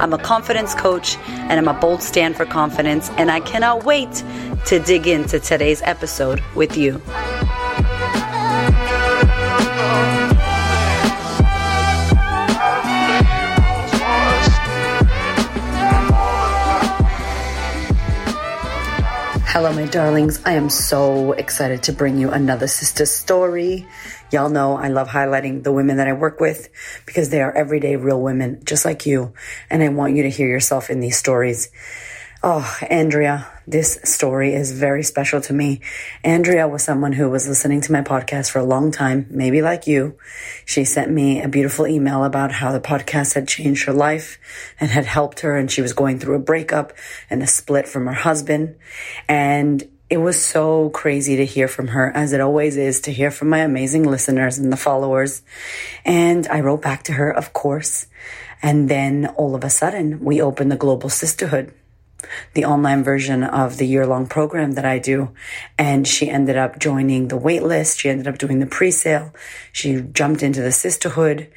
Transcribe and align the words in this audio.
I'm 0.00 0.12
a 0.12 0.18
confidence 0.18 0.74
coach, 0.74 1.16
and 1.28 1.52
I'm 1.52 1.68
a 1.68 1.78
bold 1.78 2.02
stand 2.02 2.36
for 2.36 2.44
confidence, 2.44 3.10
and 3.18 3.30
I 3.30 3.40
cannot 3.40 3.84
wait 3.84 4.22
to 4.66 4.78
dig 4.78 5.06
into 5.06 5.40
today's 5.40 5.82
episode 5.82 6.42
with 6.54 6.76
you. 6.76 7.00
Hello, 19.58 19.72
my 19.72 19.86
darlings. 19.86 20.40
I 20.44 20.52
am 20.52 20.70
so 20.70 21.32
excited 21.32 21.82
to 21.82 21.92
bring 21.92 22.16
you 22.16 22.30
another 22.30 22.68
sister 22.68 23.04
story. 23.04 23.88
Y'all 24.30 24.50
know 24.50 24.76
I 24.76 24.86
love 24.86 25.08
highlighting 25.08 25.64
the 25.64 25.72
women 25.72 25.96
that 25.96 26.06
I 26.06 26.12
work 26.12 26.38
with 26.38 26.68
because 27.06 27.30
they 27.30 27.42
are 27.42 27.50
everyday 27.50 27.96
real 27.96 28.22
women 28.22 28.60
just 28.64 28.84
like 28.84 29.04
you. 29.04 29.32
And 29.68 29.82
I 29.82 29.88
want 29.88 30.14
you 30.14 30.22
to 30.22 30.30
hear 30.30 30.46
yourself 30.46 30.90
in 30.90 31.00
these 31.00 31.18
stories. 31.18 31.70
Oh, 32.40 32.78
Andrea, 32.88 33.48
this 33.66 33.98
story 34.04 34.54
is 34.54 34.70
very 34.70 35.02
special 35.02 35.40
to 35.40 35.52
me. 35.52 35.80
Andrea 36.22 36.68
was 36.68 36.84
someone 36.84 37.12
who 37.12 37.28
was 37.28 37.48
listening 37.48 37.80
to 37.80 37.90
my 37.90 38.02
podcast 38.02 38.52
for 38.52 38.60
a 38.60 38.64
long 38.64 38.92
time, 38.92 39.26
maybe 39.28 39.60
like 39.60 39.88
you. 39.88 40.16
She 40.64 40.84
sent 40.84 41.10
me 41.10 41.42
a 41.42 41.48
beautiful 41.48 41.88
email 41.88 42.22
about 42.22 42.52
how 42.52 42.70
the 42.70 42.80
podcast 42.80 43.34
had 43.34 43.48
changed 43.48 43.86
her 43.86 43.92
life 43.92 44.38
and 44.78 44.88
had 44.88 45.04
helped 45.04 45.40
her, 45.40 45.56
and 45.56 45.68
she 45.68 45.82
was 45.82 45.92
going 45.92 46.20
through 46.20 46.36
a 46.36 46.38
breakup 46.38 46.92
and 47.28 47.42
a 47.42 47.46
split 47.48 47.88
from 47.88 48.06
her 48.06 48.12
husband. 48.12 48.76
And 49.28 49.82
it 50.08 50.18
was 50.18 50.40
so 50.40 50.90
crazy 50.90 51.38
to 51.38 51.44
hear 51.44 51.66
from 51.66 51.88
her, 51.88 52.12
as 52.14 52.32
it 52.32 52.40
always 52.40 52.76
is 52.76 53.00
to 53.00 53.12
hear 53.12 53.32
from 53.32 53.48
my 53.48 53.58
amazing 53.58 54.04
listeners 54.04 54.58
and 54.58 54.72
the 54.72 54.76
followers. 54.76 55.42
And 56.04 56.46
I 56.46 56.60
wrote 56.60 56.82
back 56.82 57.02
to 57.04 57.14
her, 57.14 57.32
of 57.32 57.52
course. 57.52 58.06
And 58.62 58.88
then 58.88 59.26
all 59.36 59.56
of 59.56 59.64
a 59.64 59.70
sudden, 59.70 60.24
we 60.24 60.40
opened 60.40 60.70
the 60.70 60.76
Global 60.76 61.10
Sistahood 61.10 61.72
the 62.54 62.64
online 62.64 63.04
version 63.04 63.44
of 63.44 63.76
the 63.76 63.86
year 63.86 64.06
long 64.06 64.26
program 64.26 64.72
that 64.72 64.84
I 64.84 64.98
do. 64.98 65.30
And 65.78 66.06
she 66.06 66.28
ended 66.30 66.56
up 66.56 66.78
joining 66.78 67.28
the 67.28 67.36
wait 67.36 67.62
list. 67.62 68.00
She 68.00 68.08
ended 68.08 68.26
up 68.26 68.38
doing 68.38 68.58
the 68.58 68.66
pre 68.66 68.90
sale. 68.90 69.32
She 69.72 70.00
jumped 70.00 70.42
into 70.42 70.62
the 70.62 70.72
sisterhood. 70.72 71.50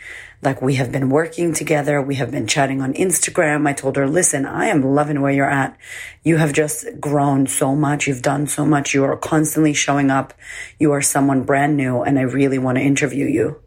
Like 0.44 0.62
we 0.62 0.76
have 0.76 0.92
been 0.92 1.10
working 1.10 1.54
together. 1.54 2.02
We 2.02 2.16
have 2.16 2.32
been 2.32 2.48
chatting 2.48 2.82
on 2.82 2.94
Instagram. 2.94 3.68
I 3.68 3.74
told 3.74 3.96
her, 3.96 4.08
listen, 4.08 4.46
I 4.46 4.68
am 4.68 4.82
loving 4.82 5.22
where 5.22 5.32
you're 5.32 5.50
at. 5.50 5.78
You 6.24 6.38
have 6.38 6.52
just 6.52 7.00
grown 7.00 7.46
so 7.46 7.76
much. 7.76 8.08
You've 8.08 8.24
done 8.24 8.48
so 8.48 8.66
much. 8.66 8.94
You 8.94 9.04
are 9.04 9.18
constantly 9.18 9.74
showing 9.74 10.10
up. 10.10 10.34
You 10.80 10.94
are 10.94 11.02
someone 11.02 11.44
brand 11.44 11.78
new 11.78 12.02
and 12.02 12.18
I 12.18 12.24
really 12.24 12.58
want 12.58 12.80
to 12.80 12.84
interview 12.84 13.28
you. 13.28 13.62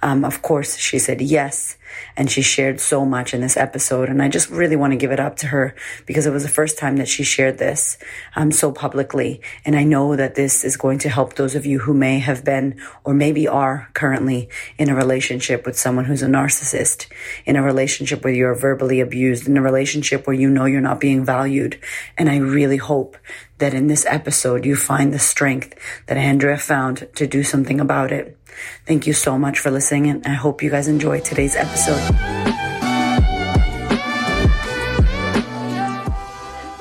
Um, 0.00 0.24
of 0.24 0.42
course, 0.42 0.76
she 0.76 0.98
said 0.98 1.20
yes. 1.20 1.76
And 2.16 2.30
she 2.30 2.42
shared 2.42 2.80
so 2.80 3.04
much 3.04 3.34
in 3.34 3.40
this 3.40 3.56
episode. 3.56 4.08
And 4.08 4.22
I 4.22 4.28
just 4.28 4.50
really 4.50 4.76
want 4.76 4.92
to 4.92 4.96
give 4.96 5.12
it 5.12 5.20
up 5.20 5.36
to 5.36 5.48
her 5.48 5.74
because 6.06 6.26
it 6.26 6.32
was 6.32 6.42
the 6.42 6.48
first 6.48 6.78
time 6.78 6.96
that 6.96 7.08
she 7.08 7.24
shared 7.24 7.58
this 7.58 7.98
um, 8.36 8.52
so 8.52 8.72
publicly. 8.72 9.40
And 9.64 9.76
I 9.76 9.84
know 9.84 10.16
that 10.16 10.34
this 10.34 10.64
is 10.64 10.76
going 10.76 10.98
to 11.00 11.08
help 11.08 11.34
those 11.34 11.54
of 11.54 11.66
you 11.66 11.80
who 11.80 11.94
may 11.94 12.18
have 12.18 12.44
been 12.44 12.80
or 13.04 13.14
maybe 13.14 13.48
are 13.48 13.88
currently 13.94 14.48
in 14.78 14.88
a 14.88 14.94
relationship 14.94 15.66
with 15.66 15.78
someone 15.78 16.04
who's 16.04 16.22
a 16.22 16.26
narcissist, 16.26 17.06
in 17.44 17.56
a 17.56 17.62
relationship 17.62 18.24
where 18.24 18.32
you're 18.32 18.54
verbally 18.54 19.00
abused, 19.00 19.48
in 19.48 19.56
a 19.56 19.62
relationship 19.62 20.26
where 20.26 20.36
you 20.36 20.48
know 20.50 20.64
you're 20.64 20.80
not 20.80 21.00
being 21.00 21.24
valued. 21.24 21.78
And 22.18 22.28
I 22.28 22.36
really 22.36 22.76
hope 22.76 23.16
that 23.58 23.74
in 23.74 23.86
this 23.86 24.04
episode 24.06 24.66
you 24.66 24.74
find 24.74 25.14
the 25.14 25.18
strength 25.18 25.78
that 26.06 26.16
Andrea 26.16 26.58
found 26.58 27.08
to 27.14 27.26
do 27.26 27.44
something 27.44 27.80
about 27.80 28.10
it. 28.10 28.36
Thank 28.86 29.06
you 29.06 29.12
so 29.12 29.38
much 29.38 29.58
for 29.58 29.70
listening, 29.70 30.08
and 30.08 30.26
I 30.26 30.34
hope 30.34 30.62
you 30.62 30.70
guys 30.70 30.88
enjoy 30.88 31.20
today's 31.20 31.56
episode. 31.56 32.00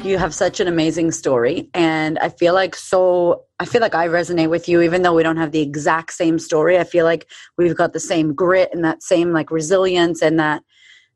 You 0.03 0.17
have 0.17 0.33
such 0.33 0.59
an 0.59 0.67
amazing 0.67 1.11
story, 1.11 1.69
and 1.73 2.17
I 2.19 2.29
feel 2.29 2.53
like 2.53 2.75
so. 2.75 3.45
I 3.59 3.65
feel 3.65 3.81
like 3.81 3.93
I 3.93 4.07
resonate 4.07 4.49
with 4.49 4.67
you, 4.67 4.81
even 4.81 5.03
though 5.03 5.13
we 5.13 5.21
don't 5.21 5.37
have 5.37 5.51
the 5.51 5.61
exact 5.61 6.13
same 6.13 6.39
story. 6.39 6.79
I 6.79 6.83
feel 6.83 7.05
like 7.05 7.27
we've 7.57 7.75
got 7.75 7.93
the 7.93 7.99
same 7.99 8.33
grit 8.33 8.69
and 8.73 8.83
that 8.83 9.03
same 9.03 9.31
like 9.31 9.51
resilience 9.51 10.23
and 10.23 10.39
that 10.39 10.63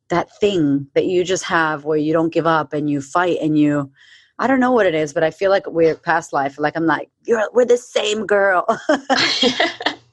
that 0.09 0.29
thing 0.39 0.87
that 0.93 1.05
you 1.05 1.23
just 1.23 1.45
have 1.45 1.83
where 1.83 1.97
you 1.97 2.13
don't 2.13 2.31
give 2.31 2.45
up 2.45 2.73
and 2.73 2.89
you 2.89 3.01
fight 3.01 3.39
and 3.41 3.57
you 3.57 3.91
I 4.37 4.47
don't 4.47 4.59
know 4.59 4.71
what 4.71 4.85
it 4.85 4.93
is, 4.93 5.13
but 5.13 5.23
I 5.23 5.31
feel 5.31 5.49
like 5.49 5.65
we're 5.65 5.95
past 5.95 6.33
life. 6.33 6.59
Like 6.59 6.75
I'm 6.75 6.85
like, 6.85 7.09
you're 7.25 7.49
we're 7.53 7.65
the 7.65 7.77
same 7.77 8.25
girl. 8.25 8.65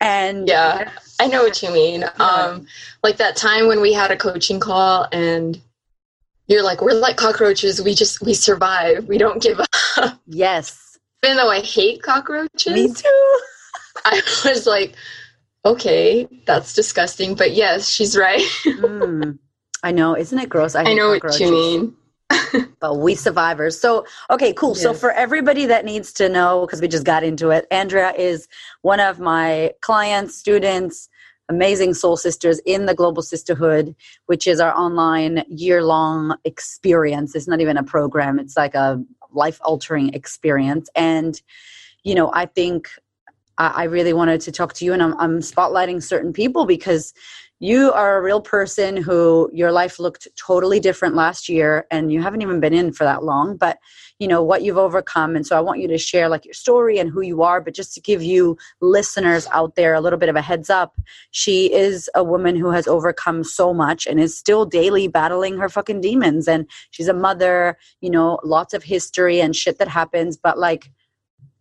and 0.00 0.48
yeah, 0.48 0.90
I 1.20 1.26
know 1.26 1.42
what 1.42 1.62
you 1.62 1.70
mean. 1.70 2.04
Um, 2.18 2.66
like 3.02 3.16
that 3.18 3.36
time 3.36 3.68
when 3.68 3.80
we 3.80 3.92
had 3.92 4.10
a 4.10 4.16
coaching 4.16 4.60
call 4.60 5.06
and 5.12 5.60
you're 6.46 6.62
like, 6.62 6.80
we're 6.80 6.94
like 6.94 7.16
cockroaches. 7.16 7.80
We 7.82 7.94
just 7.94 8.20
we 8.20 8.34
survive. 8.34 9.06
We 9.06 9.18
don't 9.18 9.42
give 9.42 9.60
up. 9.60 10.20
Yes. 10.26 10.98
Even 11.24 11.36
though 11.36 11.50
I 11.50 11.60
hate 11.60 12.02
cockroaches. 12.02 12.72
Me 12.72 12.92
too. 12.92 13.40
I 14.04 14.20
was 14.44 14.66
like, 14.66 14.94
okay, 15.64 16.28
that's 16.46 16.74
disgusting. 16.74 17.34
But 17.34 17.54
yes, 17.54 17.88
she's 17.88 18.16
right. 18.16 18.42
mm, 18.64 19.38
I 19.82 19.92
know. 19.92 20.16
Isn't 20.16 20.38
it 20.38 20.48
gross? 20.48 20.74
I, 20.74 20.82
I 20.82 20.94
know 20.94 21.10
what 21.10 21.40
you 21.40 21.50
mean. 21.50 21.96
but 22.80 22.96
we 22.96 23.14
survivors. 23.14 23.78
So, 23.78 24.06
okay, 24.30 24.52
cool. 24.52 24.70
Yes. 24.70 24.82
So, 24.82 24.94
for 24.94 25.12
everybody 25.12 25.66
that 25.66 25.84
needs 25.84 26.12
to 26.14 26.28
know, 26.28 26.66
because 26.66 26.80
we 26.80 26.88
just 26.88 27.04
got 27.04 27.22
into 27.22 27.50
it, 27.50 27.66
Andrea 27.70 28.12
is 28.12 28.48
one 28.82 29.00
of 29.00 29.20
my 29.20 29.72
clients, 29.80 30.36
students, 30.36 31.08
amazing 31.48 31.94
soul 31.94 32.16
sisters 32.16 32.60
in 32.64 32.86
the 32.86 32.94
Global 32.94 33.22
Sistahood, 33.22 33.94
which 34.26 34.46
is 34.46 34.60
our 34.60 34.74
online 34.74 35.44
year 35.48 35.84
long 35.84 36.36
experience. 36.44 37.34
It's 37.34 37.48
not 37.48 37.60
even 37.60 37.76
a 37.76 37.82
program, 37.82 38.38
it's 38.38 38.56
like 38.56 38.74
a 38.74 39.02
life 39.32 39.60
altering 39.64 40.14
experience. 40.14 40.88
And, 40.94 41.40
you 42.02 42.14
know, 42.14 42.30
I 42.32 42.46
think 42.46 42.88
I 43.56 43.84
really 43.84 44.12
wanted 44.12 44.40
to 44.42 44.52
talk 44.52 44.72
to 44.74 44.84
you, 44.84 44.92
and 44.92 45.00
I'm, 45.00 45.14
I'm 45.20 45.38
spotlighting 45.38 46.02
certain 46.02 46.32
people 46.32 46.66
because 46.66 47.14
you 47.64 47.90
are 47.92 48.18
a 48.18 48.22
real 48.22 48.42
person 48.42 48.94
who 48.94 49.48
your 49.50 49.72
life 49.72 49.98
looked 49.98 50.28
totally 50.36 50.78
different 50.78 51.14
last 51.14 51.48
year 51.48 51.86
and 51.90 52.12
you 52.12 52.20
haven't 52.20 52.42
even 52.42 52.60
been 52.60 52.74
in 52.74 52.92
for 52.92 53.04
that 53.04 53.24
long 53.24 53.56
but 53.56 53.78
you 54.18 54.28
know 54.28 54.42
what 54.42 54.62
you've 54.62 54.76
overcome. 54.76 55.34
And 55.34 55.46
so 55.46 55.56
i 55.56 55.60
want 55.60 55.80
you 55.80 55.88
to 55.88 55.96
share 55.96 56.28
like 56.28 56.44
your 56.44 56.52
story 56.52 56.98
and 56.98 57.08
who 57.08 57.22
you 57.22 57.42
are 57.42 57.62
but 57.62 57.74
just 57.74 57.94
to 57.94 58.02
give 58.02 58.22
you 58.22 58.58
listeners 58.82 59.48
out 59.50 59.76
there 59.76 59.94
a 59.94 60.02
little 60.02 60.18
bit 60.18 60.28
of 60.28 60.36
a 60.36 60.42
heads 60.42 60.68
up 60.68 61.00
she 61.30 61.72
is 61.72 62.10
a 62.14 62.22
woman 62.22 62.54
who 62.54 62.70
has 62.70 62.86
overcome 62.86 63.42
so 63.42 63.72
much 63.72 64.06
and 64.06 64.20
is 64.20 64.36
still 64.36 64.66
daily 64.66 65.08
battling 65.08 65.56
her 65.56 65.70
fucking 65.70 66.02
demons. 66.02 66.46
And 66.46 66.68
she's 66.90 67.08
a 67.08 67.14
mother 67.14 67.78
you 68.02 68.10
know 68.10 68.40
lots 68.44 68.74
of 68.74 68.82
history 68.82 69.40
and 69.40 69.56
shit 69.56 69.78
that 69.78 69.88
happens 69.88 70.36
but 70.36 70.58
like 70.58 70.90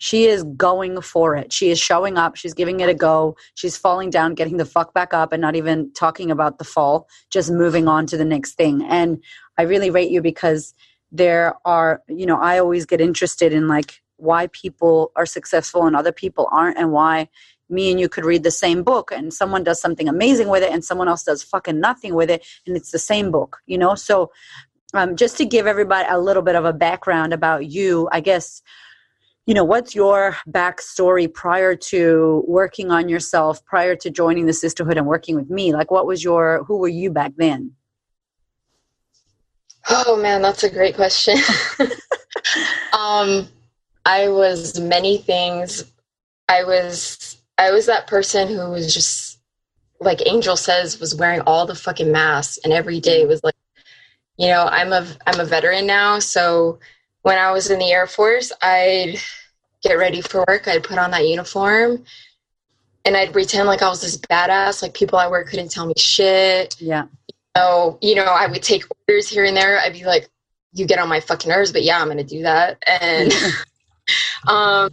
she 0.03 0.25
is 0.25 0.43
going 0.57 0.99
for 0.99 1.33
it. 1.33 1.53
She 1.53 1.69
is 1.69 1.79
showing 1.79 2.17
up. 2.17 2.35
She's 2.35 2.53
giving 2.53 2.81
it 2.81 2.89
a 2.89 2.93
go. 2.93 3.37
She's 3.55 3.77
falling 3.77 4.09
down, 4.09 4.33
getting 4.33 4.57
the 4.57 4.65
fuck 4.65 4.93
back 4.93 5.13
up, 5.13 5.31
and 5.31 5.39
not 5.39 5.55
even 5.55 5.93
talking 5.93 6.29
about 6.29 6.57
the 6.57 6.65
fall, 6.65 7.07
just 7.31 7.49
moving 7.49 7.87
on 7.87 8.05
to 8.07 8.17
the 8.17 8.25
next 8.25 8.55
thing. 8.55 8.83
And 8.83 9.23
I 9.57 9.61
really 9.61 9.89
rate 9.89 10.11
you 10.11 10.21
because 10.21 10.73
there 11.13 11.53
are, 11.63 12.03
you 12.09 12.25
know, 12.25 12.37
I 12.37 12.59
always 12.59 12.85
get 12.85 12.99
interested 12.99 13.53
in 13.53 13.69
like 13.69 14.01
why 14.17 14.47
people 14.47 15.13
are 15.15 15.25
successful 15.25 15.87
and 15.87 15.95
other 15.95 16.11
people 16.11 16.49
aren't, 16.51 16.77
and 16.77 16.91
why 16.91 17.29
me 17.69 17.89
and 17.89 17.97
you 17.97 18.09
could 18.09 18.25
read 18.25 18.43
the 18.43 18.51
same 18.51 18.83
book 18.83 19.09
and 19.09 19.33
someone 19.33 19.63
does 19.63 19.79
something 19.79 20.09
amazing 20.09 20.49
with 20.49 20.63
it 20.63 20.71
and 20.73 20.83
someone 20.83 21.07
else 21.07 21.23
does 21.23 21.43
fucking 21.43 21.79
nothing 21.79 22.13
with 22.13 22.29
it 22.29 22.45
and 22.67 22.75
it's 22.75 22.91
the 22.91 22.99
same 22.99 23.31
book, 23.31 23.59
you 23.67 23.77
know? 23.77 23.95
So, 23.95 24.31
um, 24.93 25.15
just 25.15 25.37
to 25.37 25.45
give 25.45 25.65
everybody 25.65 26.07
a 26.09 26.19
little 26.19 26.43
bit 26.43 26.55
of 26.55 26.65
a 26.65 26.73
background 26.73 27.31
about 27.33 27.65
you, 27.65 28.09
I 28.11 28.19
guess 28.19 28.61
you 29.45 29.53
know 29.53 29.63
what's 29.63 29.93
your 29.93 30.37
backstory 30.49 31.31
prior 31.31 31.75
to 31.75 32.43
working 32.47 32.91
on 32.91 33.09
yourself 33.09 33.63
prior 33.65 33.95
to 33.97 34.09
joining 34.09 34.45
the 34.45 34.53
sisterhood 34.53 34.97
and 34.97 35.07
working 35.07 35.35
with 35.35 35.49
me? 35.49 35.73
Like 35.73 35.91
what 35.91 36.07
was 36.07 36.23
your 36.23 36.63
who 36.65 36.77
were 36.77 36.87
you 36.87 37.11
back 37.11 37.33
then? 37.37 37.71
Oh 39.89 40.15
man 40.15 40.41
that's 40.41 40.63
a 40.63 40.69
great 40.69 40.95
question. 40.95 41.37
Um 42.93 43.47
i 44.05 44.27
was 44.27 44.79
many 44.79 45.17
things. 45.17 45.83
I 46.49 46.63
was 46.63 47.37
i 47.57 47.71
was 47.71 47.85
that 47.85 48.07
person 48.07 48.47
who 48.47 48.69
was 48.69 48.93
just 48.93 49.39
like 49.99 50.21
angel 50.25 50.55
says 50.55 50.99
was 50.99 51.15
wearing 51.15 51.41
all 51.41 51.65
the 51.65 51.75
fucking 51.75 52.11
masks 52.11 52.59
and 52.63 52.73
every 52.73 52.99
day 52.99 53.25
was 53.25 53.43
like 53.43 53.55
you 54.37 54.47
know 54.47 54.65
i'm 54.65 54.91
a 54.91 55.07
i'm 55.25 55.39
a 55.39 55.45
veteran 55.45 55.85
now 55.85 56.19
so 56.19 56.79
when 57.23 57.37
I 57.37 57.51
was 57.51 57.69
in 57.69 57.79
the 57.79 57.91
Air 57.91 58.07
Force, 58.07 58.51
I'd 58.61 59.15
get 59.81 59.95
ready 59.95 60.21
for 60.21 60.45
work, 60.47 60.67
I'd 60.67 60.83
put 60.83 60.97
on 60.97 61.11
that 61.11 61.27
uniform 61.27 62.05
and 63.05 63.17
I'd 63.17 63.33
pretend 63.33 63.67
like 63.67 63.81
I 63.81 63.89
was 63.89 64.01
this 64.01 64.17
badass, 64.17 64.81
like 64.81 64.93
people 64.93 65.19
at 65.19 65.29
work 65.29 65.49
couldn't 65.49 65.71
tell 65.71 65.85
me 65.85 65.93
shit. 65.97 66.79
Yeah. 66.79 67.05
So, 67.57 67.97
you 68.01 68.15
know, 68.15 68.23
I 68.23 68.47
would 68.47 68.63
take 68.63 68.85
orders 69.07 69.29
here 69.29 69.43
and 69.43 69.55
there. 69.55 69.79
I'd 69.79 69.93
be 69.93 70.05
like, 70.05 70.29
you 70.73 70.85
get 70.85 70.99
on 70.99 71.09
my 71.09 71.19
fucking 71.19 71.49
nerves, 71.49 71.71
but 71.71 71.83
yeah, 71.83 71.99
I'm 71.99 72.07
going 72.07 72.17
to 72.17 72.23
do 72.23 72.43
that. 72.43 72.81
And, 72.87 73.33
um, 74.47 74.89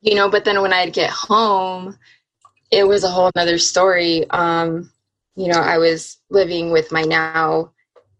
you 0.00 0.14
know, 0.14 0.28
but 0.28 0.44
then 0.44 0.60
when 0.62 0.72
I'd 0.72 0.92
get 0.92 1.10
home, 1.10 1.96
it 2.70 2.86
was 2.86 3.04
a 3.04 3.08
whole 3.08 3.30
nother 3.34 3.58
story. 3.58 4.28
Um, 4.30 4.90
you 5.36 5.48
know, 5.48 5.60
I 5.60 5.78
was 5.78 6.18
living 6.28 6.70
with 6.70 6.92
my 6.92 7.02
now, 7.02 7.72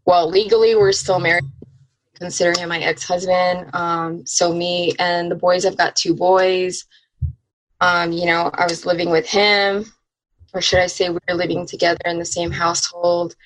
well, 0.06 0.28
legally, 0.28 0.74
we're 0.74 0.92
still 0.92 1.18
married, 1.18 1.44
consider 2.14 2.58
him 2.58 2.68
my 2.68 2.80
ex 2.80 3.04
husband. 3.04 3.70
Um, 3.74 4.26
so, 4.26 4.52
me 4.52 4.94
and 4.98 5.30
the 5.30 5.34
boys, 5.36 5.64
I've 5.64 5.76
got 5.76 5.96
two 5.96 6.14
boys. 6.14 6.84
Um, 7.80 8.12
you 8.12 8.26
know, 8.26 8.50
I 8.54 8.64
was 8.64 8.86
living 8.86 9.10
with 9.10 9.26
him, 9.26 9.84
or 10.52 10.60
should 10.60 10.78
I 10.78 10.86
say, 10.86 11.10
we 11.10 11.18
were 11.28 11.34
living 11.34 11.66
together 11.66 12.00
in 12.04 12.18
the 12.18 12.24
same 12.24 12.50
household. 12.50 13.36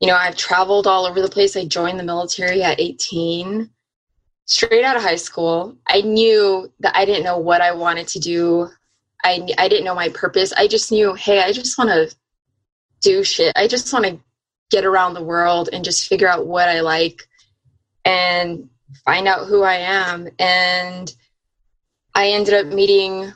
You 0.00 0.08
know, 0.08 0.16
I've 0.16 0.36
traveled 0.36 0.86
all 0.86 1.06
over 1.06 1.20
the 1.20 1.28
place. 1.28 1.56
I 1.56 1.64
joined 1.66 1.98
the 1.98 2.04
military 2.04 2.62
at 2.62 2.80
18, 2.80 3.70
straight 4.44 4.84
out 4.84 4.96
of 4.96 5.02
high 5.02 5.16
school. 5.16 5.76
I 5.86 6.02
knew 6.02 6.72
that 6.80 6.96
I 6.96 7.04
didn't 7.04 7.24
know 7.24 7.38
what 7.38 7.60
I 7.60 7.72
wanted 7.72 8.08
to 8.08 8.20
do. 8.20 8.70
I, 9.24 9.46
I 9.58 9.68
didn't 9.68 9.84
know 9.84 9.94
my 9.94 10.10
purpose. 10.10 10.52
I 10.52 10.68
just 10.68 10.92
knew, 10.92 11.14
hey, 11.14 11.40
I 11.42 11.52
just 11.52 11.76
want 11.76 11.90
to 11.90 12.14
do 13.02 13.24
shit. 13.24 13.52
I 13.56 13.66
just 13.66 13.92
want 13.92 14.04
to 14.04 14.18
get 14.70 14.84
around 14.84 15.14
the 15.14 15.22
world 15.22 15.68
and 15.72 15.84
just 15.84 16.08
figure 16.08 16.28
out 16.28 16.46
what 16.46 16.68
I 16.68 16.80
like 16.80 17.26
and 18.06 18.70
find 19.04 19.28
out 19.28 19.46
who 19.46 19.64
I 19.64 19.74
am. 19.74 20.28
And 20.38 21.12
I 22.14 22.28
ended 22.28 22.54
up 22.54 22.72
meeting 22.72 23.32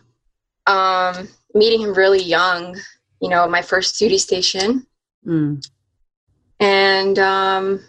um, 0.66 1.28
meeting 1.54 1.80
him 1.80 1.94
really 1.94 2.22
young, 2.22 2.76
you 3.20 3.28
know, 3.28 3.48
my 3.48 3.60
first 3.60 3.98
duty 3.98 4.18
station. 4.18 4.86
Mm. 5.26 5.66
And 6.60 7.18
um, 7.18 7.80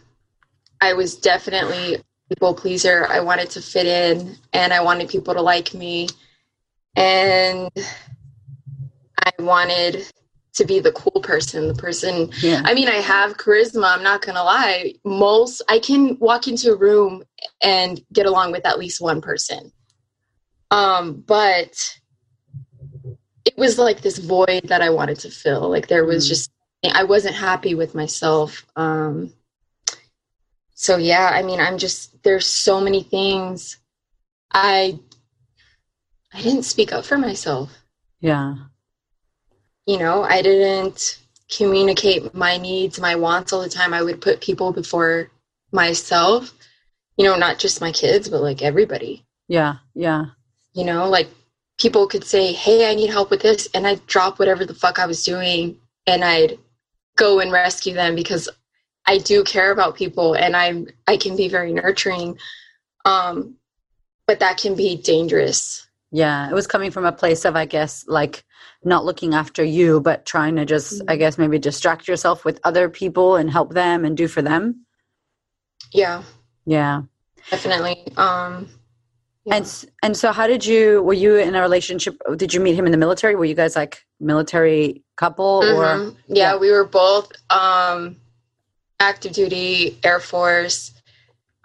I 0.81 0.93
was 0.93 1.15
definitely 1.15 1.95
a 1.95 2.01
people 2.29 2.53
pleaser. 2.55 3.05
I 3.07 3.19
wanted 3.19 3.51
to 3.51 3.61
fit 3.61 3.85
in 3.85 4.35
and 4.51 4.73
I 4.73 4.81
wanted 4.81 5.09
people 5.09 5.33
to 5.35 5.41
like 5.41 5.73
me. 5.73 6.07
And 6.95 7.69
I 9.23 9.31
wanted 9.39 10.11
to 10.53 10.65
be 10.65 10.80
the 10.80 10.92
cool 10.92 11.21
person, 11.21 11.68
the 11.68 11.74
person. 11.74 12.30
Yeah. 12.42 12.62
I 12.65 12.74
mean, 12.74 12.89
I 12.89 12.95
have 12.95 13.38
charisma, 13.38 13.95
I'm 13.95 14.03
not 14.03 14.21
going 14.21 14.36
to 14.36 14.44
lie. 14.44 14.95
Most, 15.06 15.62
I 15.69 15.80
can 15.80 16.18
walk 16.19 16.48
into 16.48 16.74
a 16.74 16.75
room 16.75 17.24
and 17.62 18.01
get 18.12 18.25
along 18.25 18.51
with 18.51 18.65
at 18.65 18.80
least 18.80 19.01
one 19.01 19.21
person. 19.21 19.71
Um, 20.69 21.24
but 21.25 22.00
it 23.45 23.57
was 23.57 23.77
like 23.77 24.01
this 24.01 24.18
void 24.18 24.63
that 24.65 24.81
I 24.81 24.89
wanted 24.89 25.19
to 25.19 25.30
fill. 25.31 25.69
Like 25.69 25.88
there 25.88 26.06
was 26.06 26.25
mm. 26.25 26.30
just 26.30 26.51
I 26.83 27.03
wasn't 27.03 27.36
happy 27.36 27.75
with 27.75 27.95
myself. 27.95 28.65
Um 28.75 29.33
so 30.74 30.98
yeah, 30.98 31.30
I 31.31 31.44
mean, 31.44 31.59
I'm 31.59 31.77
just 31.77 32.24
there's 32.24 32.48
so 32.48 32.81
many 32.81 33.03
things 33.03 33.77
I 34.51 35.00
I 36.33 36.42
didn't 36.42 36.63
speak 36.63 36.94
up 36.94 37.06
for 37.06 37.18
myself. 37.18 37.71
Yeah. 38.19 38.56
You 39.91 39.97
know, 39.97 40.23
I 40.23 40.41
didn't 40.41 41.19
communicate 41.53 42.33
my 42.33 42.55
needs, 42.55 42.97
my 42.97 43.15
wants 43.15 43.51
all 43.51 43.61
the 43.61 43.67
time. 43.67 43.93
I 43.93 44.01
would 44.01 44.21
put 44.21 44.39
people 44.39 44.71
before 44.71 45.29
myself. 45.73 46.53
You 47.17 47.25
know, 47.25 47.35
not 47.35 47.59
just 47.59 47.81
my 47.81 47.91
kids, 47.91 48.29
but 48.29 48.41
like 48.41 48.61
everybody. 48.61 49.25
Yeah, 49.49 49.75
yeah. 49.93 50.27
You 50.71 50.85
know, 50.85 51.09
like 51.09 51.27
people 51.77 52.07
could 52.07 52.23
say, 52.23 52.53
Hey, 52.53 52.89
I 52.89 52.95
need 52.95 53.09
help 53.09 53.29
with 53.29 53.41
this. 53.41 53.67
And 53.73 53.85
I'd 53.85 54.07
drop 54.07 54.39
whatever 54.39 54.63
the 54.63 54.73
fuck 54.73 54.97
I 54.97 55.05
was 55.05 55.25
doing 55.25 55.75
and 56.07 56.23
I'd 56.23 56.57
go 57.17 57.41
and 57.41 57.51
rescue 57.51 57.93
them 57.93 58.15
because 58.15 58.47
I 59.05 59.17
do 59.17 59.43
care 59.43 59.71
about 59.71 59.97
people 59.97 60.35
and 60.35 60.55
I'm, 60.55 60.88
I 61.05 61.17
can 61.17 61.35
be 61.35 61.49
very 61.49 61.73
nurturing. 61.73 62.38
Um, 63.03 63.57
but 64.25 64.39
that 64.39 64.57
can 64.57 64.73
be 64.73 64.95
dangerous. 64.95 65.85
Yeah. 66.13 66.49
It 66.49 66.53
was 66.53 66.65
coming 66.65 66.91
from 66.91 67.03
a 67.03 67.11
place 67.11 67.43
of, 67.43 67.57
I 67.57 67.65
guess, 67.65 68.05
like 68.07 68.45
not 68.83 69.05
looking 69.05 69.33
after 69.33 69.63
you, 69.63 69.99
but 70.01 70.25
trying 70.25 70.55
to 70.55 70.65
just, 70.65 70.93
mm-hmm. 70.93 71.09
I 71.09 71.15
guess, 71.15 71.37
maybe 71.37 71.59
distract 71.59 72.07
yourself 72.07 72.43
with 72.45 72.59
other 72.63 72.89
people 72.89 73.35
and 73.35 73.49
help 73.49 73.73
them 73.73 74.05
and 74.05 74.17
do 74.17 74.27
for 74.27 74.41
them. 74.41 74.85
Yeah. 75.91 76.23
Yeah. 76.65 77.03
Definitely. 77.49 78.07
Um, 78.17 78.69
yeah. 79.45 79.55
And 79.55 79.85
and 80.03 80.15
so, 80.15 80.31
how 80.31 80.45
did 80.45 80.63
you? 80.63 81.01
Were 81.01 81.13
you 81.13 81.35
in 81.37 81.55
a 81.55 81.61
relationship? 81.61 82.21
Did 82.35 82.53
you 82.53 82.59
meet 82.59 82.75
him 82.75 82.85
in 82.85 82.91
the 82.91 82.97
military? 82.97 83.35
Were 83.35 83.45
you 83.45 83.55
guys 83.55 83.75
like 83.75 84.05
military 84.19 85.03
couple 85.17 85.61
mm-hmm. 85.63 85.79
or? 85.79 86.15
Yeah, 86.27 86.51
yeah, 86.53 86.57
we 86.57 86.71
were 86.71 86.85
both 86.85 87.31
um, 87.49 88.17
active 88.99 89.33
duty 89.33 89.99
Air 90.03 90.19
Force. 90.19 90.93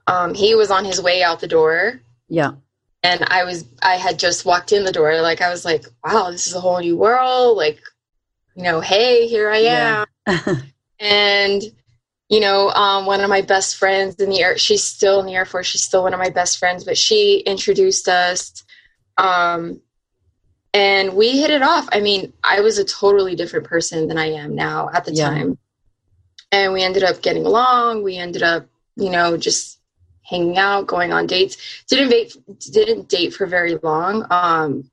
Um, 0.07 0.35
he 0.35 0.55
was 0.55 0.71
on 0.71 0.85
his 0.85 1.03
way 1.03 1.23
out 1.23 1.41
the 1.41 1.49
door. 1.49 2.01
Yeah. 2.29 2.53
And 3.07 3.25
I 3.29 3.45
was, 3.45 3.65
I 3.83 3.97
had 3.97 4.19
just 4.19 4.45
walked 4.45 4.73
in 4.73 4.85
the 4.85 4.93
door. 4.93 5.21
Like 5.21 5.41
I 5.41 5.51
was 5.51 5.65
like, 5.65 5.85
wow, 6.05 6.31
this 6.31 6.47
is 6.47 6.55
a 6.55 6.61
whole 6.61 6.81
new 6.81 6.97
world. 6.97 7.57
Like, 7.57 7.81
you 8.55 8.63
know, 8.63 8.81
hey, 8.81 9.27
here 9.29 9.51
I 9.51 9.59
am. 9.59 10.07
Yeah. 10.27 10.57
and 11.01 11.63
you 12.29 12.41
know, 12.41 12.71
um, 12.71 13.07
one 13.07 13.21
of 13.21 13.31
my 13.31 13.43
best 13.43 13.77
friends 13.77 14.17
in 14.17 14.31
the 14.31 14.43
air, 14.43 14.59
she's 14.59 14.83
still 14.83 15.21
in 15.21 15.27
the 15.27 15.35
Air 15.35 15.45
Force. 15.45 15.67
She's 15.67 15.85
still 15.85 16.03
one 16.03 16.13
of 16.13 16.19
my 16.19 16.31
best 16.31 16.59
friends, 16.59 16.85
but 16.85 16.99
she 16.99 17.39
introduced 17.39 18.09
us. 18.09 18.65
Um, 19.17 19.81
and 20.75 21.15
we 21.15 21.39
hit 21.39 21.51
it 21.51 21.63
off. 21.63 21.89
I 21.93 22.01
mean, 22.01 22.33
I 22.43 22.61
was 22.61 22.79
a 22.79 22.85
totally 22.85 23.37
different 23.37 23.67
person 23.67 24.09
than 24.09 24.19
I 24.19 24.33
am 24.33 24.55
now 24.55 24.91
at 24.93 25.05
the 25.05 25.13
yeah. 25.13 25.31
time. 25.31 25.59
And 26.51 26.73
we 26.73 26.83
ended 26.83 27.05
up 27.05 27.23
getting 27.23 27.47
along. 27.47 28.03
We 28.03 28.17
ended 28.17 28.43
up, 28.43 28.67
you 28.97 29.11
know, 29.11 29.37
just 29.37 29.76
hanging 30.29 30.59
out, 30.59 30.87
going 30.87 31.13
on 31.13 31.27
dates. 31.27 31.57
Didn't 31.89 32.11
date, 32.11 32.37
didn't 32.59 33.09
date 33.09 33.35
for 33.35 33.47
very 33.47 33.77
long. 33.83 34.27
Um, 34.31 34.91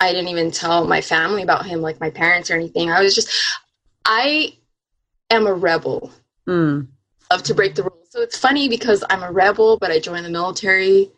I 0.00 0.12
didn't 0.12 0.28
even 0.28 0.50
tell 0.50 0.86
my 0.86 1.00
family 1.00 1.42
about 1.42 1.66
him, 1.66 1.80
like 1.80 2.00
my 2.00 2.10
parents 2.10 2.50
or 2.50 2.54
anything. 2.54 2.90
I 2.90 3.02
was 3.02 3.14
just, 3.14 3.30
I 4.04 4.56
am 5.30 5.46
a 5.46 5.52
rebel. 5.52 6.12
Mm. 6.46 6.86
Love 7.30 7.42
to 7.44 7.54
break 7.54 7.74
the 7.74 7.82
rules. 7.82 8.08
So 8.10 8.22
it's 8.22 8.38
funny 8.38 8.68
because 8.68 9.04
I'm 9.10 9.22
a 9.22 9.32
rebel, 9.32 9.76
but 9.76 9.90
I 9.90 9.98
joined 9.98 10.24
the 10.24 10.30
military. 10.30 11.10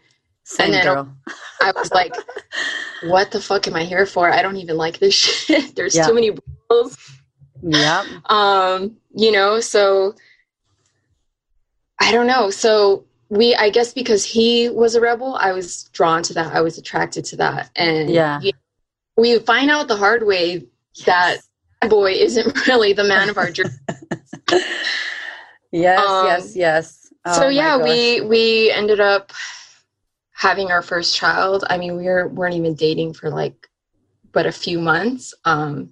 Same 0.45 0.73
and 0.73 0.83
girl. 0.83 1.17
I 1.61 1.73
was 1.73 1.93
like, 1.93 2.15
what 3.05 3.31
the 3.31 3.41
fuck 3.41 3.69
am 3.69 3.77
I 3.77 3.85
here 3.85 4.07
for? 4.07 4.33
I 4.33 4.43
don't 4.43 4.57
even 4.57 4.77
like 4.77 4.99
this 4.99 5.15
shit. 5.47 5.77
There's 5.77 5.95
too 5.95 6.15
many 6.15 6.33
rules. 6.71 6.97
Yeah. 7.63 8.05
Um, 8.25 8.97
you 9.15 9.31
know, 9.31 9.61
so 9.61 10.15
I 12.01 12.13
don't 12.13 12.27
know. 12.27 12.51
So 12.51 13.05
we 13.31 13.55
I 13.55 13.71
guess 13.71 13.93
because 13.93 14.25
he 14.25 14.69
was 14.69 14.95
a 14.95 15.01
rebel, 15.01 15.37
I 15.37 15.53
was 15.53 15.85
drawn 15.93 16.23
to 16.25 16.35
that. 16.35 16.55
I 16.55 16.61
was 16.61 16.77
attracted 16.77 17.25
to 17.27 17.37
that. 17.37 17.71
And 17.75 18.11
yeah. 18.11 18.41
You 18.41 18.53
know, 18.53 19.23
we 19.23 19.39
find 19.39 19.71
out 19.71 19.89
the 19.89 19.97
hard 19.97 20.27
way 20.27 20.67
yes. 20.95 21.07
that 21.07 21.89
boy 21.89 22.13
isn't 22.13 22.67
really 22.67 22.93
the 22.93 23.05
man 23.05 23.31
of 23.31 23.39
our 23.39 23.51
dreams. 23.53 23.79
Yes, 25.73 26.01
um, 26.01 26.27
yes, 26.27 26.57
yes. 26.57 27.13
Oh, 27.25 27.33
so 27.33 27.49
yeah, 27.49 27.77
we 27.77 28.21
we 28.23 28.71
ended 28.71 29.01
up 29.01 29.33
having 30.33 30.71
our 30.71 30.83
first 30.83 31.15
child. 31.15 31.65
I 31.69 31.79
mean, 31.79 31.97
we 31.97 32.05
were, 32.05 32.29
weren't 32.29 32.57
even 32.57 32.75
dating 32.75 33.15
for 33.15 33.31
like 33.31 33.69
but 34.33 34.47
a 34.47 34.53
few 34.53 34.81
months. 34.81 35.35
Um, 35.45 35.91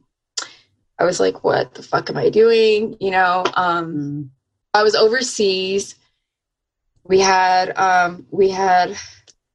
I 0.99 1.05
was 1.05 1.21
like, 1.21 1.45
what 1.45 1.75
the 1.75 1.83
fuck 1.83 2.11
am 2.11 2.17
I 2.17 2.31
doing? 2.31 2.97
You 3.01 3.11
know, 3.11 3.45
um, 3.55 3.95
mm. 3.95 4.29
I 4.75 4.83
was 4.83 4.95
overseas. 4.95 5.95
We 7.09 7.21
had 7.21 7.77
um, 7.79 8.27
we 8.31 8.51
had 8.51 8.97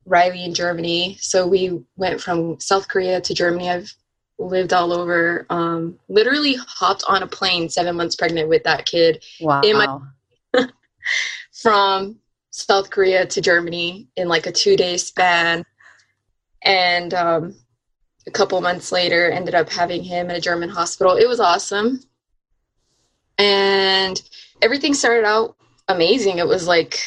Riley 0.05 0.43
in 0.43 0.53
Germany, 0.53 1.17
so 1.19 1.47
we 1.47 1.83
went 1.95 2.19
from 2.19 2.59
South 2.59 2.87
Korea 2.87 3.21
to 3.21 3.33
Germany. 3.33 3.69
I've 3.69 3.93
lived 4.39 4.73
all 4.73 4.91
over. 4.91 5.45
Um, 5.49 5.99
literally 6.09 6.55
hopped 6.55 7.03
on 7.07 7.23
a 7.23 7.27
plane 7.27 7.69
seven 7.69 7.95
months 7.95 8.15
pregnant 8.15 8.49
with 8.49 8.63
that 8.63 8.85
kid. 8.85 9.23
Wow. 9.39 9.61
In 9.61 9.77
my 9.77 9.99
from 11.53 12.17
South 12.49 12.89
Korea 12.89 13.25
to 13.25 13.41
Germany 13.41 14.07
in 14.15 14.27
like 14.27 14.45
a 14.45 14.51
two 14.51 14.75
day 14.75 14.97
span. 14.97 15.63
And 16.63 17.13
um, 17.13 17.55
a 18.27 18.31
couple 18.31 18.59
months 18.61 18.91
later, 18.91 19.29
ended 19.29 19.55
up 19.55 19.69
having 19.69 20.03
him 20.03 20.29
in 20.29 20.35
a 20.35 20.41
German 20.41 20.69
hospital. 20.69 21.15
It 21.15 21.27
was 21.27 21.39
awesome. 21.39 21.99
And 23.37 24.21
everything 24.61 24.93
started 24.93 25.25
out 25.25 25.55
amazing. 25.87 26.37
It 26.37 26.47
was 26.47 26.67
like 26.67 26.99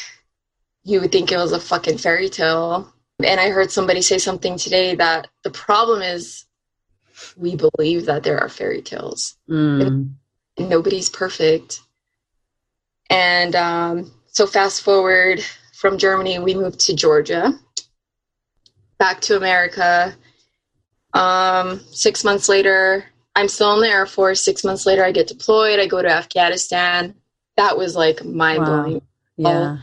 you 0.87 1.01
would 1.01 1.11
think 1.11 1.31
it 1.31 1.37
was 1.37 1.51
a 1.51 1.59
fucking 1.59 1.97
fairy 1.97 2.29
tale. 2.29 2.91
And 3.21 3.41
I 3.41 3.49
heard 3.49 3.71
somebody 3.71 4.01
say 4.01 4.17
something 4.19 4.57
today 4.57 4.95
that 4.95 5.27
the 5.43 5.49
problem 5.49 6.01
is 6.01 6.45
we 7.35 7.57
believe 7.57 8.05
that 8.05 8.23
there 8.23 8.39
are 8.39 8.47
fairy 8.47 8.81
tales. 8.81 9.35
Mm. 9.49 10.13
nobody's 10.57 11.09
perfect. 11.09 11.81
And 13.09 13.53
um, 13.55 14.11
so, 14.27 14.47
fast 14.47 14.81
forward 14.81 15.43
from 15.73 15.97
Germany, 15.97 16.39
we 16.39 16.55
moved 16.55 16.79
to 16.81 16.95
Georgia. 16.95 17.53
back 18.97 19.19
to 19.21 19.35
America. 19.35 20.15
Um, 21.13 21.81
six 21.91 22.23
months 22.23 22.47
later, 22.47 23.05
I'm 23.35 23.49
still 23.49 23.73
in 23.73 23.81
the 23.81 23.89
Air 23.89 24.05
Force. 24.05 24.41
Six 24.41 24.63
months 24.63 24.85
later, 24.85 25.03
I 25.03 25.11
get 25.11 25.27
deployed. 25.27 25.79
I 25.79 25.87
go 25.87 26.01
to 26.01 26.09
Afghanistan. 26.09 27.13
That 27.57 27.77
was 27.77 27.95
like 27.95 28.23
mind 28.23 28.65
blowing. 28.65 29.01
Wow. 29.37 29.51
Yeah. 29.51 29.77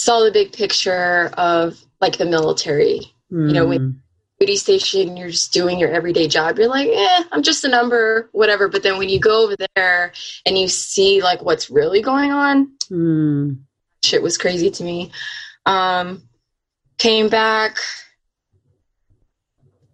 Saw 0.00 0.24
the 0.24 0.30
big 0.30 0.52
picture 0.54 1.30
of 1.36 1.78
like 2.00 2.16
the 2.16 2.24
military. 2.24 3.00
Mm. 3.30 3.48
You 3.48 3.52
know, 3.52 3.66
when 3.66 4.00
duty 4.38 4.56
station, 4.56 5.14
you're 5.18 5.28
just 5.28 5.52
doing 5.52 5.78
your 5.78 5.90
everyday 5.90 6.26
job. 6.26 6.56
You're 6.58 6.68
like, 6.68 6.88
eh, 6.88 7.24
I'm 7.30 7.42
just 7.42 7.64
a 7.64 7.68
number, 7.68 8.30
whatever. 8.32 8.68
But 8.68 8.82
then 8.82 8.96
when 8.96 9.10
you 9.10 9.20
go 9.20 9.44
over 9.44 9.56
there 9.74 10.12
and 10.46 10.56
you 10.56 10.68
see 10.68 11.20
like 11.22 11.42
what's 11.42 11.68
really 11.68 12.00
going 12.00 12.30
on, 12.32 12.72
Mm. 12.90 13.58
shit 14.02 14.22
was 14.22 14.38
crazy 14.38 14.70
to 14.70 14.82
me. 14.82 15.12
Um, 15.66 16.22
came 16.96 17.28
back. 17.28 17.76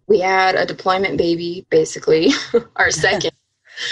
We 0.07 0.19
had 0.21 0.55
a 0.55 0.65
deployment 0.65 1.17
baby, 1.17 1.67
basically, 1.69 2.29
our 2.77 2.91
second. 3.05 3.33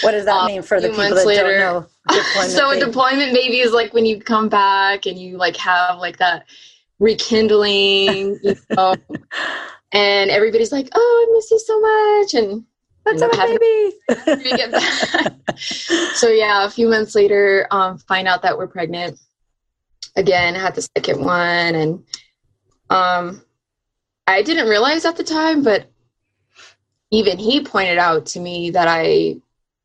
What 0.01 0.12
does 0.12 0.25
that 0.25 0.36
Um, 0.36 0.48
mean 0.48 0.62
for 0.62 0.80
the 0.82 0.89
people 0.89 1.04
months 1.04 1.18
that 1.22 1.27
later- 1.27 1.60
don't 1.60 1.60
know? 1.60 1.88
Deployment 2.10 2.51
so 2.51 2.70
a 2.70 2.80
deployment 2.80 3.34
baby 3.34 3.60
is 3.60 3.72
like 3.72 3.94
when 3.94 4.06
you 4.06 4.20
come 4.22 4.48
back 4.48 5.06
and 5.08 5.18
you 5.18 5.38
like 5.38 5.58
have 5.58 5.98
like 5.98 6.18
that 6.18 6.46
rekindling, 7.00 8.39
you 8.44 8.56
know, 8.75 8.96
and 9.92 10.30
everybody's 10.30 10.72
like, 10.72 10.88
"Oh, 10.94 11.25
I 11.27 11.34
miss 11.34 11.50
you 11.51 11.60
so 11.60 11.80
much," 11.82 12.34
and 12.36 12.65
know, 13.20 13.27
up, 13.27 13.48
baby? 13.48 13.96
we 14.44 14.58
get 14.58 14.72
back. 14.72 15.34
so 15.58 16.30
yeah, 16.30 16.65
a 16.65 16.70
few 16.70 16.88
months 16.88 17.15
later, 17.15 17.68
um, 17.72 17.98
find 17.98 18.27
out 18.27 18.42
that 18.44 18.58
we're 18.58 18.68
pregnant. 18.68 19.20
Again, 20.15 20.56
had 20.56 20.75
the 20.75 20.88
second 20.96 21.24
one, 21.25 21.75
and 21.75 22.04
um, 22.89 23.42
I 24.27 24.42
didn't 24.42 24.70
realize 24.70 25.06
at 25.06 25.18
the 25.18 25.24
time, 25.24 25.63
but 25.63 25.88
even 27.12 27.38
he 27.38 27.63
pointed 27.63 27.98
out 27.98 28.25
to 28.27 28.39
me 28.39 28.70
that 28.72 28.88
I 28.88 29.38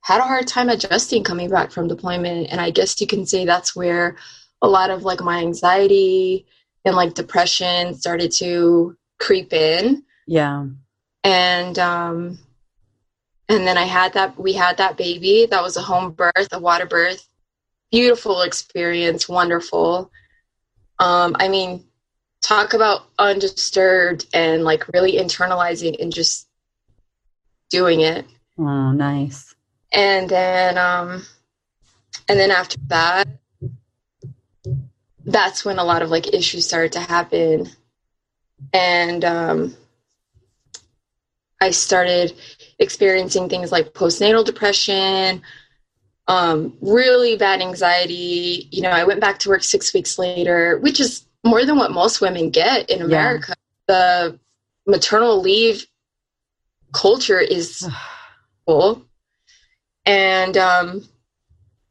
had 0.03 0.21
a 0.21 0.25
hard 0.25 0.47
time 0.47 0.69
adjusting 0.69 1.25
coming 1.25 1.51
back 1.51 1.71
from 1.71 1.89
deployment, 1.89 2.49
and 2.51 2.61
I 2.61 2.71
guess 2.71 3.01
you 3.01 3.07
can 3.07 3.27
say 3.27 3.45
that's 3.45 3.77
where 3.77 4.17
a 4.63 4.69
lot 4.69 4.91
of 4.91 5.03
like 5.05 5.21
my 5.21 5.39
anxiety 5.41 6.47
and 6.85 6.97
like 6.97 7.15
depression 7.15 7.95
started 7.95 8.33
to 8.33 8.97
creep 9.19 9.53
in. 9.53 10.05
Yeah. 10.27 10.67
and 11.25 11.79
um 11.79 12.39
and 13.49 13.67
then 13.67 13.77
i 13.77 13.85
had 13.85 14.13
that 14.15 14.39
we 14.39 14.53
had 14.53 14.77
that 14.79 14.97
baby 14.97 15.47
that 15.51 15.63
was 15.63 15.77
a 15.77 15.83
home 15.83 16.13
birth 16.13 16.49
a 16.53 16.59
water 16.59 16.87
birth. 16.87 17.27
Beautiful 17.91 18.43
experience 18.43 19.29
wonderful. 19.29 20.11
Um 20.99 21.37
i 21.39 21.49
mean 21.49 21.85
talk 22.43 22.73
about 22.75 23.03
undisturbed 23.19 24.27
and 24.33 24.65
like 24.65 24.89
really 24.95 25.13
internalizing 25.15 26.01
and 26.01 26.13
just 26.13 26.49
doing 27.71 28.01
it. 28.01 28.25
Oh, 28.59 28.93
nice. 28.93 29.50
And 29.93 30.29
then 30.29 30.79
um 30.79 31.23
and 32.29 32.39
then 32.39 32.51
after 32.51 32.79
that 32.87 33.29
that's 35.25 35.65
when 35.65 35.79
a 35.79 35.85
lot 35.85 36.03
of 36.03 36.11
like 36.11 36.33
issues 36.35 36.67
started 36.67 36.93
to 36.93 37.01
happen. 37.01 37.69
And 38.73 39.25
um 39.25 39.77
i 41.63 41.71
started 41.71 42.33
experiencing 42.79 43.49
things 43.49 43.71
like 43.71 43.93
postnatal 43.93 44.45
depression 44.45 45.43
um 46.27 46.77
really 46.81 47.37
bad 47.37 47.61
anxiety. 47.61 48.69
You 48.71 48.83
know 48.83 48.91
i 48.91 49.05
went 49.05 49.21
back 49.21 49.39
to 49.41 49.49
work 49.49 49.63
six 49.63 49.93
weeks 49.95 50.19
later 50.19 50.79
which 50.79 51.01
is 51.01 51.25
more 51.45 51.65
than 51.65 51.77
what 51.77 51.91
most 51.91 52.21
women 52.21 52.51
get 52.51 52.91
in 52.91 53.03
america. 53.03 53.55
The 53.89 54.39
maternal 54.87 55.41
leave 55.41 55.87
culture 56.93 57.41
is 57.41 57.89
cool. 58.67 59.05
And 60.11 60.57
um, 60.57 61.05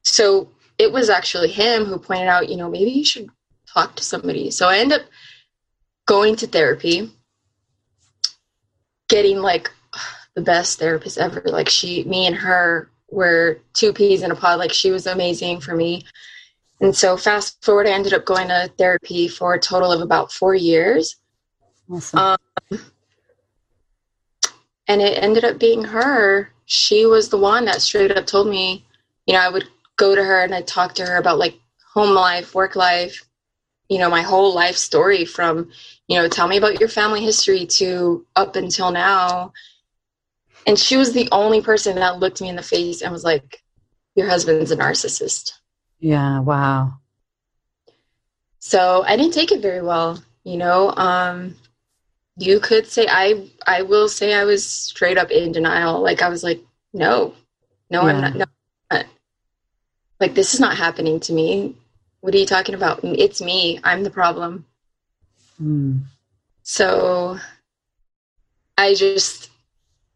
so 0.03 0.49
it 0.77 0.91
was 0.91 1.09
actually 1.09 1.51
him 1.51 1.85
who 1.85 1.97
pointed 1.97 2.27
out, 2.27 2.49
you 2.49 2.57
know, 2.57 2.69
maybe 2.69 2.91
you 2.91 3.05
should 3.05 3.29
talk 3.65 3.95
to 3.95 4.03
somebody. 4.03 4.51
So 4.51 4.67
I 4.67 4.79
end 4.79 4.91
up 4.91 5.03
going 6.05 6.35
to 6.35 6.47
therapy, 6.47 7.09
getting 9.07 9.37
like 9.37 9.71
the 10.35 10.41
best 10.41 10.79
therapist 10.79 11.17
ever. 11.17 11.41
Like 11.45 11.69
she, 11.69 12.03
me 12.03 12.27
and 12.27 12.35
her 12.35 12.91
were 13.09 13.61
two 13.73 13.93
peas 13.93 14.21
in 14.21 14.31
a 14.31 14.35
pod. 14.35 14.59
Like 14.59 14.73
she 14.73 14.91
was 14.91 15.07
amazing 15.07 15.61
for 15.61 15.73
me. 15.73 16.03
And 16.81 16.93
so 16.93 17.15
fast 17.15 17.63
forward, 17.63 17.87
I 17.87 17.91
ended 17.91 18.13
up 18.13 18.25
going 18.25 18.49
to 18.49 18.69
therapy 18.77 19.29
for 19.29 19.53
a 19.53 19.59
total 19.61 19.93
of 19.93 20.01
about 20.01 20.33
four 20.33 20.55
years. 20.55 21.15
Awesome. 21.89 22.19
Um, 22.19 22.37
and 24.89 25.01
it 25.01 25.23
ended 25.23 25.45
up 25.45 25.57
being 25.57 25.85
her. 25.85 26.51
She 26.71 27.07
was 27.07 27.29
the 27.29 27.37
one 27.37 27.65
that 27.65 27.81
straight 27.81 28.15
up 28.15 28.27
told 28.27 28.47
me, 28.47 28.85
you 29.25 29.33
know, 29.33 29.39
I 29.39 29.49
would 29.49 29.67
go 29.97 30.13
to 30.13 30.23
her 30.23 30.43
and 30.43 30.53
I'd 30.53 30.67
talk 30.67 30.93
to 30.95 31.05
her 31.05 31.17
about 31.17 31.39
like 31.39 31.59
home 31.95 32.11
life, 32.11 32.53
work 32.53 32.75
life, 32.75 33.25
you 33.89 33.97
know, 33.97 34.07
my 34.07 34.21
whole 34.21 34.53
life 34.53 34.77
story 34.77 35.25
from, 35.25 35.71
you 36.07 36.15
know, 36.15 36.27
tell 36.27 36.47
me 36.47 36.57
about 36.57 36.79
your 36.79 36.87
family 36.87 37.23
history 37.23 37.65
to 37.65 38.23
up 38.35 38.55
until 38.55 38.91
now. 38.91 39.51
And 40.67 40.77
she 40.77 40.95
was 40.95 41.11
the 41.11 41.27
only 41.31 41.59
person 41.59 41.95
that 41.95 42.19
looked 42.19 42.39
me 42.39 42.49
in 42.49 42.55
the 42.55 42.61
face 42.61 43.01
and 43.01 43.11
was 43.11 43.23
like, 43.23 43.63
your 44.13 44.29
husband's 44.29 44.69
a 44.69 44.77
narcissist. 44.77 45.53
yeah. 45.99 46.39
Wow. 46.39 46.99
So 48.59 49.03
I 49.07 49.17
didn't 49.17 49.33
take 49.33 49.51
it 49.51 49.61
very 49.63 49.81
well, 49.81 50.23
you 50.43 50.57
know. 50.57 50.91
Um, 50.91 51.55
you 52.39 52.59
could 52.59 52.87
say 52.87 53.05
I 53.09 53.47
I 53.67 53.81
will 53.81 54.07
say 54.07 54.33
I 54.33 54.45
was 54.45 54.65
straight 54.65 55.17
up 55.17 55.29
in 55.29 55.51
denial. 55.51 56.01
Like 56.01 56.21
I 56.21 56.29
was 56.29 56.43
like, 56.43 56.61
no, 56.93 57.35
no, 57.89 58.01
I'm 58.01 58.21
not. 58.21 58.35
No, 58.35 58.45
I'm 58.91 58.97
not. 58.97 59.05
like 60.19 60.33
this 60.35 60.53
is 60.53 60.59
not 60.59 60.77
happening 60.77 61.19
to 61.21 61.33
me. 61.33 61.75
What 62.21 62.33
are 62.33 62.37
you 62.37 62.45
talking 62.45 62.75
about? 62.75 63.01
It's 63.03 63.41
me. 63.41 63.79
I'm 63.83 64.03
the 64.03 64.09
problem. 64.09 64.65
Mm. 65.61 66.01
So 66.63 67.37
I 68.77 68.93
just 68.93 69.49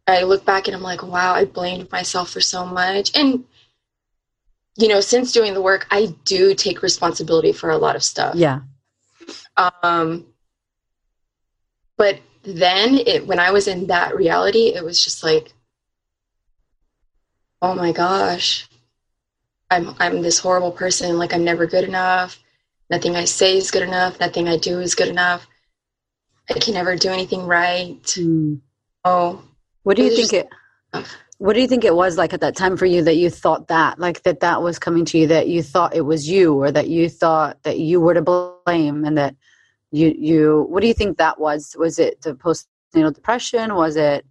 I 0.08 0.24
look 0.24 0.46
back 0.46 0.68
and 0.68 0.76
I'm 0.76 0.84
like, 0.84 1.04
wow, 1.04 1.34
I 1.34 1.46
blamed 1.46 1.92
myself 1.92 2.30
for 2.30 2.42
so 2.42 2.66
much. 2.66 3.12
And 3.18 3.44
you 4.76 4.88
know, 4.88 5.02
since 5.02 5.32
doing 5.32 5.54
the 5.54 5.62
work, 5.62 5.88
I 5.92 6.16
do 6.26 6.56
take 6.56 6.82
responsibility 6.82 7.52
for 7.52 7.70
a 7.70 7.78
lot 7.78 7.96
of 7.96 8.04
stuff. 8.04 8.36
Yeah. 8.36 8.62
Um, 9.56 10.26
but 11.98 12.20
then 12.44 12.96
it, 12.98 13.26
when 13.26 13.40
I 13.40 13.52
was 13.52 13.68
in 13.68 13.88
that 13.88 14.16
reality, 14.16 14.74
it 14.76 14.84
was 14.84 15.04
just 15.04 15.24
like, 15.24 15.54
oh 17.62 17.74
my 17.74 17.92
gosh, 17.92 18.68
I'm, 19.72 19.96
I'm 20.00 20.22
this 20.22 20.40
horrible 20.40 20.72
person. 20.72 21.18
Like 21.18 21.34
I'm 21.34 21.44
never 21.44 21.66
good 21.66 21.86
enough. 21.86 22.38
Nothing 22.90 23.16
I 23.16 23.26
say 23.26 23.58
is 23.58 23.72
good 23.72 23.84
enough. 23.84 24.20
Nothing 24.20 24.48
I 24.48 24.58
do 24.58 24.80
is 24.80 24.96
good 24.96 25.08
enough. 25.08 25.48
I 26.50 26.60
can 26.60 26.74
never 26.74 26.96
do 26.96 27.10
anything 27.10 27.46
right. 27.46 28.04
Mm. 28.04 28.60
Oh, 29.06 29.42
What 29.84 29.98
do 29.98 30.04
you 30.04 30.16
think 30.16 30.34
it? 30.34 30.50
What 31.38 31.54
do 31.54 31.62
you 31.62 31.68
think 31.68 31.84
it 31.84 31.96
was 31.96 32.18
like 32.18 32.34
at 32.34 32.42
that 32.42 32.56
time 32.56 32.78
for 32.78 32.86
you 32.86 33.04
that 33.04 33.16
you 33.16 33.30
thought 33.30 33.68
that, 33.70 34.00
like 34.00 34.24
that 34.24 34.42
that 34.42 34.62
was 34.62 34.80
coming 34.80 35.04
to 35.06 35.18
you, 35.18 35.28
that 35.28 35.48
you 35.48 35.64
thought 35.64 35.96
it 35.96 36.02
was 36.02 36.30
you, 36.30 36.54
or 36.54 36.72
that 36.72 36.88
you 36.88 37.10
thought 37.10 37.62
that 37.64 37.80
you 37.80 38.00
were 38.00 38.14
to 38.14 38.22
blame, 38.22 39.04
and 39.04 39.18
that 39.18 39.36
you 39.94 40.14
you? 40.18 40.66
What 40.70 40.82
do 40.82 40.88
you 40.88 40.94
think 40.94 41.18
that 41.20 41.40
was? 41.40 41.76
Was 41.78 42.00
it 42.00 42.22
the 42.22 42.34
postnatal 42.34 43.14
depression? 43.14 43.76
Was 43.76 43.96
it 43.96 44.26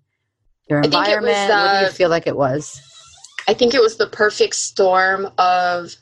your 0.69 0.81
I 0.81 0.83
think 0.83 0.95
it 0.95 0.99
was, 0.99 1.07
environment? 1.07 1.50
what 1.50 1.73
do 1.73 1.78
you 1.78 1.87
uh, 1.87 1.92
feel 1.92 2.11
like 2.11 2.26
it 2.26 2.37
was? 2.37 2.83
I 3.49 3.54
think 3.54 3.73
it 3.75 3.81
was 3.81 3.97
the 3.97 4.09
perfect 4.09 4.54
storm 4.57 5.28
of 5.38 5.95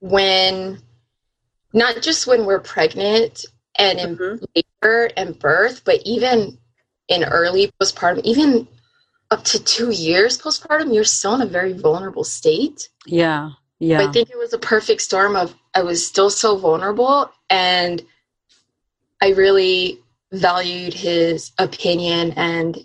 when, 0.00 0.80
not 1.72 2.02
just 2.02 2.26
when 2.26 2.46
we're 2.46 2.60
pregnant 2.60 3.44
and 3.76 3.98
in 3.98 4.16
Mhm. 4.16 4.44
labor 4.56 5.10
and 5.16 5.38
birth, 5.38 5.82
but 5.84 6.00
even 6.04 6.58
in 7.08 7.24
early 7.24 7.70
postpartum, 7.80 8.22
even 8.24 8.66
up 9.30 9.44
to 9.44 9.62
two 9.62 9.90
years 9.90 10.38
postpartum, 10.38 10.94
you're 10.94 11.04
still 11.04 11.34
in 11.34 11.42
a 11.42 11.46
very 11.46 11.72
vulnerable 11.74 12.24
state. 12.24 12.88
Yeah, 13.06 13.50
But 13.78 13.86
yeah, 13.86 14.08
I 14.08 14.12
think 14.12 14.30
it 14.30 14.38
was 14.38 14.52
a 14.54 14.58
perfect 14.58 15.02
storm 15.02 15.36
of 15.36 15.54
I 15.74 15.82
was 15.82 16.06
still 16.06 16.30
so 16.30 16.56
vulnerable 16.56 17.30
and 17.50 18.02
I 19.22 19.30
really 19.30 20.00
valued 20.32 20.94
his 20.94 21.52
opinion 21.58 22.32
and 22.36 22.78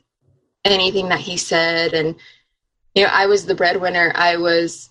anything 0.65 1.09
that 1.09 1.19
he 1.19 1.37
said. 1.37 1.93
And 1.93 2.15
you 2.95 3.03
know 3.03 3.09
I 3.11 3.25
was 3.27 3.45
the 3.45 3.55
breadwinner. 3.55 4.11
I 4.15 4.37
was 4.37 4.89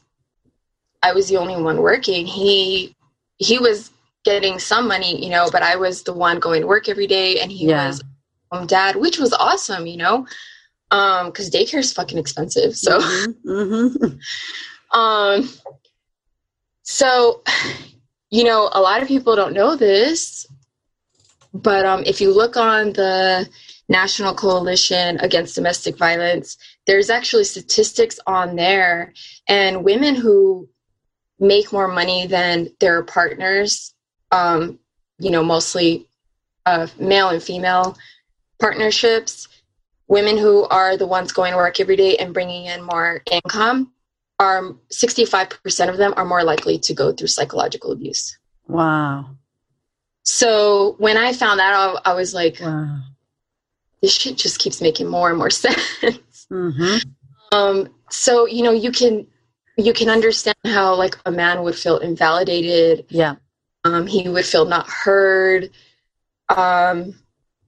I 1.02 1.12
was 1.12 1.28
the 1.28 1.37
only 1.37 1.61
one 1.61 1.78
working. 1.78 2.26
He 2.26 2.94
he 3.38 3.58
was 3.58 3.90
getting 4.25 4.58
some 4.61 4.87
money 4.87 5.22
you 5.25 5.30
know 5.30 5.49
but 5.50 5.62
I 5.62 5.75
was 5.76 6.04
the 6.04 6.12
one 6.12 6.38
going 6.38 6.61
to 6.61 6.66
work 6.68 6.88
every 6.88 7.08
day 7.08 7.40
and 7.40 7.50
he 7.50 7.66
Yeah. 7.66 7.88
was 7.88 8.02
home 8.52 8.66
dad 8.68 8.94
which 8.94 9.18
was 9.18 9.32
awesome 9.32 9.84
you 9.87 9.96
know 9.96 10.26
um 10.92 11.26
because 11.26 11.50
daycare 11.50 11.80
is 11.80 11.92
fucking 11.92 12.18
expensive. 12.18 12.76
So 12.76 13.00
Mhm. 13.00 14.20
um, 14.92 15.49
so, 16.82 17.42
you 18.30 18.44
know, 18.44 18.68
a 18.72 18.80
lot 18.80 19.02
of 19.02 19.08
people 19.08 19.37
don't 19.37 19.54
know 19.54 19.76
this, 19.76 20.46
but 21.54 21.85
um, 21.85 22.02
if 22.06 22.21
you 22.21 22.32
look 22.35 22.56
on 22.56 22.92
the 22.92 23.49
National 23.88 24.35
Coalition 24.35 25.18
Against 25.21 25.54
Domestic 25.54 25.97
Violence, 25.99 26.56
there's 26.87 27.11
actually 27.11 27.44
statistics 27.44 28.18
on 28.26 28.56
there, 28.56 29.12
and 29.49 29.85
women 29.85 30.14
who 30.14 30.68
make 31.38 31.73
more 31.73 31.88
money 31.88 32.26
than 32.26 32.68
their 32.80 33.02
partners, 33.02 33.94
um, 34.30 34.78
you 35.18 35.30
know, 35.30 35.42
mostly 35.42 36.09
uh, 36.66 36.87
male 36.99 37.28
and 37.28 37.42
female 37.42 37.97
partnerships, 38.61 39.49
women 40.09 40.38
who 40.38 40.64
are 40.64 40.97
the 40.97 41.06
ones 41.06 41.32
going 41.32 41.52
to 41.52 41.56
work 41.56 41.80
every 41.80 41.97
day 41.97 42.16
and 42.16 42.32
bringing 42.32 42.66
in 42.66 42.82
more 42.82 43.23
income 43.30 43.92
are 44.38 44.75
65% 44.92 45.88
of 45.88 45.97
them 45.97 46.14
are 46.16 46.25
more 46.25 46.44
likely 46.44 46.78
to 46.78 46.94
go 46.94 47.12
through 47.12 47.28
psychological 47.28 47.92
abuse. 47.92 48.38
Wow. 48.66 49.37
So 50.25 50.95
when 50.99 51.17
I 51.17 51.33
found 51.33 51.61
that 51.61 51.75
out, 51.75 52.02
I 52.05 52.14
was 52.14 52.33
like, 52.33 52.59
Wow. 52.61 53.00
this 54.00 54.14
shit 54.14 54.37
just 54.37 54.59
keeps 54.59 54.81
making 54.81 55.09
more 55.09 55.29
and 55.29 55.38
more 55.38 55.50
sense. 55.64 56.47
Mm-hmm. 56.50 57.09
Um, 57.52 57.88
so 58.11 58.47
you 58.47 58.62
know, 58.62 58.73
you 58.73 58.93
can 58.93 59.26
you 59.76 59.93
can 59.93 60.09
understand 60.09 60.57
how 60.67 60.95
like 60.95 61.17
a 61.26 61.31
man 61.31 61.62
would 61.62 61.76
feel 61.76 61.99
invalidated. 61.99 63.07
Yeah. 63.09 63.37
Um, 63.85 64.07
he 64.07 64.29
would 64.29 64.45
feel 64.47 64.64
not 64.64 64.88
heard. 64.88 65.71
Um, 66.49 67.14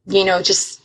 you 0.07 0.25
know, 0.25 0.43
just 0.43 0.81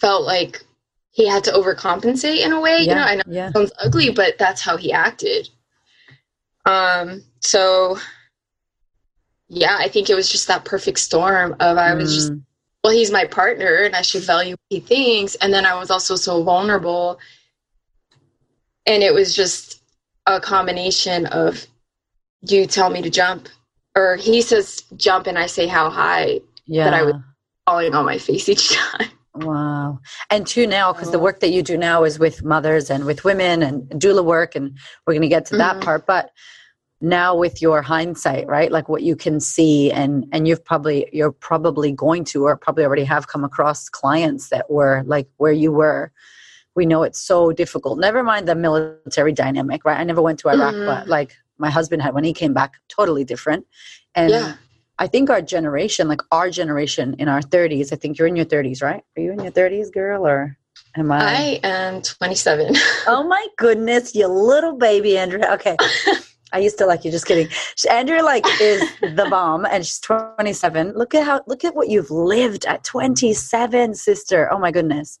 felt 0.00 0.24
like 0.24 0.64
he 1.10 1.26
had 1.26 1.44
to 1.44 1.52
overcompensate 1.52 2.44
in 2.44 2.52
a 2.52 2.60
way. 2.60 2.80
You 2.80 2.94
know, 2.94 3.02
I 3.02 3.16
know 3.16 3.22
yeah. 3.26 3.48
it 3.48 3.54
sounds 3.54 3.72
ugly, 3.82 4.10
but 4.10 4.38
that's 4.38 4.60
how 4.60 4.76
he 4.76 4.92
acted. 4.92 5.48
Um, 6.64 7.22
so 7.40 7.98
yeah, 9.48 9.76
I 9.78 9.88
think 9.88 10.10
it 10.10 10.14
was 10.14 10.30
just 10.30 10.48
that 10.48 10.64
perfect 10.64 10.98
storm 10.98 11.54
of 11.60 11.78
I 11.78 11.94
was 11.94 12.14
just 12.14 12.32
Mm. 12.32 12.42
well, 12.84 12.92
he's 12.92 13.10
my 13.10 13.24
partner 13.24 13.82
and 13.84 13.96
I 13.96 14.02
should 14.02 14.22
value 14.22 14.52
what 14.52 14.60
he 14.70 14.78
thinks. 14.80 15.34
And 15.36 15.52
then 15.52 15.66
I 15.66 15.74
was 15.78 15.90
also 15.90 16.14
so 16.16 16.42
vulnerable. 16.44 17.18
And 18.86 19.02
it 19.02 19.12
was 19.12 19.34
just 19.34 19.82
a 20.26 20.40
combination 20.40 21.26
of 21.26 21.66
you 22.48 22.66
tell 22.66 22.90
me 22.90 23.02
to 23.02 23.10
jump, 23.10 23.48
or 23.96 24.16
he 24.16 24.40
says 24.40 24.84
jump 24.96 25.26
and 25.26 25.36
I 25.38 25.46
say 25.46 25.66
how 25.66 25.90
high, 25.90 26.40
yeah. 26.66 26.84
that 26.84 26.94
I 26.94 27.02
was 27.02 27.14
falling 27.66 27.94
on 27.94 28.04
my 28.04 28.18
face 28.18 28.48
each 28.48 28.70
time. 28.76 29.08
Wow. 29.34 29.98
And 30.30 30.46
too 30.46 30.66
now, 30.66 30.92
because 30.92 31.10
the 31.10 31.18
work 31.18 31.40
that 31.40 31.50
you 31.50 31.62
do 31.62 31.76
now 31.76 32.04
is 32.04 32.18
with 32.18 32.44
mothers 32.44 32.88
and 32.88 33.04
with 33.04 33.24
women 33.24 33.62
and 33.62 33.82
doula 33.90 34.24
work, 34.24 34.54
and 34.54 34.76
we're 35.06 35.12
going 35.14 35.22
to 35.22 35.28
get 35.28 35.46
to 35.46 35.56
that 35.56 35.76
Mhm. 35.76 35.82
part. 35.82 36.06
But 36.06 36.30
now 37.00 37.36
with 37.36 37.60
your 37.60 37.82
hindsight, 37.82 38.46
right? 38.46 38.72
Like 38.72 38.88
what 38.88 39.02
you 39.02 39.16
can 39.16 39.40
see, 39.40 39.90
and 39.92 40.26
and 40.32 40.48
you've 40.48 40.64
probably 40.64 41.08
you're 41.12 41.32
probably 41.32 41.92
going 41.92 42.24
to, 42.26 42.44
or 42.44 42.56
probably 42.56 42.84
already 42.84 43.04
have 43.04 43.28
come 43.28 43.44
across 43.44 43.88
clients 43.88 44.48
that 44.48 44.70
were 44.70 45.02
like 45.06 45.28
where 45.36 45.52
you 45.52 45.72
were. 45.72 46.12
We 46.74 46.86
know 46.86 47.02
it's 47.02 47.20
so 47.20 47.52
difficult. 47.52 47.98
Never 47.98 48.22
mind 48.22 48.48
the 48.48 48.54
military 48.54 49.32
dynamic, 49.32 49.84
right? 49.84 49.98
I 49.98 50.04
never 50.04 50.20
went 50.22 50.38
to 50.40 50.48
Iraq, 50.48 50.74
Mhm. 50.74 50.86
but 50.86 51.08
like 51.08 51.34
my 51.58 51.70
husband 51.70 52.02
had 52.02 52.14
when 52.14 52.24
he 52.24 52.32
came 52.34 52.52
back, 52.52 52.74
totally 52.88 53.24
different. 53.24 53.66
And 54.14 54.30
yeah. 54.30 54.54
I 54.98 55.06
think 55.06 55.30
our 55.30 55.40
generation, 55.42 56.08
like 56.08 56.20
our 56.32 56.50
generation 56.50 57.16
in 57.18 57.28
our 57.28 57.40
30s, 57.40 57.92
I 57.92 57.96
think 57.96 58.18
you're 58.18 58.28
in 58.28 58.36
your 58.36 58.44
30s, 58.46 58.82
right? 58.82 59.02
Are 59.16 59.22
you 59.22 59.32
in 59.32 59.40
your 59.40 59.52
30s, 59.52 59.90
girl, 59.90 60.26
or 60.26 60.56
am 60.96 61.12
I? 61.12 61.18
I 61.20 61.60
am 61.62 62.02
27. 62.02 62.74
oh 63.06 63.22
my 63.26 63.46
goodness, 63.56 64.14
you 64.14 64.26
little 64.26 64.76
baby, 64.76 65.16
Andrea. 65.18 65.52
Okay. 65.54 65.76
I 66.52 66.58
used 66.60 66.78
to 66.78 66.86
like 66.86 67.04
you. 67.04 67.10
Just 67.10 67.26
kidding. 67.26 67.48
Andrea 67.90 68.22
like 68.22 68.44
is 68.60 68.80
the 69.00 69.26
bomb, 69.30 69.64
and 69.66 69.84
she's 69.84 69.98
27. 70.00 70.92
Look 70.94 71.14
at 71.14 71.24
how 71.24 71.42
look 71.46 71.64
at 71.64 71.74
what 71.74 71.88
you've 71.88 72.10
lived 72.10 72.64
at 72.66 72.84
27, 72.84 73.94
sister. 73.94 74.48
Oh 74.52 74.58
my 74.58 74.70
goodness. 74.70 75.18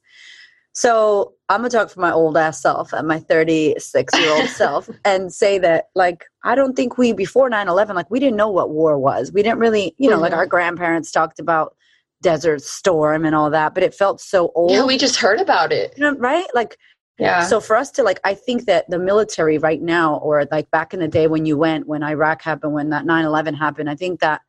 So 0.72 1.32
I'm 1.48 1.60
gonna 1.60 1.70
talk 1.70 1.90
for 1.90 2.00
my 2.00 2.12
old 2.12 2.36
ass 2.36 2.60
self 2.60 2.92
and 2.92 3.08
my 3.08 3.18
36 3.18 4.18
year 4.18 4.30
old 4.30 4.48
self, 4.62 4.90
and 5.04 5.32
say 5.32 5.58
that 5.58 5.86
like 5.94 6.24
I 6.44 6.54
don't 6.54 6.74
think 6.74 6.98
we 6.98 7.12
before 7.12 7.48
9/11 7.50 7.94
like 7.94 8.10
we 8.10 8.20
didn't 8.20 8.36
know 8.36 8.50
what 8.50 8.70
war 8.70 8.98
was. 8.98 9.32
We 9.32 9.42
didn't 9.42 9.58
really, 9.58 9.94
you 9.98 10.10
know, 10.10 10.18
like 10.20 10.32
Mhm. 10.32 10.36
our 10.36 10.46
grandparents 10.46 11.10
talked 11.10 11.38
about 11.40 11.74
Desert 12.22 12.62
Storm 12.62 13.24
and 13.24 13.34
all 13.34 13.50
that, 13.50 13.74
but 13.74 13.82
it 13.82 13.94
felt 13.94 14.20
so 14.20 14.52
old, 14.54 14.70
yeah, 14.70 14.84
we 14.84 14.96
just 14.98 15.16
heard 15.16 15.40
about 15.40 15.72
it. 15.72 15.94
you 15.96 16.02
know, 16.02 16.16
right? 16.18 16.46
Like 16.54 16.78
Yeah. 17.18 17.44
so 17.44 17.60
for 17.60 17.76
us 17.76 17.90
to 17.92 18.02
like, 18.02 18.20
I 18.24 18.34
think 18.34 18.66
that 18.66 18.90
the 18.90 18.98
military 18.98 19.56
right 19.58 19.80
now, 19.80 20.16
or 20.16 20.46
like 20.50 20.70
back 20.70 20.92
in 20.92 21.00
the 21.00 21.08
day 21.08 21.28
when 21.28 21.46
you 21.46 21.56
went, 21.56 21.86
when 21.86 22.02
Iraq 22.02 22.42
happened, 22.42 22.74
when 22.74 22.90
that 22.90 23.06
9 23.06 23.24
11 23.24 23.54
happened, 23.54 23.88
I 23.88 23.94
think 23.94 24.20
that 24.20 24.42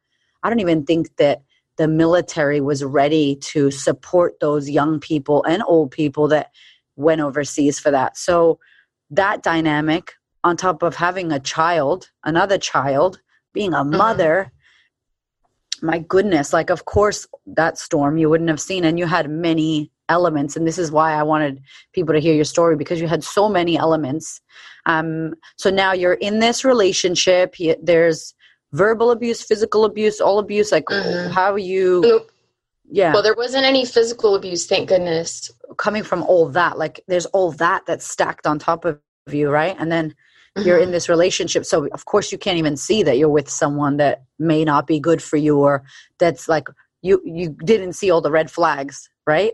I 0.44 0.50
don't 0.50 0.60
even 0.60 0.86
think 0.86 1.16
that 1.18 1.44
the 1.78 1.88
military 1.88 2.60
was 2.60 2.84
ready 2.84 3.36
to 3.36 3.72
support 3.72 4.40
those 4.42 4.70
young 4.70 5.00
people 5.00 5.44
and 5.44 5.64
old 5.66 5.92
people 5.92 6.28
that 6.30 6.52
went 6.96 7.22
overseas 7.22 7.80
for 7.80 7.92
that. 7.92 8.18
So 8.18 8.60
that 9.12 9.44
dynamic, 9.44 10.14
on 10.44 10.58
top 10.58 10.84
of 10.84 10.96
having 10.96 11.32
a 11.32 11.40
child, 11.40 12.10
another 12.24 12.58
child, 12.58 13.22
being 13.54 13.74
a 13.74 13.78
mm-hmm. 13.78 13.98
mother, 13.98 14.52
my 15.82 16.00
goodness, 16.00 16.54
like, 16.54 16.70
of 16.70 16.86
course, 16.86 17.28
that 17.46 17.78
storm 17.78 18.18
you 18.18 18.30
wouldn't 18.30 18.50
have 18.50 18.62
seen, 18.62 18.84
and 18.84 18.98
you 18.98 19.06
had 19.06 19.30
many 19.30 19.92
elements. 20.10 20.56
And 20.56 20.66
this 20.68 20.78
is 20.78 20.92
why 20.92 21.14
I 21.14 21.24
wanted 21.24 21.62
people 21.94 22.14
to 22.14 22.20
hear 22.20 22.34
your 22.34 22.46
story 22.46 22.76
because 22.76 23.00
you 23.02 23.08
had 23.08 23.24
so 23.24 23.50
many 23.50 23.78
elements. 23.78 24.42
Um, 24.86 25.36
so 25.58 25.70
now 25.70 25.94
you're 25.94 26.14
in 26.14 26.40
this 26.40 26.64
relationship. 26.64 27.56
There's 27.82 28.34
verbal 28.74 29.12
abuse, 29.12 29.42
physical 29.42 29.86
abuse, 29.86 30.20
all 30.22 30.40
abuse. 30.40 30.72
Like, 30.72 30.86
Mhm. 30.86 31.32
how 31.32 31.56
you, 31.56 32.02
Nope. 32.02 32.32
yeah, 32.90 33.14
Well, 33.14 33.24
there 33.24 33.36
wasn't 33.36 33.66
any 33.66 33.86
physical 33.86 34.36
abuse, 34.36 34.66
thank 34.66 34.90
goodness. 34.90 35.52
coming 35.78 36.04
from 36.04 36.24
all 36.24 36.48
that. 36.50 36.78
Like, 36.78 37.02
there's 37.08 37.26
all 37.28 37.52
that 37.54 37.86
that's 37.86 38.08
stacked 38.08 38.48
on 38.48 38.58
top 38.60 38.86
of 38.86 39.00
you, 39.30 39.50
right? 39.50 39.76
And 39.78 39.92
then 39.92 40.16
you're 40.66 40.80
in 40.80 40.90
this 40.92 41.08
relationship. 41.08 41.66
So, 41.66 41.88
of 41.94 42.06
course, 42.06 42.32
you 42.32 42.38
can't 42.40 42.58
even 42.58 42.76
see 42.78 43.04
that 43.04 43.18
you're 43.20 43.30
with 43.30 43.48
someone 43.48 43.98
that 43.98 44.24
may 44.40 44.66
not 44.66 44.88
be 44.88 45.00
good 45.00 45.22
for 45.22 45.38
you 45.38 45.60
or 45.60 45.84
that's 46.18 46.50
like, 46.50 46.68
you, 47.04 47.22
you 47.24 47.50
didn't 47.64 47.94
see 47.94 48.10
all 48.10 48.22
the 48.22 48.32
red 48.32 48.50
flags, 48.50 49.08
right? 49.28 49.54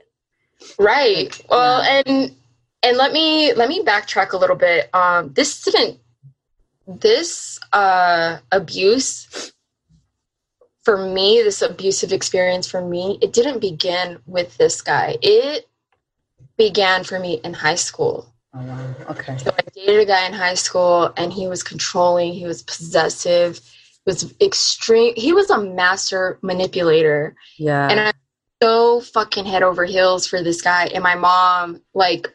Right 0.80 1.30
Like, 1.40 1.46
well 1.50 1.84
yeah. 1.84 2.02
and 2.06 2.36
and 2.84 2.98
let 2.98 3.12
me 3.14 3.54
let 3.54 3.70
me 3.70 3.84
backtrack 3.84 4.34
a 4.34 4.38
little 4.38 4.56
bit 4.56 4.90
um 4.94 5.34
this 5.34 5.62
didn't 5.64 6.00
this 6.88 7.60
uh 7.72 8.38
abuse 8.52 9.54
for 10.84 10.98
me 10.98 11.42
this 11.44 11.62
abusive 11.62 12.12
experience 12.12 12.68
for 12.70 12.82
me 12.86 13.18
it 13.22 13.32
didn't 13.34 13.60
begin 13.60 14.20
with 14.26 14.58
this 14.58 14.82
guy 14.82 15.18
it 15.22 15.68
began 16.58 17.04
for 17.04 17.20
me 17.20 17.40
in 17.44 17.54
high 17.54 17.76
school 17.76 18.30
Oh, 18.56 18.62
wow. 18.64 18.96
Okay. 19.10 19.36
so 19.40 19.50
I 19.58 19.62
dated 19.74 20.02
a 20.02 20.06
guy 20.06 20.28
in 20.28 20.34
high 20.34 20.54
school 20.54 21.12
and 21.18 21.34
he 21.34 21.48
was 21.48 21.64
controlling, 21.64 22.34
he 22.34 22.46
was 22.46 22.62
possessive, 22.62 23.58
he 23.58 24.00
was 24.06 24.32
extreme 24.40 25.16
he 25.16 25.34
was 25.34 25.50
a 25.50 25.60
master 25.60 26.38
manipulator. 26.44 27.36
Yeah. 27.58 27.88
And 27.90 28.00
I'm 28.00 28.14
so 28.64 29.02
fucking 29.02 29.46
head 29.46 29.62
over 29.64 29.84
heels 29.84 30.26
for 30.26 30.42
this 30.42 30.62
guy. 30.62 30.86
And 30.94 31.04
my 31.04 31.16
mom, 31.16 31.82
like, 31.94 32.34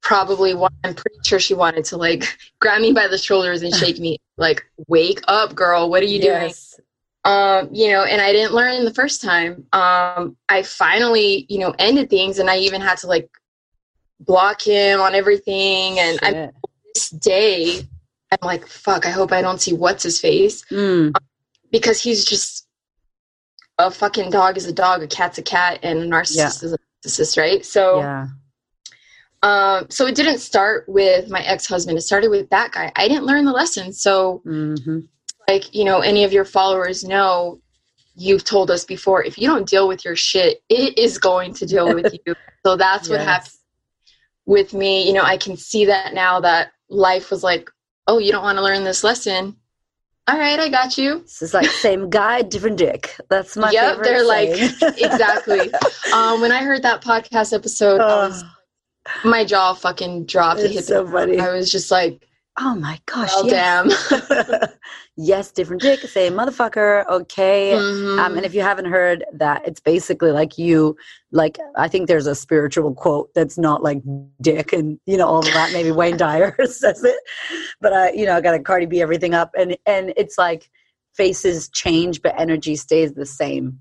probably 0.00 0.54
wa- 0.54 0.70
I'm 0.84 0.94
pretty 0.94 1.18
sure 1.24 1.38
she 1.38 1.54
wanted 1.54 1.84
to 1.86 1.96
like 1.96 2.24
grab 2.60 2.80
me 2.80 2.92
by 2.92 3.06
the 3.08 3.18
shoulders 3.18 3.62
and 3.62 3.74
shake 3.74 3.98
me, 3.98 4.18
like, 4.38 4.64
wake 4.86 5.20
up, 5.28 5.54
girl, 5.54 5.90
what 5.90 6.02
are 6.02 6.06
you 6.06 6.20
doing? 6.20 6.52
um 7.24 7.68
you 7.72 7.90
know 7.90 8.04
and 8.04 8.22
i 8.22 8.30
didn't 8.30 8.54
learn 8.54 8.84
the 8.84 8.94
first 8.94 9.20
time. 9.20 9.66
Um 9.72 10.36
i 10.48 10.62
finally 10.62 11.46
you 11.48 11.58
know 11.58 11.74
ended 11.80 12.08
things 12.08 12.38
and 12.38 12.48
i 12.48 12.56
even 12.58 12.80
had 12.80 12.96
to 12.98 13.08
like 13.08 13.28
block 14.20 14.62
him 14.62 15.00
on 15.00 15.16
everything. 15.16 15.98
And 15.98 16.20
i 16.22 16.50
this 16.94 17.10
day 17.10 17.80
i'm 18.30 18.38
like 18.42 18.68
fuck 18.68 19.04
i 19.04 19.10
hope 19.10 19.32
i 19.32 19.42
don't 19.42 19.60
see 19.60 19.72
what's 19.72 20.04
his 20.04 20.20
face 20.20 20.64
Mm, 20.70 21.12
because 21.72 22.00
he's 22.00 22.24
just 22.24 22.67
a 23.78 23.90
fucking 23.90 24.30
dog 24.30 24.56
is 24.56 24.66
a 24.66 24.72
dog 24.72 25.02
a 25.02 25.06
cat's 25.06 25.38
a 25.38 25.42
cat 25.42 25.78
and 25.82 26.00
a 26.00 26.06
narcissist 26.06 26.64
is 26.64 26.72
a 26.72 26.78
narcissist 27.04 27.38
right? 27.38 27.64
So 27.64 27.98
yeah. 27.98 28.26
um 29.42 29.86
so 29.88 30.06
it 30.06 30.14
didn't 30.14 30.38
start 30.38 30.88
with 30.88 31.30
my 31.30 31.42
ex-husband. 31.42 31.96
It 31.96 32.02
started 32.02 32.28
with 32.28 32.50
that 32.50 32.72
guy. 32.72 32.92
I 32.96 33.08
didn't 33.08 33.24
learn 33.24 33.44
the 33.44 33.52
lesson. 33.52 33.92
So 33.92 34.42
hmm 34.44 35.00
like 35.48 35.74
you 35.74 35.84
know 35.84 36.00
any 36.00 36.24
of 36.24 36.32
your 36.32 36.44
followers 36.44 37.04
know 37.04 37.60
you've 38.14 38.44
told 38.44 38.70
us 38.70 38.84
before 38.84 39.24
if 39.24 39.38
you 39.38 39.46
don't 39.46 39.66
deal 39.66 39.88
with 39.88 40.04
your 40.04 40.16
shit 40.16 40.62
it 40.68 40.98
is 40.98 41.18
going 41.18 41.54
to 41.54 41.66
deal 41.66 41.94
with 41.94 42.12
you. 42.12 42.34
So 42.66 42.76
that's 42.76 43.08
what 43.08 43.20
happened 43.20 43.52
with 44.44 44.74
me. 44.74 45.06
You 45.06 45.14
know 45.14 45.22
i 45.22 45.36
can 45.38 45.56
see 45.56 45.86
that 45.86 46.12
now 46.12 46.40
that 46.40 46.72
life 46.90 47.30
was 47.30 47.42
like 47.42 47.70
oh 48.08 48.18
you 48.18 48.32
don't 48.32 48.42
want 48.42 48.58
to 48.58 48.64
learn 48.64 48.84
this 48.84 49.04
lesson 49.04 49.56
all 50.28 50.38
right 50.38 50.60
i 50.60 50.68
got 50.68 50.98
you. 50.98 51.20
This 51.20 51.42
is 51.42 51.54
like 51.54 51.66
same 51.66 52.10
guy, 52.10 52.42
different 52.42 52.76
dick. 52.76 53.16
That's 53.30 53.56
my 53.56 53.70
Yep, 53.70 53.90
favorite 53.90 54.04
they're 54.04 54.24
like- 54.26 54.50
exactly. 54.98 55.70
Um 56.12 56.40
when 56.40 56.52
i 56.52 56.62
heard 56.62 56.82
that 56.82 57.02
podcast 57.02 57.52
episode 57.54 57.98
was, 58.00 58.44
my 59.24 59.44
jaw 59.44 59.72
fucking 59.74 60.26
dropped 60.26 60.60
it's 60.60 60.74
the 60.76 60.82
so 60.82 61.06
funny. 61.06 61.38
I 61.40 61.50
was 61.54 61.72
just 61.72 61.90
like, 61.90 62.27
Oh 62.60 62.74
my 62.74 62.98
gosh. 63.06 63.30
Well, 63.36 63.46
yes. 63.46 64.08
damn. 64.10 64.68
yes, 65.16 65.52
different 65.52 65.80
dick, 65.82 66.00
same 66.00 66.32
motherfucker. 66.34 67.06
Okay. 67.06 67.72
Mhm. 67.74 68.18
Um, 68.18 68.36
and 68.36 68.44
if 68.44 68.54
you 68.54 68.62
haven't 68.62 68.86
heard 68.86 69.24
that, 69.34 69.62
it's 69.66 69.80
basically 69.80 70.32
like 70.32 70.58
you, 70.58 70.96
like, 71.30 71.58
I 71.76 71.88
think 71.88 72.08
there's 72.08 72.26
a 72.26 72.34
spiritual 72.34 72.94
quote 72.94 73.32
that's 73.34 73.58
not 73.58 73.82
like 73.82 74.02
dick 74.40 74.72
and, 74.72 74.98
you 75.06 75.16
know, 75.16 75.28
all 75.28 75.38
of 75.38 75.44
that. 75.52 75.72
Maybe 75.72 75.92
Wayne 75.92 76.16
Dyer 76.24 76.56
says 76.66 77.04
it. 77.04 77.16
But, 77.80 77.92
I, 77.92 78.12
you 78.12 78.26
know, 78.26 78.36
I 78.36 78.40
got 78.40 78.52
to 78.52 78.58
Cardi 78.60 78.86
B 78.86 79.00
everything 79.00 79.34
up. 79.34 79.50
And, 79.56 79.76
and 79.86 80.12
it's 80.16 80.36
like 80.38 80.70
faces 81.14 81.68
change, 81.68 82.22
but 82.22 82.34
energy 82.38 82.74
stays 82.76 83.12
the 83.12 83.26
same. 83.26 83.78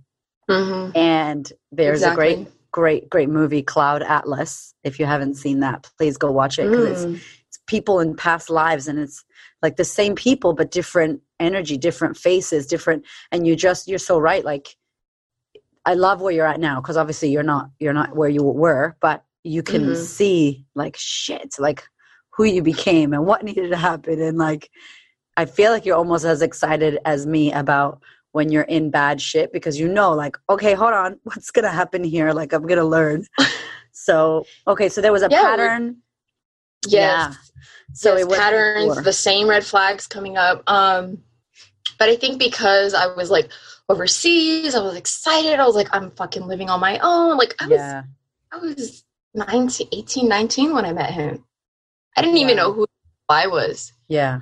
Mhm. 0.50 0.96
And 0.96 1.52
there's 1.72 2.04
a 2.04 2.14
great, 2.14 2.48
great, 2.72 3.10
great 3.10 3.30
movie, 3.30 3.64
Cloud 3.64 4.04
Atlas. 4.04 4.74
If 4.84 5.00
you 5.00 5.06
haven't 5.06 5.36
seen 5.36 5.62
that, 5.62 5.90
please 5.98 6.18
go 6.18 6.32
watch 6.32 6.60
it 6.60 6.70
because 6.70 7.06
Mm. 7.06 7.20
it's 7.47 7.47
people 7.68 8.00
in 8.00 8.16
past 8.16 8.50
lives 8.50 8.88
and 8.88 8.98
it's 8.98 9.24
like 9.62 9.76
the 9.76 9.84
same 9.86 10.16
people 10.16 10.54
but 10.54 10.72
different 10.72 11.22
energy 11.40 11.78
different 11.78 12.18
faces 12.18 12.66
different 12.66 13.06
and 13.32 13.46
you 13.46 13.56
just 13.56 13.88
you're 13.88 14.00
so 14.00 14.18
right 14.20 14.44
like 14.46 14.76
i 15.86 15.94
love 15.94 16.22
where 16.22 16.34
you're 16.34 16.48
at 16.48 16.60
now 16.60 16.80
because 16.82 16.98
obviously 16.98 17.30
you're 17.30 17.44
not 17.44 17.70
you're 17.80 17.94
not 17.94 18.16
where 18.16 18.30
you 18.30 18.44
were 18.44 18.96
but 19.02 19.24
you 19.44 19.62
can 19.64 19.92
Mhm. 19.92 19.96
see 19.96 20.66
like 20.76 20.96
shit 20.98 21.56
like 21.60 21.84
who 22.36 22.44
you 22.46 22.62
became 22.62 23.14
and 23.14 23.26
what 23.26 23.44
needed 23.50 23.70
to 23.70 23.78
happen 23.78 24.22
and 24.22 24.38
like 24.38 24.70
i 25.38 25.46
feel 25.46 25.72
like 25.72 25.86
you're 25.86 25.98
almost 25.98 26.26
as 26.26 26.42
excited 26.42 26.98
as 27.06 27.26
me 27.28 27.52
about 27.54 28.02
when 28.32 28.52
you're 28.52 28.64
in 28.64 28.90
bad 28.92 29.22
shit 29.22 29.52
because 29.54 29.80
you 29.80 29.88
know 29.88 30.12
like 30.14 30.38
okay 30.50 30.74
hold 30.74 30.94
on 30.94 31.20
what's 31.24 31.52
gonna 31.52 31.70
happen 31.70 32.04
here 32.04 32.32
like 32.34 32.54
i'm 32.54 32.66
gonna 32.66 32.86
learn 32.86 33.24
so 33.92 34.46
okay 34.68 34.90
so 34.90 35.02
there 35.02 35.12
was 35.14 35.24
a 35.24 35.30
Yeah, 35.30 35.42
pattern 35.44 35.98
Yes. 36.92 37.52
so 37.94 38.16
yes, 38.16 38.26
it 38.26 38.38
patterns, 38.38 38.90
before. 38.90 39.04
the 39.04 39.14
same 39.14 39.48
red 39.50 39.64
flags 39.66 40.08
coming 40.08 40.38
up. 40.38 40.64
Um, 40.70 41.24
but 42.00 42.10
I 42.10 42.16
think 42.16 42.40
because 42.40 42.94
I 42.94 43.08
was 43.16 43.30
like 43.32 43.50
overseas, 43.90 44.76
I 44.76 44.82
was 44.82 44.96
excited. 44.96 45.60
I 45.60 45.66
was 45.66 45.76
like, 45.76 45.88
I'm 45.92 46.12
fucking 46.12 46.46
living 46.46 46.70
on 46.70 46.80
my 46.80 47.00
own. 47.00 47.38
Like 47.38 47.56
I 47.60 47.66
was, 47.68 47.80
yeah 47.80 48.04
I 48.52 48.58
was 48.58 49.04
19, 49.34 49.88
18, 49.92 50.28
19 50.28 50.74
when 50.74 50.86
I 50.86 50.94
met 50.94 51.12
him. 51.12 51.44
I 52.16 52.22
didn't 52.22 52.38
even 52.38 52.56
know 52.58 52.74
who 52.74 52.86
I 53.30 53.48
was. 53.48 53.94
yeah 54.08 54.42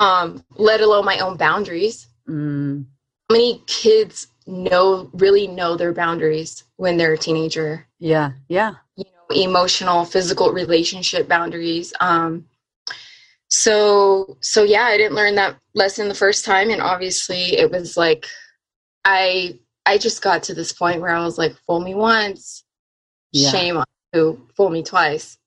Um, 0.00 0.44
let 0.56 0.80
alone 0.80 1.04
my 1.04 1.18
own 1.18 1.36
boundaries. 1.36 2.08
mm, 2.28 2.84
How 3.28 3.32
many 3.34 3.62
kids 3.66 4.28
know 4.46 5.10
really 5.12 5.46
know 5.46 5.76
their 5.76 5.92
boundaries 5.92 6.64
when 6.76 6.96
they're 6.96 7.12
a 7.14 7.18
teenager? 7.18 7.86
yeah 7.98 8.32
yeah 8.48 8.74
emotional 9.34 10.04
physical 10.04 10.52
relationship 10.52 11.28
boundaries. 11.28 11.92
Um 12.00 12.46
so 13.50 14.36
so 14.42 14.62
yeah 14.62 14.82
i 14.82 14.98
didn't 14.98 15.14
learn 15.14 15.34
that 15.34 15.56
lesson 15.74 16.08
the 16.08 16.14
first 16.14 16.44
time. 16.44 16.70
And 16.70 16.82
obviously 16.82 17.56
it 17.56 17.70
was 17.70 17.96
like 17.96 18.26
i 19.04 19.58
i 19.86 19.96
just 19.98 20.22
got 20.22 20.42
to 20.44 20.54
this 20.54 20.72
point 20.72 21.00
where 21.00 21.14
i 21.14 21.24
was 21.24 21.38
like 21.38 21.56
fool 21.66 21.80
me 21.80 21.94
once. 21.94 22.64
Yeah. 23.32 23.50
shame 23.50 23.76
on 23.78 23.84
you. 24.14 24.46
Fool 24.56 24.70
me 24.70 24.82
twice. 24.82 25.38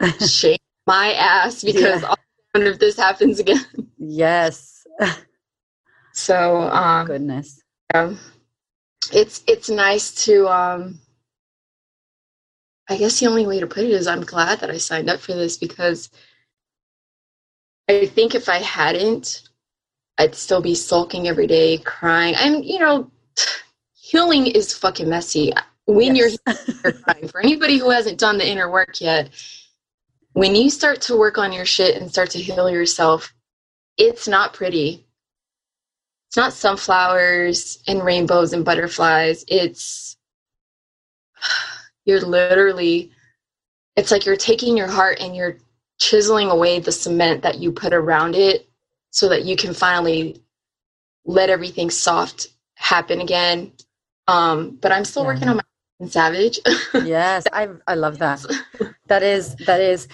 Shame 0.28 0.58
my 0.86 1.12
ass 1.12 1.62
because 1.62 2.02
Yeah. 2.02 2.14
Wonder 2.54 2.70
if 2.72 2.78
this 2.78 2.96
happens 2.96 3.40
again. 3.40 3.64
Yes. 3.98 4.84
So 6.12 6.62
um 6.62 7.06
goodness. 7.06 7.62
yeah. 7.94 8.14
it's 9.12 9.42
it's 9.46 9.70
nice 9.70 10.24
to 10.26 10.46
um 10.48 10.98
I 12.88 12.96
guess 12.96 13.20
the 13.20 13.26
only 13.26 13.46
way 13.46 13.60
to 13.60 13.66
put 13.66 13.84
it 13.84 13.90
is 13.90 14.06
I'm 14.06 14.22
glad 14.22 14.60
that 14.60 14.70
I 14.70 14.76
signed 14.78 15.08
up 15.08 15.20
for 15.20 15.32
this 15.32 15.56
because 15.56 16.10
I 17.88 18.06
think 18.06 18.34
if 18.34 18.48
I 18.48 18.58
hadn't, 18.58 19.48
I'd 20.18 20.34
still 20.34 20.60
be 20.60 20.74
sulking 20.74 21.28
every 21.28 21.46
day, 21.46 21.78
crying. 21.78 22.34
I'm, 22.36 22.62
you 22.62 22.78
know, 22.78 23.10
healing 23.94 24.46
is 24.46 24.76
fucking 24.76 25.08
messy. 25.08 25.52
When 25.86 26.14
Yes. 26.14 26.38
you're, 26.46 26.54
you're 26.84 26.92
crying, 26.92 27.28
for 27.28 27.40
anybody 27.40 27.78
who 27.78 27.90
hasn't 27.90 28.18
done 28.18 28.38
the 28.38 28.48
inner 28.48 28.70
work 28.70 29.00
yet, 29.00 29.30
when 30.32 30.54
you 30.54 30.70
start 30.70 31.00
to 31.02 31.16
work 31.16 31.38
on 31.38 31.52
your 31.52 31.64
shit 31.66 32.00
and 32.00 32.10
start 32.10 32.30
to 32.30 32.38
heal 32.38 32.70
yourself, 32.70 33.32
it's 33.96 34.26
not 34.26 34.54
pretty. 34.54 35.06
It's 36.28 36.36
not 36.36 36.52
sunflowers 36.54 37.82
and 37.86 38.02
rainbows 38.02 38.52
and 38.54 38.64
butterflies. 38.64 39.44
It's 39.48 40.16
you're 42.04 42.20
literally 42.20 43.10
it's 43.96 44.10
like 44.10 44.24
you're 44.24 44.36
taking 44.36 44.76
your 44.76 44.88
heart 44.88 45.18
and 45.20 45.36
you're 45.36 45.56
chiseling 45.98 46.50
away 46.50 46.78
the 46.80 46.92
cement 46.92 47.42
that 47.42 47.58
you 47.58 47.70
put 47.72 47.92
around 47.92 48.34
it 48.34 48.68
so 49.10 49.28
that 49.28 49.44
you 49.44 49.56
can 49.56 49.74
finally 49.74 50.42
let 51.24 51.50
everything 51.50 51.90
soft 51.90 52.48
happen 52.74 53.20
again. 53.20 53.72
Um 54.28 54.78
but 54.80 54.92
i'm 54.92 55.04
still 55.04 55.22
Yeah. 55.22 55.28
working 55.28 55.48
on 55.48 55.56
my 55.56 56.06
savage. 56.08 56.58
Yes 57.04 57.46
i 57.52 57.68
i 57.86 57.94
love 57.94 58.18
that. 58.18 58.44
That 59.08 59.22
is 59.22 59.56
that 59.66 59.80
is 59.80 60.08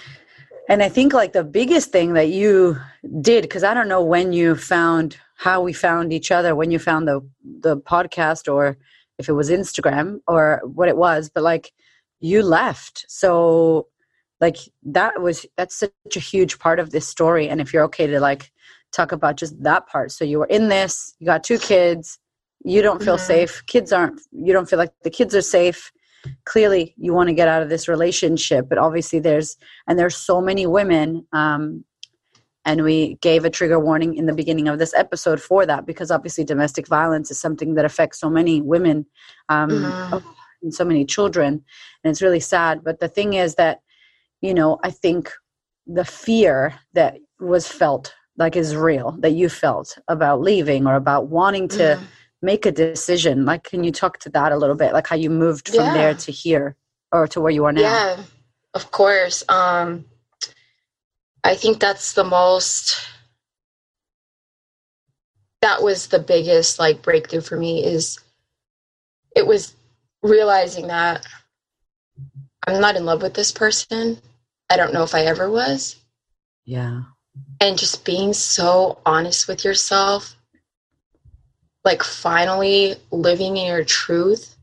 and 0.67 0.83
i 0.83 0.89
think 0.89 1.13
like 1.13 1.31
the 1.33 1.43
biggest 1.43 1.91
thing 1.91 2.13
that 2.13 2.29
you 2.29 2.75
did 3.21 3.43
because 3.43 3.63
i 3.63 3.73
don't 3.73 3.87
know 3.87 4.03
when 4.03 4.33
you 4.33 4.55
found 4.55 5.17
how 5.37 5.61
we 5.61 5.71
found 5.73 6.11
each 6.11 6.31
other 6.31 6.53
when 6.55 6.69
you 6.71 6.79
found 6.79 7.07
the 7.07 7.21
the 7.61 7.77
podcast 7.77 8.51
or 8.51 8.77
if 9.17 9.29
it 9.29 9.33
was 9.33 9.49
instagram 9.49 10.19
or 10.27 10.61
what 10.65 10.89
it 10.89 10.97
was 10.97 11.29
but 11.29 11.43
like 11.43 11.71
you 12.19 12.43
left. 12.43 13.05
So 13.07 13.87
like 14.41 14.57
that 14.83 15.21
was 15.21 15.45
that's 15.57 15.75
such 15.75 16.15
a 16.15 16.19
huge 16.19 16.59
part 16.59 16.79
of 16.79 16.91
this 16.91 17.07
story. 17.07 17.49
And 17.49 17.59
if 17.61 17.73
you're 17.73 17.83
okay 17.85 18.07
to 18.07 18.19
like 18.19 18.51
talk 18.91 19.11
about 19.11 19.35
just 19.37 19.61
that 19.63 19.87
part. 19.87 20.11
So 20.11 20.23
you 20.25 20.39
were 20.39 20.45
in 20.47 20.69
this 20.69 21.15
you 21.19 21.25
got 21.25 21.43
two 21.43 21.59
kids 21.59 22.19
you 22.65 22.81
don't 22.81 23.01
feel 23.01 23.15
Mhm. 23.15 23.21
safe. 23.21 23.65
Kids 23.67 23.93
aren't 23.93 24.19
you 24.31 24.51
don't 24.53 24.69
feel 24.69 24.79
like 24.79 24.91
the 25.03 25.09
kids 25.09 25.33
are 25.33 25.41
safe. 25.41 25.91
Clearly 26.45 26.93
you 26.97 27.13
want 27.13 27.29
to 27.29 27.33
get 27.33 27.47
out 27.47 27.61
of 27.63 27.69
this 27.69 27.87
relationship 27.87 28.67
but 28.69 28.77
obviously 28.77 29.19
there's 29.19 29.55
and 29.87 29.97
there's 29.97 30.17
so 30.17 30.41
many 30.41 30.65
women 30.65 31.25
um 31.33 31.85
and 32.65 32.83
we 32.83 33.15
gave 33.21 33.45
a 33.45 33.49
trigger 33.49 33.79
warning 33.79 34.15
in 34.15 34.25
the 34.25 34.33
beginning 34.33 34.67
of 34.67 34.77
this 34.79 34.93
episode 34.93 35.41
for 35.41 35.65
that 35.65 35.85
because 35.85 36.11
obviously 36.11 36.43
domestic 36.43 36.87
violence 36.87 37.31
is 37.31 37.39
something 37.39 37.75
that 37.75 37.85
affects 37.85 38.19
so 38.19 38.29
many 38.29 38.61
women 38.61 39.05
um 39.47 39.69
Mhm. 40.11 40.23
And 40.61 40.73
so 40.73 40.83
many 40.85 41.05
children 41.05 41.63
and 42.03 42.11
it's 42.11 42.21
really 42.21 42.39
sad. 42.39 42.83
But 42.83 42.99
the 42.99 43.07
thing 43.07 43.33
is 43.33 43.55
that 43.55 43.79
you 44.41 44.53
know 44.53 44.79
i 44.83 44.91
think 44.91 45.31
the 45.85 46.05
fear 46.05 46.75
that 46.93 47.17
was 47.39 47.67
felt 47.67 48.13
like 48.37 48.55
is 48.55 48.75
real 48.75 49.11
that 49.19 49.31
you 49.31 49.49
felt 49.49 49.97
about 50.07 50.39
leaving 50.41 50.87
or 50.87 50.95
about 50.95 51.27
wanting 51.27 51.67
to 51.67 51.97
Mhm. 51.99 52.07
make 52.41 52.65
a 52.65 52.71
decision. 52.71 53.43
Like 53.45 53.63
can 53.63 53.83
you 53.83 53.91
talk 53.91 54.19
to 54.19 54.29
that 54.29 54.51
a 54.53 54.57
little 54.57 54.75
bit? 54.77 54.93
Like 54.93 55.07
how 55.07 55.15
you 55.17 55.29
moved 55.29 55.67
from 55.67 55.91
there 55.93 56.13
to 56.13 56.31
here 56.31 56.75
or 57.11 57.27
to 57.27 57.41
where 57.41 57.51
you 57.51 57.65
are 57.65 57.73
now? 57.73 57.81
Yeah 57.81 58.23
of 58.73 58.91
course. 58.91 59.43
Um 59.49 60.05
i 61.43 61.55
think 61.55 61.79
that's 61.79 62.13
the 62.13 62.23
most 62.23 62.97
that 65.61 65.81
was 65.83 66.07
the 66.07 66.19
biggest 66.19 66.79
like 66.79 67.01
breakthrough 67.01 67.41
for 67.41 67.57
me 67.57 67.83
is 67.83 68.19
it 69.35 69.45
was 69.45 69.75
realizing 70.21 70.87
that 70.87 71.25
i'm 72.67 72.81
not 72.81 72.95
in 72.95 73.05
love 73.05 73.21
with 73.21 73.33
this 73.33 73.51
person. 73.51 74.19
I 74.71 74.77
don't 74.77 74.93
know 74.93 75.03
if 75.03 75.15
i 75.15 75.21
ever 75.21 75.49
was. 75.49 75.95
Yeah. 76.65 77.01
And 77.61 77.77
just 77.77 78.05
being 78.05 78.33
so 78.33 78.99
honest 79.05 79.47
with 79.47 79.63
yourself 79.63 80.35
like 81.85 82.03
finally 82.03 82.95
living 83.11 83.57
in 83.57 83.67
your 83.67 83.83
truth 83.83 84.55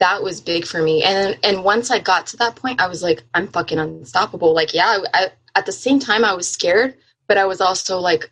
that 0.00 0.22
was 0.22 0.40
big 0.40 0.64
for 0.66 0.82
me. 0.82 1.02
And 1.02 1.38
and 1.42 1.64
once 1.64 1.90
i 1.90 1.98
got 1.98 2.26
to 2.28 2.36
that 2.38 2.56
point 2.56 2.80
i 2.80 2.88
was 2.88 3.02
like 3.02 3.22
i'm 3.34 3.48
fucking 3.48 3.78
unstoppable. 3.78 4.54
Like 4.54 4.74
yeah 4.74 4.86
I, 4.86 5.04
I, 5.14 5.28
at 5.54 5.66
the 5.66 5.72
same 5.72 5.98
time 5.98 6.24
i 6.24 6.34
was 6.34 6.48
scared 6.48 6.96
but 7.28 7.38
i 7.38 7.44
was 7.44 7.60
also 7.60 7.98
like 7.98 8.28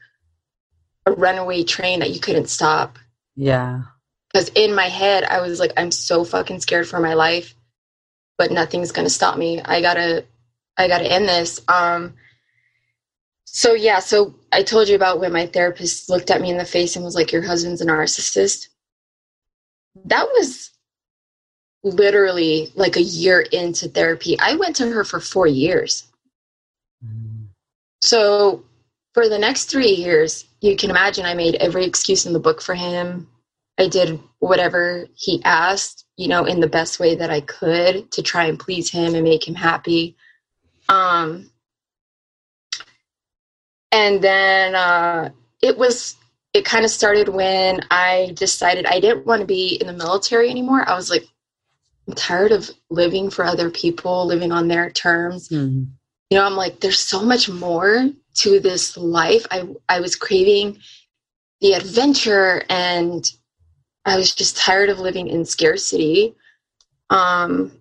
a 1.07 1.13
runaway 1.13 1.63
train 1.63 2.01
that 2.01 2.11
you 2.11 2.21
couldn't 2.21 2.49
stop. 2.49 2.99
Yeah 3.37 3.83
because 4.39 4.51
in 4.55 4.75
my 4.75 4.89
head 4.89 5.25
i 5.25 5.41
was 5.41 5.59
like 5.59 5.73
i'm 5.77 5.91
so 5.91 6.25
fucking 6.25 6.61
scared 6.61 6.89
for 6.89 7.01
my 7.01 7.15
life 7.15 7.55
but 8.39 8.53
nothing's 8.53 8.93
gonna 8.93 9.11
stop 9.11 9.37
me. 9.37 9.61
I 9.61 9.83
gotta 9.83 10.25
i 10.79 10.89
gotta 10.89 11.13
end 11.13 11.29
this. 11.29 11.61
Um 11.69 12.15
so 13.45 13.75
yeah 13.75 13.99
so 13.99 14.35
i 14.53 14.63
told 14.63 14.89
you 14.89 14.95
about 14.95 15.21
when 15.21 15.33
my 15.33 15.47
therapist 15.47 16.09
looked 16.09 16.31
at 16.31 16.41
me 16.41 16.51
in 16.51 16.57
the 16.57 16.65
face 16.65 16.95
and 16.95 17.05
was 17.05 17.17
like 17.17 17.33
your 17.33 17.43
husband's 17.43 17.81
a 17.81 17.87
narcissist. 17.87 18.69
That 20.05 20.29
was 20.29 20.71
literally 21.83 22.73
like 22.77 22.97
a 22.97 23.03
year 23.03 23.41
into 23.41 23.89
therapy. 23.89 24.39
I 24.39 24.55
went 24.55 24.77
to 24.77 24.91
her 24.91 25.05
for 25.05 25.21
four 25.21 25.47
years. 25.47 26.07
So 28.03 28.65
for 29.15 29.29
the 29.29 29.39
next 29.39 29.65
three 29.65 29.91
years, 29.91 30.45
you 30.61 30.77
can 30.77 30.91
imagine 30.91 31.25
I 31.25 31.35
made 31.35 31.57
every 31.57 31.85
excuse 31.85 32.27
in 32.27 32.33
the 32.33 32.39
book 32.39 32.63
for 32.63 32.75
him. 32.75 33.29
I 33.79 33.89
did 33.89 34.21
whatever 34.41 35.07
he 35.15 35.43
asked, 35.45 36.05
you 36.17 36.29
know, 36.29 36.45
in 36.45 36.61
the 36.61 36.69
best 36.69 37.01
way 37.01 37.17
that 37.17 37.31
I 37.31 37.41
could 37.41 38.11
to 38.13 38.23
try 38.23 38.45
and 38.45 38.59
please 38.59 38.91
him 38.91 39.15
and 39.15 39.25
make 39.25 39.47
him 39.47 39.55
happy. 39.55 40.17
Um, 40.89 41.51
and 43.91 44.23
then 44.23 44.75
uh, 44.75 45.31
it 45.63 45.77
was 45.77 46.17
it 46.55 46.65
kind 46.65 46.85
of 46.85 46.91
started 46.91 47.29
when 47.29 47.81
I 47.91 48.33
decided 48.35 48.87
I 48.87 49.01
didn't 49.01 49.27
want 49.27 49.41
to 49.41 49.47
be 49.47 49.77
in 49.81 49.87
the 49.87 49.93
military 49.93 50.51
anymore. 50.51 50.89
I 50.89 50.95
was 50.95 51.11
like, 51.11 51.25
I'm 52.07 52.15
tired 52.15 52.53
of 52.53 52.71
living 52.91 53.31
for 53.31 53.45
other 53.45 53.71
people, 53.71 54.27
living 54.27 54.51
on 54.51 54.69
their 54.69 54.91
terms. 54.91 55.51
Mm. 55.51 55.89
You 56.31 56.39
know, 56.39 56.45
I'm 56.45 56.57
like, 56.57 56.81
there's 56.81 56.99
so 56.99 57.23
much 57.23 57.49
more 57.49 58.11
to 58.37 58.61
this 58.61 58.97
life. 58.97 59.47
I 59.51 59.69
I 59.89 60.01
was 60.01 60.17
craving 60.17 60.79
the 61.61 61.73
adventure 61.73 62.63
and 62.71 63.31
I 64.09 64.17
was 64.17 64.35
just 64.35 64.57
tired 64.57 64.89
of 64.89 64.99
living 64.99 65.29
in 65.29 65.45
scarcity. 65.45 66.35
Um 67.11 67.73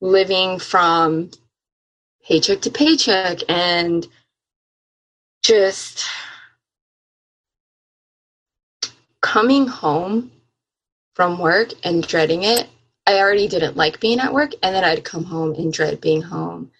living 0.00 0.58
from 0.58 1.30
paycheck 2.24 2.60
to 2.60 2.70
paycheck 2.70 3.38
and 3.48 4.06
just 5.42 6.06
coming 9.22 9.66
home 9.66 10.30
from 11.14 11.38
work 11.38 11.70
and 11.84 12.06
dreading 12.06 12.42
it. 12.42 12.68
I 13.06 13.20
already 13.20 13.48
didn't 13.48 13.76
like 13.76 14.00
being 14.00 14.18
at 14.18 14.32
work, 14.32 14.52
and 14.62 14.74
then 14.74 14.84
I'd 14.84 15.04
come 15.04 15.24
home 15.24 15.54
and 15.54 15.72
dread 15.72 16.00
being 16.00 16.22
home. 16.22 16.70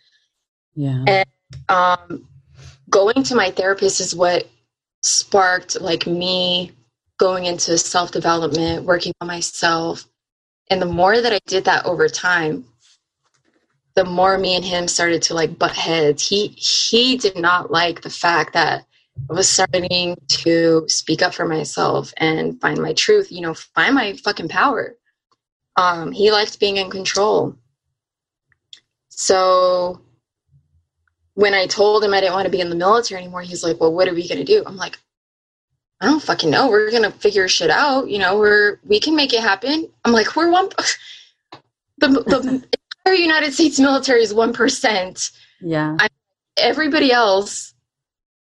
Yeah. 0.75 1.05
And 1.07 1.29
um, 1.69 2.29
going 2.91 3.23
to 3.23 3.35
my 3.35 3.51
therapist 3.51 4.01
is 4.01 4.15
what 4.15 4.49
sparked 5.03 5.81
like 5.81 6.07
me 6.07 6.73
going 7.19 7.47
into 7.47 7.79
self 7.79 8.13
development, 8.13 8.85
working 8.85 9.13
on 9.21 9.29
myself. 9.29 10.07
And 10.71 10.83
the 10.83 10.87
more 10.87 11.21
that 11.21 11.33
I 11.33 11.39
did 11.47 11.65
that 11.65 11.87
over 11.87 12.09
time, 12.09 12.65
the 13.97 14.05
more 14.05 14.37
me 14.39 14.55
and 14.55 14.65
him 14.65 14.87
started 14.87 15.23
to 15.23 15.35
like 15.35 15.59
butt 15.59 15.73
heads. 15.73 16.27
He 16.27 16.49
he 16.49 17.17
did 17.17 17.39
not 17.39 17.71
like 17.71 18.03
the 18.03 18.11
fact 18.11 18.53
that 18.53 18.85
I 19.31 19.33
was 19.33 19.49
starting 19.49 20.17
to 20.29 20.85
speak 20.87 21.23
up 21.23 21.35
for 21.35 21.49
myself 21.49 22.13
and 22.19 22.61
find 22.61 22.81
my 22.81 22.93
truth, 22.93 23.33
you 23.33 23.41
know, 23.41 23.55
find 23.55 23.95
my 23.95 24.13
fucking 24.13 24.49
power. 24.49 24.97
Um, 25.77 26.13
he 26.13 26.31
liked 26.31 26.61
being 26.61 26.77
in 26.77 26.91
control. 26.91 27.57
So 29.09 30.03
when 31.35 31.55
I 31.55 31.67
told 31.67 32.05
him 32.05 32.13
I 32.13 32.21
didn't 32.21 32.35
want 32.35 32.45
to 32.45 32.51
be 32.51 32.61
in 32.61 32.69
the 32.69 32.77
military 32.77 33.23
anymore, 33.23 33.43
he's 33.43 33.65
like, 33.65 33.81
Well, 33.81 33.95
what 33.95 34.09
are 34.09 34.15
we 34.15 34.29
gonna 34.29 34.45
do? 34.45 34.63
I'm 34.67 34.77
like, 34.77 34.99
I 36.01 36.07
don't 36.07 36.23
fucking 36.23 36.51
know. 36.51 36.69
We're 36.69 36.91
gonna 36.91 37.11
figure 37.11 37.49
shit 37.49 37.71
out. 37.71 38.09
You 38.09 38.19
know, 38.19 38.39
we're 38.39 38.81
we 38.85 39.01
can 39.01 39.17
make 39.17 39.33
it 39.33 39.41
happen. 39.41 39.89
I'm 40.05 40.13
like, 40.13 40.37
we're 40.37 40.51
one 40.51 40.69
the 41.99 42.09
the 42.09 42.67
entire 43.07 43.21
United 43.21 43.55
States 43.55 43.79
military 43.79 44.23
is 44.23 44.35
one 44.35 44.53
percent. 44.53 45.31
Yeah. 45.61 45.97
I, 45.99 46.09
everybody 46.59 47.13
else 47.13 47.75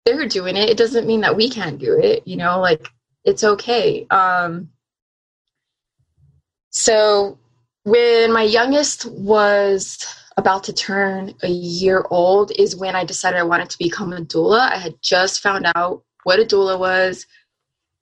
they're 0.05 0.29
doing 0.29 0.57
it 0.57 0.69
it 0.69 0.77
doesn't 0.77 1.07
mean 1.07 1.23
that 1.23 1.37
we 1.37 1.49
can't 1.49 1.79
do 1.79 1.99
it 1.99 2.27
you 2.27 2.37
know 2.37 2.61
like 2.61 2.89
it's 3.25 3.43
okay 3.43 4.07
um 4.11 4.69
so 6.71 7.39
when 7.85 8.33
my 8.33 8.43
youngest 8.43 9.07
was 9.07 10.05
about 10.37 10.65
to 10.65 10.73
turn 10.73 11.33
a 11.43 11.49
year 11.49 12.05
old 12.11 12.53
is 12.59 12.77
when 12.77 12.95
i 12.95 13.05
decided 13.05 13.39
i 13.39 13.43
wanted 13.43 13.71
to 13.71 13.79
become 13.79 14.13
a 14.13 14.21
doula 14.21 14.71
i 14.71 14.77
had 14.77 14.95
just 15.01 15.41
found 15.41 15.67
out 15.75 16.03
what 16.25 16.41
a 16.41 16.45
doula 16.45 16.79
was 16.79 17.27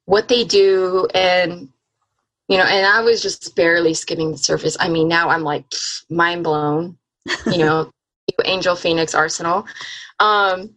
what 0.07 0.29
they 0.29 0.45
do 0.45 1.07
and 1.15 1.69
you 2.49 2.57
know 2.57 2.65
and 2.65 2.87
i 2.87 3.01
was 3.01 3.23
just 3.23 3.55
barely 3.55 3.95
skimming 3.95 4.33
the 4.33 4.39
surface 4.39 4.77
i 4.81 4.89
mean 4.89 5.07
now 5.09 5.29
i'm 5.29 5.43
like 5.43 5.65
mind 6.11 6.43
blown 6.43 6.97
you 7.47 7.59
know 7.59 7.91
angel 8.45 8.75
phoenix 8.75 9.15
arsenal 9.15 9.65
um 10.19 10.75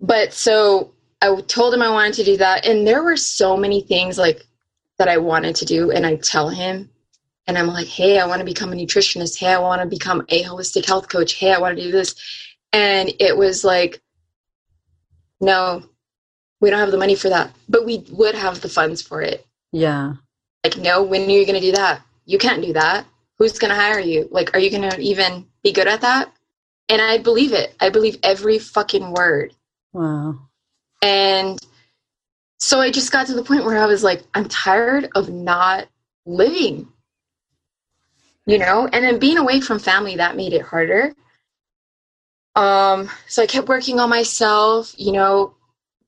but 0.00 0.32
so 0.32 0.92
I 1.22 1.40
told 1.42 1.74
him 1.74 1.82
I 1.82 1.90
wanted 1.90 2.14
to 2.14 2.24
do 2.24 2.36
that, 2.36 2.66
and 2.66 2.86
there 2.86 3.02
were 3.02 3.16
so 3.16 3.56
many 3.56 3.80
things 3.80 4.18
like 4.18 4.42
that 4.98 5.08
I 5.08 5.18
wanted 5.18 5.56
to 5.56 5.64
do, 5.64 5.90
and 5.90 6.06
I 6.06 6.16
tell 6.16 6.48
him, 6.48 6.90
and 7.46 7.56
I'm 7.56 7.68
like, 7.68 7.86
hey, 7.86 8.18
I 8.18 8.26
want 8.26 8.40
to 8.40 8.44
become 8.44 8.72
a 8.72 8.76
nutritionist. 8.76 9.38
Hey, 9.38 9.52
I 9.52 9.58
want 9.58 9.80
to 9.82 9.88
become 9.88 10.24
a 10.28 10.44
holistic 10.44 10.86
health 10.86 11.08
coach. 11.08 11.34
Hey, 11.34 11.52
I 11.52 11.58
want 11.58 11.76
to 11.76 11.82
do 11.82 11.90
this, 11.90 12.14
and 12.72 13.10
it 13.18 13.36
was 13.36 13.64
like, 13.64 14.00
no, 15.40 15.82
we 16.60 16.70
don't 16.70 16.78
have 16.78 16.90
the 16.90 16.98
money 16.98 17.14
for 17.14 17.28
that, 17.28 17.50
but 17.68 17.84
we 17.84 18.04
would 18.10 18.34
have 18.34 18.60
the 18.60 18.68
funds 18.68 19.02
for 19.02 19.20
it. 19.22 19.46
Yeah. 19.72 20.14
Like, 20.64 20.78
no, 20.78 21.02
when 21.02 21.22
are 21.22 21.30
you 21.30 21.46
going 21.46 21.60
to 21.60 21.66
do 21.66 21.72
that? 21.72 22.02
You 22.24 22.38
can't 22.38 22.62
do 22.62 22.72
that. 22.72 23.06
Who's 23.38 23.58
going 23.58 23.70
to 23.70 23.80
hire 23.80 24.00
you? 24.00 24.28
Like, 24.30 24.54
are 24.54 24.60
you 24.60 24.70
going 24.70 24.88
to 24.90 25.00
even 25.00 25.46
be 25.62 25.72
good 25.72 25.86
at 25.86 26.00
that? 26.00 26.32
And 26.88 27.02
I 27.02 27.18
believe 27.18 27.52
it. 27.52 27.74
I 27.80 27.90
believe 27.90 28.18
every 28.22 28.58
fucking 28.58 29.12
word. 29.12 29.54
Wow. 29.92 30.38
And 31.02 31.58
so 32.58 32.80
I 32.80 32.90
just 32.90 33.12
got 33.12 33.26
to 33.26 33.34
the 33.34 33.44
point 33.44 33.64
where 33.64 33.78
I 33.78 33.86
was 33.86 34.02
like, 34.02 34.22
I'm 34.34 34.48
tired 34.48 35.08
of 35.14 35.28
not 35.28 35.88
living, 36.24 36.88
you 38.46 38.58
know? 38.58 38.88
And 38.92 39.04
then 39.04 39.18
being 39.18 39.38
away 39.38 39.60
from 39.60 39.78
family, 39.78 40.16
that 40.16 40.36
made 40.36 40.52
it 40.52 40.62
harder. 40.62 41.12
Um, 42.54 43.10
so 43.28 43.42
I 43.42 43.46
kept 43.46 43.68
working 43.68 44.00
on 44.00 44.08
myself, 44.08 44.94
you 44.96 45.12
know, 45.12 45.54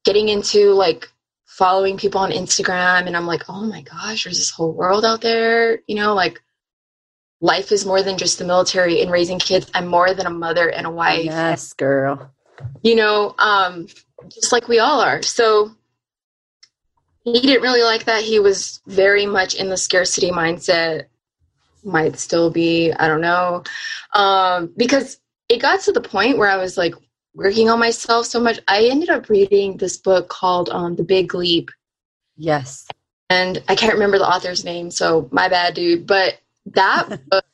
getting 0.08 0.28
into 0.28 0.72
like 0.72 1.08
following 1.44 1.96
people 1.96 2.20
on 2.20 2.30
Instagram. 2.30 3.06
And 3.06 3.16
I'm 3.16 3.26
like, 3.26 3.44
oh 3.48 3.64
my 3.64 3.82
gosh, 3.82 4.24
there's 4.24 4.38
this 4.38 4.50
whole 4.50 4.72
world 4.72 5.04
out 5.04 5.20
there, 5.20 5.80
you 5.86 5.96
know, 5.96 6.14
like 6.14 6.40
life 7.40 7.72
is 7.72 7.86
more 7.86 8.02
than 8.02 8.18
just 8.18 8.38
the 8.38 8.44
military 8.44 9.02
and 9.02 9.10
raising 9.10 9.38
kids. 9.38 9.70
I'm 9.74 9.86
more 9.86 10.14
than 10.14 10.26
a 10.26 10.30
mother 10.30 10.68
and 10.68 10.86
a 10.86 10.90
wife. 10.90 11.24
Yes, 11.24 11.72
girl 11.72 12.32
you 12.82 12.94
know, 12.94 13.34
um, 13.38 13.86
just 14.28 14.52
like 14.52 14.68
we 14.68 14.78
all 14.78 15.00
are. 15.00 15.22
So 15.22 15.74
he 17.24 17.40
didn't 17.40 17.62
really 17.62 17.82
like 17.82 18.04
that. 18.04 18.24
He 18.24 18.40
was 18.40 18.80
very 18.86 19.26
much 19.26 19.54
in 19.54 19.68
the 19.68 19.76
scarcity 19.76 20.30
mindset. 20.30 21.06
Might 21.84 22.18
still 22.18 22.50
be, 22.50 22.92
I 22.92 23.08
don't 23.08 23.20
know. 23.20 23.62
Um, 24.14 24.72
because 24.76 25.20
it 25.48 25.60
got 25.62 25.80
to 25.82 25.92
the 25.92 26.00
point 26.00 26.38
where 26.38 26.50
I 26.50 26.56
was 26.56 26.76
like 26.76 26.94
working 27.38 27.70
on 27.70 27.78
myself 27.78 28.26
so 28.26 28.40
much. 28.40 28.58
I 28.66 28.86
ended 28.86 29.10
up 29.10 29.28
reading 29.28 29.76
this 29.76 29.96
book 29.96 30.28
called 30.28 30.68
um, 30.70 30.96
The 30.96 31.04
Big 31.04 31.34
Leap. 31.34 31.70
Yes. 32.36 32.88
And 33.30 33.62
I 33.68 33.76
can't 33.76 33.92
remember 33.92 34.18
the 34.18 34.28
author's 34.28 34.64
name, 34.64 34.90
so 34.90 35.28
my 35.30 35.48
bad, 35.48 35.74
dude. 35.74 36.06
But 36.06 36.40
that 36.66 37.08
book 37.30 37.44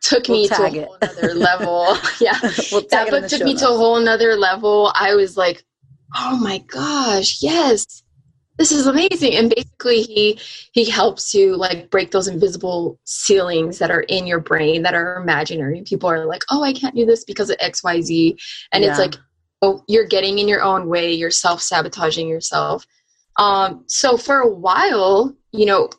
took 0.00 0.28
we'll 0.28 0.42
me 0.42 0.48
to 0.48 0.62
a 0.62 0.70
whole 0.70 0.96
other 1.02 1.34
level. 1.34 1.94
yeah. 2.20 2.40
We'll 2.72 2.86
that 2.90 3.10
book 3.10 3.28
took 3.28 3.42
me 3.42 3.52
notes. 3.52 3.62
to 3.62 3.68
a 3.68 3.76
whole 3.76 4.00
nother 4.00 4.34
level. 4.34 4.90
I 4.94 5.14
was 5.14 5.36
like, 5.36 5.62
oh 6.16 6.38
my 6.38 6.58
gosh, 6.58 7.42
yes. 7.42 8.02
This 8.56 8.72
is 8.72 8.86
amazing. 8.86 9.34
And 9.34 9.52
basically 9.54 10.02
he 10.02 10.38
he 10.72 10.88
helps 10.88 11.34
you 11.34 11.56
like 11.56 11.90
break 11.90 12.12
those 12.12 12.28
invisible 12.28 12.98
ceilings 13.04 13.78
that 13.78 13.90
are 13.90 14.02
in 14.02 14.26
your 14.26 14.40
brain 14.40 14.82
that 14.82 14.94
are 14.94 15.16
imaginary. 15.16 15.82
People 15.82 16.08
are 16.08 16.24
like, 16.24 16.44
oh, 16.50 16.62
I 16.62 16.72
can't 16.72 16.94
do 16.94 17.04
this 17.04 17.24
because 17.24 17.50
of 17.50 17.58
XYZ. 17.58 18.40
And 18.72 18.84
yeah. 18.84 18.90
it's 18.90 18.98
like, 18.98 19.16
you're 19.86 20.06
getting 20.06 20.38
in 20.38 20.48
your 20.48 20.62
own 20.62 20.88
way, 20.88 21.12
you're 21.12 21.30
self-sabotaging 21.30 22.28
yourself. 22.28 22.86
Um, 23.36 23.84
so 23.86 24.16
for 24.16 24.40
a 24.40 24.48
while, 24.48 25.34
you 25.52 25.66
know, 25.66 25.90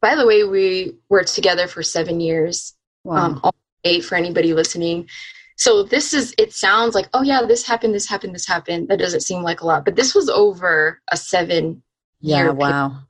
by 0.00 0.14
the 0.14 0.26
way, 0.26 0.44
we 0.44 0.96
were 1.08 1.24
together 1.24 1.66
for 1.66 1.82
seven 1.82 2.20
years 2.20 2.74
wow. 3.04 3.40
um, 3.42 3.52
eight 3.84 4.04
for 4.04 4.16
anybody 4.16 4.52
listening. 4.54 5.08
So 5.56 5.82
this 5.82 6.12
is, 6.12 6.34
it 6.36 6.52
sounds 6.52 6.94
like, 6.94 7.08
oh 7.14 7.22
yeah, 7.22 7.42
this 7.46 7.66
happened, 7.66 7.94
this 7.94 8.08
happened, 8.08 8.34
this 8.34 8.46
happened. 8.46 8.88
That 8.88 8.98
doesn't 8.98 9.20
seem 9.20 9.42
like 9.42 9.60
a 9.60 9.66
lot, 9.66 9.84
but 9.84 9.96
this 9.96 10.14
was 10.14 10.28
over 10.28 11.00
a 11.10 11.16
seven 11.16 11.82
yeah, 12.20 12.50
wow. 12.50 13.00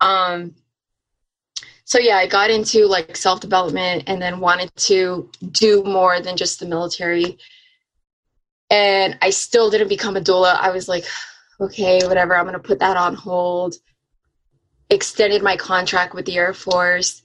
Um, 0.00 0.54
so 1.84 1.98
yeah, 1.98 2.16
I 2.16 2.26
got 2.26 2.50
into 2.50 2.86
like 2.86 3.16
self 3.16 3.40
development 3.40 4.04
and 4.06 4.22
then 4.22 4.38
wanted 4.38 4.70
to 4.76 5.28
do 5.50 5.82
more 5.82 6.20
than 6.20 6.36
just 6.36 6.60
the 6.60 6.66
military. 6.66 7.38
And 8.70 9.16
I 9.22 9.30
still 9.30 9.70
didn't 9.70 9.88
become 9.88 10.16
a 10.16 10.20
doula. 10.20 10.56
I 10.58 10.70
was 10.70 10.88
like, 10.88 11.04
okay, 11.60 12.00
whatever, 12.06 12.36
I'm 12.36 12.44
going 12.44 12.52
to 12.52 12.58
put 12.58 12.80
that 12.80 12.96
on 12.96 13.14
hold. 13.14 13.76
Extended 14.90 15.42
my 15.42 15.56
contract 15.56 16.14
with 16.14 16.26
the 16.26 16.36
Air 16.36 16.52
Force. 16.52 17.22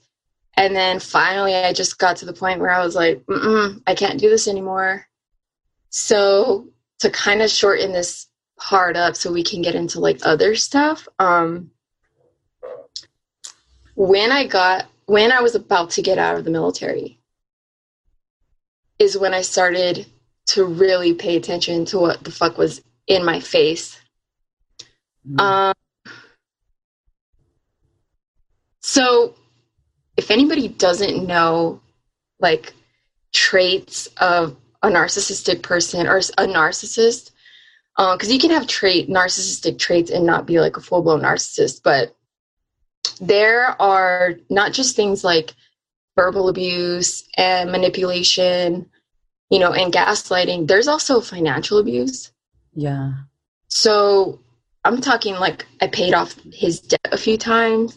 And 0.56 0.74
then 0.74 1.00
finally, 1.00 1.54
I 1.54 1.72
just 1.72 1.98
got 1.98 2.18
to 2.18 2.26
the 2.26 2.32
point 2.32 2.60
where 2.60 2.70
I 2.70 2.84
was 2.84 2.94
like, 2.94 3.22
I 3.86 3.94
can't 3.94 4.20
do 4.20 4.30
this 4.30 4.48
anymore. 4.48 5.06
So, 5.90 6.68
to 7.00 7.10
kind 7.10 7.42
of 7.42 7.50
shorten 7.50 7.92
this 7.92 8.28
part 8.56 8.96
up 8.96 9.16
so 9.16 9.32
we 9.32 9.42
can 9.42 9.62
get 9.62 9.74
into 9.74 10.00
like 10.00 10.20
other 10.22 10.54
stuff, 10.54 11.08
um, 11.18 11.70
when 13.96 14.32
I 14.32 14.46
got, 14.46 14.86
when 15.06 15.32
I 15.32 15.40
was 15.40 15.54
about 15.54 15.90
to 15.90 16.02
get 16.02 16.18
out 16.18 16.36
of 16.36 16.44
the 16.44 16.50
military, 16.50 17.20
is 18.98 19.18
when 19.18 19.34
I 19.34 19.42
started 19.42 20.06
to 20.46 20.64
really 20.64 21.14
pay 21.14 21.36
attention 21.36 21.84
to 21.86 21.98
what 21.98 22.22
the 22.24 22.30
fuck 22.30 22.58
was 22.58 22.82
in 23.06 23.24
my 23.24 23.40
face. 23.40 23.98
Mm-hmm. 25.26 25.40
Um, 25.40 25.74
so 28.80 29.34
if 30.16 30.30
anybody 30.30 30.68
doesn't 30.68 31.26
know 31.26 31.80
like 32.40 32.74
traits 33.32 34.06
of 34.18 34.56
a 34.82 34.88
narcissistic 34.88 35.62
person 35.62 36.06
or 36.06 36.18
a 36.18 36.46
narcissist 36.46 37.30
because 37.96 38.32
you 38.32 38.38
can 38.38 38.50
have 38.50 38.66
trait 38.66 39.08
narcissistic 39.08 39.78
traits 39.78 40.10
and 40.10 40.26
not 40.26 40.46
be 40.46 40.60
like 40.60 40.76
a 40.76 40.80
full 40.80 41.02
blown 41.02 41.22
narcissist, 41.22 41.80
but 41.82 42.14
there 43.20 43.80
are 43.80 44.34
not 44.50 44.72
just 44.72 44.96
things 44.96 45.22
like 45.24 45.54
verbal 46.16 46.48
abuse 46.48 47.24
and 47.36 47.70
manipulation, 47.70 48.90
you 49.54 49.60
know, 49.60 49.72
and 49.72 49.92
gaslighting. 49.92 50.66
There's 50.66 50.88
also 50.88 51.20
financial 51.20 51.78
abuse. 51.78 52.32
Yeah. 52.74 53.12
So 53.68 54.40
I'm 54.84 55.00
talking 55.00 55.36
like 55.36 55.64
I 55.80 55.86
paid 55.86 56.12
off 56.12 56.34
his 56.52 56.80
debt 56.80 57.06
a 57.12 57.16
few 57.16 57.38
times. 57.38 57.96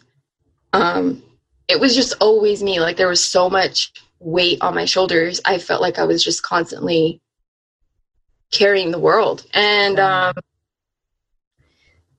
Um, 0.71 1.23
it 1.67 1.79
was 1.79 1.95
just 1.95 2.13
always 2.21 2.61
me. 2.61 2.79
Like 2.79 2.95
there 2.95 3.07
was 3.07 3.25
so 3.25 3.49
much 3.49 3.91
weight 4.19 4.59
on 4.61 4.75
my 4.75 4.85
shoulders. 4.85 5.41
I 5.45 5.57
felt 5.57 5.81
like 5.81 5.97
I 5.97 6.03
was 6.03 6.23
just 6.23 6.43
constantly 6.43 7.21
carrying 8.51 8.91
the 8.91 8.99
world. 8.99 9.43
And 9.55 9.99
um, 9.99 10.35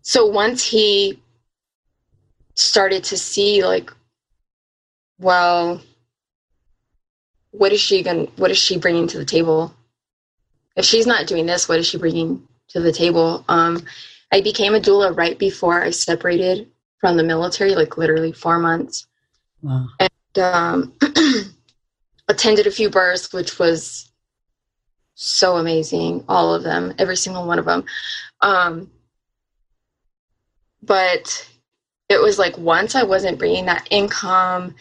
so 0.03 0.27
once 0.27 0.65
he 0.65 1.23
started 2.57 3.05
to 3.05 3.17
see, 3.17 3.65
like, 3.65 3.93
well, 5.21 5.81
what 7.59 7.73
is 7.73 7.81
she 7.81 8.03
going? 8.03 8.27
What 8.37 8.51
is 8.51 8.59
she 8.59 8.79
bringing 8.79 9.09
to 9.09 9.19
the 9.19 9.25
table? 9.25 9.75
If 10.77 10.85
she's 10.85 11.07
not 11.07 11.27
doing 11.27 11.45
this, 11.45 11.69
what 11.69 11.79
is 11.79 11.87
she 11.87 11.99
bringing 11.99 12.47
to 12.69 12.81
the 12.81 12.93
table? 12.93 13.45
Um, 13.49 13.85
I 14.33 14.41
became 14.41 14.75
a 14.75 14.81
doula 14.81 15.17
right 15.17 15.39
before 15.39 15.83
I 15.83 15.91
separated 15.91 16.71
from 16.99 17.17
the 17.17 17.25
military, 17.25 17.75
like 17.75 17.99
literally 17.99 18.33
four 18.33 18.59
months. 18.59 19.07
Wow. 19.61 19.89
And 19.99 20.39
um, 20.39 20.93
attended 22.29 22.69
a 22.69 22.71
few 22.71 22.91
births, 22.91 23.33
which 23.33 23.59
was 23.59 24.13
so 25.15 25.57
amazing. 25.57 26.25
All 26.29 26.55
of 26.55 26.63
them, 26.63 26.95
every 26.99 27.17
single 27.17 27.45
one 27.45 27.59
of 27.59 27.65
them. 27.65 27.85
Um, 28.41 28.91
but 30.81 31.51
it 32.09 32.23
was 32.23 32.39
like 32.39 32.57
once 32.57 32.95
I 32.95 33.03
wasn't 33.03 33.39
bringing 33.39 33.67
that 33.67 33.89
income, 33.91 34.77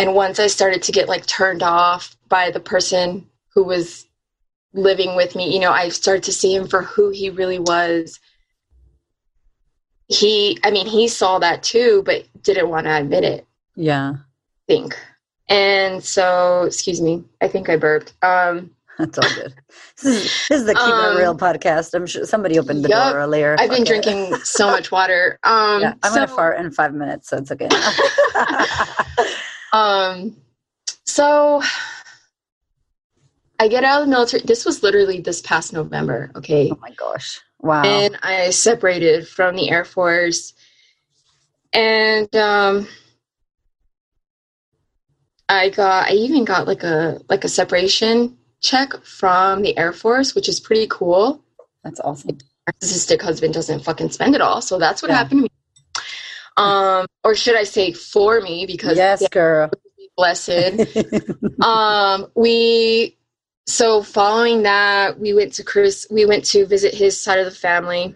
and 0.00 0.14
once 0.14 0.38
I 0.38 0.46
started 0.46 0.82
to 0.84 0.92
get 0.92 1.08
like 1.08 1.26
turned 1.26 1.62
off 1.62 2.16
by 2.28 2.50
the 2.50 2.60
person 2.60 3.28
who 3.54 3.64
was 3.64 4.06
living 4.72 5.16
with 5.16 5.34
me, 5.36 5.52
you 5.52 5.60
know, 5.60 5.72
I 5.72 5.88
started 5.90 6.22
to 6.24 6.32
see 6.32 6.54
him 6.54 6.66
for 6.68 6.82
who 6.82 7.10
he 7.10 7.30
really 7.30 7.58
was. 7.58 8.18
He, 10.08 10.58
I 10.64 10.70
mean, 10.70 10.86
he 10.86 11.06
saw 11.08 11.38
that 11.38 11.62
too, 11.62 12.02
but 12.04 12.24
didn't 12.42 12.68
want 12.68 12.86
to 12.86 12.96
admit 12.96 13.24
it. 13.24 13.46
Yeah. 13.76 14.14
I 14.16 14.22
think. 14.66 14.98
And 15.48 16.02
so, 16.02 16.62
excuse 16.64 17.00
me, 17.00 17.24
I 17.40 17.48
think 17.48 17.68
I 17.68 17.76
burped. 17.76 18.14
Um, 18.22 18.70
That's 18.98 19.18
all 19.18 19.34
good. 19.34 19.54
This 20.02 20.04
is, 20.04 20.22
this 20.48 20.60
is 20.60 20.66
the 20.66 20.74
Keep 20.74 20.82
Um, 20.82 21.16
It 21.16 21.18
Real 21.18 21.36
podcast. 21.36 21.94
I'm 21.94 22.06
sure 22.06 22.26
somebody 22.26 22.58
opened 22.58 22.84
the 22.84 22.90
yup. 22.90 23.12
door 23.12 23.20
earlier. 23.20 23.56
I've 23.58 23.70
been 23.70 23.82
it. 23.82 23.86
drinking 23.86 24.34
so 24.44 24.66
much 24.70 24.90
water. 24.90 25.38
Um, 25.44 25.80
Yeah, 25.80 25.94
I'm 26.02 26.12
so, 26.12 26.20
gonna 26.20 26.28
fart 26.28 26.58
in 26.60 26.70
five 26.70 26.92
minutes, 26.92 27.28
so 27.28 27.38
it's 27.38 27.50
okay. 27.50 27.68
Um, 29.72 30.36
so 31.04 31.62
I 33.58 33.68
get 33.68 33.84
out 33.84 34.02
of 34.02 34.08
the 34.08 34.10
military. 34.10 34.42
This 34.42 34.64
was 34.64 34.82
literally 34.82 35.20
this 35.20 35.40
past 35.40 35.72
November. 35.72 36.30
Okay. 36.36 36.70
oh 36.72 36.78
my 36.80 36.90
gosh! 36.92 37.40
Wow. 37.60 37.82
and 37.84 38.18
I 38.22 38.50
separated 38.50 39.28
from 39.28 39.54
the 39.56 39.70
Air 39.70 39.84
Force. 39.84 40.54
And 41.72 42.34
um, 42.34 42.88
I 45.48 45.68
got, 45.70 46.08
I 46.08 46.12
even 46.14 46.44
got 46.44 46.66
like 46.66 46.82
a 46.82 47.20
like 47.28 47.44
a 47.44 47.48
separation 47.48 48.36
check 48.60 48.92
from 49.04 49.62
the 49.62 49.76
Air 49.78 49.92
Force, 49.92 50.34
which 50.34 50.48
is 50.48 50.58
pretty 50.58 50.86
cool. 50.90 51.44
That's 51.84 52.00
awesome. 52.00 52.38
My 52.66 52.72
Narcissistic 52.82 53.22
husband 53.22 53.54
doesn't 53.54 53.84
fucking 53.84 54.10
spend 54.10 54.34
it 54.34 54.40
all, 54.40 54.60
so 54.62 54.78
that's 54.78 55.02
what 55.02 55.10
Yeah. 55.10 55.18
happened 55.18 55.40
to 55.40 55.42
me. 55.44 55.48
Um, 56.60 57.06
or 57.24 57.34
should 57.34 57.56
I 57.56 57.64
say 57.64 57.92
for 57.92 58.40
me? 58.40 58.66
Because 58.66 58.96
Yes, 58.96 59.26
girl. 59.28 59.70
blessed. 60.16 61.06
um 61.62 62.26
we 62.34 63.16
so 63.66 64.02
following 64.02 64.62
that 64.62 65.18
we 65.18 65.34
went 65.34 65.52
to 65.52 65.62
chris 65.62 66.06
we 66.10 66.24
went 66.24 66.44
to 66.44 66.66
visit 66.66 66.94
his 66.94 67.20
side 67.20 67.38
of 67.38 67.44
the 67.44 67.50
family 67.50 68.14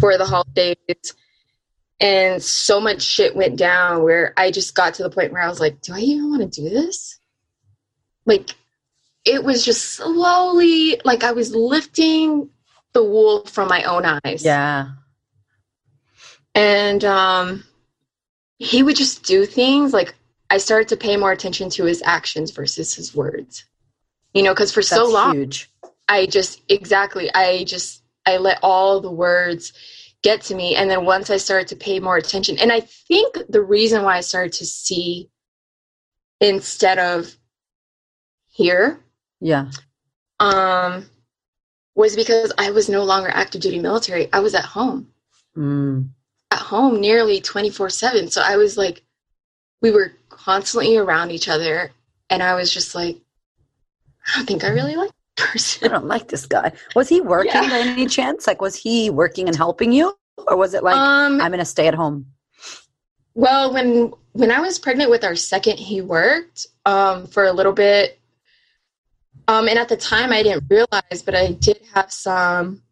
for 0.00 0.18
the 0.18 0.24
holidays 0.24 1.14
and 2.00 2.42
so 2.42 2.80
much 2.80 3.02
shit 3.02 3.34
went 3.34 3.56
down 3.56 4.02
where 4.02 4.34
i 4.36 4.50
just 4.50 4.74
got 4.74 4.94
to 4.94 5.02
the 5.02 5.10
point 5.10 5.32
where 5.32 5.42
i 5.42 5.48
was 5.48 5.60
like 5.60 5.80
do 5.80 5.94
i 5.94 5.98
even 5.98 6.30
want 6.30 6.42
to 6.52 6.60
do 6.60 6.68
this 6.68 7.18
like 8.26 8.54
it 9.24 9.42
was 9.42 9.64
just 9.64 9.84
slowly 9.94 11.00
like 11.04 11.24
i 11.24 11.32
was 11.32 11.54
lifting 11.54 12.48
the 12.92 13.02
wool 13.02 13.44
from 13.46 13.68
my 13.68 13.82
own 13.84 14.04
eyes 14.04 14.44
yeah. 14.44 14.88
And 16.56 17.04
um 17.04 17.62
he 18.58 18.82
would 18.82 18.96
just 18.96 19.22
do 19.22 19.44
things 19.46 19.92
like 19.92 20.14
i 20.50 20.56
started 20.56 20.88
to 20.88 20.96
pay 20.96 21.16
more 21.16 21.30
attention 21.30 21.68
to 21.70 21.84
his 21.84 22.02
actions 22.04 22.50
versus 22.50 22.94
his 22.94 23.14
words 23.14 23.64
you 24.34 24.42
know 24.42 24.52
because 24.52 24.72
for 24.72 24.82
so 24.82 25.06
long 25.06 25.34
huge. 25.34 25.70
i 26.08 26.26
just 26.26 26.62
exactly 26.68 27.32
i 27.34 27.62
just 27.64 28.02
i 28.26 28.38
let 28.38 28.58
all 28.62 29.00
the 29.00 29.10
words 29.10 29.72
get 30.22 30.40
to 30.40 30.54
me 30.54 30.74
and 30.74 30.90
then 30.90 31.04
once 31.04 31.30
i 31.30 31.36
started 31.36 31.68
to 31.68 31.76
pay 31.76 32.00
more 32.00 32.16
attention 32.16 32.58
and 32.58 32.72
i 32.72 32.80
think 32.80 33.36
the 33.50 33.62
reason 33.62 34.02
why 34.02 34.16
i 34.16 34.20
started 34.20 34.52
to 34.52 34.64
see 34.64 35.28
instead 36.40 36.98
of 36.98 37.36
hear 38.48 38.98
Yeah. 39.40 39.70
um 40.40 41.04
was 41.94 42.16
because 42.16 42.50
i 42.56 42.70
was 42.70 42.88
no 42.88 43.04
longer 43.04 43.28
active 43.28 43.60
duty 43.60 43.78
military 43.78 44.32
i 44.32 44.40
was 44.40 44.54
at 44.54 44.64
home 44.64 45.12
Mm. 45.56 46.10
At 46.50 46.58
home 46.58 47.00
nearly 47.00 47.40
24 47.40 47.90
7 47.90 48.28
so 48.30 48.40
i 48.42 48.56
was 48.56 48.76
like 48.76 49.02
we 49.82 49.90
were 49.90 50.12
constantly 50.28 50.96
around 50.96 51.30
each 51.30 51.48
other 51.48 51.90
and 52.30 52.42
i 52.42 52.54
was 52.54 52.72
just 52.72 52.94
like 52.94 53.16
i 54.26 54.36
don't 54.36 54.46
think 54.46 54.64
i 54.64 54.68
really 54.68 54.96
like 54.96 55.10
this 55.10 55.78
I 55.82 55.88
don't 55.88 56.06
like 56.06 56.28
this 56.28 56.46
guy. 56.46 56.72
Was 56.94 57.10
he 57.10 57.20
working 57.20 57.62
Yeah. 57.62 57.68
by 57.68 57.80
any 57.80 58.06
chance? 58.06 58.46
Like, 58.46 58.62
was 58.62 58.74
he 58.74 59.10
working 59.10 59.48
and 59.48 59.54
helping 59.56 59.92
you, 59.92 60.16
or 60.48 60.56
was 60.56 60.72
it 60.72 60.82
like 60.82 60.96
um 60.96 61.42
I'm 61.42 61.50
gonna 61.50 61.64
stay 61.66 61.86
at 61.88 61.94
home? 61.94 62.24
well 63.34 63.70
when 63.74 64.14
when 64.32 64.50
i 64.50 64.60
was 64.60 64.78
pregnant 64.78 65.10
with 65.10 65.22
our 65.24 65.36
second 65.36 65.76
he 65.78 66.00
worked 66.00 66.66
um 66.86 67.26
for 67.26 67.44
a 67.44 67.52
little 67.52 67.72
bit 67.74 68.18
um 69.46 69.68
and 69.68 69.78
at 69.78 69.90
the 69.90 69.96
time 69.96 70.32
i 70.32 70.42
didn't 70.42 70.64
realize 70.70 71.20
but 71.22 71.34
i 71.34 71.52
did 71.52 71.78
have 71.92 72.10
some 72.10 72.82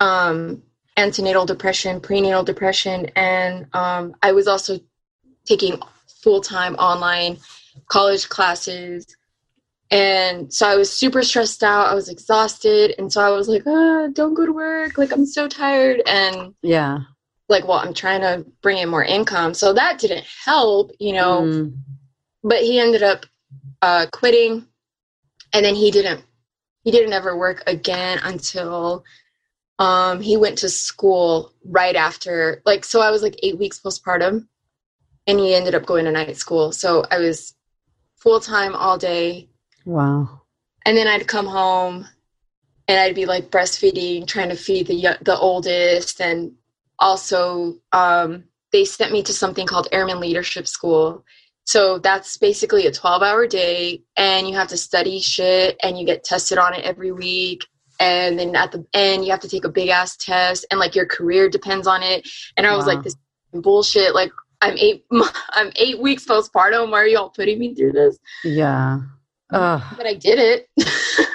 um 0.00 0.62
antenatal 0.98 1.46
depression 1.46 2.00
prenatal 2.00 2.42
depression 2.42 3.06
and 3.14 3.66
um 3.72 4.14
i 4.22 4.32
was 4.32 4.46
also 4.48 4.78
taking 5.46 5.80
full-time 6.22 6.74
online 6.74 7.38
college 7.86 8.28
classes 8.28 9.06
and 9.92 10.52
so 10.52 10.66
i 10.66 10.74
was 10.74 10.92
super 10.92 11.22
stressed 11.22 11.62
out 11.62 11.86
i 11.86 11.94
was 11.94 12.08
exhausted 12.08 12.94
and 12.98 13.12
so 13.12 13.20
i 13.22 13.30
was 13.30 13.48
like 13.48 13.62
ah, 13.66 14.08
don't 14.12 14.34
go 14.34 14.44
to 14.44 14.52
work 14.52 14.98
like 14.98 15.12
i'm 15.12 15.24
so 15.24 15.46
tired 15.46 16.02
and 16.06 16.52
Yeah. 16.62 16.98
like 17.48 17.66
well 17.68 17.78
i'm 17.78 17.94
trying 17.94 18.20
to 18.22 18.44
bring 18.60 18.78
in 18.78 18.88
more 18.88 19.04
income 19.04 19.54
so 19.54 19.72
that 19.72 19.98
didn't 20.00 20.26
help 20.44 20.90
you 20.98 21.12
know 21.12 21.42
Mm. 21.42 21.76
but 22.42 22.58
he 22.68 22.80
ended 22.80 23.04
up 23.04 23.24
uh 23.82 24.06
quitting 24.12 24.66
and 25.52 25.64
then 25.64 25.76
he 25.76 25.90
didn't 25.92 26.22
he 26.82 26.90
didn't 26.90 27.12
ever 27.12 27.36
work 27.36 27.62
again 27.66 28.18
until 28.24 29.04
um 29.78 30.20
he 30.20 30.36
went 30.36 30.58
to 30.58 30.68
school 30.68 31.52
right 31.64 31.96
after 31.96 32.62
like 32.66 32.84
so 32.84 33.00
i 33.00 33.10
was 33.10 33.22
like 33.22 33.36
eight 33.42 33.58
weeks 33.58 33.80
postpartum 33.80 34.46
and 35.26 35.38
he 35.38 35.54
ended 35.54 35.74
up 35.74 35.86
going 35.86 36.04
to 36.04 36.10
night 36.12 36.36
school 36.36 36.72
so 36.72 37.04
i 37.10 37.18
was 37.18 37.54
full-time 38.16 38.74
all 38.74 38.98
day 38.98 39.48
Wow. 39.84 40.42
and 40.84 40.96
then 40.96 41.06
I'd 41.06 41.26
come 41.26 41.46
home 41.46 42.06
and 42.88 42.98
I'd 42.98 43.14
be 43.14 43.26
like 43.26 43.50
breastfeeding, 43.50 44.26
trying 44.26 44.48
to 44.48 44.56
feed 44.56 44.86
the 44.86 45.18
the 45.22 45.36
oldest, 45.38 46.20
and 46.20 46.52
also 46.98 47.76
um, 47.92 48.44
they 48.72 48.84
sent 48.84 49.12
me 49.12 49.22
to 49.24 49.32
something 49.32 49.66
called 49.66 49.88
Airman 49.92 50.20
Leadership 50.20 50.66
School. 50.66 51.24
So 51.64 51.98
that's 51.98 52.38
basically 52.38 52.86
a 52.86 52.92
twelve 52.92 53.22
hour 53.22 53.46
day, 53.46 54.02
and 54.16 54.48
you 54.48 54.54
have 54.56 54.68
to 54.68 54.76
study 54.78 55.20
shit, 55.20 55.76
and 55.82 55.98
you 55.98 56.06
get 56.06 56.24
tested 56.24 56.56
on 56.58 56.74
it 56.74 56.84
every 56.84 57.12
week. 57.12 57.66
And 58.00 58.38
then 58.38 58.54
at 58.54 58.72
the 58.72 58.84
end, 58.94 59.24
you 59.24 59.30
have 59.32 59.40
to 59.40 59.48
take 59.48 59.64
a 59.64 59.68
big 59.68 59.88
ass 59.88 60.16
test, 60.16 60.64
and 60.70 60.78
like 60.78 60.94
your 60.94 61.06
career 61.06 61.48
depends 61.48 61.86
on 61.86 62.02
it. 62.02 62.28
And 62.56 62.66
I 62.66 62.76
was 62.76 62.86
Wow. 62.86 62.94
like, 62.94 63.04
this 63.04 63.16
bullshit. 63.52 64.14
Like 64.14 64.30
I'm 64.60 64.76
eight, 64.78 65.04
I'm 65.50 65.72
eight 65.76 65.98
weeks 66.00 66.24
postpartum. 66.24 66.90
Why 66.90 67.00
are 67.02 67.06
y'all 67.06 67.30
putting 67.30 67.58
me 67.58 67.74
through 67.74 67.92
this? 67.92 68.18
Yeah. 68.44 69.00
Oh, 69.52 69.94
But 69.96 70.06
I 70.06 70.14
did 70.14 70.38
it. 70.38 70.68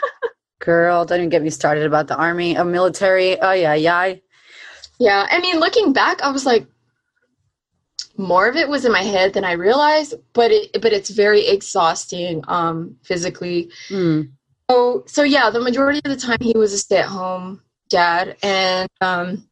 girl, 0.60 1.04
don't 1.06 1.18
even 1.20 1.30
get 1.30 1.42
me 1.42 1.50
started 1.50 1.86
about 1.86 2.08
the 2.08 2.16
army, 2.16 2.56
a 2.56 2.64
military. 2.64 3.40
Oh 3.42 3.52
yeah, 3.52 3.74
yeah. 3.74 4.14
Yeah, 5.00 5.28
I 5.30 5.40
mean, 5.40 5.60
looking 5.60 5.92
back, 5.92 6.22
I 6.22 6.30
was 6.32 6.46
like, 6.46 6.68
more 8.16 8.48
of 8.48 8.56
it 8.56 8.70
was 8.70 8.86
in 8.86 8.92
my 8.92 9.02
head 9.02 9.34
than 9.34 9.44
I 9.44 9.54
realized, 9.54 10.14
but 10.34 10.52
it 10.52 10.82
but 10.82 10.94
it's 10.94 11.10
very 11.10 11.48
exhausting 11.48 12.44
um 12.48 12.96
physically. 13.04 13.72
Mm. 13.90 14.32
So 14.70 15.04
so 15.08 15.24
yeah, 15.24 15.50
the 15.50 15.62
majority 15.62 16.00
of 16.06 16.12
the 16.12 16.18
time 16.18 16.38
he 16.42 16.54
was 16.56 16.74
a 16.74 16.78
stay 16.78 16.98
at 16.98 17.06
home 17.06 17.62
dad. 17.94 18.38
And 18.44 18.90
um, 19.02 19.48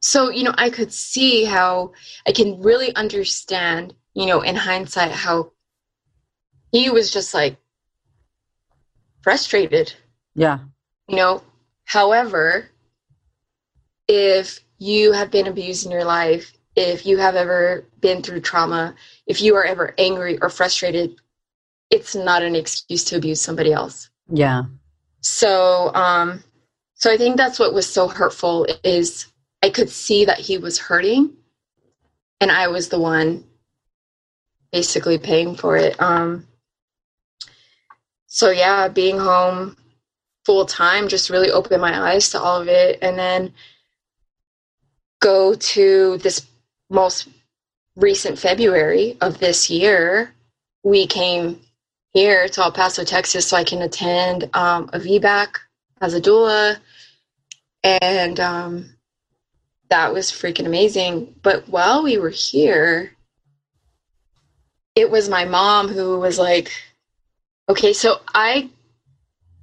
so, 0.00 0.30
you 0.30 0.42
know, 0.42 0.54
I 0.56 0.70
could 0.70 0.92
see 0.92 1.44
how 1.44 1.92
I 2.26 2.32
can 2.32 2.60
really 2.60 2.94
understand, 2.96 3.94
you 4.14 4.26
know, 4.26 4.40
in 4.40 4.56
hindsight, 4.56 5.12
how 5.12 5.52
he 6.72 6.90
was 6.90 7.12
just 7.12 7.34
like 7.34 7.56
frustrated. 9.22 9.92
Yeah. 10.34 10.60
You 11.08 11.16
know, 11.16 11.42
however, 11.84 12.70
if 14.08 14.60
you 14.78 15.12
have 15.12 15.30
been 15.30 15.46
abused 15.46 15.84
in 15.84 15.92
your 15.92 16.04
life, 16.04 16.52
if 16.76 17.04
you 17.04 17.18
have 17.18 17.34
ever 17.34 17.86
been 18.00 18.22
through 18.22 18.40
trauma, 18.40 18.94
if 19.26 19.42
you 19.42 19.56
are 19.56 19.64
ever 19.64 19.94
angry 19.98 20.38
or 20.40 20.48
frustrated, 20.48 21.16
it's 21.90 22.14
not 22.14 22.42
an 22.42 22.54
excuse 22.54 23.04
to 23.04 23.16
abuse 23.16 23.40
somebody 23.40 23.72
else. 23.72 24.10
Yeah. 24.30 24.64
So, 25.20 25.92
um, 25.94 26.42
so 26.94 27.12
I 27.12 27.16
think 27.16 27.36
that's 27.36 27.58
what 27.58 27.74
was 27.74 27.86
so 27.86 28.08
hurtful 28.08 28.66
is 28.84 29.26
I 29.62 29.70
could 29.70 29.90
see 29.90 30.24
that 30.24 30.38
he 30.38 30.58
was 30.58 30.78
hurting, 30.78 31.32
and 32.40 32.50
I 32.50 32.68
was 32.68 32.88
the 32.88 33.00
one 33.00 33.44
basically 34.72 35.18
paying 35.18 35.54
for 35.56 35.76
it. 35.76 36.00
Um, 36.00 36.46
so 38.26 38.50
yeah, 38.50 38.88
being 38.88 39.18
home 39.18 39.76
full 40.44 40.66
time 40.66 41.08
just 41.08 41.30
really 41.30 41.50
opened 41.50 41.80
my 41.80 42.12
eyes 42.12 42.30
to 42.30 42.40
all 42.40 42.60
of 42.60 42.68
it, 42.68 42.98
and 43.02 43.18
then 43.18 43.52
go 45.20 45.54
to 45.54 46.18
this 46.18 46.46
most 46.90 47.28
recent 47.96 48.38
February 48.38 49.16
of 49.20 49.38
this 49.38 49.68
year, 49.68 50.32
we 50.84 51.06
came 51.06 51.60
here 52.18 52.48
to 52.48 52.62
El 52.62 52.72
Paso, 52.72 53.04
Texas, 53.04 53.46
so 53.46 53.56
I 53.56 53.62
can 53.62 53.82
attend 53.82 54.50
um, 54.54 54.90
a 54.92 54.98
VBAC 54.98 55.48
as 56.00 56.14
a 56.14 56.20
doula, 56.20 56.78
and 57.84 58.40
um, 58.40 58.96
that 59.88 60.12
was 60.12 60.32
freaking 60.32 60.66
amazing. 60.66 61.34
But 61.42 61.68
while 61.68 62.02
we 62.02 62.18
were 62.18 62.30
here, 62.30 63.12
it 64.96 65.08
was 65.08 65.28
my 65.28 65.44
mom 65.44 65.86
who 65.86 66.18
was 66.18 66.38
like, 66.38 66.72
"Okay, 67.68 67.92
so 67.92 68.20
I." 68.34 68.70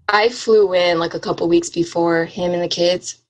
I 0.07 0.29
flew 0.29 0.71
in 0.75 0.99
like 0.99 1.15
a 1.15 1.19
couple 1.19 1.49
weeks 1.49 1.71
before 1.71 2.25
him 2.25 2.51
and 2.51 2.61
the 2.61 2.67
kids 2.67 3.25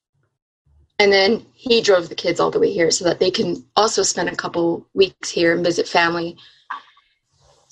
and 0.99 1.11
then 1.11 1.45
he 1.53 1.81
drove 1.81 2.09
the 2.09 2.15
kids 2.15 2.39
all 2.39 2.51
the 2.51 2.59
way 2.59 2.71
here 2.71 2.91
so 2.91 3.05
that 3.05 3.19
they 3.19 3.31
can 3.31 3.63
also 3.75 4.03
spend 4.03 4.29
a 4.29 4.35
couple 4.35 4.85
weeks 4.93 5.29
here 5.29 5.53
and 5.53 5.63
visit 5.63 5.87
family. 5.87 6.37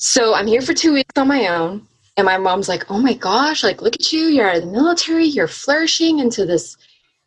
So 0.06 0.34
I'm 0.34 0.48
here 0.48 0.62
for 0.62 0.74
two 0.74 0.92
weeks 0.92 1.14
on 1.16 1.30
my 1.30 1.48
own. 1.48 1.88
And 2.18 2.26
my 2.26 2.38
mom's 2.38 2.68
like, 2.68 2.92
oh 2.92 3.00
my 3.00 3.14
gosh, 3.14 3.64
like, 3.64 3.82
look 3.82 3.96
at 3.96 4.12
you. 4.12 4.26
You're 4.26 4.50
out 4.50 4.58
of 4.58 4.66
the 4.66 4.70
military. 4.70 5.24
You're 5.24 5.48
flourishing 5.48 6.20
into 6.20 6.46
this, 6.46 6.76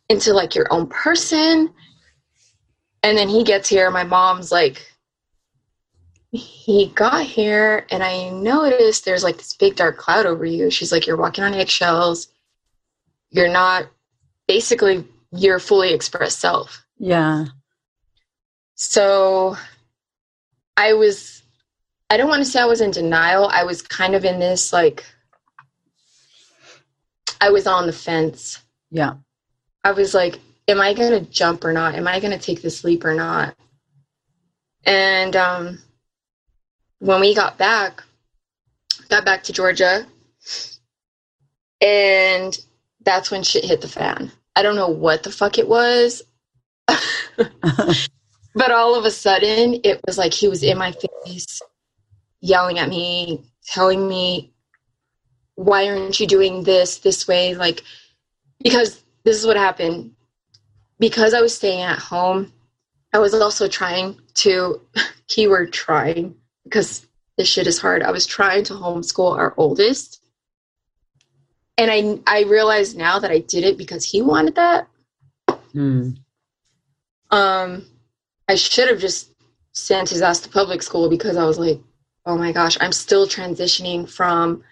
into 0.09 0.31
like 0.31 0.53
your 0.53 0.67
own 0.69 0.85
person. 0.85 1.73
And 3.01 3.17
then 3.17 3.29
he 3.29 3.43
gets 3.43 3.67
here. 3.67 3.89
My 3.89 4.03
mom's 4.03 4.51
like, 4.51 4.93
he 6.29 6.91
got 6.93 7.25
here 7.25 7.87
and 7.89 8.03
I 8.03 8.29
noticed 8.29 9.05
there's 9.05 9.23
like 9.23 9.37
this 9.37 9.53
big 9.53 9.75
dark 9.75 9.97
cloud 9.97 10.27
over 10.27 10.45
you. 10.45 10.69
She's 10.69 10.91
like, 10.91 11.07
you're 11.07 11.17
walking 11.17 11.43
on 11.43 11.55
eggshells. 11.55 12.27
You're 13.31 13.51
not 13.51 13.87
basically 14.47 15.03
your 15.31 15.57
fully 15.57 15.93
expressed 15.93 16.39
self. 16.39 16.85
Yeah. 16.99 17.45
So 18.75 19.57
I 20.77 20.93
was, 20.93 21.36
I 22.09 22.17
don't 22.17 22.29
want 22.29 22.43
to 22.43 22.49
say 22.49 22.61
I 22.61 22.65
was 22.65 22.81
in 22.81 22.91
denial. 22.91 23.47
I 23.47 23.63
was 23.63 23.81
kind 23.81 24.15
of 24.15 24.23
in 24.23 24.39
this, 24.39 24.71
like, 24.71 25.05
I 27.41 27.49
was 27.49 27.67
on 27.67 27.85
the 27.85 27.93
fence. 27.93 28.59
Yeah. 28.89 29.15
I 29.83 29.91
was 29.91 30.13
like, 30.13 30.39
am 30.67 30.81
I 30.81 30.93
going 30.93 31.11
to 31.11 31.29
jump 31.31 31.63
or 31.63 31.73
not? 31.73 31.95
Am 31.95 32.07
I 32.07 32.19
going 32.19 32.37
to 32.37 32.43
take 32.43 32.61
this 32.61 32.83
leap 32.83 33.03
or 33.03 33.13
not? 33.13 33.55
And 34.85 35.35
um, 35.35 35.79
when 36.99 37.19
we 37.19 37.35
got 37.35 37.57
back, 37.57 38.03
got 39.09 39.25
back 39.25 39.43
to 39.43 39.53
Georgia, 39.53 40.05
and 41.81 42.57
that's 43.03 43.31
when 43.31 43.43
shit 43.43 43.65
hit 43.65 43.81
the 43.81 43.87
fan. 43.87 44.31
I 44.55 44.63
don't 44.63 44.75
know 44.75 44.89
what 44.89 45.23
the 45.23 45.31
fuck 45.31 45.57
it 45.57 45.67
was. 45.67 46.23
but 48.55 48.71
all 48.71 48.95
of 48.95 49.05
a 49.05 49.11
sudden, 49.11 49.79
it 49.83 50.01
was 50.07 50.17
like 50.17 50.33
he 50.33 50.47
was 50.47 50.63
in 50.63 50.77
my 50.77 50.93
face, 51.25 51.61
yelling 52.47 52.79
at 52.79 52.89
me, 52.89 53.43
telling 53.65 54.07
me, 54.07 54.53
Why 55.55 55.87
aren't 55.87 56.19
you 56.19 56.27
doing 56.27 56.63
this 56.63 56.99
this 56.99 57.27
way? 57.27 57.55
Like, 57.55 57.83
because 58.63 59.03
this 59.23 59.37
is 59.37 59.45
what 59.45 59.57
happened. 59.57 60.11
Because 60.99 61.33
I 61.33 61.41
was 61.41 61.55
staying 61.55 61.81
at 61.81 61.99
home, 61.99 62.51
I 63.13 63.19
was 63.19 63.33
also 63.33 63.67
trying 63.67 64.19
to, 64.35 64.81
keyword 65.27 65.73
trying, 65.73 66.35
because 66.63 67.05
this 67.37 67.47
shit 67.47 67.67
is 67.67 67.79
hard. 67.79 68.01
I 68.01 68.11
was 68.11 68.25
trying 68.25 68.63
to 68.65 68.73
homeschool 68.73 69.37
our 69.37 69.53
oldest 69.57 70.21
and 71.77 71.91
I 71.91 72.19
I 72.25 72.43
realize 72.43 72.95
now 72.95 73.19
that 73.19 73.31
I 73.31 73.39
did 73.39 73.63
it 73.63 73.77
because 73.77 74.03
he 74.03 74.21
wanted 74.21 74.55
that. 74.55 74.87
Mm. 75.73 76.17
Um, 77.29 77.85
I 78.47 78.55
should 78.55 78.89
have 78.89 78.99
just 78.99 79.31
sent 79.73 80.09
his 80.09 80.21
ass 80.21 80.39
to 80.41 80.49
public 80.49 80.81
school 80.81 81.09
because 81.09 81.37
I 81.37 81.45
was 81.45 81.59
like, 81.59 81.79
oh 82.27 82.37
my 82.37 82.51
gosh, 82.51 82.77
I'm 82.81 82.91
still 82.91 83.25
transitioning 83.25 84.07
from 84.07 84.63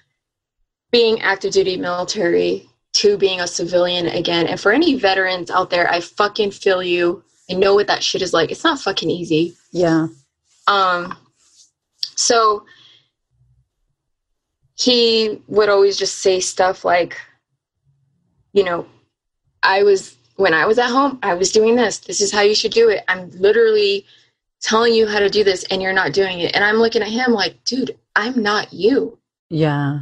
being 0.92 1.22
active 1.22 1.54
duty 1.54 1.78
military 1.78 2.70
to 2.94 3.18
being 3.18 3.40
a 3.40 3.48
civilian 3.48 4.08
again. 4.08 4.46
And 4.46 4.60
for 4.60 4.72
any 4.72 4.96
veterans 4.96 5.50
out 5.50 5.70
there, 5.70 5.90
I 5.90 6.02
fucking 6.02 6.52
feel 6.52 6.84
you. 6.84 7.24
I 7.50 7.54
know 7.54 7.74
what 7.74 7.88
that 7.88 8.04
shit 8.04 8.22
is 8.22 8.34
like. 8.34 8.52
It's 8.52 8.64
not 8.64 8.80
fucking 8.80 9.10
easy. 9.10 9.56
Yeah. 9.72 10.08
Um. 10.68 11.18
So 12.16 12.66
he 14.78 15.42
would 15.48 15.70
always 15.70 15.98
just 15.98 16.20
say 16.20 16.42
stuff 16.42 16.84
like, 16.84 17.18
you 18.52 18.64
know, 18.64 18.86
I 19.64 19.84
was, 19.84 20.16
when 20.36 20.54
I 20.54 20.66
was 20.66 20.78
at 20.78 20.90
home, 20.90 21.20
I 21.24 21.36
was 21.36 21.52
doing 21.52 21.76
this. 21.76 22.00
This 22.00 22.20
is 22.20 22.32
how 22.32 22.42
you 22.42 22.56
should 22.56 22.74
do 22.74 22.90
it. 22.90 23.04
I'm 23.08 23.30
literally 23.32 24.06
telling 24.62 24.94
you 24.94 25.08
how 25.08 25.20
to 25.20 25.30
do 25.30 25.44
this 25.44 25.64
and 25.66 25.82
you're 25.82 25.94
not 25.94 26.14
doing 26.14 26.40
it. 26.40 26.56
And 26.56 26.64
I'm 26.64 26.78
looking 26.78 27.02
at 27.02 27.10
him 27.10 27.32
like, 27.32 27.64
dude, 27.66 27.98
I'm 28.16 28.42
not 28.42 28.74
you. 28.74 29.20
Yeah. 29.50 30.00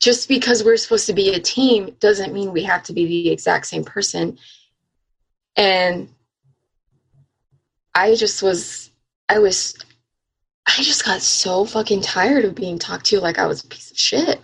Just 0.00 0.28
because 0.28 0.64
we're 0.64 0.76
supposed 0.76 1.06
to 1.06 1.12
be 1.12 1.34
a 1.34 1.40
team 1.40 1.94
doesn't 2.00 2.32
mean 2.32 2.52
we 2.52 2.62
have 2.62 2.82
to 2.84 2.92
be 2.92 3.06
the 3.06 3.30
exact 3.30 3.66
same 3.66 3.84
person. 3.84 4.38
And 5.56 6.08
I 7.94 8.14
just 8.14 8.42
was, 8.42 8.90
I 9.28 9.40
was, 9.40 9.76
I 10.66 10.82
just 10.82 11.04
got 11.04 11.20
so 11.20 11.64
fucking 11.64 12.02
tired 12.02 12.44
of 12.44 12.54
being 12.54 12.78
talked 12.78 13.06
to 13.06 13.20
like 13.20 13.38
I 13.38 13.46
was 13.46 13.64
a 13.64 13.68
piece 13.68 13.90
of 13.90 13.98
shit. 13.98 14.40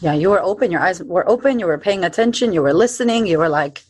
Yeah, 0.00 0.14
you 0.14 0.30
were 0.30 0.42
open. 0.42 0.70
Your 0.70 0.80
eyes 0.80 1.02
were 1.02 1.28
open. 1.28 1.58
You 1.58 1.66
were 1.66 1.78
paying 1.78 2.04
attention. 2.04 2.52
You 2.52 2.62
were 2.62 2.74
listening. 2.74 3.26
You 3.26 3.38
were 3.38 3.48
like, 3.48 3.82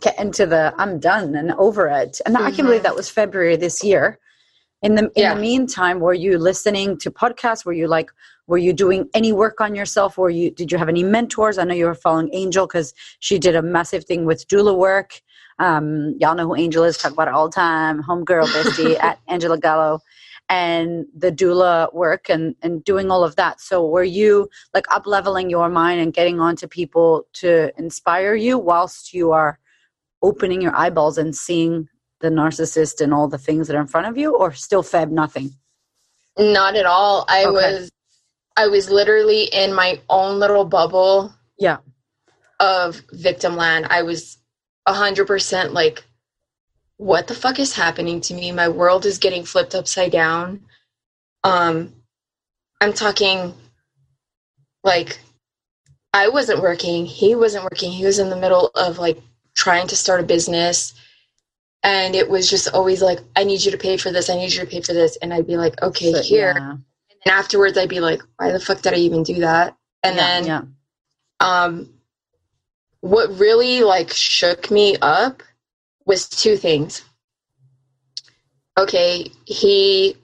get 0.00 0.18
into 0.18 0.46
the 0.46 0.74
I'm 0.78 0.98
done 0.98 1.34
and 1.34 1.52
over 1.52 1.88
it. 1.88 2.20
And 2.24 2.36
mm-hmm. 2.36 2.46
I 2.46 2.50
can 2.50 2.66
believe 2.66 2.82
that 2.82 2.96
was 2.96 3.10
February 3.10 3.56
this 3.56 3.82
year. 3.84 4.18
In 4.82 4.94
the 4.94 5.02
in 5.02 5.10
yeah. 5.14 5.34
the 5.34 5.40
meantime, 5.40 6.00
were 6.00 6.14
you 6.14 6.38
listening 6.38 6.96
to 6.98 7.10
podcasts? 7.10 7.64
Were 7.64 7.72
you 7.74 7.86
like, 7.86 8.10
were 8.46 8.58
you 8.58 8.72
doing 8.72 9.08
any 9.12 9.32
work 9.32 9.60
on 9.60 9.74
yourself? 9.74 10.16
Were 10.16 10.30
you 10.30 10.50
did 10.50 10.72
you 10.72 10.78
have 10.78 10.88
any 10.88 11.04
mentors? 11.04 11.58
I 11.58 11.64
know 11.64 11.74
you 11.74 11.86
were 11.86 11.94
following 11.94 12.30
Angel 12.32 12.66
because 12.66 12.94
she 13.18 13.38
did 13.38 13.54
a 13.54 13.62
massive 13.62 14.04
thing 14.04 14.24
with 14.24 14.48
doula 14.48 14.76
work. 14.76 15.20
Um, 15.58 16.16
y'all 16.18 16.34
know 16.34 16.46
who 16.46 16.56
Angel 16.56 16.84
is. 16.84 16.96
Talk 16.96 17.12
about 17.12 17.28
it 17.28 17.34
all 17.34 17.48
the 17.48 17.54
time. 17.54 18.02
Homegirl 18.02 18.46
bestie 18.46 18.98
at 19.02 19.18
Angela 19.28 19.58
Gallo 19.58 20.00
and 20.50 21.06
the 21.16 21.30
doula 21.30 21.94
work 21.94 22.28
and 22.28 22.56
and 22.60 22.82
doing 22.84 23.10
all 23.10 23.22
of 23.22 23.36
that 23.36 23.60
so 23.60 23.86
were 23.86 24.02
you 24.02 24.50
like 24.74 24.84
up 24.90 25.06
leveling 25.06 25.48
your 25.48 25.68
mind 25.68 26.00
and 26.00 26.12
getting 26.12 26.40
on 26.40 26.56
to 26.56 26.66
people 26.66 27.24
to 27.32 27.72
inspire 27.78 28.34
you 28.34 28.58
whilst 28.58 29.14
you 29.14 29.30
are 29.30 29.60
opening 30.22 30.60
your 30.60 30.74
eyeballs 30.76 31.16
and 31.16 31.34
seeing 31.36 31.88
the 32.20 32.28
narcissist 32.28 33.00
and 33.00 33.12
all 33.14 33.28
the 33.28 33.38
things 33.38 33.66
that 33.66 33.76
are 33.76 33.80
in 33.80 33.86
front 33.86 34.06
of 34.06 34.16
you 34.16 34.36
or 34.36 34.52
still 34.52 34.82
feb 34.82 35.10
nothing 35.10 35.50
not 36.38 36.76
at 36.76 36.86
all 36.86 37.24
i 37.28 37.44
okay. 37.44 37.52
was 37.52 37.90
i 38.56 38.66
was 38.66 38.90
literally 38.90 39.44
in 39.44 39.74
my 39.74 40.00
own 40.08 40.38
little 40.38 40.64
bubble 40.64 41.32
yeah 41.58 41.78
of 42.58 43.00
victim 43.12 43.56
land 43.56 43.86
i 43.90 44.02
was 44.02 44.38
100% 44.88 45.72
like 45.72 46.04
what 47.00 47.28
the 47.28 47.34
fuck 47.34 47.58
is 47.58 47.72
happening 47.72 48.20
to 48.20 48.34
me? 48.34 48.52
My 48.52 48.68
world 48.68 49.06
is 49.06 49.16
getting 49.16 49.44
flipped 49.44 49.74
upside 49.74 50.12
down. 50.12 50.60
Um, 51.42 51.94
I'm 52.78 52.92
talking 52.92 53.54
like 54.84 55.18
I 56.12 56.28
wasn't 56.28 56.60
working, 56.60 57.06
he 57.06 57.34
wasn't 57.34 57.64
working. 57.64 57.90
He 57.90 58.04
was 58.04 58.18
in 58.18 58.28
the 58.28 58.36
middle 58.36 58.70
of 58.74 58.98
like 58.98 59.18
trying 59.56 59.86
to 59.88 59.96
start 59.96 60.20
a 60.20 60.24
business. 60.24 60.92
And 61.82 62.14
it 62.14 62.28
was 62.28 62.50
just 62.50 62.68
always 62.74 63.00
like, 63.00 63.20
I 63.36 63.44
need 63.44 63.64
you 63.64 63.70
to 63.70 63.78
pay 63.78 63.96
for 63.96 64.12
this. 64.12 64.28
I 64.28 64.36
need 64.36 64.52
you 64.52 64.60
to 64.60 64.66
pay 64.66 64.82
for 64.82 64.92
this. 64.92 65.16
And 65.22 65.32
I'd 65.32 65.46
be 65.46 65.56
like, 65.56 65.80
okay, 65.82 66.12
so, 66.12 66.22
here. 66.22 66.54
Yeah. 66.56 66.70
And 66.72 67.32
afterwards, 67.32 67.78
I'd 67.78 67.88
be 67.88 68.00
like, 68.00 68.22
why 68.36 68.52
the 68.52 68.60
fuck 68.60 68.82
did 68.82 68.94
I 68.94 68.96
even 68.96 69.22
do 69.22 69.40
that? 69.40 69.76
And 70.02 70.16
yeah, 70.16 70.40
then, 70.40 70.46
yeah. 70.46 70.62
um, 71.40 71.90
what 73.00 73.38
really 73.38 73.82
like 73.82 74.10
shook 74.12 74.70
me 74.70 74.96
up 75.00 75.42
was 76.04 76.28
two 76.28 76.56
things. 76.56 77.02
Okay, 78.78 79.30
he 79.44 80.16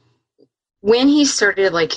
when 0.81 1.09
he 1.09 1.25
started 1.25 1.73
like 1.73 1.93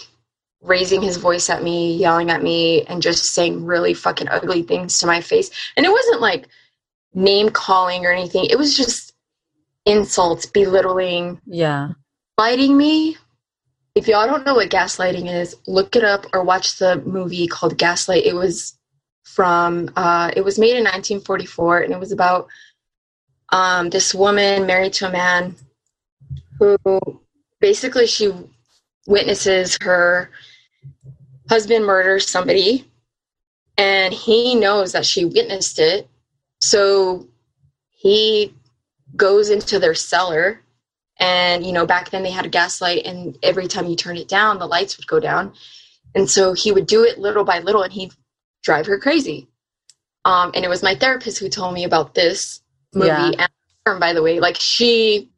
raising 0.62 1.02
his 1.02 1.18
voice 1.18 1.50
at 1.50 1.64
me, 1.64 1.96
yelling 1.96 2.30
at 2.30 2.44
me, 2.44 2.84
and 2.84 3.02
just 3.02 3.34
saying 3.34 3.66
really 3.66 3.94
fucking 3.94 4.28
ugly 4.30 4.62
things 4.62 4.98
to 5.00 5.08
my 5.08 5.22
face. 5.22 5.52
And 5.78 5.86
it 5.86 5.92
wasn't 5.92 6.22
like 6.22 6.48
name 7.14 7.50
calling 7.50 8.06
or 8.06 8.12
anything. 8.12 8.46
It 8.46 8.58
was 8.58 8.76
just 8.76 9.09
insults, 9.90 10.46
belittling, 10.46 11.42
Yeah. 11.46 11.90
lighting 12.38 12.78
me. 12.78 13.18
If 13.96 14.08
y'all 14.08 14.28
don't 14.28 14.46
know 14.46 14.56
what 14.56 14.70
gaslighting 14.70 15.28
is, 15.34 15.56
look 15.68 15.96
it 15.96 16.04
up 16.04 16.28
or 16.32 16.44
watch 16.44 16.78
the 16.78 17.02
movie 17.02 17.48
called 17.48 17.78
Gaslight. 17.78 18.24
It 18.26 18.36
was 18.36 18.78
from 19.24 19.92
uh, 19.96 20.32
it 20.36 20.42
was 20.44 20.58
made 20.60 20.76
in 20.78 20.84
1944 20.84 21.80
and 21.82 21.94
it 21.94 22.00
was 22.00 22.12
about 22.12 22.48
um, 23.52 23.90
this 23.90 24.14
woman 24.14 24.66
married 24.66 24.94
to 24.94 25.08
a 25.08 25.12
man 25.12 25.56
who 26.60 26.78
basically 27.60 28.06
she 28.08 28.32
witnesses 29.08 29.78
her 29.82 30.30
husband 31.50 31.86
murders 31.86 32.28
somebody 32.28 32.86
and 33.78 34.14
he 34.14 34.56
knows 34.56 34.92
that 34.92 35.06
she 35.06 35.26
witnessed 35.26 35.80
it 35.80 36.08
so 36.60 37.28
he 37.92 38.54
goes 39.16 39.50
into 39.50 39.80
their 39.80 39.96
cellar 39.96 40.62
and 41.20 41.66
you 41.66 41.72
know 41.74 41.86
back 41.86 42.10
then 42.12 42.24
they 42.24 42.32
had 42.32 42.46
a 42.46 42.50
gas 42.50 42.82
light 42.82 43.06
and 43.06 43.38
every 43.44 43.68
time 43.68 43.88
you 43.88 43.96
turn 43.96 44.18
it 44.18 44.28
down 44.28 44.60
the 44.60 44.68
lights 44.68 44.98
would 44.98 45.08
go 45.08 45.20
down. 45.20 45.54
And 46.16 46.30
so 46.30 46.54
he 46.54 46.72
would 46.72 46.88
do 46.88 47.04
it 47.04 47.20
little 47.20 47.44
by 47.44 47.60
little 47.60 47.84
and 47.84 47.94
he'd 47.94 48.14
drive 48.64 48.88
her 48.88 49.00
crazy. 49.00 49.48
Um, 50.26 50.52
and 50.56 50.66
it 50.66 50.70
was 50.70 50.84
my 50.84 50.96
therapist 50.96 51.40
who 51.40 51.50
told 51.50 51.74
me 51.74 51.84
about 51.86 52.16
this 52.16 52.62
movie 52.94 53.08
Yeah. 53.08 53.48
and 53.86 54.00
by 54.00 54.14
the 54.14 54.24
way. 54.24 54.40
Like 54.40 54.58
she 54.60 55.30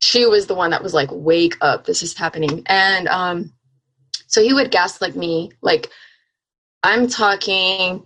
she 0.00 0.26
was 0.26 0.46
the 0.46 0.54
one 0.54 0.70
that 0.70 0.82
was 0.82 0.94
like 0.94 1.10
wake 1.12 1.56
up 1.60 1.84
this 1.86 2.02
is 2.02 2.16
happening. 2.16 2.62
And 2.66 3.08
um 3.08 3.52
so 4.26 4.42
he 4.42 4.52
would 4.54 4.70
gaslight 4.70 5.16
me 5.16 5.52
like 5.62 5.90
i'm 6.82 7.08
talking 7.08 8.02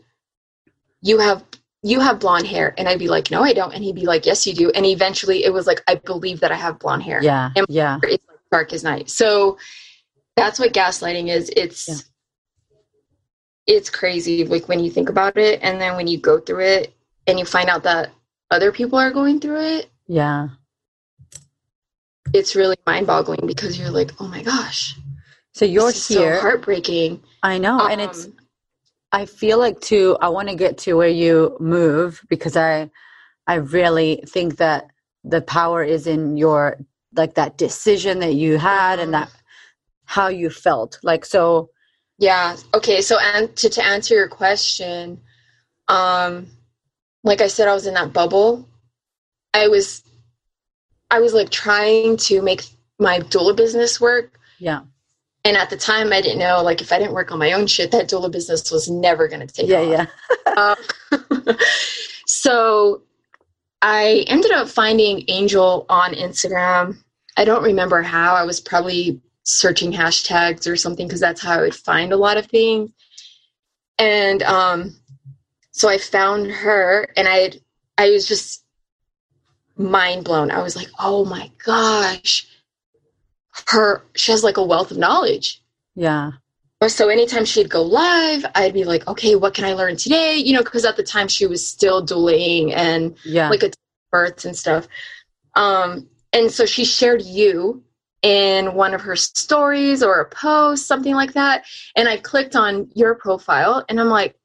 you 1.03 1.19
have 1.19 1.45
you 1.91 2.01
have 2.01 2.19
blonde 2.19 2.47
hair 2.47 2.75
and 2.79 2.89
i'd 2.89 2.99
be 2.99 3.07
like 3.17 3.31
no 3.31 3.41
i 3.45 3.53
don't 3.53 3.73
and 3.75 3.85
he'd 3.85 3.95
be 3.95 4.07
like 4.13 4.27
yes 4.27 4.47
you 4.47 4.55
do 4.63 4.71
and 4.77 4.85
eventually 4.87 5.45
it 5.45 5.53
was 5.53 5.67
like 5.71 5.81
i 5.89 5.95
believe 5.95 6.41
that 6.41 6.51
i 6.51 6.57
have 6.57 6.79
blonde 6.81 7.03
hair 7.09 7.21
Yeah. 7.23 7.51
And- 7.57 7.67
Yeah. 7.69 7.99
it's 8.03 8.25
like 8.29 8.41
dark 8.51 8.73
as 8.73 8.83
night 8.83 9.09
so 9.11 9.57
that's 10.37 10.59
what 10.59 10.73
gaslighting 10.73 11.29
is 11.29 11.51
it's 11.57 11.87
Yeah. 11.89 11.95
it's 13.77 13.91
crazy 13.91 14.45
like 14.45 14.69
when 14.69 14.81
you 14.81 14.91
think 14.91 15.09
about 15.09 15.37
it 15.37 15.61
and 15.63 15.81
then 15.81 15.97
when 15.97 16.07
you 16.07 16.19
go 16.19 16.41
through 16.41 16.65
it 16.65 16.95
and 17.27 17.39
you 17.39 17.45
find 17.45 17.69
out 17.69 17.83
that 17.85 18.11
other 18.51 18.73
people 18.73 18.99
are 18.99 19.11
going 19.13 19.39
through 19.41 19.61
it 19.61 19.91
Yeah. 20.09 20.49
it's 22.33 22.57
really 22.57 22.77
mind-boggling 22.87 23.47
because 23.47 23.79
you're 23.79 23.91
like 23.91 24.11
oh 24.21 24.29
my 24.29 24.43
gosh 24.43 24.97
So 25.53 25.65
you're 25.65 25.93
here. 25.93 26.37
so 26.37 26.41
heartbreaking 26.41 27.23
I 27.43 27.59
know. 27.59 27.87
and 27.87 28.01
it's 28.01 28.27
Um, 28.27 28.36
I 29.17 29.25
feel 29.25 29.59
like 29.59 29.81
too 29.81 30.19
I 30.21 30.29
want 30.29 30.51
to 30.51 30.55
get 30.55 30.77
to 30.79 30.93
where 30.95 31.09
you 31.09 31.57
move 31.59 32.23
because 32.29 32.55
I 32.55 32.91
I 33.47 33.55
really 33.55 34.23
think 34.29 34.59
that 34.59 34.89
the 35.25 35.41
power 35.41 35.83
is 35.83 36.07
in 36.07 36.37
your 36.37 36.77
like 37.15 37.35
that 37.37 37.57
decision 37.57 38.19
that 38.19 38.35
you 38.35 38.59
had 38.59 38.99
and 38.99 39.15
that 39.15 39.31
how 40.05 40.29
you 40.29 40.51
felt. 40.51 40.99
Like 41.03 41.25
so 41.25 41.71
Yeah. 42.19 42.57
Okay. 42.75 43.01
So, 43.01 43.19
and 43.19 43.55
to, 43.57 43.71
to 43.71 43.85
answer 43.85 44.15
your 44.15 44.29
question, 44.29 45.21
um, 45.89 46.49
like 47.25 47.41
I 47.41 47.47
said, 47.47 47.69
I 47.69 47.75
was 47.75 47.87
in 47.87 47.95
that 47.95 48.13
bubble. 48.13 48.69
I 49.55 49.69
was, 49.69 50.03
I 51.11 51.21
was 51.21 51.33
like 51.33 51.51
trying 51.51 52.19
to 52.19 52.43
make 52.43 52.65
my 52.99 53.21
doula 53.21 53.57
business 53.57 53.99
work. 53.99 54.39
yeah. 54.59 54.83
And 55.47 55.57
at 55.57 55.71
the 55.71 55.77
time, 55.77 56.13
I 56.13 56.21
didn't 56.21 56.41
know, 56.41 56.61
like, 56.61 56.81
if 56.81 56.91
I 56.93 56.99
didn't 56.99 57.15
work 57.15 57.31
on 57.31 57.39
my 57.39 57.53
own 57.53 57.69
shit, 57.69 57.93
that 57.93 58.09
doula 58.09 58.33
business 58.33 58.71
was 58.73 58.91
never 58.91 59.29
going 59.29 59.47
to 59.47 59.53
take 59.53 59.69
Yeah, 59.69 59.81
off. 59.81 60.09
yeah. 60.57 60.77
Um, 61.13 61.57
so 62.27 63.03
I 63.83 64.25
ended 64.27 64.51
up 64.51 64.69
finding 64.69 65.25
Angel 65.29 65.87
on 65.89 66.15
Instagram. 66.15 66.97
I 67.37 67.45
don't 67.45 67.63
remember 67.63 68.03
how. 68.03 68.35
I 68.35 68.45
was 68.45 68.61
probably 68.61 69.21
searching 69.45 69.93
hashtags 69.93 70.67
or 70.69 70.75
something 70.77 71.07
because 71.07 71.21
that's 71.21 71.41
how 71.43 71.53
I 71.53 71.61
would 71.61 71.75
find 71.75 72.13
a 72.13 72.17
lot 72.17 72.39
of 72.39 72.47
things. 72.47 72.91
And 73.99 74.43
um, 74.43 74.97
so 75.71 75.89
I 75.89 75.99
found 75.99 76.51
her, 76.51 77.09
and 77.17 77.29
I 77.29 77.53
I 77.99 78.11
was 78.11 78.27
just 78.27 78.65
mind 79.77 80.25
blown. 80.25 80.51
I 80.51 80.63
was 80.63 80.75
like, 80.77 80.89
oh 80.99 81.25
my 81.25 81.51
gosh, 81.65 82.47
her 83.69 84.03
she 84.15 84.33
has 84.33 84.45
like 84.45 84.57
a 84.57 84.65
wealth 84.65 84.91
of 84.91 84.99
knowledge. 84.99 85.63
Yeah. 85.95 86.33
So 86.89 87.09
anytime 87.09 87.45
she'd 87.47 87.71
go 87.71 87.83
live, 87.83 88.45
I'd 88.55 88.75
be 88.75 88.85
like, 88.85 89.09
okay, 89.09 89.35
what 89.35 89.55
can 89.55 89.65
I 89.65 89.73
learn 89.73 89.97
today? 89.97 90.37
You 90.37 90.53
know, 90.53 90.63
because 90.63 90.85
at 90.85 90.97
the 90.97 91.03
time 91.03 91.27
she 91.27 91.47
was 91.47 91.67
still 91.67 92.03
dueling 92.03 92.75
and 92.75 93.17
Yeah. 93.25 93.49
like 93.49 93.63
a 93.63 93.71
births 94.13 94.45
and 94.45 94.55
stuff. 94.55 94.87
Um, 95.55 96.09
and 96.35 96.51
so 96.51 96.67
she 96.67 96.85
shared 96.85 97.23
you 97.23 97.83
in 98.23 98.75
one 98.75 98.93
of 98.93 99.01
her 99.01 99.17
stories 99.17 100.03
or 100.03 100.21
a 100.21 100.29
post, 100.29 100.87
something 100.87 101.15
like 101.15 101.33
that. 101.33 101.65
And 101.97 102.09
I 102.09 102.19
clicked 102.19 102.55
on 102.57 102.91
your 102.95 103.15
profile 103.15 103.85
and 103.89 103.99
I'm 103.99 104.09
like, 104.09 104.37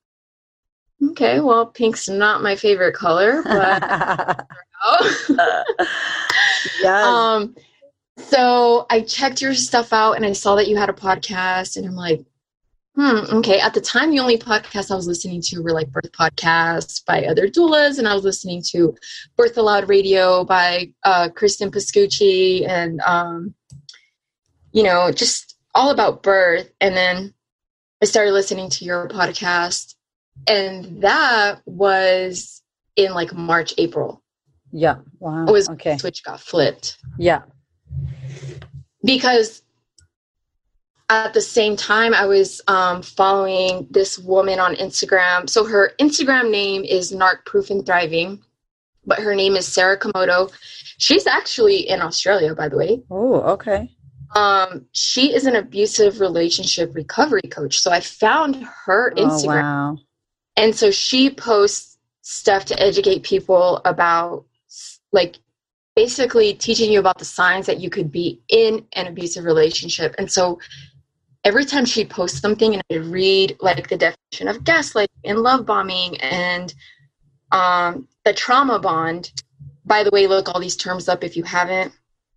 okay, 1.12 1.42
well, 1.42 1.66
pink's 1.66 2.08
not 2.08 2.42
my 2.42 2.56
favorite 2.56 2.94
color, 2.96 3.44
but 3.44 3.84
yes. 6.82 7.06
um 7.06 7.56
so 8.18 8.86
i 8.90 9.02
checked 9.02 9.42
your 9.42 9.54
stuff 9.54 9.94
out 9.94 10.14
and 10.14 10.26
i 10.26 10.34
saw 10.34 10.56
that 10.56 10.68
you 10.68 10.76
had 10.76 10.90
a 10.90 10.94
podcast 10.94 11.78
and 11.78 11.86
i'm 11.86 11.96
like 11.96 12.24
hmm 12.96 13.20
okay 13.36 13.60
at 13.60 13.74
the 13.74 13.82
time 13.82 14.12
the 14.12 14.20
only 14.20 14.38
podcasts 14.38 14.92
i 14.92 14.96
was 14.96 15.08
listening 15.08 15.42
to 15.42 15.62
were 15.62 15.72
like 15.72 15.90
birth 15.92 16.12
podcasts 16.12 17.04
by 17.06 17.26
other 17.26 17.48
doulas 17.48 18.00
and 18.00 18.08
i 18.08 18.14
was 18.14 18.24
listening 18.24 18.62
to 18.62 18.94
birth 19.38 19.58
allowed 19.58 19.88
radio 19.88 20.44
by 20.44 20.92
uh, 21.04 21.30
cristen 21.30 21.72
pascucci 21.72 22.68
and 22.68 23.00
um 23.02 23.54
you 24.74 24.84
know 24.84 25.12
just 25.12 25.58
all 25.74 25.92
about 25.92 26.22
birth 26.22 26.70
and 26.82 26.96
then 26.96 27.34
i 28.02 28.06
started 28.06 28.34
listening 28.34 28.70
to 28.70 28.84
your 28.84 29.08
podcast 29.08 29.96
and 30.48 31.02
that 31.02 31.62
was 31.66 32.62
in 32.98 33.14
like 33.14 33.34
march 33.34 33.74
april 33.78 34.22
yeah. 34.74 34.96
Wow. 35.20 35.46
it 35.48 35.52
was 35.52 35.70
okay. 35.70 35.98
switch 35.98 36.24
got 36.24 36.40
flipped 36.40 36.98
Yeah. 37.18 37.42
Because 39.04 39.62
at 41.10 41.34
the 41.34 41.42
same 41.42 41.76
time 41.76 42.14
i 42.14 42.26
was 42.26 42.62
um, 42.68 43.02
following 43.02 43.88
this 43.92 44.18
woman 44.20 44.60
on 44.60 44.76
instagram. 44.76 45.50
So 45.50 45.66
her 45.66 45.92
instagram 46.00 46.50
name 46.52 46.84
is 46.84 47.12
narc 47.12 47.46
proof 47.46 47.70
and 47.70 47.86
thriving 47.86 48.42
but 49.06 49.20
her 49.20 49.34
name 49.36 49.56
is 49.56 49.68
sarah 49.68 50.00
komodo. 50.00 50.52
She's 50.98 51.28
actually 51.28 51.90
in 51.90 52.02
australia 52.02 52.56
by 52.56 52.70
the 52.70 52.78
way. 52.78 53.04
Oh, 53.10 53.42
okay. 53.54 53.90
um, 54.36 54.86
she 54.94 55.34
is 55.36 55.46
an 55.46 55.56
abusive 55.58 56.22
relationship 56.22 56.96
recovery 56.96 57.42
coach. 57.50 57.80
So 57.80 57.92
i 57.92 58.00
found 58.00 58.56
her 58.86 59.12
Oh, 59.18 59.26
instagram. 59.26 59.64
wow. 59.64 59.98
and 60.56 60.74
so 60.76 60.92
she 60.92 61.30
posts 61.30 61.98
stuff 62.22 62.66
to 62.66 62.80
educate 62.80 63.24
people 63.24 63.82
about 63.84 64.46
like 65.12 65.40
basically 65.96 66.54
teaching 66.54 66.92
you 66.92 67.00
about 67.00 67.18
the 67.18 67.26
signs 67.26 67.66
that 67.66 67.80
you 67.80 67.90
could 67.90 68.12
be 68.12 68.42
in 68.48 68.86
an 68.94 69.08
abusive 69.08 69.44
relationship. 69.44 70.16
And 70.18 70.32
so 70.32 70.60
every 71.44 71.66
time 71.66 71.86
she 71.86 72.06
posts 72.06 72.40
something 72.40 72.74
and 72.74 72.84
i 72.92 72.96
read 72.96 73.58
like 73.62 73.90
the 73.90 73.98
definition 73.98 74.48
of 74.48 74.64
gaslighting 74.64 75.08
and 75.26 75.40
love 75.40 75.66
bombing 75.66 76.20
and 76.22 76.74
um, 77.52 78.08
the 78.24 78.34
trauma 78.34 78.80
bond 78.80 79.32
by 79.86 80.04
the 80.04 80.12
way 80.12 80.28
look 80.28 80.48
all 80.48 80.62
these 80.62 80.76
terms 80.76 81.10
up 81.10 81.24
if 81.24 81.36
you 81.36 81.44
haven't. 81.44 81.92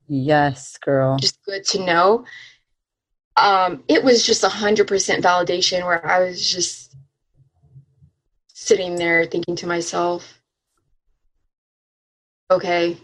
Yes, 0.09 0.77
girl. 0.79 1.19
just 1.19 1.43
good 1.45 1.65
to 1.67 1.85
know. 1.85 2.25
Um, 3.37 3.85
it 3.89 4.03
was 4.03 4.25
just 4.25 4.45
a 4.45 4.49
hundred 4.49 4.89
percent 4.89 5.25
validation 5.25 5.85
where 5.85 6.05
i 6.07 6.21
was 6.21 6.51
just 6.51 6.95
sitting 8.49 8.97
there 8.97 9.25
thinking 9.27 9.57
to 9.57 9.67
myself 9.67 10.41
okay 12.51 12.97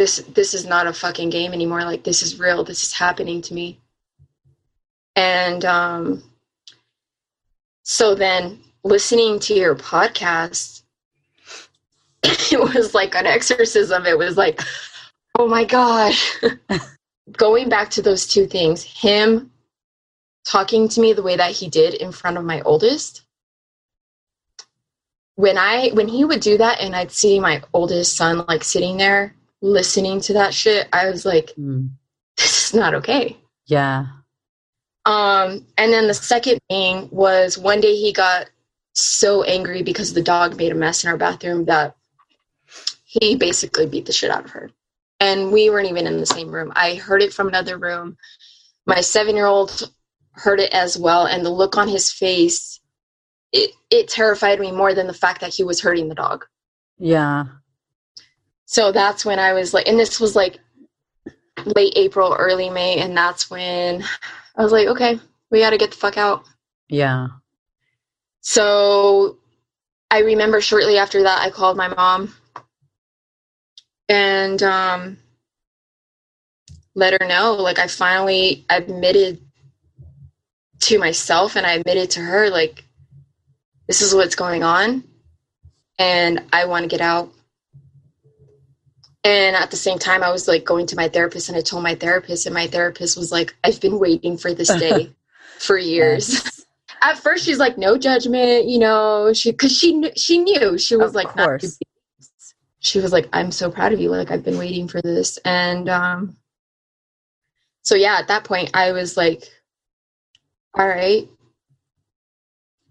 this 0.00 0.24
this 0.32 0.54
is 0.54 0.64
not 0.64 0.86
a 0.86 0.94
fucking 0.94 1.28
game 1.28 1.52
anymore. 1.52 1.84
Like 1.84 2.04
this 2.04 2.22
is 2.22 2.40
real. 2.40 2.64
This 2.64 2.84
is 2.84 2.92
happening 2.94 3.42
to 3.42 3.52
me. 3.52 3.78
And 5.14 5.62
um 5.66 6.22
so 7.84 8.14
then 8.14 8.60
listening 8.82 9.38
to 9.40 9.52
your 9.52 9.74
podcast 9.76 10.84
it 12.22 12.58
was 12.58 12.94
like 12.94 13.14
an 13.14 13.26
exorcism. 13.26 14.06
It 14.06 14.16
was 14.16 14.38
like 14.38 14.62
oh 15.38 15.46
my 15.46 15.64
gosh 15.66 16.34
going 17.32 17.68
back 17.68 17.90
to 17.90 18.00
those 18.00 18.26
two 18.26 18.46
things 18.46 18.82
him 18.82 19.50
talking 20.46 20.88
to 20.88 21.00
me 21.02 21.12
the 21.12 21.22
way 21.22 21.36
that 21.36 21.52
he 21.52 21.68
did 21.68 21.92
in 21.92 22.10
front 22.10 22.38
of 22.38 22.44
my 22.46 22.62
oldest. 22.62 23.20
When 25.34 25.58
I 25.58 25.90
when 25.90 26.08
he 26.08 26.24
would 26.24 26.40
do 26.40 26.56
that 26.56 26.80
and 26.80 26.96
I'd 26.96 27.12
see 27.12 27.38
my 27.38 27.62
oldest 27.74 28.16
son 28.16 28.46
like 28.48 28.64
sitting 28.64 28.96
there 28.96 29.34
listening 29.62 30.20
to 30.22 30.32
that 30.34 30.54
shit, 30.54 30.88
I 30.92 31.10
was 31.10 31.24
like, 31.24 31.52
Mm. 31.58 31.90
this 32.36 32.66
is 32.68 32.74
not 32.74 32.94
okay. 32.94 33.36
Yeah. 33.66 34.06
Um, 35.06 35.66
and 35.78 35.92
then 35.92 36.06
the 36.06 36.14
second 36.14 36.60
thing 36.68 37.08
was 37.10 37.56
one 37.58 37.80
day 37.80 37.96
he 37.96 38.12
got 38.12 38.50
so 38.92 39.42
angry 39.44 39.82
because 39.82 40.12
the 40.12 40.22
dog 40.22 40.56
made 40.56 40.72
a 40.72 40.74
mess 40.74 41.04
in 41.04 41.10
our 41.10 41.16
bathroom 41.16 41.64
that 41.66 41.96
he 43.04 43.36
basically 43.36 43.86
beat 43.86 44.06
the 44.06 44.12
shit 44.12 44.30
out 44.30 44.44
of 44.44 44.50
her. 44.50 44.70
And 45.20 45.52
we 45.52 45.68
weren't 45.70 45.88
even 45.88 46.06
in 46.06 46.18
the 46.18 46.26
same 46.26 46.50
room. 46.50 46.72
I 46.74 46.94
heard 46.94 47.22
it 47.22 47.32
from 47.32 47.48
another 47.48 47.76
room. 47.76 48.16
My 48.86 49.00
seven 49.00 49.36
year 49.36 49.46
old 49.46 49.90
heard 50.32 50.60
it 50.60 50.72
as 50.72 50.96
well, 50.98 51.26
and 51.26 51.44
the 51.44 51.50
look 51.50 51.76
on 51.76 51.88
his 51.88 52.10
face, 52.12 52.80
it, 53.52 53.72
it 53.90 54.08
terrified 54.08 54.60
me 54.60 54.70
more 54.72 54.94
than 54.94 55.06
the 55.06 55.12
fact 55.12 55.40
that 55.40 55.52
he 55.52 55.62
was 55.64 55.80
hurting 55.80 56.08
the 56.08 56.14
dog. 56.14 56.46
Yeah. 56.98 57.44
So 58.70 58.92
that's 58.92 59.24
when 59.24 59.40
I 59.40 59.52
was 59.52 59.74
like, 59.74 59.88
and 59.88 59.98
this 59.98 60.20
was 60.20 60.36
like 60.36 60.60
late 61.64 61.92
April, 61.96 62.36
early 62.38 62.70
May, 62.70 63.00
and 63.00 63.16
that's 63.16 63.50
when 63.50 64.04
I 64.54 64.62
was 64.62 64.70
like, 64.70 64.86
okay, 64.86 65.18
we 65.50 65.58
got 65.58 65.70
to 65.70 65.76
get 65.76 65.90
the 65.90 65.96
fuck 65.96 66.16
out. 66.16 66.44
Yeah. 66.88 67.26
So 68.42 69.38
I 70.08 70.20
remember 70.20 70.60
shortly 70.60 70.98
after 70.98 71.24
that, 71.24 71.42
I 71.42 71.50
called 71.50 71.76
my 71.76 71.88
mom 71.88 72.32
and 74.08 74.62
um, 74.62 75.18
let 76.94 77.20
her 77.20 77.26
know. 77.26 77.54
Like, 77.54 77.80
I 77.80 77.88
finally 77.88 78.64
admitted 78.70 79.40
to 80.82 80.98
myself 81.00 81.56
and 81.56 81.66
I 81.66 81.72
admitted 81.72 82.10
to 82.12 82.20
her, 82.20 82.48
like, 82.50 82.84
this 83.88 84.00
is 84.00 84.14
what's 84.14 84.36
going 84.36 84.62
on 84.62 85.02
and 85.98 86.44
I 86.52 86.66
want 86.66 86.84
to 86.84 86.88
get 86.88 87.00
out. 87.00 87.32
And 89.24 89.54
at 89.56 89.70
the 89.70 89.76
same 89.76 89.98
time, 89.98 90.22
I 90.22 90.30
was 90.30 90.48
like 90.48 90.64
going 90.64 90.86
to 90.88 90.96
my 90.96 91.08
therapist 91.08 91.48
and 91.48 91.58
I 91.58 91.60
told 91.60 91.82
my 91.82 91.94
therapist, 91.94 92.46
and 92.46 92.54
my 92.54 92.66
therapist 92.66 93.16
was 93.18 93.30
like, 93.32 93.54
I've 93.64 93.80
been 93.80 93.98
waiting 93.98 94.38
for 94.38 94.54
this 94.54 94.68
day 94.68 95.10
for 95.58 95.76
years. 95.78 96.64
At 97.02 97.18
first 97.18 97.44
she's 97.46 97.58
like 97.58 97.78
no 97.78 97.96
judgment 97.98 98.66
you 98.68 98.78
know 98.78 99.32
she 99.32 99.52
because 99.52 99.76
she 99.76 99.92
kn- 100.00 100.14
she 100.16 100.38
knew. 100.38 100.78
She 100.78 100.96
was 100.96 101.10
Of 101.10 101.14
like 101.14 101.28
course. 101.28 101.78
she 102.80 103.00
was 103.00 103.12
like 103.12 103.28
i'm 103.32 103.52
so 103.52 103.70
proud 103.70 103.92
of 103.92 104.00
you. 104.00 104.10
Like 104.10 104.30
i've 104.30 104.44
been 104.44 104.58
waiting 104.58 104.88
for 104.88 105.02
this. 105.02 105.38
And 105.38 105.88
um 105.88 106.36
so 107.82 107.94
yeah 107.96 108.16
at 108.20 108.28
that 108.28 108.44
point 108.44 108.70
i 108.74 108.92
was 108.92 109.16
like 109.16 109.44
all 110.74 110.88
right. 110.88 111.28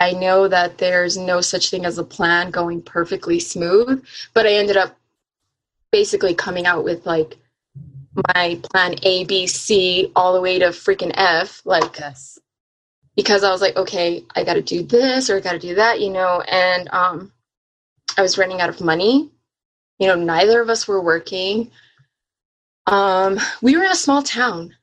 I 0.01 0.13
know 0.13 0.47
that 0.49 0.77
there's 0.79 1.17
no 1.17 1.41
such 1.41 1.69
thing 1.71 1.85
as 1.85 1.97
a 1.99 2.03
plan 2.05 2.51
going 2.51 2.81
perfectly 2.83 3.39
smooth 3.39 4.05
but 4.35 4.47
i 4.47 4.53
ended 4.53 4.77
up 4.77 4.98
basically 5.91 6.33
coming 6.35 6.65
out 6.65 6.83
with 6.83 7.05
like 7.05 7.37
my 8.35 8.59
plan 8.63 8.95
a 9.03 9.23
b 9.25 9.47
c 9.47 10.11
all 10.15 10.33
the 10.33 10.41
way 10.41 10.59
to 10.59 10.67
freaking 10.67 11.11
f 11.15 11.61
like 11.65 11.97
Yes. 11.99 12.39
because 13.15 13.43
I 13.43 13.51
was 13.51 13.61
like, 13.61 13.75
okay, 13.77 14.23
I 14.35 14.43
got 14.43 14.55
to 14.55 14.61
do 14.61 14.83
this 14.83 15.29
or 15.29 15.37
I 15.37 15.41
got 15.41 15.53
to 15.53 15.59
do 15.59 15.75
that, 15.75 15.99
you 16.01 16.09
know, 16.09 16.41
and 16.41 16.89
um, 16.91 17.31
I 18.17 18.21
was 18.21 18.37
running 18.37 18.61
out 18.61 18.69
of 18.69 18.81
money. 18.81 19.31
You 19.99 20.07
know, 20.07 20.15
neither 20.15 20.61
of 20.61 20.69
us 20.69 20.87
were 20.87 21.01
working. 21.01 21.71
Um, 22.87 23.39
we 23.61 23.75
were 23.77 23.83
in 23.83 23.91
a 23.91 23.95
small 23.95 24.23
town. 24.23 24.75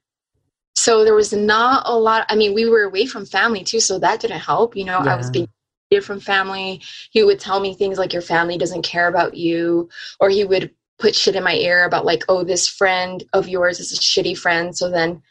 So 0.74 1.04
there 1.04 1.14
was 1.14 1.32
not 1.32 1.84
a 1.86 1.98
lot. 1.98 2.26
I 2.28 2.36
mean, 2.36 2.54
we 2.54 2.68
were 2.68 2.82
away 2.82 3.07
from 3.07 3.24
family 3.26 3.64
too, 3.64 3.80
so 3.80 3.98
that 3.98 4.20
didn't 4.20 4.40
help. 4.40 4.76
You 4.76 4.84
know, 4.84 4.98
I 4.98 5.16
was 5.16 5.30
being 5.30 5.48
from 6.02 6.20
family. 6.20 6.82
He 7.11 7.24
would 7.24 7.40
tell 7.40 7.61
me 7.61 7.74
things 7.74 7.96
like, 7.96 8.12
your 8.12 8.22
family 8.22 8.59
doesn't 8.59 8.82
care 8.82 9.09
about 9.09 9.34
you, 9.34 9.88
or 10.20 10.28
he 10.28 10.44
would 10.44 10.70
put 10.99 11.14
shit 11.14 11.36
in 11.36 11.44
my 11.44 11.55
ear 11.55 11.84
about, 11.84 12.05
like, 12.05 12.24
oh, 12.28 12.44
this 12.44 12.68
friend 12.68 13.24
of 13.32 13.49
yours 13.49 13.80
is 13.80 13.92
a 13.92 13.97
shitty 13.97 14.36
friend. 14.36 14.76
So 14.76 14.90
then 14.90 15.22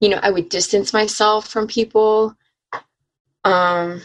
you 0.00 0.08
know 0.08 0.20
i 0.22 0.30
would 0.30 0.48
distance 0.48 0.92
myself 0.92 1.48
from 1.48 1.66
people 1.66 2.34
um 3.44 4.00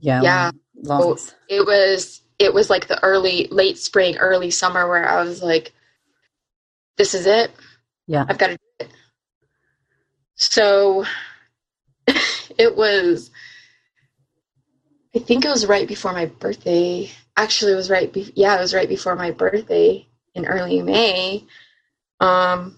Yeah. 0.00 0.22
Yeah. 0.22 0.50
Long, 0.82 1.18
it 1.48 1.66
was 1.66 2.22
it 2.38 2.54
was 2.54 2.70
like 2.70 2.88
the 2.88 3.02
early 3.04 3.48
late 3.50 3.78
spring 3.78 4.16
early 4.16 4.50
summer 4.50 4.88
where 4.88 5.06
i 5.06 5.22
was 5.22 5.42
like 5.42 5.72
this 6.96 7.14
is 7.14 7.26
it 7.26 7.50
yeah. 8.06 8.24
i've 8.28 8.38
got 8.38 8.48
to 8.48 8.56
do 8.56 8.86
it 8.86 8.90
so 10.36 11.04
it 12.58 12.74
was 12.74 13.30
i 15.14 15.18
think 15.18 15.44
it 15.44 15.50
was 15.50 15.66
right 15.66 15.86
before 15.86 16.12
my 16.14 16.24
birthday 16.26 17.10
actually 17.36 17.72
it 17.72 17.76
was 17.76 17.90
right 17.90 18.12
be- 18.12 18.32
yeah 18.34 18.56
it 18.56 18.60
was 18.60 18.74
right 18.74 18.88
before 18.88 19.16
my 19.16 19.30
birthday 19.30 20.06
in 20.34 20.46
early 20.46 20.82
may. 20.82 21.44
Um 22.20 22.76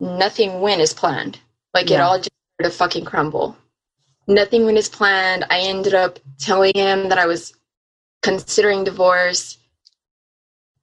nothing 0.00 0.60
went 0.60 0.80
as 0.80 0.92
planned. 0.92 1.40
Like 1.72 1.90
it 1.90 2.00
all 2.00 2.18
just 2.18 2.30
started 2.54 2.70
to 2.70 2.76
fucking 2.76 3.04
crumble. 3.04 3.56
Nothing 4.26 4.64
went 4.64 4.78
as 4.78 4.88
planned. 4.88 5.44
I 5.50 5.60
ended 5.60 5.94
up 5.94 6.18
telling 6.38 6.72
him 6.74 7.08
that 7.08 7.18
i 7.18 7.26
was 7.26 7.54
considering 8.22 8.84
divorce. 8.84 9.58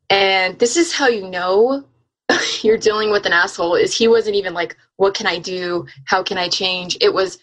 And 0.09 0.59
this 0.59 0.77
is 0.77 0.93
how 0.93 1.07
you 1.07 1.27
know 1.27 1.85
you're 2.61 2.77
dealing 2.77 3.11
with 3.11 3.25
an 3.25 3.33
asshole 3.33 3.75
is 3.75 3.95
he 3.97 4.07
wasn't 4.07 4.35
even 4.35 4.53
like 4.53 4.77
what 4.97 5.13
can 5.13 5.27
i 5.27 5.39
do? 5.39 5.87
How 6.05 6.21
can 6.23 6.37
i 6.37 6.49
change? 6.49 6.97
It 7.01 7.13
was 7.13 7.39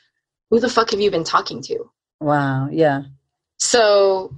who 0.50 0.60
the 0.60 0.68
fuck 0.68 0.90
have 0.90 1.00
you 1.00 1.10
been 1.10 1.24
talking 1.24 1.60
to? 1.62 1.90
Wow. 2.20 2.68
Yeah. 2.70 3.02
So 3.58 4.32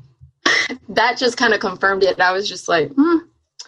that 0.89 1.17
just 1.19 1.37
kind 1.37 1.55
of 1.55 1.61
confirmed 1.61 2.03
it. 2.03 2.21
I 2.21 2.33
was 2.33 2.49
just 2.49 2.69
like 2.69 2.91
hmm, 2.97 3.19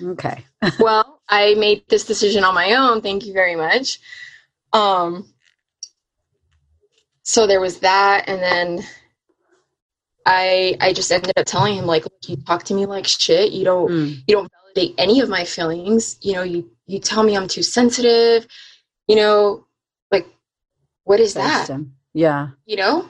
Okay. 0.02 0.44
well 0.80 1.20
i 1.28 1.54
made 1.54 1.84
this 1.88 2.04
decision 2.04 2.44
on 2.44 2.54
my 2.54 2.72
own. 2.74 3.00
Thank 3.00 3.24
you 3.26 3.32
very 3.32 3.54
much. 3.56 4.00
Um 4.72 5.28
so 7.22 7.46
there 7.46 7.60
was 7.60 7.78
that 7.80 8.24
and 8.28 8.42
then 8.42 8.84
i 10.26 10.76
i 10.80 10.92
just 10.92 11.12
ended 11.12 11.32
up 11.36 11.46
telling 11.46 11.74
him 11.76 11.86
like 11.86 12.04
you 12.26 12.36
talk 12.36 12.64
to 12.64 12.74
me 12.74 12.86
like 12.86 13.06
shit. 13.06 13.52
You 13.52 13.64
don't 13.64 13.90
Mm. 13.90 14.22
you 14.26 14.34
don't 14.36 14.50
validate 14.74 14.94
any 14.98 15.20
of 15.20 15.28
my 15.28 15.44
feelings. 15.44 16.16
You 16.22 16.34
know 16.34 16.42
you 16.42 16.70
you 16.86 16.98
tell 16.98 17.22
me 17.22 17.36
i'm 17.36 17.48
too 17.48 17.62
sensitive. 17.62 18.46
You 19.06 19.16
know 19.16 19.66
like 20.10 20.26
what 21.04 21.20
is 21.20 21.34
that? 21.34 21.68
him. 21.68 21.94
Yeah. 22.14 22.48
you 22.66 22.76
know 22.76 23.08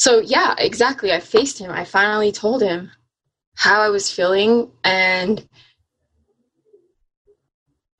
so 0.00 0.18
yeah 0.20 0.54
exactly 0.58 1.12
i 1.12 1.20
faced 1.20 1.58
him 1.58 1.70
i 1.70 1.84
finally 1.84 2.32
told 2.32 2.62
him 2.62 2.90
how 3.54 3.80
i 3.82 3.88
was 3.88 4.10
feeling 4.10 4.70
and 4.82 5.46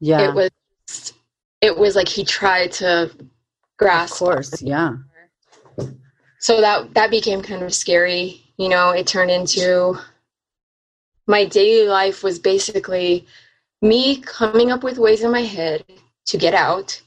Yeah. 0.00 0.30
it 0.30 0.34
was 0.34 0.50
it 1.60 1.76
was 1.76 1.94
like 1.94 2.08
he 2.08 2.24
tried 2.24 2.72
to 2.80 3.10
grasp. 3.78 4.14
of 4.14 4.18
course. 4.18 4.62
Yeah. 4.62 4.92
so 6.38 6.60
that 6.62 6.94
that 6.94 7.10
became 7.10 7.42
kind 7.42 7.62
of 7.62 7.74
scary 7.74 8.40
you 8.56 8.68
know 8.70 8.90
it 8.90 9.06
turned 9.06 9.30
into 9.30 9.98
my 11.26 11.44
daily 11.44 11.86
life 11.86 12.22
was 12.22 12.38
basically 12.38 13.26
me 13.82 14.20
coming 14.22 14.70
up 14.72 14.82
with 14.82 14.96
ways 14.98 15.22
in 15.22 15.30
my 15.30 15.42
head 15.42 15.84
to 16.26 16.38
get 16.38 16.54
out 16.54 17.02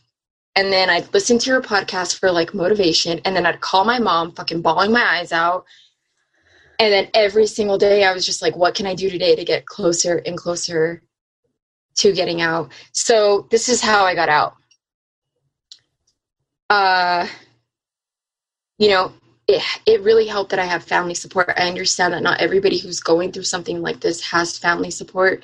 and 0.55 0.71
then 0.71 0.89
i'd 0.89 1.11
listen 1.13 1.37
to 1.37 1.49
your 1.49 1.61
podcast 1.61 2.19
for 2.19 2.31
like 2.31 2.53
motivation 2.53 3.19
and 3.25 3.35
then 3.35 3.45
i'd 3.45 3.61
call 3.61 3.83
my 3.83 3.99
mom 3.99 4.31
fucking 4.31 4.61
bawling 4.61 4.91
my 4.91 5.03
eyes 5.03 5.31
out 5.31 5.65
and 6.79 6.91
then 6.91 7.07
every 7.13 7.47
single 7.47 7.77
day 7.77 8.03
i 8.03 8.13
was 8.13 8.25
just 8.25 8.41
like 8.41 8.55
what 8.55 8.75
can 8.75 8.85
i 8.85 8.95
do 8.95 9.09
today 9.09 9.35
to 9.35 9.45
get 9.45 9.65
closer 9.65 10.21
and 10.25 10.37
closer 10.37 11.01
to 11.95 12.13
getting 12.13 12.41
out 12.41 12.71
so 12.91 13.47
this 13.51 13.69
is 13.69 13.81
how 13.81 14.05
i 14.05 14.15
got 14.15 14.29
out 14.29 14.55
uh 16.69 17.27
you 18.77 18.89
know 18.89 19.13
it, 19.47 19.61
it 19.85 20.01
really 20.01 20.27
helped 20.27 20.51
that 20.51 20.59
I 20.59 20.65
have 20.65 20.83
family 20.83 21.13
support. 21.13 21.49
I 21.57 21.67
understand 21.67 22.13
that 22.13 22.23
not 22.23 22.39
everybody 22.39 22.77
who's 22.77 22.99
going 22.99 23.31
through 23.31 23.43
something 23.43 23.81
like 23.81 23.99
this 23.99 24.21
has 24.21 24.57
family 24.57 24.91
support. 24.91 25.43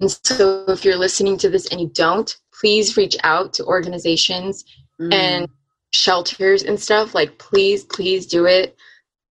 And 0.00 0.10
so 0.10 0.64
if 0.68 0.84
you're 0.84 0.96
listening 0.96 1.38
to 1.38 1.48
this 1.48 1.68
and 1.68 1.80
you 1.80 1.88
don't, 1.88 2.36
please 2.60 2.96
reach 2.96 3.16
out 3.24 3.52
to 3.54 3.64
organizations 3.64 4.64
Mm. 5.00 5.12
and 5.12 5.48
shelters 5.90 6.62
and 6.62 6.80
stuff. 6.80 7.14
Like 7.14 7.36
please, 7.38 7.84
please 7.84 8.26
do 8.26 8.46
it. 8.46 8.76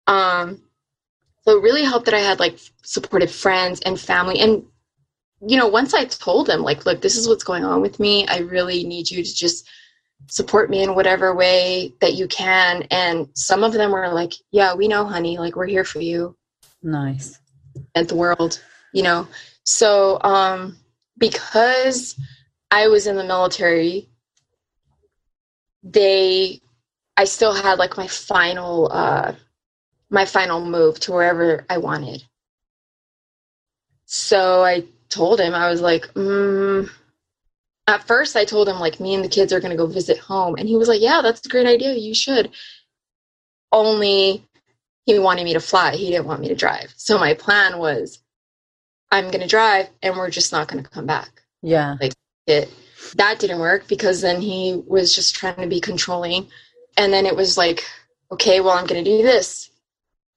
Um 0.07 0.61
so 1.45 1.57
it 1.59 1.63
really 1.63 1.85
helped 1.85 2.05
that 2.07 2.15
I 2.15 2.21
had 2.21 2.41
like 2.41 2.59
supportive 2.85 3.31
friends 3.31 3.81
and 3.81 3.99
family. 3.99 4.39
And 4.41 4.65
you 5.47 5.57
know, 5.57 5.67
once 5.69 5.93
I 5.93 6.05
told 6.05 6.47
them, 6.47 6.63
like, 6.63 6.87
look, 6.87 7.01
this 7.01 7.17
is 7.17 7.27
what's 7.27 7.43
going 7.43 7.65
on 7.65 7.81
with 7.81 7.99
me. 7.99 8.27
I 8.29 8.39
really 8.39 8.85
need 8.85 9.11
you 9.11 9.25
to 9.25 9.35
just 9.35 9.69
support 10.29 10.71
me 10.71 10.85
in 10.85 10.95
whatever 10.95 11.35
way 11.35 11.93
that 12.01 12.15
you 12.15 12.29
can. 12.29 12.83
And 12.93 13.27
some 13.35 13.65
of 13.65 13.73
them 13.73 13.91
were 13.91 14.09
like, 14.09 14.35
Yeah, 14.53 14.75
we 14.75 14.87
know, 14.89 15.05
honey, 15.05 15.39
like 15.39 15.57
we're 15.57 15.67
here 15.67 15.85
for 15.85 16.01
you 16.01 16.37
nice. 16.83 17.39
and 17.95 18.09
the 18.09 18.15
world, 18.17 18.61
you 18.93 19.03
know. 19.03 19.27
So 19.65 20.19
um 20.23 20.77
because 21.19 22.17
I 22.73 22.89
was 22.89 23.07
in 23.07 23.17
the 23.17 23.25
military, 23.25 24.09
they 25.85 26.61
I 27.17 27.25
still 27.25 27.55
had 27.55 27.79
like 27.79 27.97
my 27.97 28.09
final 28.09 28.91
uh 28.91 29.35
my 30.11 30.25
final 30.25 30.65
move 30.65 30.99
to 31.01 31.13
wherever 31.13 31.65
I 31.71 31.79
wanted. 31.79 32.25
So 34.07 34.63
I 34.63 34.85
told 35.09 35.41
him, 35.41 35.55
I 35.55 35.71
was 35.71 35.81
like, 35.81 36.05
mm. 36.15 36.89
at 37.87 38.07
first 38.07 38.37
I 38.37 38.45
told 38.45 38.69
him, 38.69 38.79
like, 38.79 39.01
me 39.01 39.15
and 39.15 39.25
the 39.25 39.29
kids 39.29 39.55
are 39.55 39.61
going 39.61 39.71
to 39.71 39.77
go 39.77 39.87
visit 39.87 40.19
home. 40.19 40.57
And 40.59 40.69
he 40.69 40.77
was 40.77 40.87
like, 40.87 41.01
yeah, 41.01 41.21
that's 41.23 41.47
a 41.47 41.49
great 41.49 41.67
idea. 41.67 41.95
You 41.95 42.15
should. 42.15 42.51
Only 43.73 44.45
he 45.07 45.19
wanted 45.19 45.45
me 45.45 45.55
to 45.55 45.61
fly. 45.61 45.97
He 45.97 46.11
didn't 46.11 46.27
want 46.27 46.41
me 46.41 46.49
to 46.49 46.55
drive. 46.55 46.93
So 46.97 47.19
my 47.19 47.33
plan 47.33 47.79
was, 47.79 48.19
I'm 49.11 49.29
going 49.31 49.41
to 49.41 49.47
drive 49.49 49.89
and 50.03 50.15
we're 50.15 50.29
just 50.29 50.53
not 50.53 50.69
going 50.69 50.85
to 50.85 50.91
come 50.91 51.07
back. 51.07 51.43
Yeah. 51.63 51.97
Like 51.99 52.13
it, 52.47 52.73
that 53.17 53.39
didn't 53.39 53.61
work 53.61 53.87
because 53.89 54.21
then 54.21 54.41
he 54.41 54.83
was 54.87 55.15
just 55.15 55.35
trying 55.35 55.57
to 55.57 55.67
be 55.67 55.81
controlling. 55.81 56.49
And 56.97 57.13
then 57.13 57.27
it 57.27 57.37
was 57.37 57.57
like, 57.57 57.85
okay, 58.31 58.61
well, 58.61 58.77
I'm 58.77 58.87
going 58.87 59.03
to 59.05 59.11
do 59.11 59.23
this. 59.23 59.71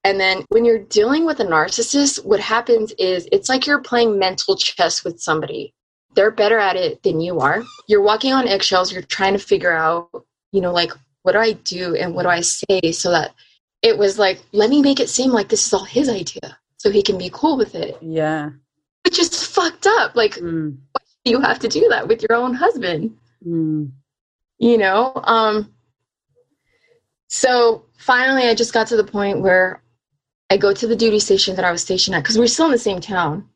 And 0.03 0.19
then 0.19 0.45
when 0.49 0.65
you're 0.65 0.79
dealing 0.79 1.25
with 1.25 1.39
a 1.39 1.45
narcissist, 1.45 2.23
what 2.23 2.39
happens 2.39 2.91
is 2.99 3.27
it's 3.31 3.49
like 3.49 3.65
you're 3.65 3.81
playing 3.81 4.19
mental 4.19 4.55
chess 4.55 5.03
with 5.03 5.19
somebody. 5.19 5.73
They're 6.13 6.31
better 6.31 6.59
at 6.59 6.75
it 6.75 7.01
than 7.03 7.19
you 7.19 7.39
are. 7.39 7.63
You're 7.87 8.03
walking 8.03 8.31
on 8.31 8.47
eggshells. 8.47 8.93
You're 8.93 9.01
trying 9.01 9.33
to 9.33 9.39
figure 9.39 9.73
out, 9.73 10.09
you 10.51 10.61
know, 10.61 10.71
like, 10.71 10.91
what 11.23 11.31
do 11.31 11.39
I 11.39 11.53
do 11.53 11.95
and 11.95 12.13
what 12.13 12.23
do 12.23 12.29
I 12.29 12.41
say 12.41 12.91
so 12.91 13.09
that 13.11 13.33
it 13.81 13.97
was 13.97 14.19
like, 14.19 14.41
let 14.51 14.69
me 14.69 14.81
make 14.81 14.99
it 14.99 15.09
seem 15.09 15.31
like 15.31 15.49
this 15.49 15.65
is 15.65 15.73
all 15.73 15.83
his 15.83 16.07
idea 16.07 16.57
so 16.77 16.91
he 16.91 17.01
can 17.01 17.17
be 17.17 17.31
cool 17.33 17.57
with 17.57 17.73
it. 17.73 17.97
Yeah. 18.01 18.51
Which 19.03 19.17
is 19.19 19.45
fucked 19.45 19.87
up. 19.87 20.15
Like, 20.15 20.35
Mm. 20.35 20.77
You 21.25 21.41
have 21.41 21.59
to 21.59 21.67
do 21.67 21.87
that 21.89 22.07
with 22.07 22.21
your 22.21 22.37
own 22.37 22.53
husband 22.53 23.17
Mm. 23.45 23.91
you 24.57 24.77
know 24.77 25.11
um 25.23 25.71
so 27.27 27.85
finally 27.97 28.43
i 28.47 28.55
just 28.55 28.73
got 28.73 28.87
to 28.87 28.95
the 28.97 29.03
point 29.03 29.41
where 29.41 29.83
i 30.49 30.57
go 30.57 30.73
to 30.73 30.87
the 30.87 30.95
duty 30.95 31.19
station 31.19 31.55
that 31.55 31.65
i 31.65 31.71
was 31.71 31.81
stationed 31.81 32.15
at 32.15 32.23
because 32.23 32.39
we're 32.39 32.47
still 32.47 32.65
in 32.67 32.71
the 32.71 32.77
same 32.77 33.01
town. 33.01 33.47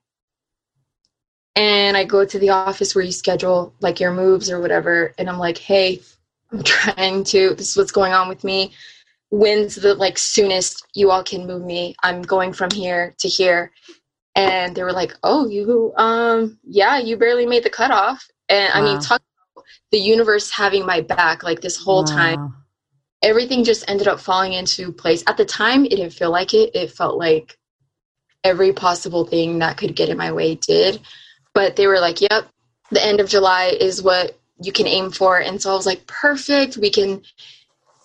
And 1.56 1.98
i 1.98 2.04
go 2.04 2.26
to 2.26 2.40
the 2.40 2.50
office 2.50 2.94
where 2.94 3.04
you 3.04 3.12
schedule 3.12 3.74
like 3.80 4.00
your 4.00 4.14
moves 4.14 4.52
or 4.52 4.60
whatever 4.60 5.14
and 5.18 5.30
i'm 5.30 5.40
like 5.40 5.58
hey 5.58 6.02
i'm 6.52 6.62
trying 6.76 7.24
to 7.26 7.56
this 7.56 7.72
is 7.72 7.78
what's 7.78 7.92
going 7.92 8.14
on 8.14 8.28
with 8.28 8.44
me. 8.44 8.74
When's 9.32 9.76
the 9.76 9.94
like 9.96 10.18
soonest 10.18 10.86
you 10.96 11.12
all 11.12 11.24
can 11.24 11.46
move 11.48 11.64
me? 11.64 11.96
I'm 12.04 12.22
going 12.22 12.52
from 12.54 12.72
here 12.72 13.16
to 13.20 13.28
here 13.28 13.72
and 14.40 14.76
they 14.76 14.84
were 14.84 14.94
like 14.94 15.14
oh 15.24 15.48
you 15.48 15.94
um 15.98 16.58
yeah 16.64 16.98
you 16.98 17.18
barely 17.18 17.46
made 17.46 17.64
the 17.64 17.70
cutoff. 17.70 18.28
And 18.48 18.72
i 18.74 18.82
mean 18.82 19.00
talk 19.00 19.22
about 19.56 19.66
the 19.92 20.00
universe 20.00 20.50
having 20.50 20.86
my 20.86 21.02
back 21.02 21.44
like 21.44 21.62
this 21.62 21.78
whole 21.78 22.04
time. 22.04 22.54
Everything 23.22 23.66
just 23.66 23.84
ended 23.90 24.08
up 24.08 24.22
falling 24.22 24.54
into 24.54 24.94
place. 24.94 25.24
At 25.28 25.36
the 25.36 25.44
time 25.46 25.84
it 25.84 25.90
didn't 25.90 26.14
feel 26.14 26.32
like 26.32 26.54
it. 26.54 26.74
It 26.74 26.92
felt 26.92 27.18
like 27.18 27.58
every 28.46 28.72
possible 28.72 29.26
thing 29.26 29.60
that 29.60 29.76
could 29.76 29.94
get 29.96 30.08
in 30.08 30.18
my 30.18 30.32
way 30.32 30.56
did. 30.56 31.02
But 31.54 31.76
they 31.76 31.88
were 31.88 32.00
like 32.00 32.22
yep 32.22 32.48
the 32.92 33.06
end 33.06 33.20
of 33.20 33.30
july 33.30 33.76
is 33.80 34.02
what 34.02 34.38
you 34.62 34.72
can 34.72 34.88
aim 34.88 35.12
for. 35.12 35.40
And 35.40 35.62
so 35.62 35.72
i 35.72 35.76
was 35.76 35.86
like 35.86 36.08
perfect. 36.08 36.78
We 36.78 36.90
can 36.90 37.22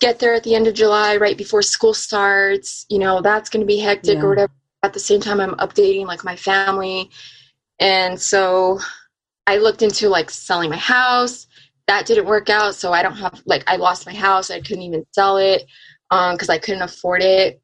get 0.01 0.19
there 0.19 0.33
at 0.33 0.43
the 0.43 0.55
end 0.55 0.67
of 0.67 0.73
july 0.73 1.15
right 1.15 1.37
before 1.37 1.61
school 1.61 1.93
starts. 1.93 2.85
You 2.89 2.99
know 2.99 3.21
that's 3.21 3.49
going 3.49 3.61
to 3.61 3.67
be 3.67 3.79
hectic 3.79 4.17
Yeah. 4.17 4.23
or 4.23 4.29
whatever 4.29 4.51
at 4.85 4.93
the 4.93 4.99
same 4.99 5.19
time 5.19 5.39
i'm 5.39 5.55
updating 5.55 6.05
like 6.05 6.23
my 6.23 6.35
family. 6.35 7.09
And 7.79 8.19
so 8.19 8.79
i 9.47 9.57
looked 9.57 9.81
into 9.81 10.09
like 10.09 10.29
selling 10.29 10.69
my 10.69 10.77
house. 10.77 11.47
That 11.87 12.05
didn't 12.05 12.25
work 12.25 12.49
out 12.49 12.75
so 12.75 12.93
i 12.93 13.03
don't 13.03 13.17
have 13.17 13.41
like 13.45 13.63
i 13.67 13.75
lost 13.75 14.05
my 14.05 14.13
house. 14.13 14.49
I 14.49 14.61
couldn't 14.61 14.83
even 14.83 15.05
sell 15.11 15.37
it 15.37 15.63
because 16.09 16.49
i 16.49 16.57
couldn't 16.57 16.83
afford 16.83 17.21
it. 17.21 17.61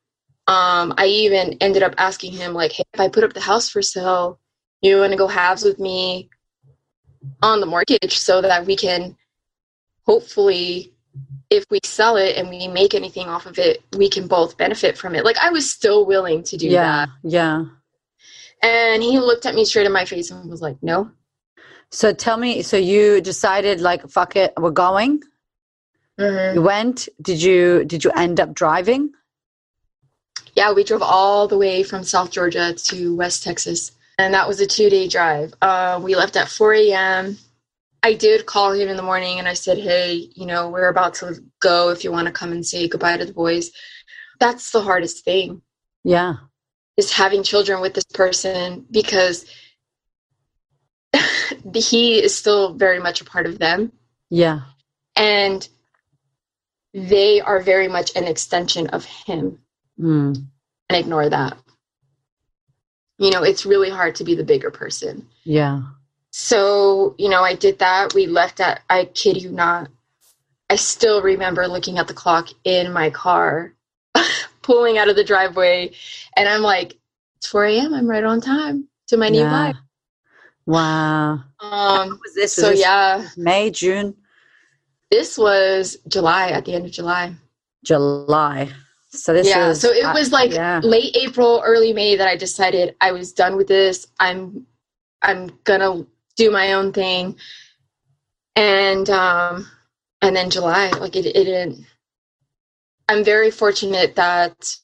Um, 0.48 0.94
i 0.98 1.06
even 1.06 1.58
ended 1.62 1.84
up 1.84 1.94
asking 1.98 2.34
him 2.34 2.54
like 2.54 2.72
hey 2.74 2.84
if 2.94 3.00
i 3.00 3.08
put 3.08 3.24
up 3.24 3.34
the 3.34 3.40
house 3.40 3.70
for 3.70 3.82
sale 3.82 4.40
you 4.82 4.98
want 4.98 5.12
to 5.12 5.18
go 5.18 5.28
halves 5.28 5.64
with 5.64 5.80
me 5.80 6.30
on 7.44 7.60
the 7.60 7.68
mortgage 7.68 8.18
so 8.18 8.42
that 8.42 8.66
we 8.66 8.76
can 8.76 9.16
hopefully 10.06 10.91
if 11.52 11.66
we 11.70 11.80
sell 11.84 12.16
it 12.16 12.38
and 12.38 12.50
we 12.50 12.68
make 12.68 12.96
anything 12.96 13.28
off 13.28 13.46
of 13.46 13.60
it 13.60 13.84
we 13.98 14.10
can 14.10 14.26
both 14.28 14.58
benefit 14.58 14.98
from 14.98 15.14
it 15.16 15.24
like 15.26 15.38
i 15.38 15.50
was 15.52 15.70
still 15.72 16.06
willing 16.06 16.42
to 16.44 16.58
do 16.58 16.68
Yeah. 16.68 17.06
that 17.06 17.10
Yeah. 17.24 17.66
and 18.64 19.04
he 19.04 19.20
looked 19.20 19.46
at 19.46 19.54
me 19.54 19.66
straight 19.66 19.86
in 19.86 19.92
my 19.92 20.06
face 20.06 20.32
and 20.32 20.50
was 20.50 20.62
like 20.62 20.78
no 20.82 21.12
So 21.94 22.14
tell 22.14 22.38
me, 22.38 22.62
so 22.64 22.78
you 22.78 23.20
decided 23.22 23.82
like 23.82 24.02
fuck 24.10 24.32
it, 24.44 24.54
we're 24.64 24.80
going. 24.88 25.14
Mhm. 26.18 26.54
You 26.56 26.62
went. 26.62 26.98
Did 27.22 27.40
you 27.48 27.84
did 27.92 28.02
you 28.06 28.12
end 28.16 28.40
up 28.40 28.54
driving? 28.62 29.04
Yeah, 30.56 30.72
we 30.72 30.84
drove 30.86 31.02
all 31.02 31.48
the 31.50 31.58
way 31.58 31.84
from 31.84 32.04
South 32.04 32.30
Georgia 32.32 32.74
to 32.90 32.98
West 33.22 33.44
Texas, 33.44 33.92
and 34.18 34.34
that 34.34 34.48
was 34.48 34.60
a 34.62 34.68
two 34.76 34.90
day 34.90 35.08
drive. 35.10 35.54
Uh, 35.62 36.00
we 36.06 36.16
left 36.16 36.36
at 36.38 36.48
4 36.48 36.74
a.m. 36.84 37.38
I 38.04 38.14
did 38.16 38.46
call 38.46 38.72
him 38.74 38.90
in 38.90 38.98
the 38.98 39.04
morning 39.04 39.38
and 39.40 39.48
I 39.48 39.54
said, 39.54 39.78
Hey, 39.78 40.30
you 40.36 40.46
know, 40.46 40.70
we're 40.70 40.88
about 40.90 41.14
to 41.16 41.36
go 41.62 41.90
if 41.90 42.04
you 42.04 42.12
want 42.12 42.26
to 42.28 42.32
come 42.34 42.52
and 42.52 42.66
say 42.66 42.88
goodbye 42.88 43.18
to 43.18 43.26
the 43.26 43.34
boys. 43.34 43.72
That's 44.40 44.72
the 44.72 44.82
hardest 44.82 45.24
thing 45.24 45.62
Yeah. 46.04 46.34
is 46.98 47.12
having 47.12 47.44
children 47.44 47.80
with 47.80 47.94
this 47.94 48.06
person 48.06 48.86
because 48.90 49.46
he 51.76 52.20
is 52.24 52.36
still 52.36 52.74
very 52.74 53.00
much 53.00 53.22
a 53.22 53.26
part 53.26 53.46
of 53.46 53.60
them 53.60 53.92
Yeah. 54.30 54.62
and 55.16 55.68
they 56.94 57.40
are 57.40 57.62
very 57.62 57.88
much 57.88 58.16
an 58.16 58.26
extension 58.26 58.88
of 58.88 59.06
him. 59.06 59.60
Mm. 60.00 60.36
and 60.90 60.98
ignore 61.00 61.30
that. 61.30 61.58
You 63.20 63.30
know, 63.30 63.44
it's 63.44 63.68
really 63.68 63.92
hard 63.92 64.16
to 64.16 64.24
be 64.24 64.34
the 64.34 64.44
bigger 64.44 64.72
person. 64.72 65.28
Yeah. 65.44 65.84
So, 66.32 67.14
you 67.18 67.30
know, 67.30 67.44
I 67.44 67.56
did 67.56 67.80
that. 67.80 68.14
We 68.14 68.26
left 68.26 68.60
at, 68.60 68.82
I 68.90 69.06
kid 69.06 69.42
you 69.42 69.52
not, 69.52 69.90
I 70.70 70.76
still 70.76 71.22
remember 71.22 71.68
looking 71.68 71.98
at 71.98 72.08
the 72.08 72.14
clock 72.14 72.48
in 72.64 72.94
my 72.94 73.10
car, 73.10 73.74
pulling 74.62 74.98
out 74.98 75.10
of 75.10 75.18
the 75.18 75.24
driveway, 75.24 75.92
and 76.38 76.48
I'm 76.48 76.62
like, 76.62 76.98
it's 77.36 77.48
4 77.48 77.66
a.m. 77.66 77.94
I'm 77.94 78.10
right 78.10 78.24
on 78.24 78.40
time 78.40 78.88
to 79.08 79.18
my 79.18 79.28
new 79.28 79.40
yeah. 79.40 79.52
life. 79.52 79.76
Wow. 80.66 81.44
Um, 81.60 82.20
was 82.24 82.34
this? 82.36 82.56
Was 82.56 82.66
so, 82.66 82.70
this 82.70 82.80
yeah, 82.80 83.28
May, 83.36 83.72
June, 83.72 84.16
this 85.10 85.38
was 85.38 85.98
July, 86.08 86.52
at 86.52 86.64
the 86.64 86.74
end 86.74 86.86
of 86.86 86.92
July. 86.92 87.34
July. 87.84 88.70
So 89.10 89.34
this 89.34 89.50
yeah, 89.50 89.68
was 89.68 89.82
so 89.82 89.90
it 89.90 90.06
uh, 90.06 90.14
was 90.14 90.32
like 90.32 90.54
yeah. 90.54 90.80
late 90.82 91.18
April, 91.18 91.62
early 91.66 91.92
May 91.92 92.16
that 92.16 92.30
I 92.30 92.38
decided 92.38 92.96
I 93.02 93.12
was 93.12 93.34
done 93.34 93.58
with 93.58 93.68
this. 93.68 94.08
I'm 94.22 94.66
I'm 95.22 95.52
gonna 95.66 96.06
do 96.42 96.52
my 96.52 96.74
own 96.74 96.92
thing, 96.92 97.36
and 98.56 99.10
um, 99.10 99.68
and 100.22 100.36
then 100.36 100.50
July, 100.50 100.90
like 100.92 101.16
it, 101.16 101.26
it 101.26 101.34
didn't. 101.34 101.86
I'm 103.10 103.24
very 103.24 103.52
fortunate 103.52 104.16
that 104.16 104.76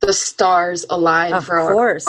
the 0.00 0.12
stars 0.12 0.84
aligned 0.90 1.34
Of 1.34 1.46
for 1.46 1.58
our 1.58 1.72
course. 1.72 2.08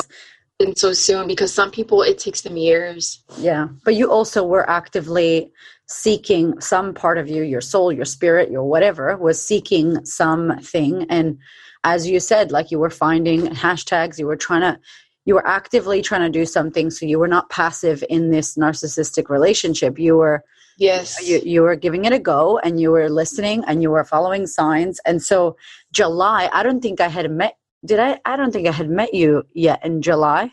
and 0.59 0.77
so 0.77 0.93
soon 0.93 1.27
because 1.27 1.53
some 1.53 1.71
people 1.71 2.01
it 2.01 2.17
takes 2.17 2.41
them 2.41 2.57
years. 2.57 3.23
Yeah. 3.37 3.67
But 3.85 3.95
you 3.95 4.11
also 4.11 4.43
were 4.45 4.69
actively 4.69 5.51
seeking 5.87 6.59
some 6.61 6.93
part 6.93 7.17
of 7.17 7.27
you, 7.29 7.43
your 7.43 7.61
soul, 7.61 7.91
your 7.91 8.05
spirit, 8.05 8.49
your 8.49 8.63
whatever, 8.63 9.15
was 9.17 9.45
seeking 9.45 10.03
something. 10.05 11.05
And 11.09 11.37
as 11.83 12.07
you 12.07 12.19
said, 12.19 12.51
like 12.51 12.71
you 12.71 12.79
were 12.79 12.89
finding 12.89 13.41
hashtags, 13.47 14.17
you 14.17 14.25
were 14.25 14.37
trying 14.37 14.61
to, 14.61 14.79
you 15.25 15.35
were 15.35 15.45
actively 15.47 16.01
trying 16.01 16.21
to 16.21 16.29
do 16.39 16.45
something. 16.45 16.89
So 16.89 17.05
you 17.05 17.19
were 17.19 17.27
not 17.27 17.49
passive 17.49 18.03
in 18.09 18.31
this 18.31 18.55
narcissistic 18.57 19.29
relationship. 19.29 19.99
You 19.99 20.17
were, 20.17 20.43
Yes. 20.77 21.27
you, 21.27 21.39
you 21.45 21.61
were 21.61 21.75
giving 21.75 22.05
it 22.05 22.13
a 22.13 22.19
go 22.19 22.57
and 22.59 22.79
you 22.81 22.91
were 22.91 23.09
listening 23.09 23.63
and 23.67 23.81
you 23.83 23.91
were 23.91 24.03
following 24.03 24.47
signs. 24.47 24.99
And 25.05 25.21
so 25.21 25.55
July, 25.93 26.49
I 26.51 26.63
don't 26.63 26.81
think 26.81 26.99
I 27.01 27.07
had 27.07 27.29
met, 27.29 27.55
did 27.85 27.99
I? 27.99 28.19
I 28.25 28.35
don't 28.35 28.51
think 28.51 28.67
I 28.67 28.71
had 28.71 28.89
met 28.89 29.13
you 29.13 29.43
yet 29.53 29.85
in 29.85 30.01
July. 30.01 30.51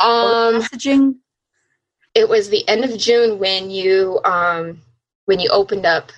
um 0.00 0.60
Messaging. 0.60 1.14
it 2.14 2.28
was 2.28 2.50
the 2.50 2.66
end 2.68 2.84
of 2.84 2.96
June 2.98 3.38
when 3.38 3.70
you 3.70 4.20
um 4.24 4.80
when 5.26 5.40
you 5.40 5.48
opened 5.50 5.86
up 5.86 6.10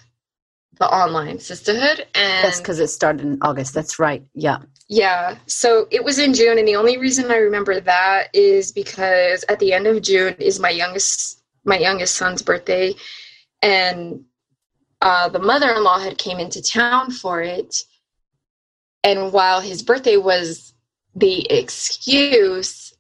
the 0.81 0.87
online 0.87 1.39
Sistahood 1.39 2.01
and 2.15 2.43
Yes, 2.45 2.59
because 2.61 2.81
it 2.81 2.89
started 2.89 3.25
in 3.25 3.39
August. 3.43 3.75
That's 3.75 3.99
right. 4.01 4.25
Yeah. 4.35 4.59
Yeah 4.89 5.37
so 5.47 5.87
it 5.91 6.05
was 6.05 6.19
in 6.19 6.35
June 6.35 6.59
and 6.59 6.69
the 6.69 6.77
only 6.77 6.99
reason 6.99 7.31
I 7.31 7.37
remember 7.37 7.81
that 7.81 8.29
is 8.35 8.73
because 8.73 9.45
at 9.49 9.59
the 9.59 9.73
end 9.73 9.87
of 9.87 10.03
June 10.03 10.35
is 10.39 10.61
my 10.61 10.71
youngest 10.71 11.43
my 11.65 11.79
youngest 11.79 12.15
son's 12.15 12.43
birthday 12.43 12.95
and 13.63 14.25
uh, 15.01 15.29
the 15.29 15.39
mother-in-law 15.39 15.99
had 15.99 16.19
came 16.19 16.39
into 16.39 16.63
town 16.63 17.11
for 17.11 17.43
it 17.43 17.77
and 19.03 19.33
while 19.33 19.61
his 19.61 19.83
birthday 19.83 20.17
was 20.17 20.75
the 21.15 21.51
excuse 21.51 22.95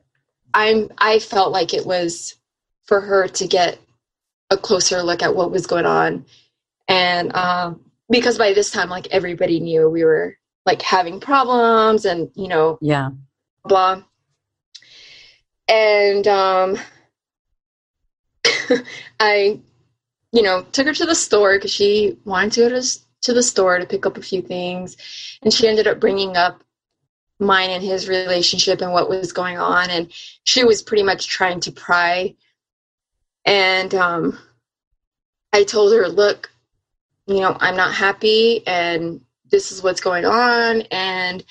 i'm 0.52 0.88
i 0.98 1.18
felt 1.18 1.50
like 1.50 1.74
it 1.74 1.84
was 1.84 2.36
for 2.84 3.00
her 3.00 3.26
to 3.26 3.46
get 3.46 3.78
a 4.50 4.56
closer 4.56 5.02
look 5.02 5.22
at 5.22 5.34
what 5.34 5.50
was 5.50 5.66
going 5.66 5.86
on 5.86 6.24
and 6.88 7.34
um, 7.34 7.80
because 8.10 8.38
by 8.38 8.52
this 8.52 8.70
time 8.70 8.88
like 8.88 9.08
everybody 9.10 9.58
knew 9.58 9.88
we 9.88 10.04
were 10.04 10.36
like 10.66 10.82
having 10.82 11.20
problems 11.20 12.04
and 12.04 12.30
you 12.34 12.48
know 12.48 12.78
Yeah. 12.80 13.10
blah. 13.64 14.02
And 15.68 16.26
um 16.28 16.78
i 19.20 19.58
you 20.32 20.42
know 20.42 20.62
took 20.72 20.86
her 20.86 20.94
to 20.94 21.06
the 21.06 21.14
store 21.14 21.56
because 21.56 21.70
she 21.70 22.18
wanted 22.24 22.52
to 22.52 22.60
go 22.60 22.80
to, 22.80 22.98
to 23.22 23.32
the 23.32 23.42
store 23.42 23.78
to 23.78 23.86
pick 23.86 24.06
up 24.06 24.16
a 24.16 24.22
few 24.22 24.42
things. 24.42 24.96
And 25.42 25.52
she 25.52 25.68
ended 25.68 25.86
up 25.86 26.00
bringing 26.00 26.36
up 26.36 26.62
mine 27.40 27.70
and 27.70 27.82
his 27.82 28.08
relationship 28.08 28.80
and 28.80 28.92
what 28.92 29.08
was 29.08 29.32
going 29.32 29.58
on. 29.58 29.90
And 29.90 30.12
she 30.44 30.64
was 30.64 30.82
pretty 30.82 31.02
much 31.02 31.26
trying 31.26 31.60
to 31.60 31.72
pry. 31.72 32.34
And 33.44 33.94
um 33.94 34.38
i 35.52 35.62
told 35.62 35.92
her 35.92 36.08
look 36.08 36.50
you 37.26 37.40
know 37.40 37.56
i'm 37.60 37.76
not 37.76 37.94
happy 37.94 38.66
and 38.66 39.20
this 39.54 39.70
is 39.70 39.84
what's 39.84 40.00
going 40.00 40.24
on 40.24 40.80
and 40.90 41.44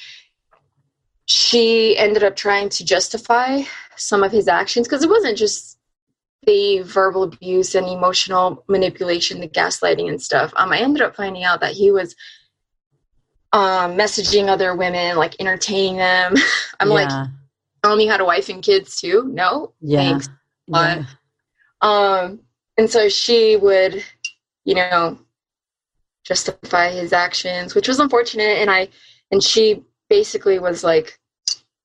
she 1.26 1.98
ended 1.98 2.22
up 2.22 2.36
trying 2.36 2.68
to 2.68 2.84
justify 2.84 3.62
some 3.96 4.24
of 4.24 4.32
his 4.34 4.50
actions 4.50 4.86
because 4.86 5.04
it 5.04 5.10
wasn't 5.10 5.38
just 5.38 5.78
the 6.46 6.82
verbal 6.82 7.24
abuse 7.24 7.76
and 7.76 7.88
emotional 7.88 8.66
manipulation, 8.68 9.40
the 9.40 9.48
gaslighting 9.48 10.10
and 10.10 10.22
stuff. 10.22 10.52
Um, 10.58 10.74
I 10.74 10.80
ended 10.80 11.02
up 11.02 11.16
finding 11.16 11.46
out 11.46 11.62
that 11.62 11.72
he 11.72 11.92
was 11.92 12.14
um, 13.54 13.96
messaging 13.96 14.50
other 14.50 14.76
women, 14.76 15.16
like 15.16 15.38
entertaining 15.40 15.96
them. 15.96 16.34
I'm 16.82 16.90
like, 16.90 17.10
yeah. 17.10 17.28
telling 17.86 18.00
me 18.00 18.08
how 18.08 18.18
to 18.18 18.26
wife 18.26 18.50
and 18.50 18.62
kids 18.62 18.98
too? 18.98 19.30
No, 19.32 19.72
yeah. 19.80 20.00
thanks. 20.00 20.30
but- 20.68 20.98
yeah. 21.00 21.06
Um, 21.80 22.42
and 22.78 22.90
so 22.90 23.08
she 23.08 23.56
would, 23.56 24.04
you 24.66 24.76
know, 24.76 25.20
justify 26.24 26.90
his 26.90 27.14
actions, 27.14 27.76
which 27.76 27.88
was 27.88 28.00
unfortunate. 28.00 28.60
And 28.60 28.70
I, 28.70 28.90
and 29.32 29.44
she 29.44 29.84
basically 30.10 30.60
was 30.60 30.84
like, 30.84 31.20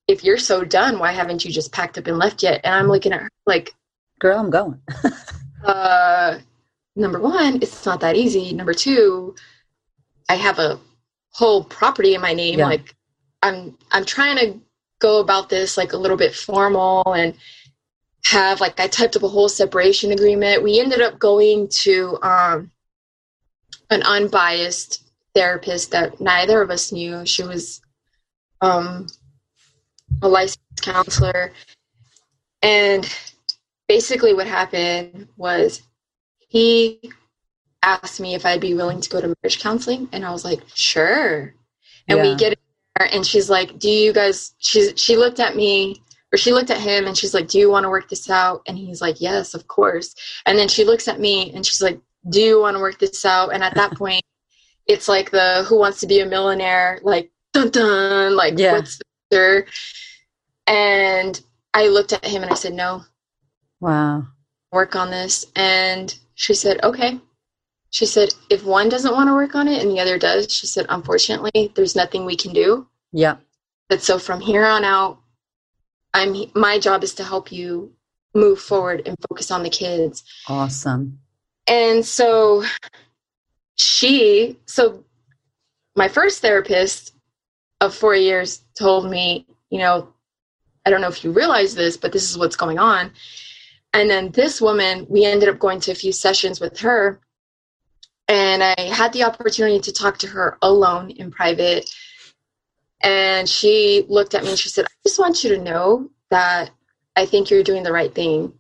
if 0.06 0.24
you're 0.24 0.38
so 0.38 0.64
done, 0.64 0.98
why 0.98 1.12
haven't 1.12 1.44
you 1.44 1.52
just 1.52 1.72
packed 1.72 1.98
up 1.98 2.06
and 2.06 2.18
left 2.18 2.42
yet? 2.42 2.60
And 2.64 2.74
I'm 2.74 2.88
looking 2.88 3.12
at 3.12 3.20
her 3.20 3.30
like, 3.46 3.74
Girl, 4.18 4.38
I'm 4.38 4.50
going. 4.50 4.80
uh, 5.64 6.38
number 6.96 7.20
one, 7.20 7.56
it's 7.62 7.86
not 7.86 8.00
that 8.00 8.16
easy. 8.16 8.52
Number 8.52 8.74
two, 8.74 9.34
I 10.28 10.34
have 10.34 10.58
a 10.58 10.80
whole 11.30 11.64
property 11.64 12.14
in 12.14 12.20
my 12.20 12.32
name. 12.32 12.58
Yeah. 12.58 12.66
Like 12.66 12.94
I'm 13.42 13.76
I'm 13.92 14.04
trying 14.04 14.36
to 14.38 14.60
go 14.98 15.20
about 15.20 15.48
this 15.48 15.76
like 15.76 15.92
a 15.92 15.96
little 15.96 16.16
bit 16.16 16.34
formal 16.34 17.12
and 17.12 17.34
have 18.24 18.60
like 18.60 18.80
I 18.80 18.88
typed 18.88 19.16
up 19.16 19.22
a 19.22 19.28
whole 19.28 19.48
separation 19.48 20.10
agreement. 20.10 20.62
We 20.62 20.80
ended 20.80 21.00
up 21.00 21.18
going 21.18 21.68
to 21.68 22.18
um 22.22 22.70
an 23.90 24.02
unbiased 24.02 25.08
therapist 25.34 25.90
that 25.92 26.20
neither 26.20 26.62
of 26.62 26.70
us 26.70 26.92
knew. 26.92 27.24
She 27.24 27.42
was 27.42 27.80
um 28.60 29.06
a 30.22 30.28
licensed 30.28 30.82
counselor. 30.82 31.52
And 32.62 33.08
basically 33.88 34.34
what 34.34 34.46
happened 34.46 35.28
was 35.36 35.82
he 36.48 37.12
asked 37.82 38.20
me 38.20 38.34
if 38.34 38.44
I'd 38.44 38.60
be 38.60 38.74
willing 38.74 39.00
to 39.00 39.10
go 39.10 39.20
to 39.20 39.34
marriage 39.42 39.60
counseling 39.60 40.08
and 40.12 40.24
I 40.24 40.32
was 40.32 40.44
like, 40.44 40.60
"Sure." 40.74 41.54
And 42.08 42.20
we 42.20 42.34
get 42.36 42.52
in 42.52 42.58
there 42.98 43.08
and 43.12 43.24
she's 43.24 43.50
like, 43.50 43.78
"Do 43.78 43.90
you 43.90 44.12
guys 44.12 44.54
she 44.58 44.96
she 44.96 45.16
looked 45.16 45.40
at 45.40 45.56
me 45.56 46.02
or 46.32 46.38
she 46.38 46.52
looked 46.52 46.70
at 46.70 46.80
him 46.80 47.06
and 47.06 47.16
she's 47.16 47.34
like, 47.34 47.48
"Do 47.48 47.58
you 47.58 47.70
want 47.70 47.84
to 47.84 47.90
work 47.90 48.08
this 48.08 48.28
out?" 48.28 48.62
And 48.66 48.76
he's 48.76 49.00
like, 49.00 49.20
"Yes, 49.20 49.54
of 49.54 49.66
course." 49.68 50.14
And 50.46 50.58
then 50.58 50.68
she 50.68 50.84
looks 50.84 51.06
at 51.06 51.20
me 51.20 51.52
and 51.54 51.64
she's 51.64 51.82
like, 51.82 52.00
"Do 52.28 52.40
you 52.40 52.60
want 52.60 52.76
to 52.76 52.80
work 52.80 52.98
this 52.98 53.24
out?" 53.24 53.52
And 53.54 53.62
at 53.62 53.74
that 53.74 53.92
point, 53.98 54.22
it's 54.86 55.08
like 55.08 55.30
the 55.30 55.64
who 55.68 55.78
wants 55.78 56.00
to 56.00 56.06
be 56.06 56.20
a 56.20 56.26
millionaire 56.26 57.00
like 57.02 57.30
dun 57.52 57.70
dun 57.70 58.36
like 58.36 58.58
Yeah. 58.58 58.72
what's 58.72 58.98
the? 59.30 59.64
And 60.66 61.40
I 61.74 61.88
looked 61.88 62.12
at 62.12 62.24
him 62.24 62.42
and 62.42 62.50
I 62.50 62.54
said, 62.54 62.74
"No, 62.74 63.04
Wow. 63.80 64.26
work 64.72 64.96
on 64.96 65.10
this." 65.10 65.46
And 65.56 66.14
she 66.34 66.54
said, 66.54 66.82
"Okay." 66.82 67.20
She 67.90 68.04
said, 68.04 68.34
"If 68.50 68.64
one 68.64 68.88
doesn't 68.90 69.14
want 69.14 69.28
to 69.28 69.34
work 69.34 69.54
on 69.54 69.66
it 69.68 69.80
and 69.82 69.90
the 69.90 70.00
other 70.00 70.18
does," 70.18 70.52
she 70.52 70.66
said, 70.66 70.86
"Unfortunately, 70.88 71.72
there's 71.74 71.96
nothing 71.96 72.24
we 72.24 72.36
can 72.36 72.52
do." 72.52 72.86
Yeah. 73.12 73.36
But 73.88 74.02
so 74.02 74.18
from 74.18 74.40
here 74.40 74.66
on 74.66 74.84
out, 74.84 75.18
I'm 76.12 76.50
my 76.54 76.78
job 76.78 77.02
is 77.02 77.14
to 77.14 77.24
help 77.24 77.50
you 77.50 77.94
move 78.34 78.60
forward 78.60 79.02
and 79.06 79.16
focus 79.30 79.50
on 79.50 79.62
the 79.62 79.70
kids. 79.70 80.22
Awesome. 80.46 81.20
And 81.68 82.04
so 82.04 82.64
she, 83.76 84.58
so 84.66 85.04
my 85.96 86.08
first 86.08 86.40
therapist 86.40 87.14
of 87.80 87.94
four 87.94 88.14
years 88.14 88.62
told 88.76 89.10
me, 89.10 89.46
you 89.70 89.78
know, 89.78 90.12
I 90.86 90.90
don't 90.90 91.00
know 91.00 91.08
if 91.08 91.22
you 91.22 91.30
realize 91.30 91.74
this, 91.74 91.96
but 91.96 92.12
this 92.12 92.30
is 92.30 92.38
what's 92.38 92.56
going 92.56 92.78
on. 92.78 93.12
And 93.92 94.08
then 94.08 94.30
this 94.30 94.60
woman, 94.60 95.06
we 95.08 95.24
ended 95.24 95.48
up 95.48 95.58
going 95.58 95.80
to 95.80 95.92
a 95.92 95.94
few 95.94 96.12
sessions 96.12 96.60
with 96.60 96.78
her. 96.80 97.20
And 98.28 98.62
I 98.62 98.80
had 98.80 99.12
the 99.12 99.24
opportunity 99.24 99.80
to 99.80 99.92
talk 99.92 100.18
to 100.18 100.26
her 100.28 100.58
alone 100.62 101.10
in 101.10 101.30
private. 101.30 101.90
And 103.02 103.48
she 103.48 104.04
looked 104.08 104.34
at 104.34 104.42
me 104.42 104.50
and 104.50 104.58
she 104.58 104.68
said, 104.68 104.84
I 104.86 105.08
just 105.08 105.18
want 105.18 105.44
you 105.44 105.50
to 105.50 105.62
know 105.62 106.10
that 106.30 106.70
I 107.16 107.26
think 107.26 107.50
you're 107.50 107.62
doing 107.62 107.82
the 107.82 107.92
right 107.92 108.14
thing. 108.14 108.52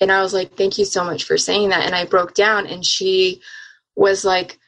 And 0.00 0.10
I 0.10 0.22
was 0.22 0.32
like, 0.32 0.56
thank 0.56 0.78
you 0.78 0.84
so 0.84 1.04
much 1.04 1.24
for 1.24 1.36
saying 1.36 1.68
that. 1.70 1.84
And 1.86 1.94
I 1.94 2.04
broke 2.06 2.34
down 2.34 2.66
and 2.66 2.84
she 2.84 3.42
was 3.96 4.24
like, 4.24 4.58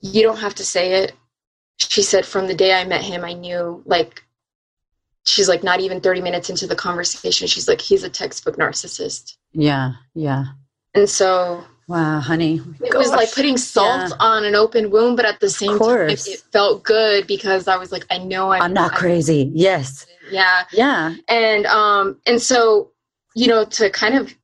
you 0.00 0.22
don't 0.22 0.38
have 0.38 0.54
to 0.56 0.64
say 0.64 1.02
it. 1.02 1.12
She 1.78 2.02
said, 2.02 2.24
from 2.24 2.46
the 2.46 2.54
day 2.54 2.72
I 2.74 2.84
met 2.84 3.02
him, 3.02 3.22
I 3.22 3.34
knew, 3.34 3.82
like, 3.84 4.22
she's 5.26 5.48
like, 5.48 5.62
not 5.62 5.80
even 5.80 6.00
30 6.00 6.22
minutes 6.22 6.48
into 6.48 6.66
the 6.66 6.74
conversation, 6.76 7.46
she's 7.46 7.68
like, 7.68 7.80
he's 7.82 8.02
a 8.02 8.08
textbook 8.08 8.56
narcissist. 8.56 9.36
Yeah. 9.52 9.92
Yeah. 10.14 10.44
And 10.94 11.08
so 11.08 11.62
Wow, 11.88 12.18
honey. 12.20 12.60
it 12.80 12.96
was 12.96 13.10
like 13.10 13.32
putting 13.32 13.56
salt 13.58 14.10
Yeah. 14.10 14.16
on 14.20 14.44
an 14.44 14.54
open 14.54 14.90
wound, 14.90 15.16
but 15.16 15.26
at 15.26 15.38
the 15.38 15.50
same 15.50 15.78
time, 15.78 16.08
it 16.08 16.42
felt 16.50 16.82
good 16.82 17.26
because 17.26 17.68
I 17.68 17.76
was 17.76 17.92
like, 17.92 18.06
I 18.10 18.18
know 18.18 18.52
I'm, 18.52 18.62
I'm 18.62 18.72
not 18.72 18.92
crazy. 18.92 19.50
Yes. 19.54 20.06
Yeah. 20.30 20.64
Yeah. 20.72 21.14
and 21.28 21.66
um 21.66 22.20
and 22.26 22.40
so 22.42 22.90
you 23.36 23.46
know 23.46 23.64
to 23.66 23.88
kind 23.90 24.16
of 24.16 24.34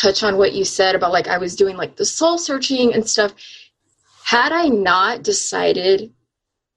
touch 0.00 0.22
on 0.22 0.36
what 0.36 0.52
you 0.52 0.64
said 0.64 0.94
about 0.94 1.12
like 1.12 1.28
i 1.28 1.38
was 1.38 1.56
doing 1.56 1.76
like 1.76 1.96
the 1.96 2.04
soul 2.04 2.38
searching 2.38 2.94
and 2.94 3.08
stuff. 3.08 3.32
Had 4.24 4.52
i 4.52 4.66
not 4.68 5.22
decided 5.22 6.12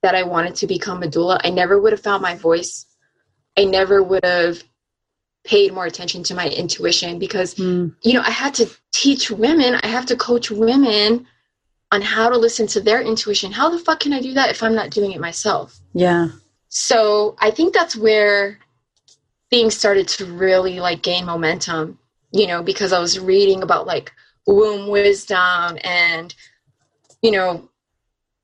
that 0.04 0.16
i 0.16 0.24
wanted 0.24 0.56
to 0.56 0.68
become 0.68 1.04
a 1.04 1.08
doula 1.08 1.40
i 1.44 1.50
never 1.50 1.80
would 1.80 1.94
have 1.94 2.02
found 2.10 2.22
my 2.22 2.36
voice. 2.36 2.86
I 3.58 3.66
never 3.66 4.02
would 4.02 4.24
have 4.26 4.64
paid 5.44 5.74
more 5.74 5.86
attention 5.86 6.24
to 6.24 6.34
my 6.36 6.48
intuition 6.48 7.20
because 7.20 7.56
Mm, 7.56 7.96
you 8.04 8.14
know 8.14 8.22
i 8.22 8.30
had 8.44 8.54
to 8.56 8.66
teach 8.92 9.24
women 9.32 9.76
i 9.84 9.88
have 9.88 10.06
to 10.08 10.16
coach 10.16 10.52
women 10.52 11.28
on 11.94 12.02
how 12.02 12.30
to 12.30 12.38
listen 12.38 12.68
to 12.68 12.80
their 12.80 13.02
intuition. 13.02 13.52
How 13.52 13.68
the 13.70 13.80
fuck 13.86 14.00
can 14.00 14.14
i 14.14 14.22
do 14.22 14.34
that 14.34 14.50
if 14.50 14.64
i'm 14.64 14.76
not 14.76 14.92
doing 14.92 15.12
it 15.12 15.20
myself? 15.20 15.68
Yeah. 15.94 16.30
so 16.70 17.36
I 17.40 17.52
think 17.52 17.74
that's 17.74 17.96
where 17.98 18.58
things 19.50 19.76
started 19.76 20.08
to 20.08 20.26
really 20.26 20.80
like 20.80 21.02
gain 21.02 21.26
momentum, 21.26 22.00
you 22.32 22.48
know, 22.48 22.64
because 22.64 22.94
I 22.94 23.00
was 23.00 23.20
reading 23.20 23.64
about 23.64 23.88
like 23.88 24.12
womb 24.48 24.88
wisdom 24.88 25.78
and, 25.84 26.34
you 27.22 27.32
know, 27.32 27.70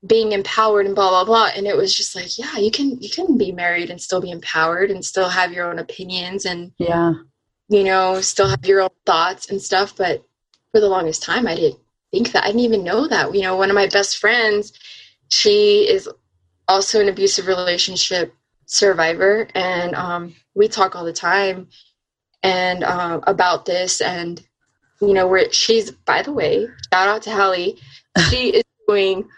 being 0.06 0.32
empowered 0.32 0.86
and 0.86 0.94
blah 0.94 1.10
blah 1.10 1.24
blah. 1.24 1.50
And 1.56 1.66
it 1.66 1.76
was 1.76 1.94
just 1.94 2.14
like, 2.14 2.38
yeah, 2.38 2.56
you 2.58 2.70
can 2.70 3.00
you 3.00 3.10
can 3.10 3.36
be 3.36 3.52
married 3.52 3.90
and 3.90 4.00
still 4.00 4.20
be 4.20 4.30
empowered 4.30 4.90
and 4.90 5.04
still 5.04 5.28
have 5.28 5.52
your 5.52 5.70
own 5.70 5.78
opinions 5.78 6.44
and, 6.44 6.72
Yeah. 6.78 7.14
you 7.68 7.84
know, 7.84 8.20
still 8.20 8.48
have 8.48 8.64
your 8.64 8.82
own 8.82 8.90
thoughts 9.06 9.50
and 9.50 9.60
stuff. 9.60 9.96
But 9.96 10.22
for 10.72 10.80
the 10.80 10.88
longest 10.88 11.22
time 11.22 11.46
I 11.46 11.54
didn't 11.54 11.80
think 12.12 12.32
that. 12.32 12.44
I 12.44 12.48
didn't 12.48 12.60
even 12.60 12.84
know 12.84 13.08
that. 13.08 13.34
You 13.34 13.42
know, 13.42 13.56
one 13.56 13.70
of 13.70 13.74
my 13.74 13.86
best 13.88 14.18
friends, 14.18 14.72
she 15.28 15.88
is 15.88 16.08
also 16.68 17.00
an 17.00 17.08
abusive 17.08 17.46
relationship 17.46 18.34
survivor 18.66 19.48
and 19.54 19.94
um, 19.94 20.34
we 20.54 20.68
talk 20.68 20.94
all 20.94 21.04
the 21.04 21.12
time 21.12 21.68
and 22.42 22.84
uh, 22.84 23.20
about 23.24 23.64
this 23.66 24.00
and 24.00 24.42
you 25.00 25.12
know 25.14 25.26
where 25.26 25.50
she's 25.52 25.90
by 25.90 26.22
the 26.22 26.32
way 26.32 26.66
shout 26.92 27.08
out 27.08 27.22
to 27.22 27.30
Hallie 27.30 27.78
she 28.30 28.50
is 28.50 28.62
doing 28.86 29.28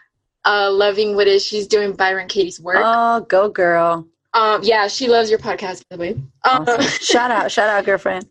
uh, 0.44 0.70
loving 0.70 1.16
what 1.16 1.26
is 1.26 1.44
she's 1.44 1.66
doing 1.66 1.92
Byron 1.92 2.28
Katie's 2.28 2.60
work 2.60 2.76
Oh, 2.78 3.20
go 3.28 3.48
girl. 3.48 4.06
um, 4.34 4.60
yeah 4.62 4.86
she 4.88 5.08
loves 5.08 5.28
your 5.30 5.38
podcast 5.38 5.82
by 5.90 5.96
the 5.96 5.98
way 5.98 6.10
um, 6.48 6.62
Awesome. 6.68 6.82
shout 7.00 7.30
out, 7.30 7.50
shout 7.52 7.68
out, 7.68 7.84
girlfriend. 7.84 8.26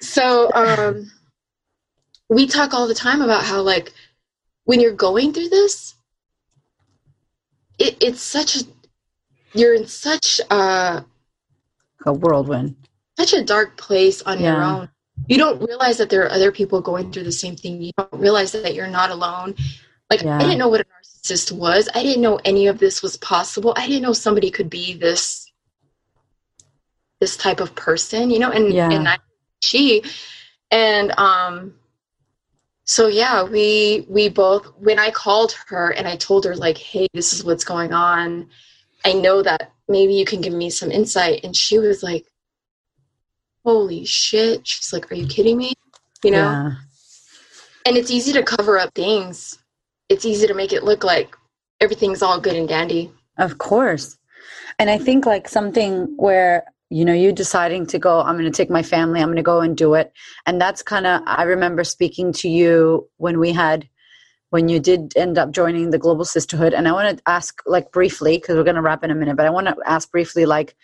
so 0.00 0.50
um, 0.54 1.10
we 2.28 2.46
talk 2.46 2.72
all 2.74 2.86
the 2.88 2.94
time 2.94 3.20
about 3.22 3.44
how 3.44 3.60
like 3.60 3.92
when 4.64 4.80
you're 4.80 4.92
going 4.92 5.32
through 5.32 5.48
this 5.48 5.94
it, 7.78 7.96
it's 8.02 8.20
such 8.22 8.56
a 8.56 8.64
you're 9.52 9.74
in 9.74 9.86
such 9.86 10.40
a 10.50 11.04
A 12.06 12.12
whirlwind. 12.12 12.76
Such 13.16 13.32
a 13.32 13.42
dark 13.42 13.76
place 13.76 14.22
on 14.22 14.40
your 14.40 14.62
own. 14.62 14.88
You 15.28 15.38
don't 15.38 15.60
realize 15.62 15.98
that 15.98 16.10
there 16.10 16.22
are 16.24 16.30
other 16.30 16.52
people 16.52 16.80
going 16.80 17.10
through 17.10 17.24
the 17.24 17.32
same 17.32 17.56
thing. 17.56 17.82
You 17.82 17.92
don't 17.96 18.12
realize 18.12 18.52
that 18.52 18.74
you're 18.74 18.86
not 18.86 19.10
alone. 19.10 19.54
Like 20.10 20.22
Yeah. 20.22 20.38
I 20.38 20.44
didn't 20.44 20.58
know 20.58 20.68
what 20.68 20.82
a 20.82 20.84
narcissist 20.84 21.50
was. 21.52 21.88
I 21.94 22.02
didn't 22.02 22.22
know 22.22 22.38
any 22.44 22.66
of 22.66 22.78
this 22.78 23.02
was 23.02 23.16
possible. 23.16 23.72
I 23.76 23.86
didn't 23.86 24.02
know 24.02 24.12
somebody 24.12 24.50
could 24.50 24.70
be 24.70 24.94
this 24.94 25.50
this 27.20 27.36
type 27.36 27.60
of 27.60 27.74
person, 27.74 28.30
you 28.30 28.38
know, 28.38 28.50
and 28.50 28.72
Yeah. 28.72 28.90
and 28.90 29.08
I, 29.08 29.18
she 29.62 30.02
and 30.70 31.12
um 31.18 31.74
so 32.84 33.08
yeah, 33.08 33.42
we 33.42 34.06
we 34.08 34.28
both 34.28 34.66
when 34.78 34.98
I 34.98 35.10
called 35.10 35.56
her 35.66 35.90
and 35.90 36.06
I 36.06 36.16
told 36.16 36.44
her 36.44 36.54
like, 36.54 36.78
"Hey, 36.78 37.08
this 37.14 37.32
is 37.32 37.42
what's 37.42 37.64
going 37.64 37.92
on. 37.92 38.48
I 39.04 39.12
know 39.14 39.42
that 39.42 39.72
maybe 39.88 40.14
you 40.14 40.24
can 40.24 40.40
give 40.40 40.52
me 40.52 40.70
some 40.70 40.92
insight." 40.92 41.42
And 41.42 41.56
she 41.56 41.78
was 41.80 42.04
like, 42.04 42.26
"Holy 43.66 44.04
shit." 44.04 44.66
She's 44.66 44.92
like, 44.92 45.10
"Are 45.10 45.16
you 45.16 45.26
kidding 45.26 45.58
me?" 45.58 45.74
You 46.24 46.30
know? 46.30 46.50
Yeah. 46.50 46.70
And 47.84 47.96
it's 47.96 48.10
easy 48.10 48.32
to 48.32 48.42
cover 48.42 48.78
up 48.78 48.94
things. 48.94 49.58
It's 50.08 50.24
easy 50.24 50.46
to 50.46 50.54
make 50.54 50.72
it 50.72 50.84
look 50.84 51.04
like 51.04 51.36
everything's 51.80 52.22
all 52.22 52.40
good 52.40 52.56
and 52.56 52.68
dandy. 52.68 53.12
Of 53.38 53.58
course. 53.58 54.16
And 54.78 54.88
I 54.88 54.98
think 54.98 55.26
like 55.26 55.48
something 55.48 56.14
where, 56.16 56.64
you 56.90 57.04
know, 57.04 57.12
you 57.12 57.32
deciding 57.32 57.86
to 57.86 57.98
go, 57.98 58.20
I'm 58.20 58.36
going 58.38 58.50
to 58.50 58.56
take 58.56 58.70
my 58.70 58.82
family, 58.82 59.20
I'm 59.20 59.28
going 59.28 59.36
to 59.36 59.42
go 59.42 59.60
and 59.60 59.76
do 59.76 59.94
it. 59.94 60.12
And 60.46 60.60
that's 60.60 60.82
kind 60.82 61.06
of, 61.06 61.22
I 61.26 61.42
remember 61.42 61.84
speaking 61.84 62.32
to 62.34 62.48
you 62.48 63.08
when 63.16 63.38
we 63.38 63.52
had, 63.52 63.88
when 64.50 64.68
you 64.68 64.80
did 64.80 65.12
end 65.16 65.38
up 65.38 65.50
joining 65.50 65.90
the 65.90 65.98
Global 65.98 66.24
Sistahood. 66.24 66.72
And 66.72 66.88
I 66.88 66.92
want 66.92 67.18
to 67.18 67.22
ask 67.26 67.62
like 67.66 67.92
briefly, 67.92 68.38
because 68.38 68.56
we're 68.56 68.64
going 68.64 68.76
to 68.76 68.82
wrap 68.82 69.04
in 69.04 69.10
a 69.10 69.14
minute, 69.14 69.36
but 69.36 69.46
I 69.46 69.50
want 69.50 69.66
to 69.66 69.76
ask 69.86 70.10
briefly, 70.10 70.46
like, 70.46 70.76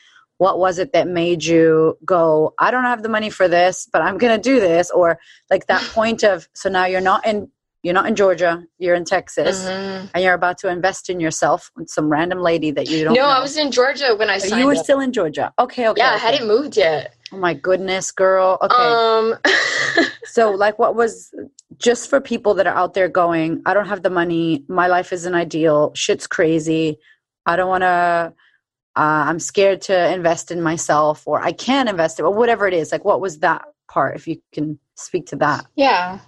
what 0.42 0.58
was 0.58 0.78
it 0.80 0.92
that 0.92 1.06
made 1.06 1.44
you 1.44 1.96
go, 2.04 2.52
I 2.58 2.72
don't 2.72 2.82
have 2.82 3.02
the 3.04 3.08
money 3.08 3.30
for 3.30 3.46
this, 3.46 3.88
but 3.92 4.02
I'm 4.02 4.18
going 4.18 4.34
to 4.36 4.42
do 4.50 4.58
this? 4.58 4.90
Or 4.90 5.18
like 5.52 5.66
that 5.68 5.82
point 5.98 6.24
of, 6.24 6.48
so 6.52 6.68
now 6.68 6.84
you're 6.86 7.00
not 7.12 7.24
in, 7.24 7.48
you're 7.84 7.94
not 7.94 8.06
in 8.06 8.16
Georgia, 8.16 8.64
you're 8.78 8.96
in 8.96 9.04
Texas 9.04 9.58
Mhm. 9.64 10.10
and 10.12 10.24
you're 10.24 10.34
about 10.34 10.58
to 10.58 10.68
invest 10.68 11.08
in 11.08 11.20
yourself 11.20 11.70
with 11.76 11.88
some 11.88 12.08
random 12.10 12.40
lady 12.40 12.72
that 12.72 12.88
you 12.90 13.04
don't 13.04 13.14
No, 13.14 13.22
know. 13.22 13.28
I 13.28 13.40
was 13.40 13.56
in 13.56 13.70
Georgia 13.70 14.14
when 14.16 14.28
I 14.30 14.38
So 14.38 14.48
signed 14.48 14.60
you 14.60 14.66
were 14.66 14.74
up. 14.74 14.84
still 14.84 14.98
in 15.00 15.12
Georgia. 15.12 15.52
Okay, 15.60 15.88
okay. 15.88 16.00
yeah, 16.02 16.10
I 16.10 16.18
hadn't 16.18 16.46
moved 16.48 16.76
yet. 16.76 17.14
Oh 17.32 17.38
my 17.38 17.54
goodness, 17.54 18.10
girl. 18.10 18.58
Okay. 18.62 18.90
Um 19.04 19.38
so 20.24 20.50
like 20.50 20.76
what 20.78 20.94
was 20.96 21.32
just 21.78 22.10
for 22.10 22.20
people 22.20 22.54
that 22.54 22.66
are 22.66 22.74
out 22.82 22.94
there 22.94 23.08
going, 23.08 23.62
I 23.64 23.74
don't 23.74 23.86
have 23.86 24.02
the 24.02 24.10
money, 24.10 24.64
my 24.68 24.86
life 24.88 25.12
isn't 25.12 25.34
ideal, 25.34 25.92
shit's 25.94 26.26
crazy. 26.26 26.98
I 27.46 27.56
don't 27.56 27.68
want 27.68 27.82
to 27.82 28.32
uh, 28.96 29.24
I'm 29.26 29.40
scared 29.40 29.80
to 29.82 30.12
invest 30.12 30.50
in 30.50 30.60
myself 30.60 31.26
or 31.26 31.40
I 31.40 31.52
can 31.52 31.88
invest 31.88 32.18
it 32.18 32.24
or 32.24 32.32
whatever 32.32 32.66
it 32.68 32.74
is. 32.74 32.92
Like 32.92 33.04
what 33.04 33.20
was 33.20 33.38
that 33.38 33.64
part 33.88 34.16
if 34.16 34.28
you 34.28 34.40
can 34.52 34.78
speak 34.96 35.26
to 35.26 35.36
that? 35.36 35.66
Yeah. 35.76 36.18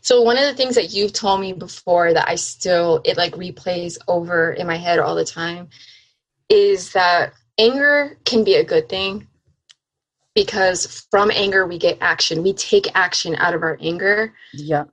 So 0.00 0.22
one 0.22 0.38
of 0.38 0.44
the 0.44 0.54
things 0.54 0.74
that 0.76 0.94
you've 0.94 1.12
told 1.12 1.40
me 1.40 1.52
before 1.52 2.14
that 2.14 2.28
I 2.28 2.36
still 2.36 3.02
it 3.04 3.16
like 3.16 3.34
replays 3.34 3.98
over 4.08 4.52
in 4.52 4.66
my 4.66 4.76
head 4.76 4.98
all 4.98 5.14
the 5.14 5.24
time 5.24 5.68
is 6.48 6.92
that 6.92 7.32
anger 7.58 8.18
can 8.24 8.44
be 8.44 8.54
a 8.54 8.64
good 8.64 8.88
thing 8.88 9.26
because 10.34 11.06
from 11.10 11.30
anger 11.30 11.66
we 11.66 11.78
get 11.78 11.98
action. 12.00 12.42
We 12.42 12.54
take 12.54 12.88
action 12.94 13.36
out 13.36 13.54
of 13.54 13.62
our 13.62 13.78
anger. 13.80 14.34
Yeah. 14.52 14.84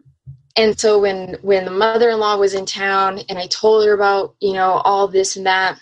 And 0.58 0.78
so 0.80 1.00
when 1.00 1.38
when 1.42 1.66
the 1.66 1.72
mother-in-law 1.72 2.38
was 2.38 2.54
in 2.54 2.66
town 2.66 3.20
and 3.30 3.40
I 3.40 3.48
told 3.48 3.86
her 3.86 3.94
about, 3.94 4.36
you 4.42 4.54
know, 4.54 4.82
all 4.84 5.08
this 5.08 5.38
and 5.38 5.46
that, 5.46 5.80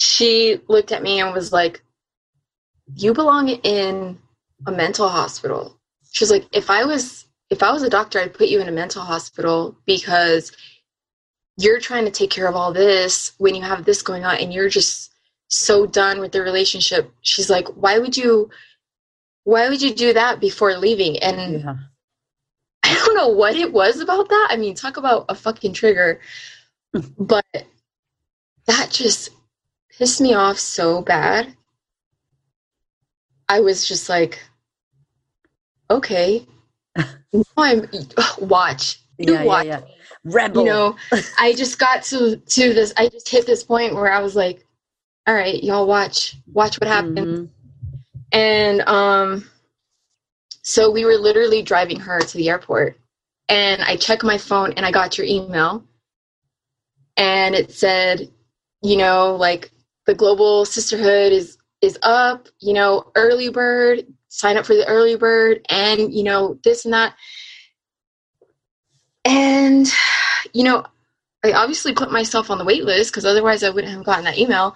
she 0.00 0.60
looked 0.66 0.92
at 0.92 1.02
me 1.02 1.20
and 1.20 1.32
was 1.34 1.52
like, 1.52 1.82
"You 2.94 3.12
belong 3.12 3.48
in 3.50 4.18
a 4.66 4.72
mental 4.72 5.08
hospital." 5.08 5.78
She's 6.10 6.30
like, 6.30 6.46
"If 6.52 6.70
I 6.70 6.84
was 6.84 7.26
if 7.50 7.62
I 7.62 7.72
was 7.72 7.82
a 7.82 7.90
doctor, 7.90 8.18
I'd 8.18 8.34
put 8.34 8.48
you 8.48 8.60
in 8.60 8.68
a 8.68 8.72
mental 8.72 9.02
hospital 9.02 9.76
because 9.84 10.52
you're 11.58 11.80
trying 11.80 12.06
to 12.06 12.10
take 12.10 12.30
care 12.30 12.48
of 12.48 12.56
all 12.56 12.72
this 12.72 13.32
when 13.38 13.54
you 13.54 13.62
have 13.62 13.84
this 13.84 14.02
going 14.02 14.24
on 14.24 14.36
and 14.36 14.52
you're 14.54 14.68
just 14.68 15.12
so 15.48 15.86
done 15.86 16.18
with 16.20 16.32
the 16.32 16.42
relationship." 16.42 17.12
She's 17.20 17.50
like, 17.50 17.68
"Why 17.68 17.98
would 17.98 18.16
you 18.16 18.50
why 19.44 19.68
would 19.68 19.82
you 19.82 19.94
do 19.94 20.14
that 20.14 20.40
before 20.40 20.76
leaving?" 20.78 21.18
And 21.18 21.60
Yeah. 21.62 21.76
I 22.84 22.94
don't 22.94 23.14
know 23.16 23.28
what 23.28 23.54
it 23.56 23.72
was 23.72 24.00
about 24.00 24.30
that. 24.30 24.48
I 24.50 24.56
mean, 24.56 24.74
talk 24.74 24.96
about 24.96 25.26
a 25.28 25.34
fucking 25.34 25.74
trigger. 25.74 26.20
Hmm. 26.94 27.02
but 27.18 27.44
that 28.66 28.90
just 28.90 29.30
pissed 30.00 30.20
me 30.22 30.32
off 30.32 30.58
so 30.58 31.02
bad. 31.02 31.54
I 33.50 33.60
was 33.60 33.86
just 33.86 34.08
like, 34.08 34.42
okay, 35.90 36.46
now 36.96 37.42
I'm 37.58 37.86
watch. 38.38 39.00
You 39.18 39.34
Yeah, 39.34 39.42
yeah, 39.42 39.44
watch. 39.44 39.66
yeah. 39.66 39.80
Rebel. 40.24 40.62
You 40.62 40.70
know, 40.70 40.96
I 41.38 41.52
just 41.52 41.78
got 41.78 42.02
to 42.04 42.36
to 42.36 42.72
this. 42.72 42.94
I 42.96 43.08
just 43.08 43.28
hit 43.28 43.44
this 43.46 43.62
point 43.62 43.94
where 43.94 44.10
I 44.10 44.20
was 44.20 44.34
like, 44.34 44.64
all 45.26 45.34
right, 45.34 45.62
y'all 45.62 45.86
watch, 45.86 46.36
watch 46.50 46.80
what 46.80 46.88
happens. 46.88 47.18
Mhm. 47.18 47.50
And 48.32 48.80
um, 48.88 49.50
so 50.62 50.90
we 50.90 51.04
were 51.04 51.16
literally 51.16 51.60
driving 51.60 52.00
her 52.00 52.20
to 52.20 52.36
the 52.38 52.48
airport. 52.48 52.98
And 53.50 53.82
I 53.82 53.96
checked 53.96 54.22
my 54.22 54.38
phone 54.38 54.72
and 54.74 54.86
I 54.86 54.92
got 54.92 55.18
your 55.18 55.26
email. 55.26 55.84
And 57.18 57.54
it 57.54 57.72
said, 57.72 58.30
you 58.82 58.96
know, 58.96 59.36
like 59.36 59.70
the 60.10 60.16
global 60.16 60.64
Sistahood 60.64 61.30
is 61.30 61.56
is 61.82 61.96
up, 62.02 62.48
you 62.58 62.74
know, 62.74 63.10
early 63.14 63.48
bird, 63.48 64.06
sign 64.28 64.56
up 64.56 64.66
for 64.66 64.74
the 64.74 64.86
early 64.88 65.16
bird 65.16 65.64
and 65.70 66.12
you 66.12 66.24
know, 66.24 66.58
this 66.64 66.84
and 66.84 66.92
that. 66.92 67.14
And 69.24 69.86
you 70.52 70.64
know, 70.64 70.84
I 71.44 71.52
obviously 71.52 71.94
put 71.94 72.10
myself 72.10 72.50
on 72.50 72.58
the 72.58 72.64
wait 72.64 72.84
list 72.84 73.12
because 73.12 73.24
otherwise 73.24 73.62
I 73.62 73.70
wouldn't 73.70 73.92
have 73.92 74.04
gotten 74.04 74.24
that 74.24 74.36
email. 74.36 74.74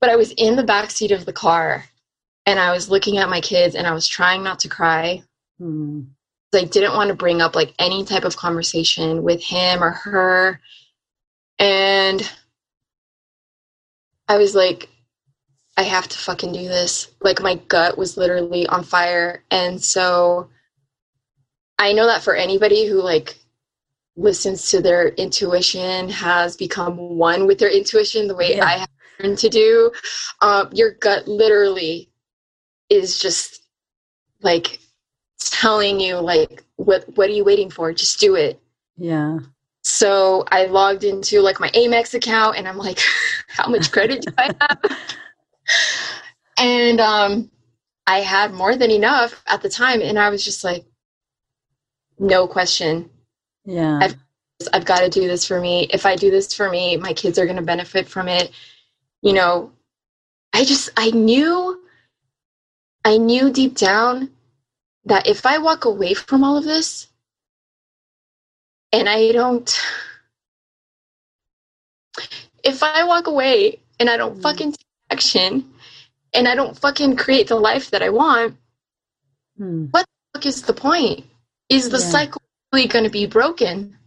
But 0.00 0.10
I 0.10 0.16
was 0.16 0.32
in 0.32 0.56
the 0.56 0.64
back 0.64 0.90
seat 0.90 1.12
of 1.12 1.24
the 1.24 1.32
car 1.32 1.86
and 2.44 2.60
I 2.60 2.72
was 2.72 2.90
looking 2.90 3.16
at 3.16 3.30
my 3.30 3.40
kids 3.40 3.74
and 3.74 3.86
I 3.86 3.94
was 3.94 4.06
trying 4.06 4.42
not 4.42 4.58
to 4.60 4.68
cry. 4.68 5.22
Mhm. 5.60 6.08
I 6.54 6.64
didn't 6.64 6.92
want 6.92 7.08
to 7.08 7.14
bring 7.14 7.40
up 7.40 7.56
like 7.56 7.72
any 7.78 8.04
type 8.04 8.24
of 8.24 8.36
conversation 8.36 9.22
with 9.22 9.42
him 9.42 9.82
or 9.82 9.92
her. 9.92 10.60
And 11.58 12.30
I 14.32 14.38
was 14.38 14.54
like, 14.54 14.88
I 15.76 15.82
have 15.82 16.08
to 16.08 16.16
fucking 16.16 16.54
do 16.54 16.66
this. 16.66 17.12
Like 17.20 17.42
my 17.42 17.56
gut 17.68 17.98
was 17.98 18.16
literally 18.16 18.66
on 18.66 18.82
fire. 18.82 19.44
And 19.50 19.82
so 19.82 20.48
I 21.78 21.92
know 21.92 22.06
that 22.06 22.22
for 22.22 22.34
anybody 22.34 22.86
who 22.86 23.02
like 23.02 23.36
listens 24.16 24.70
to 24.70 24.80
their 24.80 25.08
intuition, 25.08 26.08
has 26.08 26.56
become 26.56 26.96
one 26.96 27.46
with 27.46 27.58
their 27.58 27.70
intuition 27.70 28.26
the 28.26 28.34
way 28.34 28.56
Yeah. 28.56 28.64
I 28.64 28.78
have 28.78 28.88
learned 29.20 29.38
to 29.38 29.50
do, 29.50 29.92
um, 30.40 30.70
your 30.72 30.92
gut 30.92 31.28
literally 31.28 32.08
is 32.88 33.18
just 33.20 33.66
like 34.40 34.80
telling 35.40 36.00
you 36.00 36.16
like 36.16 36.64
what 36.76 37.04
what 37.16 37.28
are 37.28 37.32
you 37.32 37.44
waiting 37.44 37.70
for 37.70 37.92
just 37.92 38.18
do 38.18 38.34
it 38.34 38.60
Yeah. 38.96 39.38
So 40.02 40.44
i 40.50 40.64
logged 40.66 41.04
into 41.04 41.40
like 41.40 41.60
my 41.60 41.68
amex 41.70 42.14
account 42.14 42.56
and 42.56 42.66
i'm 42.66 42.76
like 42.76 42.98
how 43.48 43.68
much 43.68 43.92
credit 43.92 44.22
do 44.22 44.32
i 44.38 44.50
have? 44.60 44.98
And 46.58 47.00
um 47.00 47.50
i 48.06 48.18
had 48.18 48.52
more 48.52 48.76
than 48.76 48.90
enough 48.90 49.42
at 49.46 49.62
the 49.62 49.68
time 49.68 50.02
and 50.02 50.18
i 50.18 50.28
was 50.28 50.44
just 50.44 50.64
like 50.64 50.84
no 52.18 52.46
question. 52.46 53.10
Yeah. 53.64 53.98
I've- 54.02 54.16
i've 54.72 54.84
got 54.84 55.00
to 55.00 55.08
do 55.08 55.26
this 55.26 55.44
for 55.44 55.60
me. 55.60 55.88
If 55.90 56.06
i 56.06 56.14
do 56.14 56.30
this 56.30 56.54
for 56.54 56.68
me 56.70 56.96
my 56.96 57.12
kids 57.12 57.38
are 57.38 57.46
going 57.46 57.56
to 57.56 57.62
benefit 57.62 58.08
from 58.08 58.28
it. 58.28 58.50
You 59.22 59.32
know 59.32 59.72
i 60.52 60.64
just 60.64 60.90
i 60.96 61.10
knew 61.10 61.80
i 63.04 63.16
knew 63.16 63.50
deep 63.52 63.76
down 63.76 64.30
that 65.04 65.26
if 65.26 65.46
I 65.46 65.58
walk 65.58 65.84
away 65.84 66.14
from 66.14 66.44
all 66.44 66.56
of 66.56 66.64
this 66.64 67.08
and 68.92 69.08
I 69.08 69.32
don't, 69.32 69.80
if 72.62 72.82
I 72.82 73.04
walk 73.04 73.26
away 73.26 73.80
and 73.98 74.08
I 74.10 74.16
don't 74.16 74.38
Mm. 74.38 74.42
fucking 74.42 74.72
take 74.72 74.86
action 75.10 75.72
and 76.34 76.46
I 76.48 76.54
don't 76.54 76.78
fucking 76.78 77.16
create 77.16 77.48
the 77.48 77.56
life 77.56 77.90
that 77.90 78.02
I 78.02 78.10
want, 78.10 78.56
Hmm. 79.56 79.86
what 79.90 80.06
the 80.06 80.38
fuck 80.38 80.46
is 80.46 80.62
the 80.62 80.72
point? 80.74 81.26
Is 81.68 81.90
the 81.90 81.98
Yeah. 81.98 82.10
cycle 82.10 82.42
really 82.72 82.86
going 82.86 83.04
to 83.04 83.10
be 83.10 83.26
broken? 83.26 83.98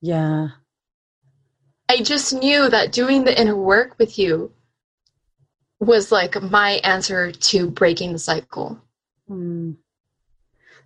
Yeah. 0.00 0.48
I 1.88 2.02
just 2.02 2.32
knew 2.32 2.68
that 2.68 2.92
doing 2.92 3.24
the 3.24 3.38
inner 3.38 3.56
work 3.56 3.98
with 3.98 4.18
you 4.18 4.52
was 5.80 6.12
like 6.12 6.40
my 6.42 6.72
answer 6.84 7.32
to 7.32 7.68
breaking 7.70 8.12
the 8.12 8.18
cycle. 8.18 8.80
Hmm. 9.26 9.72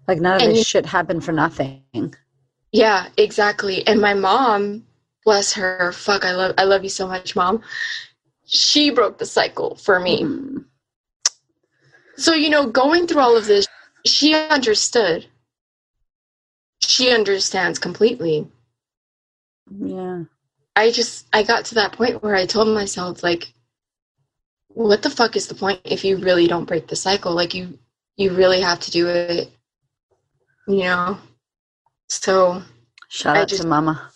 Like 0.06 0.20
none 0.20 0.36
of 0.36 0.42
And 0.42 0.52
this 0.56 0.66
shit 0.66 0.86
happened 0.86 1.24
for 1.24 1.32
nothing. 1.32 2.14
Yeah, 2.74 3.06
exactly. 3.16 3.86
And 3.86 4.00
my 4.00 4.14
mom, 4.14 4.84
bless 5.24 5.52
her, 5.52 5.92
fuck, 5.92 6.24
I 6.24 6.32
love 6.32 6.56
I 6.58 6.64
love 6.64 6.82
you 6.82 6.90
so 6.90 7.06
much, 7.06 7.36
mom. 7.36 7.62
She 8.46 8.90
broke 8.90 9.18
the 9.18 9.26
cycle 9.26 9.76
for 9.76 10.00
me. 10.00 10.24
Hmm. 10.24 10.58
So, 12.16 12.34
you 12.34 12.50
know, 12.50 12.66
going 12.66 13.06
through 13.06 13.20
all 13.20 13.36
of 13.36 13.46
this, 13.46 13.68
she 14.04 14.34
understood. 14.34 15.26
She 16.80 17.12
understands 17.12 17.78
completely. 17.78 18.48
Yeah. 19.70 20.24
I 20.74 20.90
just 20.90 21.28
I 21.32 21.44
got 21.44 21.66
to 21.66 21.76
that 21.76 21.92
point 21.92 22.24
where 22.24 22.34
I 22.34 22.44
told 22.44 22.66
myself 22.66 23.22
like 23.22 23.52
what 24.66 25.02
the 25.02 25.10
fuck 25.10 25.36
is 25.36 25.46
the 25.46 25.54
point 25.54 25.80
if 25.84 26.04
you 26.04 26.16
really 26.16 26.48
don't 26.48 26.64
break 26.64 26.88
the 26.88 26.96
cycle? 26.96 27.34
Like 27.34 27.54
you 27.54 27.78
you 28.16 28.32
really 28.32 28.62
have 28.62 28.80
to 28.80 28.90
do 28.90 29.06
it. 29.06 29.48
You 30.66 30.82
know. 30.82 31.18
So 32.08 32.62
Shout 33.08 33.36
I 33.36 33.40
out 33.42 33.48
just- 33.48 33.62
to 33.62 33.68
Mama. 33.68 34.10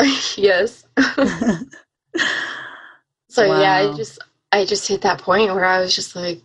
yes. 0.36 0.84
So 3.30 3.44
yeah, 3.60 3.72
I 3.72 3.96
just 3.96 4.18
I 4.50 4.64
just 4.64 4.88
hit 4.88 5.02
that 5.02 5.20
point 5.20 5.54
where 5.54 5.64
I 5.64 5.80
was 5.80 5.94
just 5.94 6.16
like, 6.16 6.40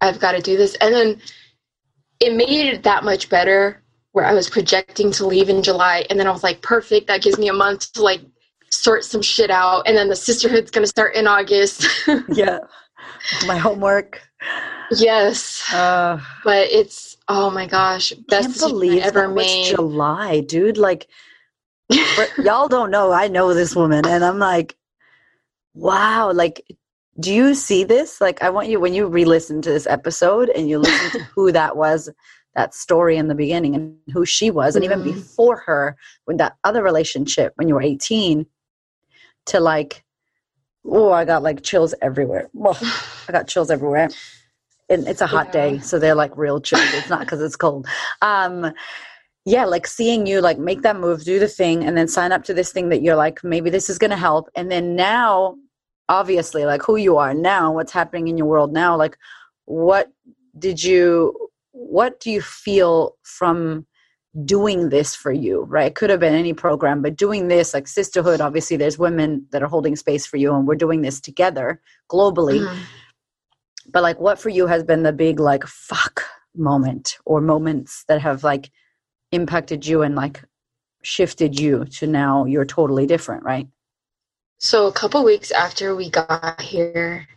I've 0.00 0.20
got 0.20 0.32
to 0.32 0.40
do 0.40 0.56
this, 0.56 0.76
and 0.76 0.94
then 0.94 1.20
it 2.20 2.34
made 2.34 2.72
it 2.72 2.84
that 2.84 3.04
much 3.04 3.28
better. 3.28 3.82
Where 4.12 4.24
I 4.24 4.32
was 4.34 4.48
projecting 4.48 5.10
to 5.12 5.26
leave 5.26 5.48
in 5.48 5.62
July, 5.62 6.06
and 6.08 6.18
then 6.20 6.26
I 6.26 6.30
was 6.30 6.42
like, 6.44 6.62
perfect. 6.62 7.08
That 7.08 7.22
gives 7.22 7.38
me 7.38 7.48
a 7.48 7.52
month 7.52 7.92
to 7.94 8.02
like 8.02 8.20
sort 8.70 9.04
some 9.04 9.20
shit 9.20 9.50
out, 9.50 9.82
and 9.86 9.96
then 9.96 10.08
the 10.08 10.14
sisterhood's 10.14 10.70
gonna 10.70 10.86
start 10.86 11.16
in 11.16 11.26
August. 11.26 11.86
yeah. 12.28 12.60
My 13.46 13.56
homework. 13.58 14.22
yes, 14.92 15.62
Uh, 15.72 16.20
but 16.44 16.68
it's 16.70 17.11
oh 17.28 17.50
my 17.50 17.66
gosh, 17.66 18.12
best 18.28 18.60
can't 18.60 18.72
believe 18.72 19.02
I 19.02 19.06
ever 19.06 19.28
made. 19.28 19.74
July, 19.74 20.40
dude. 20.40 20.78
Like, 20.78 21.08
y'all 22.42 22.68
don't 22.68 22.90
know. 22.90 23.12
I 23.12 23.28
know 23.28 23.54
this 23.54 23.74
woman, 23.76 24.06
and 24.06 24.24
I'm 24.24 24.38
like, 24.38 24.76
wow. 25.74 26.32
Like, 26.32 26.64
do 27.20 27.32
you 27.32 27.54
see 27.54 27.84
this? 27.84 28.20
Like, 28.20 28.42
I 28.42 28.50
want 28.50 28.68
you 28.68 28.80
when 28.80 28.94
you 28.94 29.06
re-listen 29.06 29.62
to 29.62 29.70
this 29.70 29.86
episode 29.86 30.48
and 30.50 30.68
you 30.68 30.78
listen 30.78 31.10
to 31.20 31.24
who 31.34 31.52
that 31.52 31.76
was, 31.76 32.10
that 32.54 32.74
story 32.74 33.16
in 33.16 33.28
the 33.28 33.34
beginning, 33.34 33.74
and 33.74 33.96
who 34.12 34.24
she 34.24 34.50
was, 34.50 34.76
and 34.76 34.84
even 34.84 35.00
Mhm. 35.00 35.04
before 35.04 35.56
her, 35.58 35.96
with 36.26 36.38
that 36.38 36.56
other 36.64 36.82
relationship 36.82 37.52
when 37.56 37.68
you 37.68 37.74
were 37.74 37.82
18, 37.82 38.46
to 39.46 39.60
like, 39.60 40.04
oh, 40.84 41.12
I 41.12 41.24
got 41.24 41.42
like 41.42 41.62
chills 41.62 41.94
everywhere. 42.02 42.48
Well, 42.52 42.76
I 43.28 43.32
got 43.32 43.46
chills 43.48 43.70
everywhere. 43.70 44.08
And 44.92 45.08
it's 45.08 45.20
a 45.20 45.26
hot 45.26 45.46
Yeah. 45.46 45.52
day, 45.70 45.78
so 45.80 45.98
they're 45.98 46.14
like 46.14 46.36
real 46.36 46.60
chills. 46.60 46.92
It's 46.94 47.08
not 47.10 47.20
because 47.20 47.40
it's 47.40 47.56
cold. 47.56 47.86
Um, 48.20 48.72
yeah, 49.44 49.64
like 49.64 49.86
seeing 49.86 50.26
you 50.26 50.40
like 50.40 50.58
make 50.58 50.82
that 50.82 50.96
move, 50.96 51.24
do 51.24 51.38
the 51.38 51.48
thing, 51.48 51.84
and 51.84 51.96
then 51.96 52.06
sign 52.08 52.30
up 52.32 52.44
to 52.44 52.54
this 52.54 52.72
thing 52.72 52.90
that 52.90 53.02
you're 53.02 53.16
like, 53.16 53.42
maybe 53.42 53.70
this 53.70 53.90
is 53.90 53.98
gonna 53.98 54.16
help. 54.16 54.48
And 54.54 54.70
then 54.70 54.94
now, 54.94 55.56
obviously, 56.08 56.64
like 56.64 56.82
who 56.82 56.96
you 56.96 57.16
are 57.16 57.34
now, 57.34 57.72
what's 57.72 57.92
happening 57.92 58.28
in 58.28 58.36
your 58.38 58.46
world 58.46 58.72
now, 58.72 58.96
like 58.96 59.16
what 59.64 60.12
did 60.58 60.82
you 60.82 61.34
what 61.72 62.20
do 62.20 62.30
you 62.30 62.40
feel 62.42 63.16
from 63.22 63.86
doing 64.44 64.88
this 64.88 65.14
for 65.14 65.30
you 65.32 65.62
right 65.64 65.88
it 65.88 65.94
could 65.94 66.08
have 66.10 66.20
been 66.20 66.34
any 66.34 66.52
program 66.54 67.02
but 67.02 67.16
doing 67.16 67.48
this 67.48 67.74
like 67.74 67.86
sisterhood 67.86 68.40
obviously 68.40 68.76
there's 68.78 68.98
women 68.98 69.46
that 69.50 69.62
are 69.62 69.68
holding 69.68 69.94
space 69.94 70.26
for 70.26 70.36
you 70.38 70.54
and 70.54 70.66
we're 70.66 70.74
doing 70.74 71.02
this 71.02 71.20
together 71.20 71.80
globally 72.10 72.60
Mhm. 72.60 72.86
But 73.90 74.02
like 74.02 74.20
what 74.20 74.38
for 74.38 74.48
you 74.50 74.66
has 74.66 74.84
been 74.84 75.02
the 75.02 75.12
big 75.12 75.40
like 75.40 75.64
fuck 75.66 76.24
moment 76.56 77.18
or 77.24 77.40
moments 77.40 78.04
that 78.08 78.20
have 78.20 78.44
like 78.44 78.70
impacted 79.32 79.86
you 79.86 80.02
and 80.02 80.14
like 80.16 80.44
shifted 81.02 81.58
you 81.58 81.84
to 81.86 82.06
now 82.06 82.44
you're 82.46 82.64
totally 82.66 83.06
different 83.06 83.44
right 83.44 83.68
So 84.58 84.86
a 84.88 84.92
couple 84.92 85.24
weeks 85.24 85.50
after 85.52 85.94
we 85.96 86.10
got 86.10 86.60
here, 86.60 87.28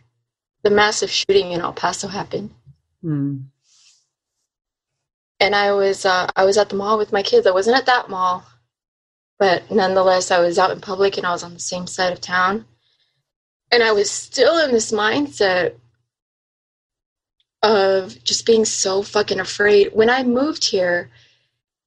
the 0.64 0.70
massive 0.70 1.10
shooting 1.10 1.52
in 1.52 1.60
El 1.62 1.72
Paso 1.74 2.08
happened. 2.08 2.50
mm. 3.04 3.44
and 5.40 5.54
I 5.54 5.72
was 5.72 6.04
uh, 6.06 6.28
I 6.36 6.44
was 6.44 6.58
at 6.58 6.68
the 6.68 6.76
mall 6.76 6.98
with 6.98 7.12
my 7.12 7.22
kids. 7.22 7.46
I 7.46 7.50
wasn't 7.52 7.76
at 7.76 7.86
that 7.86 8.08
mall, 8.08 8.44
but 9.38 9.70
nonetheless, 9.70 10.30
I 10.30 10.40
was 10.40 10.58
out 10.58 10.72
in 10.72 10.80
public 10.80 11.18
and 11.18 11.26
I 11.26 11.32
was 11.32 11.44
on 11.44 11.54
the 11.54 11.60
same 11.60 11.86
side 11.86 12.12
of 12.12 12.20
town, 12.20 12.66
and 13.72 13.82
I 13.82 13.92
was 13.92 14.10
still 14.10 14.64
in 14.64 14.72
this 14.72 14.92
mindset 14.92 15.76
of 17.62 18.22
just 18.24 18.46
being 18.46 18.64
so 18.64 19.02
fucking 19.02 19.40
afraid. 19.40 19.90
When 19.92 20.10
I 20.10 20.22
moved 20.22 20.64
here, 20.64 21.10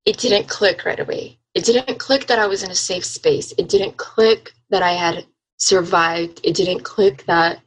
it 0.06 0.18
didn't 0.18 0.48
click 0.48 0.86
right 0.86 1.00
away. 1.00 1.40
It 1.54 1.66
didn't 1.66 2.00
click 2.00 2.28
that 2.28 2.40
I 2.40 2.48
was 2.48 2.64
in 2.64 2.72
a 2.72 2.76
safe 2.76 3.06
space. 3.06 3.54
It 3.58 3.70
didn't 3.70 3.98
click 3.98 4.54
that 4.70 4.84
I 4.84 4.94
had 4.94 5.26
survived. 5.58 6.42
It 6.44 6.56
didn't 6.56 6.84
click 6.84 7.26
that 7.26 7.60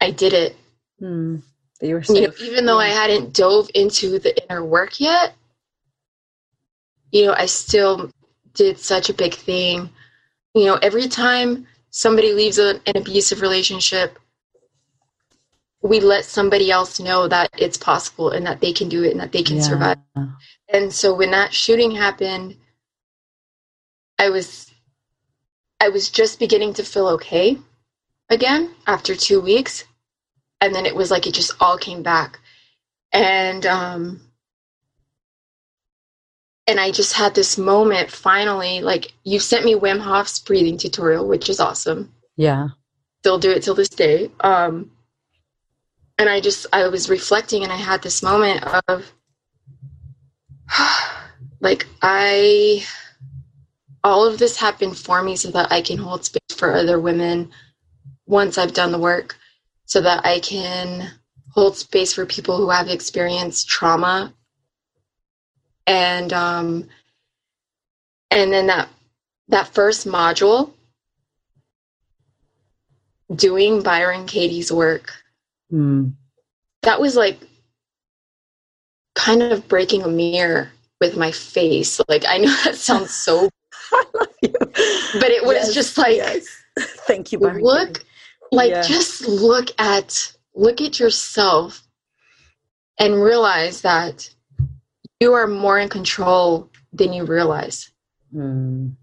I 0.00 0.10
did 0.10 0.32
it 0.32 0.56
Mm. 1.02 1.42
You 1.80 1.94
were 1.94 2.02
you 2.08 2.22
know, 2.22 2.32
even 2.40 2.64
though 2.64 2.78
I 2.78 2.88
hadn't 2.88 3.34
dove 3.34 3.68
into 3.74 4.18
the 4.18 4.34
inner 4.44 4.64
work 4.64 4.98
yet, 4.98 5.34
you 7.12 7.26
know, 7.26 7.34
I 7.36 7.46
still 7.46 8.10
did 8.54 8.78
such 8.78 9.10
a 9.10 9.14
big 9.14 9.34
thing. 9.34 9.90
You 10.54 10.64
know, 10.66 10.74
every 10.76 11.06
time 11.06 11.66
somebody 11.90 12.32
leaves 12.32 12.58
a, 12.58 12.80
an 12.86 12.96
abusive 12.96 13.42
relationship, 13.42 14.18
we 15.82 16.00
let 16.00 16.24
somebody 16.24 16.70
else 16.70 17.00
know 17.00 17.28
that 17.28 17.50
it's 17.58 17.76
possible 17.78 18.30
and 18.30 18.46
that 18.46 18.60
they 18.60 18.72
can 18.72 18.88
do 18.88 19.04
it 19.04 19.12
and 19.12 19.20
that 19.20 19.32
they 19.32 19.42
can 19.42 19.56
Yeah. 19.56 19.62
survive. 19.62 19.98
And 20.68 20.92
so 20.92 21.14
when 21.14 21.30
that 21.32 21.54
shooting 21.54 21.92
happened, 21.92 22.56
I 24.18 24.30
was 24.30 24.70
I 25.80 25.90
was 25.90 26.10
just 26.10 26.38
beginning 26.38 26.74
to 26.74 26.84
feel 26.84 27.08
okay 27.08 27.58
again 28.30 28.74
after 28.86 29.14
2 29.16 29.40
weeks. 29.40 29.84
And 30.60 30.74
then 30.74 30.86
it 30.86 30.96
was 30.96 31.10
like 31.10 31.26
it 31.26 31.34
just 31.34 31.52
all 31.60 31.78
came 31.78 32.02
back. 32.02 32.40
And 33.12 33.66
um 33.66 34.20
and 36.66 36.80
I 36.80 36.90
just 36.90 37.12
had 37.14 37.34
this 37.34 37.58
moment 37.58 38.10
finally 38.10 38.80
like 38.80 39.12
you 39.24 39.38
sent 39.38 39.64
me 39.64 39.74
Wim 39.74 40.00
Hof's 40.00 40.38
breathing 40.40 40.78
tutorial, 40.78 41.26
which 41.28 41.48
is 41.48 41.60
awesome. 41.60 42.12
yeah 42.36 42.68
Still 43.22 43.38
do 43.38 43.50
it 43.50 43.62
till 43.62 43.74
this 43.74 43.88
day. 43.88 44.30
Um 44.40 44.90
and 46.18 46.28
I 46.28 46.40
just 46.40 46.66
I 46.72 46.88
was 46.88 47.10
reflecting 47.10 47.62
and 47.62 47.72
I 47.72 47.76
had 47.76 48.02
this 48.02 48.22
moment 48.22 48.64
of 48.88 49.12
like 51.60 51.86
I 52.02 52.84
all 54.02 54.26
of 54.26 54.38
this 54.38 54.56
happened 54.56 54.96
for 54.96 55.22
me 55.22 55.36
so 55.36 55.50
that 55.50 55.72
I 55.72 55.80
can 55.82 55.98
hold 55.98 56.24
space 56.24 56.56
for 56.56 56.72
other 56.72 57.00
women 57.00 57.50
once 58.26 58.56
I've 58.58 58.72
done 58.72 58.92
the 58.92 58.98
work 58.98 59.36
so 59.84 60.00
that 60.00 60.24
I 60.24 60.40
can 60.40 61.10
hold 61.50 61.76
space 61.76 62.12
for 62.12 62.26
people 62.26 62.56
who 62.56 62.70
have 62.70 62.88
experienced 62.88 63.68
trauma. 63.68 64.32
And 65.86 66.32
um 66.32 66.88
and 68.30 68.52
then 68.52 68.66
that 68.68 68.88
that 69.48 69.68
first 69.68 70.06
module 70.06 70.72
doing 73.34 73.82
Byron 73.82 74.26
Katie's 74.26 74.72
work 74.72 75.12
mm. 75.72 76.12
that 76.82 77.00
was 77.00 77.16
like 77.16 77.38
kind 79.14 79.42
of 79.42 79.66
breaking 79.68 80.02
a 80.02 80.08
mirror 80.08 80.70
with 81.00 81.16
my 81.16 81.30
face. 81.32 82.00
Like 82.08 82.24
I 82.26 82.38
know 82.38 82.54
that 82.64 82.76
sounds 82.76 83.10
so, 83.10 83.48
you. 84.42 84.52
but 84.60 85.30
it 85.30 85.44
was 85.44 85.56
Yes, 85.56 85.74
just 85.74 85.98
like 85.98 86.16
yes. 86.16 86.46
thank 87.06 87.32
you 87.32 87.38
look, 87.38 88.04
like 88.52 88.70
Yeah. 88.70 88.82
just 88.82 89.26
look 89.26 89.70
at 89.78 90.32
look 90.54 90.80
at 90.80 90.98
yourself 90.98 91.82
and 92.98 93.22
realize 93.22 93.82
that 93.82 94.30
you 95.20 95.32
are 95.34 95.46
more 95.46 95.78
in 95.78 95.88
control 95.88 96.70
than 96.92 97.12
you 97.12 97.24
realize. 97.24 97.90
Mm. 98.34 98.94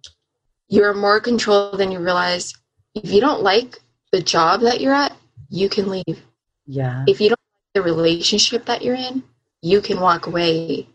You're 0.67 0.93
more 0.93 1.17
in 1.17 1.23
control 1.23 1.71
than 1.71 1.91
you 1.91 1.99
realize. 1.99 2.53
If 2.95 3.11
you 3.11 3.21
don't 3.21 3.41
like 3.41 3.79
the 4.11 4.21
job 4.21 4.61
that 4.61 4.81
you're 4.81 4.93
at, 4.93 5.15
you 5.49 5.69
can 5.69 5.89
leave. 5.89 6.21
Yeah 6.65 7.03
if 7.07 7.19
you 7.19 7.29
don't 7.29 7.39
like 7.39 7.73
the 7.73 7.81
relationship 7.81 8.65
that 8.65 8.81
you're 8.81 8.95
in, 8.95 9.23
you 9.61 9.81
can 9.81 9.99
walk 9.99 10.27
away. 10.27 10.87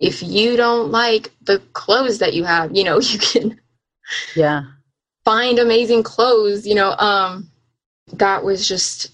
If 0.00 0.22
you 0.22 0.56
don't 0.56 0.90
like 0.90 1.30
the 1.42 1.60
clothes 1.72 2.18
that 2.18 2.34
you 2.34 2.44
have, 2.44 2.76
you 2.76 2.84
know, 2.84 3.00
you 3.00 3.18
can 3.18 3.60
yeah 4.34 4.64
find 5.24 5.58
amazing 5.58 6.02
clothes, 6.02 6.66
you 6.66 6.74
know, 6.74 6.92
um 6.92 7.50
that 8.14 8.44
was 8.44 8.66
just 8.66 9.10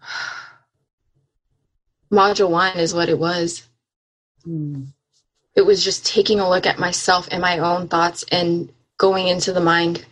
module 2.12 2.50
1 2.50 2.78
is 2.78 2.94
what 2.94 3.08
it 3.08 3.18
was. 3.18 3.66
Mm. 4.46 4.88
It 5.56 5.62
was 5.62 5.84
just 5.84 6.04
taking 6.04 6.40
a 6.40 6.48
look 6.48 6.66
at 6.66 6.78
myself 6.78 7.28
and 7.30 7.40
my 7.40 7.58
own 7.58 7.88
thoughts 7.88 8.24
and 8.30 8.72
going 8.98 9.28
into 9.28 9.52
the 9.52 9.60
mind. 9.60 10.04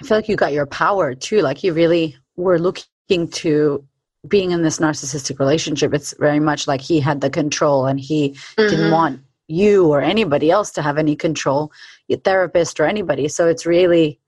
I 0.00 0.04
feel 0.04 0.18
like 0.18 0.28
you 0.28 0.36
got 0.36 0.52
your 0.52 0.66
power 0.66 1.14
too. 1.14 1.40
Like 1.40 1.64
you 1.64 1.72
really 1.72 2.16
were 2.44 2.58
looking 2.58 3.28
to 3.28 3.84
being 4.26 4.50
in 4.52 4.62
this 4.62 4.78
narcissistic 4.78 5.38
relationship. 5.38 5.92
It's 5.94 6.14
very 6.18 6.40
much 6.40 6.66
like 6.66 6.80
he 6.80 7.00
had 7.00 7.20
the 7.20 7.30
control 7.30 7.86
and 7.86 8.00
he 8.00 8.36
didn't 8.56 8.88
Mhm. 8.88 8.92
want 8.92 9.20
you 9.48 9.86
or 9.86 10.00
anybody 10.00 10.50
else 10.50 10.70
to 10.72 10.82
have 10.82 10.98
any 10.98 11.16
control, 11.16 11.72
your 12.08 12.18
therapist 12.20 12.78
or 12.80 12.84
anybody. 12.84 13.28
So 13.28 13.48
it's 13.48 13.64
really 13.66 14.20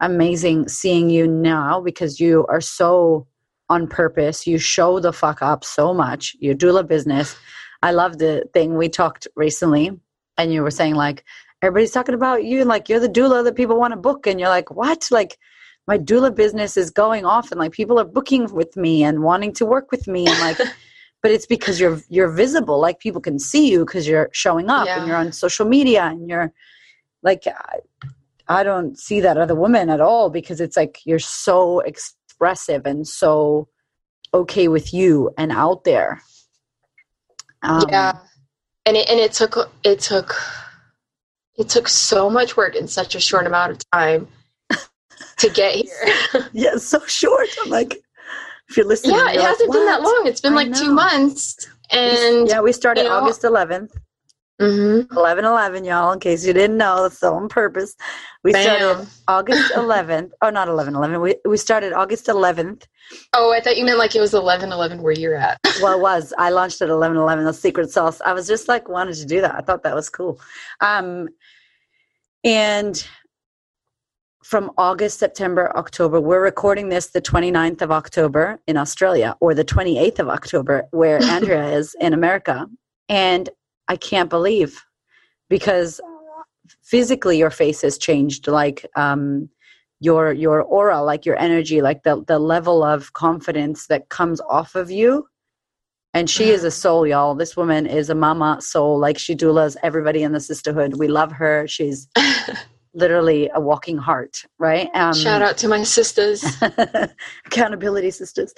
amazing 0.00 0.68
seeing 0.68 1.08
you 1.10 1.26
now 1.26 1.80
because 1.80 2.20
you 2.20 2.44
are 2.48 2.60
so 2.60 3.26
on 3.68 3.86
purpose. 3.88 4.46
You 4.46 4.58
show 4.58 5.00
the 5.00 5.12
fuck 5.12 5.42
up 5.42 5.64
so 5.64 5.94
much. 5.94 6.36
You 6.40 6.54
do 6.54 6.72
the 6.72 6.84
business. 6.84 7.36
I 7.82 7.92
love 7.92 8.18
the 8.18 8.44
thing 8.52 8.76
we 8.76 8.88
talked 8.88 9.26
recently 9.36 9.98
and 10.38 10.52
you 10.52 10.62
were 10.62 10.70
saying 10.70 10.94
like 10.94 11.24
everybody's 11.62 11.90
talking 11.92 12.14
about 12.14 12.44
you 12.44 12.60
and 12.60 12.68
like 12.68 12.88
you're 12.88 13.00
the 13.00 13.08
doula 13.08 13.44
that 13.44 13.54
people 13.56 13.78
want 13.78 13.92
to 13.92 13.96
book 13.96 14.26
and 14.26 14.38
you're 14.38 14.48
like 14.48 14.70
what 14.70 15.08
like 15.10 15.38
my 15.86 15.98
doula 15.98 16.34
business 16.34 16.76
is 16.76 16.90
going 16.90 17.24
off 17.24 17.50
and 17.50 17.60
like 17.60 17.72
people 17.72 17.98
are 17.98 18.04
booking 18.04 18.52
with 18.52 18.76
me 18.76 19.04
and 19.04 19.22
wanting 19.22 19.52
to 19.54 19.64
work 19.64 19.90
with 19.90 20.06
me 20.08 20.26
and 20.26 20.38
like 20.40 20.58
but 21.22 21.30
it's 21.30 21.46
because 21.46 21.80
you're 21.80 22.00
you're 22.08 22.30
visible 22.30 22.78
like 22.80 22.98
people 22.98 23.20
can 23.20 23.38
see 23.38 23.70
you 23.70 23.84
because 23.84 24.06
you're 24.06 24.28
showing 24.32 24.68
up 24.68 24.86
Yeah. 24.86 24.98
and 24.98 25.08
you're 25.08 25.16
on 25.16 25.32
social 25.32 25.66
media 25.66 26.04
and 26.04 26.28
you're 26.28 26.52
like 27.22 27.44
I, 27.46 27.78
I 28.48 28.62
don't 28.62 28.98
see 28.98 29.20
that 29.20 29.36
other 29.36 29.54
woman 29.54 29.90
at 29.90 30.00
all 30.00 30.30
because 30.30 30.60
it's 30.60 30.76
like 30.76 31.00
you're 31.04 31.18
so 31.18 31.80
expressive 31.80 32.86
and 32.86 33.06
so 33.06 33.68
okay 34.32 34.68
with 34.68 34.92
you 34.92 35.30
and 35.38 35.50
out 35.50 35.84
there. 35.84 36.20
Um, 37.62 37.82
yeah. 37.88 38.18
And 38.84 38.96
it 38.96 39.08
and 39.10 39.18
it 39.18 39.32
took 39.32 39.56
it 39.82 39.98
took 39.98 40.34
it 41.56 41.68
took 41.68 41.88
so 41.88 42.30
much 42.30 42.56
work 42.56 42.76
in 42.76 42.86
such 42.86 43.14
a 43.14 43.20
short 43.20 43.46
amount 43.46 43.72
of 43.72 43.90
time 43.90 44.28
to 45.38 45.50
get 45.50 45.74
here. 45.74 46.48
Yeah 46.52 46.70
it's 46.74 46.86
so 46.86 47.00
short. 47.06 47.48
I'm 47.62 47.70
like 47.70 47.96
if 48.68 48.76
you're 48.76 48.86
listening 48.86 49.16
yeah 49.16 49.28
it 49.30 49.34
you're 49.34 49.42
like, 49.42 49.48
hasn't 49.50 49.72
been 49.72 49.86
that 49.86 50.02
long. 50.02 50.22
It's 50.26 50.40
been 50.40 50.52
I 50.54 50.56
like 50.56 50.68
know. 50.68 50.78
two 50.80 50.92
months 50.92 51.68
and 51.90 52.48
yeah 52.48 52.60
we 52.60 52.72
started 52.72 53.02
you 53.02 53.08
know- 53.08 53.14
august 53.16 53.42
11th 53.42 53.90
Mhm. 54.58 55.12
11 55.14 55.44
11 55.44 55.84
y'all 55.84 56.12
in 56.12 56.18
case 56.18 56.46
you 56.46 56.54
didn't 56.54 56.78
know 56.78 57.02
that's 57.02 57.18
so 57.18 57.34
on 57.34 57.46
purpose. 57.46 57.94
We 58.42 58.52
started 58.52 59.06
august 59.28 59.70
11th 59.74 60.30
oh 60.40 60.48
not 60.48 60.66
11 60.68 60.94
11 60.96 61.20
we, 61.20 61.36
we 61.44 61.58
started 61.58 61.92
august 61.92 62.26
11th 62.26 62.86
oh 63.34 63.52
i 63.52 63.60
thought 63.60 63.76
you 63.76 63.84
meant 63.84 63.98
like 63.98 64.16
it 64.16 64.20
was 64.20 64.32
11 64.32 64.72
11 64.72 65.02
where 65.02 65.12
you're 65.12 65.36
at. 65.36 65.60
Well 65.82 65.98
it 65.98 66.00
was. 66.00 66.32
I 66.38 66.48
launched 66.48 66.80
at 66.80 66.88
11 66.88 67.18
11 67.18 67.44
the 67.44 67.52
secret 67.52 67.90
sauce. 67.90 68.22
I 68.24 68.32
was 68.32 68.46
just 68.48 68.66
like 68.66 68.88
wanted 68.88 69.16
to 69.16 69.26
do 69.26 69.42
that. 69.42 69.54
I 69.54 69.60
thought 69.60 69.82
that 69.82 69.94
was 69.94 70.08
cool. 70.08 70.40
Um 70.80 71.28
and 72.42 73.06
from 74.46 74.70
august 74.78 75.18
september 75.18 75.76
october. 75.76 76.20
We're 76.20 76.40
recording 76.40 76.88
this 76.88 77.08
the 77.08 77.20
29th 77.20 77.82
of 77.82 77.90
october 77.90 78.60
in 78.68 78.76
australia 78.76 79.36
or 79.40 79.54
the 79.54 79.64
28th 79.64 80.20
of 80.20 80.28
october 80.28 80.86
where 80.92 81.18
andrea 81.28 81.76
is 81.76 81.96
in 82.00 82.12
america. 82.12 82.66
And 83.08 83.50
i 83.88 83.96
can't 83.96 84.30
believe 84.30 84.84
because 85.50 86.00
physically 86.80 87.38
your 87.38 87.50
face 87.50 87.82
has 87.82 87.98
changed 87.98 88.46
like 88.46 88.86
um 88.94 89.48
your 89.98 90.32
your 90.32 90.62
aura 90.62 91.02
like 91.02 91.26
your 91.26 91.38
energy 91.40 91.82
like 91.82 92.04
the 92.04 92.22
the 92.28 92.38
level 92.38 92.84
of 92.84 93.14
confidence 93.14 93.88
that 93.88 94.08
comes 94.10 94.40
off 94.42 94.76
of 94.76 94.92
you. 94.92 95.26
And 96.14 96.30
she 96.30 96.50
is 96.50 96.62
a 96.62 96.70
soul 96.70 97.04
y'all. 97.04 97.34
This 97.34 97.56
woman 97.56 97.84
is 97.84 98.10
a 98.10 98.14
mama 98.14 98.58
soul. 98.60 98.98
Like 98.98 99.18
she 99.18 99.34
doulas 99.34 99.76
everybody 99.82 100.22
in 100.22 100.30
the 100.32 100.40
sisterhood. 100.40 100.94
We 100.98 101.08
love 101.08 101.32
her. 101.32 101.66
She's 101.66 102.08
literally 102.96 103.50
a 103.54 103.60
walking 103.60 103.98
heart 103.98 104.42
right? 104.58 104.88
Um 104.94 105.14
shout 105.14 105.42
out 105.42 105.56
to 105.58 105.68
my 105.68 105.82
sisters. 105.84 106.42
Accountability 107.46 108.10
sisters. 108.10 108.52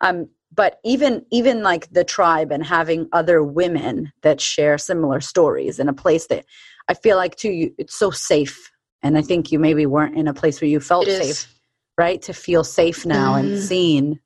Um 0.00 0.28
but 0.54 0.80
even 0.84 1.24
even 1.30 1.62
like 1.62 1.90
the 1.92 2.04
tribe 2.04 2.50
and 2.52 2.64
having 2.66 3.08
other 3.12 3.42
women 3.42 4.12
that 4.22 4.40
share 4.40 4.76
similar 4.78 5.20
stories 5.20 5.78
in 5.78 5.88
a 5.88 5.94
place 5.94 6.26
that 6.26 6.44
i 6.88 6.94
feel 6.94 7.16
like 7.16 7.36
too 7.36 7.50
you, 7.50 7.74
it's 7.78 7.94
so 7.94 8.10
safe. 8.10 8.70
And 9.04 9.16
i 9.16 9.22
think 9.22 9.52
you 9.52 9.58
maybe 9.58 9.86
weren't 9.86 10.16
in 10.18 10.28
a 10.28 10.34
place 10.34 10.60
where 10.60 10.68
you 10.68 10.80
felt 10.80 11.06
safe 11.06 11.46
right? 11.98 12.22
To 12.22 12.32
feel 12.32 12.64
safe 12.64 13.04
now 13.06 13.34
and 13.34 13.50
Mhm. 13.50 13.68
seen. 13.68 14.20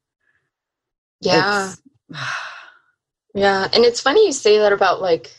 Yeah. 1.21 1.75
Yeah. 3.35 3.69
And 3.75 3.85
it's 3.85 4.01
funny 4.01 4.25
you 4.25 4.33
say 4.33 4.57
that 4.61 4.73
about 4.73 5.03
like 5.03 5.31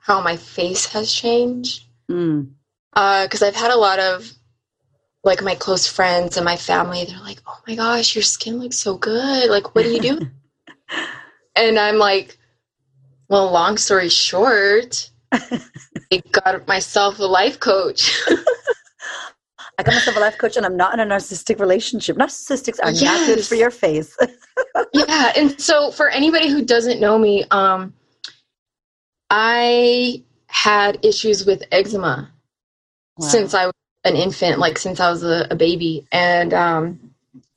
how 0.00 0.20
my 0.20 0.36
face 0.36 0.86
has 0.86 1.12
changed. 1.12 1.84
Mm, 2.10 2.54
because 2.96 3.42
I've 3.42 3.54
had 3.54 3.70
a 3.70 3.76
lot 3.76 4.00
of 4.00 4.32
like 5.22 5.42
my 5.42 5.54
close 5.54 5.86
friends 5.86 6.36
and 6.36 6.44
my 6.44 6.56
family. 6.56 7.04
They're 7.04 7.20
like, 7.20 7.40
"Oh 7.46 7.58
my 7.68 7.76
gosh, 7.76 8.14
your 8.16 8.22
skin 8.22 8.58
looks 8.58 8.78
so 8.78 8.96
good! 8.96 9.50
Like, 9.50 9.74
what 9.74 9.84
do 9.84 9.90
you 9.92 10.00
do?" 10.00 10.18
and 11.56 11.78
I'm 11.78 11.98
like, 11.98 12.38
"Well, 13.28 13.52
long 13.52 13.76
story 13.76 14.08
short, 14.08 15.10
I 15.32 16.22
got 16.32 16.66
myself 16.66 17.18
a 17.20 17.24
life 17.24 17.60
coach." 17.60 18.10
i 19.78 19.82
got 19.82 19.92
myself 19.92 20.16
a 20.16 20.20
life 20.20 20.38
coach 20.38 20.56
and 20.56 20.64
i'm 20.64 20.74
not 20.74 20.94
in 20.94 21.00
a 21.00 21.04
narcissistic 21.04 21.60
relationship 21.60 22.16
narcissistics 22.16 22.78
are 22.82 22.92
not 22.92 23.26
good 23.26 23.44
for 23.44 23.56
your 23.56 23.70
face 23.70 24.16
yeah, 24.92 25.32
and 25.36 25.60
so 25.60 25.90
for 25.90 26.08
anybody 26.08 26.48
who 26.48 26.64
doesn't 26.64 27.00
know 27.00 27.18
me, 27.18 27.44
um, 27.50 27.94
I 29.30 30.22
had 30.46 31.04
issues 31.04 31.44
with 31.44 31.62
eczema. 31.72 32.30
Wow. 33.18 33.28
since 33.28 33.54
I 33.54 33.66
was 33.66 33.74
an 34.04 34.16
infant, 34.16 34.58
like 34.58 34.78
since 34.78 35.00
I 35.00 35.10
was 35.10 35.22
a, 35.22 35.46
a 35.50 35.56
baby. 35.56 36.06
And, 36.12 36.52
um, 36.54 37.00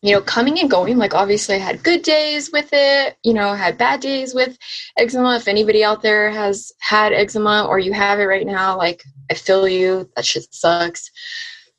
you 0.01 0.13
know, 0.13 0.21
coming 0.21 0.59
and 0.59 0.71
going, 0.71 0.97
like 0.97 1.13
obviously 1.13 1.55
I 1.55 1.59
had 1.59 1.83
good 1.83 2.03
days 2.03 2.51
with 2.51 2.69
it, 2.71 3.17
you 3.23 3.33
know, 3.33 3.53
had 3.53 3.77
bad 3.77 3.99
days 3.99 4.33
with 4.33 4.57
eczema. 4.97 5.35
If 5.35 5.47
anybody 5.47 5.83
out 5.83 6.01
there 6.01 6.31
has 6.31 6.71
had 6.79 7.11
eczema 7.11 7.65
or 7.67 7.79
you 7.79 7.91
have 7.91 8.19
it 8.19 8.25
right 8.25 8.45
now, 8.45 8.77
like 8.77 9.03
I 9.29 9.33
feel 9.33 9.67
you, 9.67 10.09
that 10.15 10.25
shit 10.25 10.45
sucks. 10.53 11.11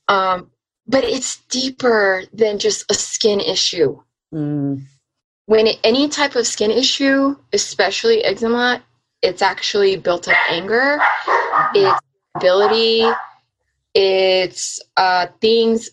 Um, 0.09 0.51
but 0.87 1.05
it's 1.05 1.37
deeper 1.49 2.25
than 2.33 2.59
just 2.59 2.91
a 2.91 2.95
skin 2.95 3.41
issue. 3.41 4.03
Mm, 4.35 4.83
When 5.47 5.67
it, 5.69 5.79
any 5.83 6.09
type 6.09 6.37
of 6.37 6.47
skin 6.47 6.71
issue, 6.71 7.37
especially 7.53 8.23
eczema, 8.25 8.83
it's 9.23 9.41
actually 9.41 9.97
built 9.97 10.29
up 10.29 10.37
anger, 10.51 10.99
it's 11.75 12.01
ability, 12.35 13.05
it's 13.95 14.81
uh, 14.97 15.27
things 15.41 15.91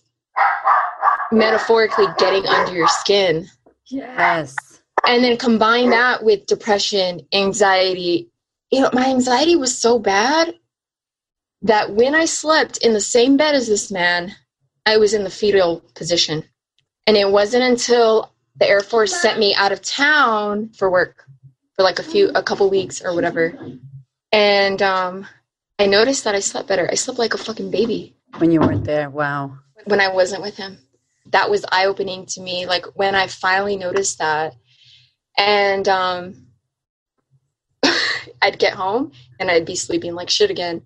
metaphorically 1.31 2.05
getting 2.17 2.45
under 2.47 2.73
your 2.73 2.87
skin. 2.87 3.47
yes 3.87 4.55
And 5.07 5.23
then 5.23 5.37
combine 5.37 5.89
that 5.91 6.23
with 6.23 6.45
depression, 6.45 7.21
anxiety. 7.33 8.29
You 8.71 8.81
know, 8.81 8.89
my 8.93 9.07
anxiety 9.07 9.55
was 9.55 9.77
so 9.77 9.99
bad 9.99 10.53
that 11.63 11.93
when 11.93 12.15
I 12.15 12.25
slept 12.25 12.77
in 12.77 12.93
the 12.93 13.01
same 13.01 13.37
bed 13.37 13.55
as 13.55 13.67
this 13.67 13.91
man, 13.91 14.35
I 14.85 14.97
was 14.97 15.13
in 15.13 15.23
the 15.23 15.29
fetal 15.29 15.83
position. 15.95 16.43
And 17.07 17.17
it 17.17 17.29
wasn't 17.29 17.63
until 17.63 18.33
the 18.57 18.67
Air 18.67 18.81
Force 18.81 19.15
sent 19.15 19.39
me 19.39 19.55
out 19.55 19.71
of 19.71 19.81
town 19.81 20.69
for 20.69 20.91
work 20.91 21.25
for 21.75 21.83
like 21.83 21.99
a 21.99 22.03
few, 22.03 22.29
a 22.35 22.43
couple 22.43 22.69
weeks 22.69 23.01
or 23.01 23.13
whatever. 23.13 23.57
And 24.31 24.81
um, 24.81 25.27
I 25.79 25.85
noticed 25.85 26.23
that 26.23 26.35
I 26.35 26.39
slept 26.39 26.67
better. 26.67 26.89
I 26.91 26.95
slept 26.95 27.19
like 27.19 27.33
a 27.33 27.37
fucking 27.37 27.71
baby 27.71 28.15
when 28.39 28.51
you 28.51 28.59
weren't 28.59 28.83
there 28.83 29.09
wow 29.09 29.57
when 29.85 30.01
I 30.01 30.09
wasn't 30.09 30.41
with 30.41 30.57
him. 30.57 30.77
That 31.27 31.49
was 31.49 31.65
eye 31.71 31.85
opening 31.85 32.25
to 32.27 32.41
me. 32.41 32.65
Like 32.65 32.85
when 32.95 33.15
I 33.15 33.27
finally 33.27 33.75
noticed 33.77 34.17
that, 34.19 34.55
and 35.37 35.87
um, 35.87 36.47
I'd 38.41 38.59
get 38.59 38.73
home 38.73 39.11
and 39.39 39.49
I'd 39.51 39.65
be 39.65 39.75
sleeping 39.75 40.13
like 40.15 40.29
shit 40.29 40.49
again. 40.49 40.85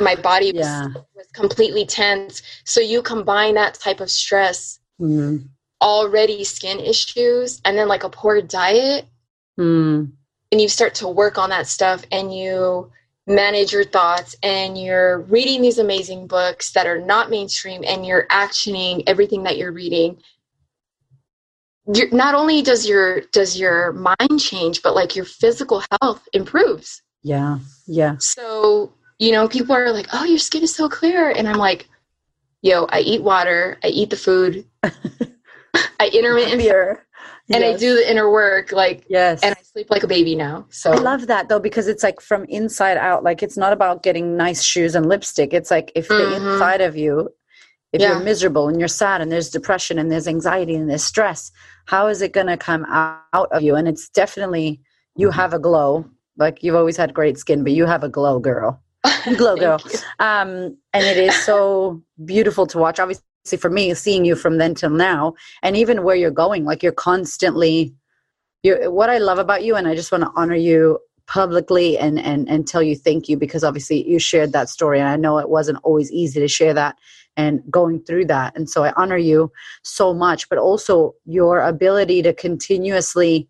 My 0.00 0.14
body 0.16 0.52
was, 0.52 0.66
Yeah. 0.66 0.88
was 1.14 1.26
completely 1.32 1.84
tense. 1.86 2.42
So 2.64 2.80
you 2.80 3.02
combine 3.02 3.54
that 3.54 3.74
type 3.74 4.00
of 4.00 4.10
stress, 4.10 4.80
mm, 5.00 5.46
already 5.80 6.42
skin 6.42 6.80
issues, 6.80 7.60
and 7.64 7.78
then 7.78 7.86
like 7.86 8.02
a 8.02 8.08
poor 8.08 8.40
diet, 8.40 9.06
mm, 9.58 10.10
and 10.50 10.60
you 10.60 10.68
start 10.68 10.94
to 10.96 11.08
work 11.08 11.38
on 11.38 11.50
that 11.50 11.66
stuff 11.68 12.04
and 12.10 12.34
you 12.34 12.90
manage 13.26 13.72
your 13.72 13.84
thoughts 13.84 14.36
and 14.42 14.80
you're 14.80 15.20
reading 15.22 15.60
these 15.60 15.78
amazing 15.78 16.26
books 16.26 16.72
that 16.72 16.86
are 16.86 16.98
not 16.98 17.30
mainstream 17.30 17.82
and 17.86 18.06
you're 18.06 18.26
actioning 18.28 19.02
everything 19.06 19.42
that 19.42 19.56
you're 19.56 19.72
reading 19.72 20.16
you're, 21.92 22.10
not 22.10 22.34
only 22.34 22.62
does 22.62 22.88
your 22.88 23.20
does 23.32 23.58
your 23.58 23.92
mind 23.92 24.40
change 24.40 24.82
but 24.82 24.94
like 24.94 25.16
your 25.16 25.24
physical 25.24 25.82
health 26.00 26.28
improves. 26.32 27.02
Yeah 27.22 27.58
yeah. 27.86 28.16
So 28.18 28.92
you 29.18 29.32
know 29.32 29.48
people 29.48 29.74
are 29.74 29.92
like 29.92 30.08
oh 30.12 30.24
your 30.24 30.38
skin 30.38 30.62
is 30.62 30.74
so 30.74 30.88
clear 30.88 31.30
and 31.30 31.48
i'm 31.48 31.56
like 31.56 31.88
yo 32.62 32.86
i 32.90 33.00
eat 33.00 33.22
water 33.22 33.78
i 33.82 33.88
eat 33.88 34.10
the 34.10 34.16
food 34.16 34.66
i 34.84 36.10
intermittent 36.12 36.60
And 37.52 37.62
i 37.64 37.76
do 37.76 37.94
the 37.94 38.10
inner 38.10 38.30
work 38.30 38.72
like 38.72 39.04
yes 39.08 39.42
and 39.42 39.54
i 39.58 39.62
sleep 39.62 39.90
like 39.90 40.02
a 40.02 40.06
baby 40.08 40.34
now 40.34 40.66
so 40.70 40.92
I 40.92 40.96
love 40.96 41.26
that 41.28 41.48
though 41.48 41.60
because 41.60 41.86
it's 41.86 42.02
like 42.02 42.20
from 42.20 42.44
inside 42.48 42.96
out. 42.96 43.22
Like 43.22 43.42
it's 43.42 43.56
not 43.56 43.72
about 43.72 44.02
getting 44.02 44.36
nice 44.36 44.62
shoes 44.62 44.94
and 44.94 45.06
lipstick. 45.08 45.52
It's 45.52 45.70
like 45.70 45.92
if 45.94 46.08
the 46.08 46.14
Mhm. 46.14 46.36
inside 46.52 46.80
of 46.80 46.96
you, 46.96 47.30
if 47.92 48.00
Yeah. 48.00 48.08
you're 48.08 48.20
miserable 48.20 48.68
and 48.68 48.78
you're 48.78 48.88
sad 48.88 49.20
and 49.20 49.30
there's 49.30 49.50
depression 49.50 49.98
and 49.98 50.10
there's 50.10 50.26
anxiety 50.26 50.74
and 50.74 50.88
there's 50.90 51.04
stress, 51.04 51.50
how 51.86 52.08
is 52.08 52.20
it 52.22 52.32
going 52.32 52.48
to 52.48 52.56
come 52.56 52.84
out 52.90 53.48
of 53.52 53.62
you? 53.62 53.74
And 53.76 53.86
it's 53.86 54.08
definitely 54.08 54.80
you 55.16 55.30
have 55.30 55.52
a 55.54 55.58
glow. 55.58 56.04
Like 56.36 56.62
you've 56.62 56.74
always 56.74 56.96
had 56.96 57.14
great 57.14 57.38
skin, 57.38 57.62
but 57.62 57.72
you 57.72 57.86
have 57.86 58.02
a 58.02 58.08
glow, 58.08 58.38
girl. 58.38 58.82
Glow, 59.36 59.56
girl. 59.56 59.80
Um, 60.18 60.76
and 60.92 61.04
it 61.06 61.16
is 61.16 61.34
so 61.44 62.02
beautiful 62.24 62.66
to 62.68 62.78
watch. 62.78 62.98
Obviously, 62.98 63.24
for 63.56 63.70
me, 63.70 63.94
seeing 63.94 64.24
you 64.24 64.34
from 64.34 64.58
then 64.58 64.74
till 64.74 64.90
now, 64.90 65.34
and 65.62 65.76
even 65.76 66.02
where 66.02 66.16
you're 66.16 66.30
going, 66.30 66.64
like 66.64 66.82
you're 66.82 66.92
constantly. 66.92 67.94
You're, 68.62 68.90
what 68.90 69.10
I 69.10 69.18
love 69.18 69.38
about 69.38 69.62
you, 69.62 69.76
and 69.76 69.86
I 69.86 69.94
just 69.94 70.10
want 70.10 70.24
to 70.24 70.32
honor 70.34 70.56
you 70.56 70.98
publicly 71.26 71.98
and 71.98 72.18
and 72.20 72.48
and 72.48 72.66
tell 72.66 72.82
you 72.82 72.94
thank 72.94 73.28
you 73.28 73.36
because 73.36 73.64
obviously 73.64 74.08
you 74.08 74.18
shared 74.18 74.52
that 74.52 74.68
story 74.68 75.00
and 75.00 75.08
I 75.08 75.16
know 75.16 75.38
it 75.38 75.48
wasn't 75.48 75.78
always 75.82 76.10
easy 76.12 76.38
to 76.40 76.48
share 76.48 76.72
that 76.74 76.96
and 77.36 77.62
going 77.68 78.00
through 78.00 78.26
that 78.26 78.56
and 78.56 78.70
so 78.70 78.84
I 78.84 78.92
honor 78.96 79.16
you 79.16 79.50
so 79.82 80.14
much 80.14 80.48
but 80.48 80.58
also 80.58 81.14
your 81.24 81.60
ability 81.60 82.22
to 82.22 82.32
continuously 82.32 83.48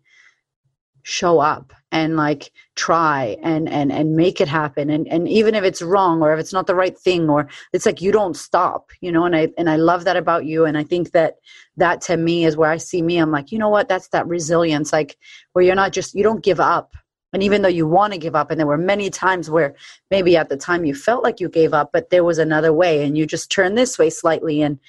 show 1.03 1.39
up 1.39 1.71
and 1.91 2.17
like 2.17 2.51
try 2.75 3.37
and 3.41 3.69
and 3.69 3.91
and 3.91 4.15
make 4.15 4.41
it 4.41 4.47
happen. 4.47 4.89
And 4.89 5.07
and 5.07 5.27
even 5.27 5.55
if 5.55 5.63
it's 5.63 5.81
wrong 5.81 6.21
or 6.21 6.33
if 6.33 6.39
it's 6.39 6.53
not 6.53 6.67
the 6.67 6.75
right 6.75 6.97
thing 6.97 7.29
or 7.29 7.47
it's 7.73 7.85
like 7.85 8.01
you 8.01 8.11
don't 8.11 8.35
stop 8.35 8.91
you 9.01 9.11
know 9.11 9.25
and 9.25 9.35
i 9.35 9.49
and 9.57 9.69
i 9.69 9.75
love 9.75 10.03
that 10.03 10.17
about 10.17 10.45
you. 10.45 10.65
And 10.65 10.77
i 10.77 10.83
think 10.83 11.11
that 11.11 11.35
that 11.77 12.01
to 12.01 12.17
me 12.17 12.45
is 12.45 12.57
where 12.57 12.71
i 12.71 12.77
see 12.77 13.01
me. 13.01 13.17
I'm 13.17 13.31
like 13.31 13.51
you 13.51 13.59
know 13.59 13.69
what? 13.69 13.87
That's 13.87 14.09
that 14.09 14.27
resilience 14.27 14.91
like 14.91 15.17
where 15.53 15.63
you're 15.63 15.75
not 15.75 15.93
just 15.93 16.13
you 16.15 16.23
don't 16.23 16.43
give 16.43 16.59
up 16.59 16.95
and 17.33 17.43
even 17.43 17.61
though 17.61 17.67
you 17.67 17.85
want 17.85 18.13
to 18.13 18.19
give 18.19 18.35
up 18.35 18.49
and 18.49 18.59
there 18.59 18.67
were 18.67 18.77
many 18.77 19.09
times 19.09 19.49
where 19.49 19.75
maybe 20.09 20.37
at 20.37 20.49
the 20.49 20.57
time 20.57 20.85
you 20.85 20.95
felt 20.95 21.23
like 21.23 21.39
you 21.39 21.49
gave 21.49 21.73
up 21.73 21.91
but 21.91 22.09
there 22.09 22.23
was 22.23 22.37
another 22.37 22.71
way 22.73 23.03
and 23.03 23.17
you 23.17 23.25
just 23.25 23.51
turn 23.51 23.75
this 23.75 23.97
way 23.99 24.09
slightly 24.09 24.61
and 24.61 24.79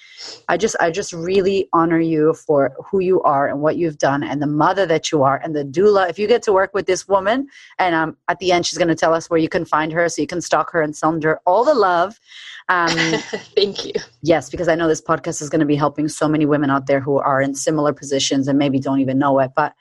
i 0.49 0.57
just 0.57 0.77
i 0.81 0.91
just 0.91 1.13
really 1.13 1.69
honor 1.73 2.01
you 2.01 2.35
for 2.35 2.73
who 2.85 3.01
you 3.01 3.21
are 3.23 3.49
and 3.49 3.61
what 3.61 3.77
you've 3.77 3.99
done 3.99 4.23
and 4.23 4.41
the 4.41 4.47
mother 4.47 4.87
that 4.87 5.11
you 5.11 5.23
are 5.23 5.41
and 5.43 5.55
the 5.55 5.65
doula. 5.65 6.09
If 6.09 6.19
you 6.19 6.27
get 6.27 6.43
to 6.45 6.53
work 6.53 6.75
with 6.75 6.87
this 6.87 7.09
woman 7.09 7.49
and 7.79 7.95
um, 7.95 8.17
at 8.29 8.39
the 8.39 8.53
end 8.53 8.67
she's 8.67 8.79
going 8.79 8.89
to 8.89 8.95
tell 8.95 9.15
us 9.15 9.29
where 9.29 9.39
you 9.39 9.49
can 9.49 9.65
find 9.65 9.93
her 9.93 10.09
so 10.09 10.23
you 10.23 10.29
can 10.29 10.41
stalk 10.41 10.71
her 10.73 10.83
and 10.83 10.97
send 10.97 11.25
her 11.25 11.41
all 11.47 11.65
the 11.65 11.75
love. 11.75 12.19
Um, 12.69 12.89
thank 13.57 13.87
you. 13.87 13.93
yes 14.23 14.51
because 14.51 14.69
i 14.69 14.75
know 14.75 14.89
this 14.89 15.01
podcast 15.01 15.41
is 15.41 15.49
going 15.49 15.61
to 15.61 15.67
be 15.67 15.77
helping 15.77 16.09
so 16.09 16.29
many 16.29 16.45
women 16.45 16.71
out 16.71 16.87
there 16.87 17.01
who 17.01 17.19
are 17.19 17.41
in 17.41 17.55
similar 17.55 17.93
positions 17.95 18.47
and 18.47 18.59
maybe 18.59 18.79
don't 18.79 19.01
even 19.01 19.19
know 19.19 19.39
it 19.39 19.53
but 19.57 19.75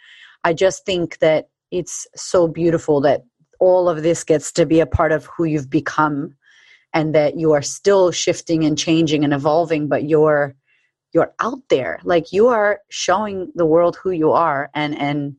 i 0.45 0.53
just 0.53 0.85
think 0.85 1.19
that 1.19 1.49
it's 1.71 2.07
so 2.15 2.47
beautiful 2.47 3.01
that 3.01 3.23
all 3.59 3.89
of 3.89 4.03
this 4.03 4.23
gets 4.23 4.51
to 4.53 4.65
be 4.65 4.79
a 4.79 4.85
part 4.85 5.11
of 5.11 5.25
who 5.25 5.45
you've 5.45 5.69
become 5.69 6.35
and 6.93 7.13
that 7.15 7.37
you 7.37 7.53
are 7.53 7.61
still 7.61 8.11
shifting 8.11 8.63
and 8.63 8.77
changing 8.77 9.23
and 9.23 9.33
evolving 9.33 9.87
but 9.87 10.07
you're 10.07 10.55
you're 11.13 11.33
out 11.39 11.61
there. 11.69 11.99
Like 12.03 12.31
you 12.33 12.47
are 12.47 12.81
showing 12.89 13.51
the 13.55 13.65
world 13.65 13.95
who 13.95 14.11
you 14.11 14.31
are 14.31 14.69
and 14.73 14.97
and 14.97 15.35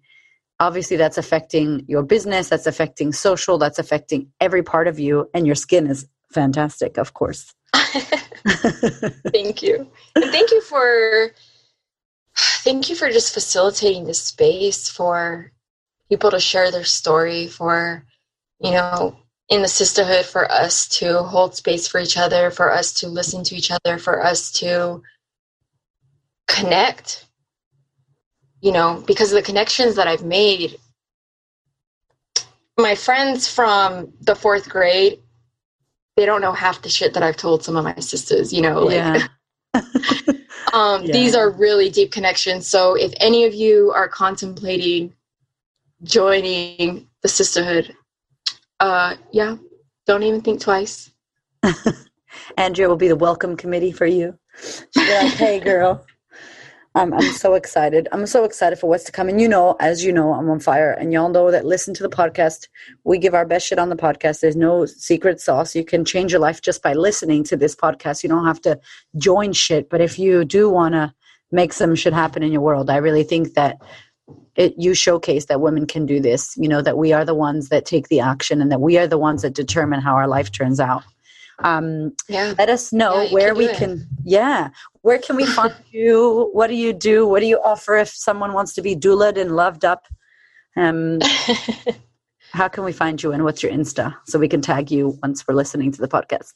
obviously 0.61 0.97
that's 0.97 1.19
affecting 1.19 1.85
your 1.87 2.03
business 2.03 2.49
that's 2.49 2.67
affecting 2.67 3.13
social 3.13 3.59
that's 3.59 3.79
affecting 3.79 4.29
every 4.41 4.63
part 4.63 4.89
of 4.89 4.99
you 4.99 5.31
and 5.33 5.47
your 5.47 5.55
skin 5.55 5.87
is 5.87 6.07
fantastic 6.33 6.97
of 6.99 7.15
course. 7.15 7.55
Thank 9.33 9.63
you. 9.63 9.91
And 10.15 10.25
thank 10.27 10.51
you 10.51 10.61
for 10.63 11.33
thank 12.37 12.89
you 12.89 12.97
for 12.97 13.11
just 13.11 13.35
facilitating 13.35 14.05
this 14.05 14.23
space 14.23 14.89
for 14.89 15.53
people 16.09 16.31
to 16.31 16.41
share 16.41 16.71
their 16.71 16.85
story, 16.85 17.47
for, 17.47 18.05
you 18.61 18.71
know, 18.71 19.17
in 19.49 19.63
the 19.63 19.69
sisterhood, 19.69 20.25
for 20.25 20.51
us 20.51 20.89
to 20.89 21.23
hold 21.23 21.55
space 21.55 21.87
for 21.87 22.01
each 22.01 22.17
other, 22.17 22.51
for 22.51 22.73
us 22.73 22.93
to 22.93 23.09
listen 23.09 23.45
to 23.45 23.55
each 23.55 23.71
other, 23.71 23.99
for 23.99 24.25
us 24.25 24.51
to 24.53 25.03
connect, 26.47 27.27
you 28.61 28.73
know, 28.73 29.03
because 29.07 29.33
of 29.33 29.37
the 29.37 29.43
connections 29.43 29.97
that 29.97 30.09
I've 30.09 30.25
made. 30.25 30.79
My 32.79 32.95
friends 32.95 33.49
from 33.49 34.13
the 34.21 34.35
fourth 34.35 34.69
grade, 34.69 35.21
they 36.17 36.27
don't 36.27 36.41
know 36.41 36.53
half 36.53 36.83
the 36.83 36.89
shit 36.89 37.15
that 37.15 37.23
I've 37.23 37.37
told 37.37 37.65
some 37.65 37.77
of 37.77 37.85
my 37.85 37.95
sisters, 37.97 38.53
you 38.53 38.63
know, 38.63 38.83
like. 38.83 38.95
Yeah. 38.95 39.29
um, 40.73 41.05
yeah. 41.05 41.13
These 41.13 41.35
are 41.35 41.51
really 41.51 41.91
deep 41.91 42.11
connections. 42.11 42.67
So, 42.67 42.95
if 42.95 43.13
any 43.21 43.45
of 43.45 43.55
you 43.55 43.93
are 43.95 44.09
contemplating 44.09 45.13
joining 46.03 47.09
the 47.23 47.29
sisterhood, 47.29 47.95
uh, 48.81 49.17
yeah, 49.33 49.57
don't 50.07 50.23
even 50.23 50.41
think 50.41 50.61
twice. 50.61 51.11
Andrea 52.57 52.89
will 52.89 52.97
be 52.97 53.09
the 53.09 53.17
welcome 53.17 53.57
committee 53.57 53.93
for 53.93 54.07
you. 54.07 54.39
Like, 54.97 55.33
hey, 55.35 55.61
girl. 55.61 56.05
I'm, 56.95 57.13
I'm 57.13 57.33
so 57.33 57.55
excited. 57.55 58.09
I'm 58.11 58.27
so 58.27 58.45
excited 58.45 58.79
for 58.79 58.89
what's 58.89 59.05
to 59.05 59.13
come. 59.13 59.29
And 59.29 59.41
you 59.41 59.47
know, 59.47 59.77
as 59.79 60.05
you 60.05 60.13
know, 60.13 60.33
I'm 60.33 60.51
on 60.51 60.59
fire. 60.59 60.91
And 60.93 61.13
y'all 61.13 61.29
know 61.29 61.51
that 61.51 61.65
listen 61.65 61.95
to 61.95 62.03
the 62.03 62.09
podcast. 62.09 62.67
We 63.05 63.19
give 63.19 63.35
our 63.35 63.47
best 63.47 63.67
shit 63.67 63.79
on 63.79 63.89
the 63.89 63.97
podcast. 63.97 64.41
There's 64.41 64.57
no 64.57 64.85
secret 64.85 65.41
sauce. 65.41 65.77
You 65.77 65.85
can 65.85 66.05
change 66.05 66.33
your 66.33 66.41
life 66.41 66.61
just 66.61 66.83
by 66.83 66.95
listening 66.95 67.45
to 67.45 67.57
this 67.57 67.77
podcast. 67.77 68.23
You 68.23 68.29
don't 68.29 68.47
have 68.47 68.61
to 68.63 68.81
join 69.17 69.53
shit. 69.53 69.89
But 69.91 70.01
if 70.01 70.19
you 70.19 70.45
do 70.45 70.69
want 70.69 70.95
to 70.95 71.15
make 71.53 71.73
some 71.73 71.95
shit 71.95 72.13
happen 72.13 72.43
in 72.43 72.53
your 72.53 72.63
world, 72.63 72.91
I 72.91 72.97
really 72.97 73.23
think 73.23 73.55
that 73.55 73.81
it, 74.59 74.75
you 74.77 74.93
showcase 74.93 75.47
that 75.47 75.61
women 75.61 75.87
can 75.87 76.05
do 76.05 76.21
this 76.21 76.57
you 76.57 76.69
know 76.69 76.83
that 76.83 76.99
we 76.99 77.13
are 77.13 77.25
the 77.25 77.35
ones 77.35 77.69
that 77.71 77.87
take 77.87 78.09
the 78.09 78.21
action 78.21 78.61
and 78.61 78.71
that 78.73 78.81
we 78.81 78.99
are 78.99 79.07
the 79.07 79.17
ones 79.17 79.43
that 79.43 79.55
determine 79.55 80.01
how 80.01 80.15
our 80.15 80.27
life 80.29 80.53
turns 80.53 80.81
out. 80.81 81.05
Um, 81.65 82.13
yeah. 82.29 82.55
let 82.57 82.69
us 82.69 82.93
know 82.93 83.23
yeah, 83.23 83.33
where 83.33 83.49
can 83.49 83.59
we 83.59 83.67
can 83.75 84.07
yeah 84.25 84.69
where 85.03 85.19
can 85.19 85.35
we 85.37 85.45
find 85.47 85.75
you? 85.91 86.51
What 86.53 86.69
do 86.69 86.75
you 86.75 86.93
do? 86.93 87.27
What 87.27 87.41
do 87.41 87.47
you 87.47 87.61
offer 87.65 87.97
if 87.97 88.11
someone 88.11 88.53
wants 88.53 88.75
to 88.75 88.83
be 88.83 88.95
doulaed 88.95 89.39
and 89.39 89.57
loved 89.57 89.85
up? 89.85 90.07
Um, 90.77 91.19
how 92.53 92.69
can 92.69 92.85
we 92.85 92.93
find 92.93 93.21
you 93.23 93.33
and 93.33 93.45
what's 93.45 93.63
your 93.63 93.73
insta 93.73 94.15
so 94.27 94.39
we 94.39 94.49
can 94.49 94.61
tag 94.61 94.91
you 94.91 95.19
once 95.23 95.47
we're 95.47 95.55
listening 95.55 95.93
to 95.93 96.01
the 96.01 96.09
podcast? 96.09 96.55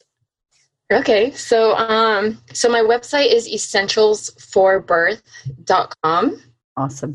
Okay 0.91 1.31
so 1.31 1.75
um 1.75 2.37
so 2.51 2.67
my 2.69 2.81
website 2.81 3.31
is 3.31 3.47
essentialsforbirth.com 3.49 6.41
awesome 6.77 7.13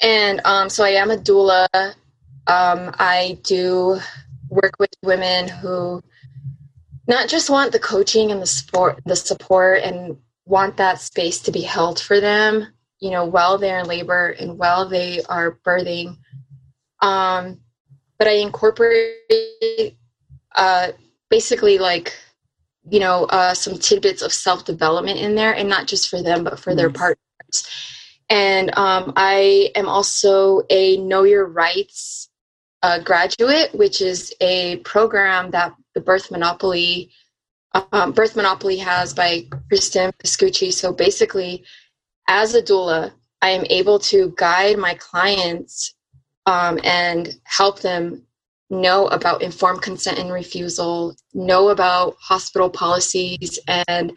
and 0.00 0.40
um, 0.44 0.68
so 0.68 0.84
I 0.84 0.90
am 0.90 1.10
a 1.10 1.16
doula. 1.16 1.66
Um, 2.46 2.94
I 2.98 3.38
do 3.42 3.98
work 4.48 4.78
with 4.78 4.90
women 5.02 5.48
who 5.48 6.02
not 7.06 7.28
just 7.28 7.50
want 7.50 7.72
the 7.72 7.78
coaching 7.78 8.30
and 8.30 8.40
the 8.40 8.46
support, 8.46 9.00
the 9.04 9.16
support, 9.16 9.82
and 9.82 10.16
want 10.46 10.76
that 10.76 11.00
space 11.00 11.40
to 11.40 11.52
be 11.52 11.62
held 11.62 12.00
for 12.00 12.20
them, 12.20 12.66
you 13.00 13.10
know, 13.10 13.24
while 13.24 13.58
they're 13.58 13.80
in 13.80 13.86
labor 13.86 14.34
and 14.38 14.58
while 14.58 14.88
they 14.88 15.22
are 15.28 15.58
birthing. 15.64 16.16
Um, 17.00 17.60
but 18.18 18.28
I 18.28 18.32
incorporate 18.32 19.96
uh, 20.56 20.92
basically 21.28 21.78
like 21.78 22.14
you 22.88 23.00
know 23.00 23.24
uh, 23.24 23.54
some 23.54 23.78
tidbits 23.78 24.22
of 24.22 24.32
self 24.32 24.64
development 24.64 25.18
in 25.18 25.34
there, 25.34 25.54
and 25.54 25.68
not 25.68 25.86
just 25.86 26.08
for 26.08 26.22
them, 26.22 26.44
but 26.44 26.58
for 26.58 26.74
their 26.74 26.90
partners 26.90 27.97
and 28.30 28.76
um, 28.76 29.12
I 29.16 29.70
am 29.74 29.88
also 29.88 30.62
a 30.70 30.96
Know 30.98 31.24
Your 31.24 31.46
Rights 31.46 32.28
uh, 32.82 33.00
graduate, 33.00 33.74
which 33.74 34.00
is 34.00 34.34
a 34.40 34.76
program 34.78 35.50
that 35.50 35.74
the 35.94 36.00
Birth 36.00 36.30
Monopoly 36.30 37.10
um, 37.92 38.12
Birth 38.12 38.34
Monopoly 38.34 38.78
has 38.78 39.12
by 39.12 39.46
Cristen 39.68 40.10
Pascucci. 40.22 40.72
So 40.72 40.92
basically, 40.92 41.64
as 42.28 42.54
a 42.54 42.62
doula, 42.62 43.12
I 43.42 43.50
am 43.50 43.66
able 43.70 43.98
to 44.00 44.32
guide 44.36 44.78
my 44.78 44.94
clients 44.94 45.94
um, 46.46 46.80
and 46.82 47.34
help 47.44 47.80
them 47.80 48.22
know 48.70 49.06
about 49.08 49.42
informed 49.42 49.82
consent 49.82 50.18
and 50.18 50.32
refusal, 50.32 51.14
know 51.34 51.68
about 51.68 52.16
hospital 52.20 52.70
policies 52.70 53.58
and 53.68 54.16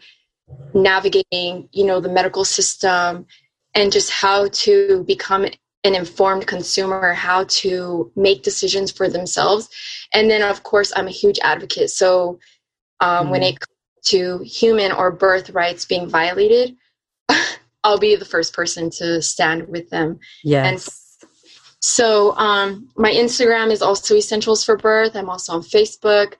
navigating, 0.74 1.68
you 1.72 1.84
know, 1.84 2.00
the 2.00 2.08
medical 2.08 2.44
system 2.44 3.26
and 3.74 3.92
just 3.92 4.10
how 4.10 4.48
to 4.48 5.04
become 5.06 5.46
an 5.84 5.94
informed 5.94 6.46
consumer, 6.46 7.12
how 7.12 7.44
to 7.44 8.10
make 8.14 8.42
decisions 8.42 8.90
for 8.90 9.08
themselves. 9.08 9.68
And 10.14 10.30
then, 10.30 10.42
of 10.42 10.62
course, 10.62 10.92
I'm 10.94 11.08
a 11.08 11.12
huge 11.12 11.38
advocate. 11.42 11.90
So 11.90 12.38
um, 13.00 13.24
mm-hmm. 13.24 13.30
when 13.30 13.42
it 13.42 13.60
comes 13.60 13.78
to 14.04 14.38
human 14.38 14.92
or 14.92 15.10
birth 15.10 15.50
rights 15.50 15.84
being 15.84 16.08
violated, 16.08 16.76
I'll 17.84 17.98
be 17.98 18.14
the 18.14 18.24
first 18.24 18.52
person 18.52 18.90
to 18.98 19.20
stand 19.22 19.68
with 19.68 19.90
them. 19.90 20.20
Yes. 20.44 20.66
And 20.66 21.28
so 21.80 22.36
um, 22.36 22.88
my 22.96 23.10
Instagram 23.10 23.72
is 23.72 23.82
also 23.82 24.14
Essentials 24.14 24.64
for 24.64 24.76
Birth. 24.76 25.16
I'm 25.16 25.28
also 25.28 25.54
on 25.54 25.62
Facebook 25.62 26.34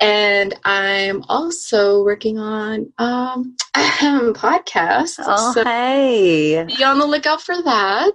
and 0.00 0.54
I'm 0.64 1.24
also 1.28 2.02
working 2.04 2.38
on 2.38 2.92
um 2.98 3.56
podcast. 3.74 5.16
Oh, 5.24 5.52
so 5.52 5.64
hey! 5.64 6.64
Be 6.64 6.84
on 6.84 6.98
the 6.98 7.06
lookout 7.06 7.40
for 7.40 7.60
that. 7.62 8.12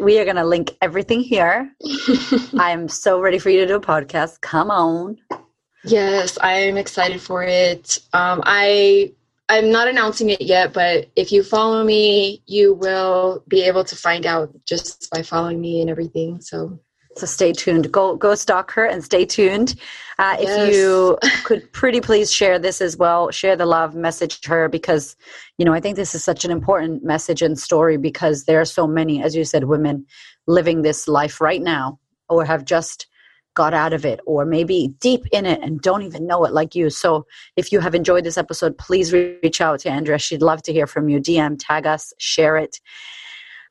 We 0.00 0.18
are 0.18 0.24
going 0.24 0.36
to 0.36 0.44
link 0.44 0.76
everything 0.82 1.20
here. 1.20 1.72
I'm 2.58 2.88
so 2.88 3.20
ready 3.20 3.38
for 3.38 3.50
you 3.50 3.60
to 3.60 3.66
do 3.66 3.76
a 3.76 3.80
podcast. 3.80 4.40
Come 4.40 4.68
on. 4.70 5.16
Yes, 5.84 6.36
I'm 6.40 6.76
excited 6.76 7.20
for 7.20 7.44
it. 7.44 8.00
Um, 8.12 8.42
I 8.44 9.12
I'm 9.48 9.70
not 9.70 9.86
announcing 9.86 10.30
it 10.30 10.40
yet, 10.40 10.72
but 10.72 11.08
if 11.14 11.30
you 11.30 11.44
follow 11.44 11.84
me, 11.84 12.42
you 12.46 12.74
will 12.74 13.44
be 13.46 13.62
able 13.62 13.84
to 13.84 13.94
find 13.94 14.26
out 14.26 14.50
just 14.64 15.08
by 15.12 15.22
following 15.22 15.60
me 15.60 15.80
and 15.80 15.88
everything. 15.88 16.40
So 16.40 16.80
so 17.16 17.26
stay 17.26 17.52
tuned. 17.52 17.90
Go 17.90 18.16
go 18.16 18.34
stalk 18.34 18.70
her 18.72 18.84
and 18.84 19.02
stay 19.02 19.24
tuned. 19.24 19.74
Uh, 20.18 20.36
yes. 20.38 20.68
If 20.68 20.74
you 20.74 21.18
could 21.44 21.72
pretty 21.72 22.00
please 22.00 22.32
share 22.32 22.58
this 22.58 22.80
as 22.80 22.96
well, 22.96 23.30
share 23.30 23.56
the 23.56 23.66
love, 23.66 23.94
message 23.94 24.44
her 24.46 24.68
because 24.68 25.16
you 25.58 25.64
know 25.64 25.72
I 25.72 25.80
think 25.80 25.96
this 25.96 26.14
is 26.14 26.22
such 26.22 26.44
an 26.44 26.50
important 26.50 27.04
message 27.04 27.42
and 27.42 27.58
story 27.58 27.96
because 27.96 28.44
there 28.44 28.60
are 28.60 28.66
so 28.66 28.86
many, 28.86 29.22
as 29.22 29.34
you 29.34 29.44
said, 29.44 29.64
women 29.64 30.06
living 30.46 30.82
this 30.82 31.08
life 31.08 31.40
right 31.40 31.62
now 31.62 31.98
or 32.28 32.44
have 32.44 32.64
just 32.64 33.06
got 33.54 33.72
out 33.72 33.94
of 33.94 34.04
it 34.04 34.20
or 34.26 34.44
maybe 34.44 34.94
deep 35.00 35.26
in 35.32 35.46
it 35.46 35.60
and 35.62 35.80
don't 35.80 36.02
even 36.02 36.26
know 36.26 36.44
it 36.44 36.52
like 36.52 36.74
you. 36.74 36.90
So 36.90 37.26
if 37.56 37.72
you 37.72 37.80
have 37.80 37.94
enjoyed 37.94 38.22
this 38.22 38.36
episode, 38.36 38.76
please 38.76 39.12
reach 39.14 39.62
out 39.62 39.80
to 39.80 39.90
Andrea. 39.90 40.18
She'd 40.18 40.42
love 40.42 40.62
to 40.64 40.72
hear 40.74 40.86
from 40.86 41.08
you. 41.08 41.18
DM, 41.18 41.56
tag 41.58 41.86
us, 41.86 42.12
share 42.18 42.58
it. 42.58 42.78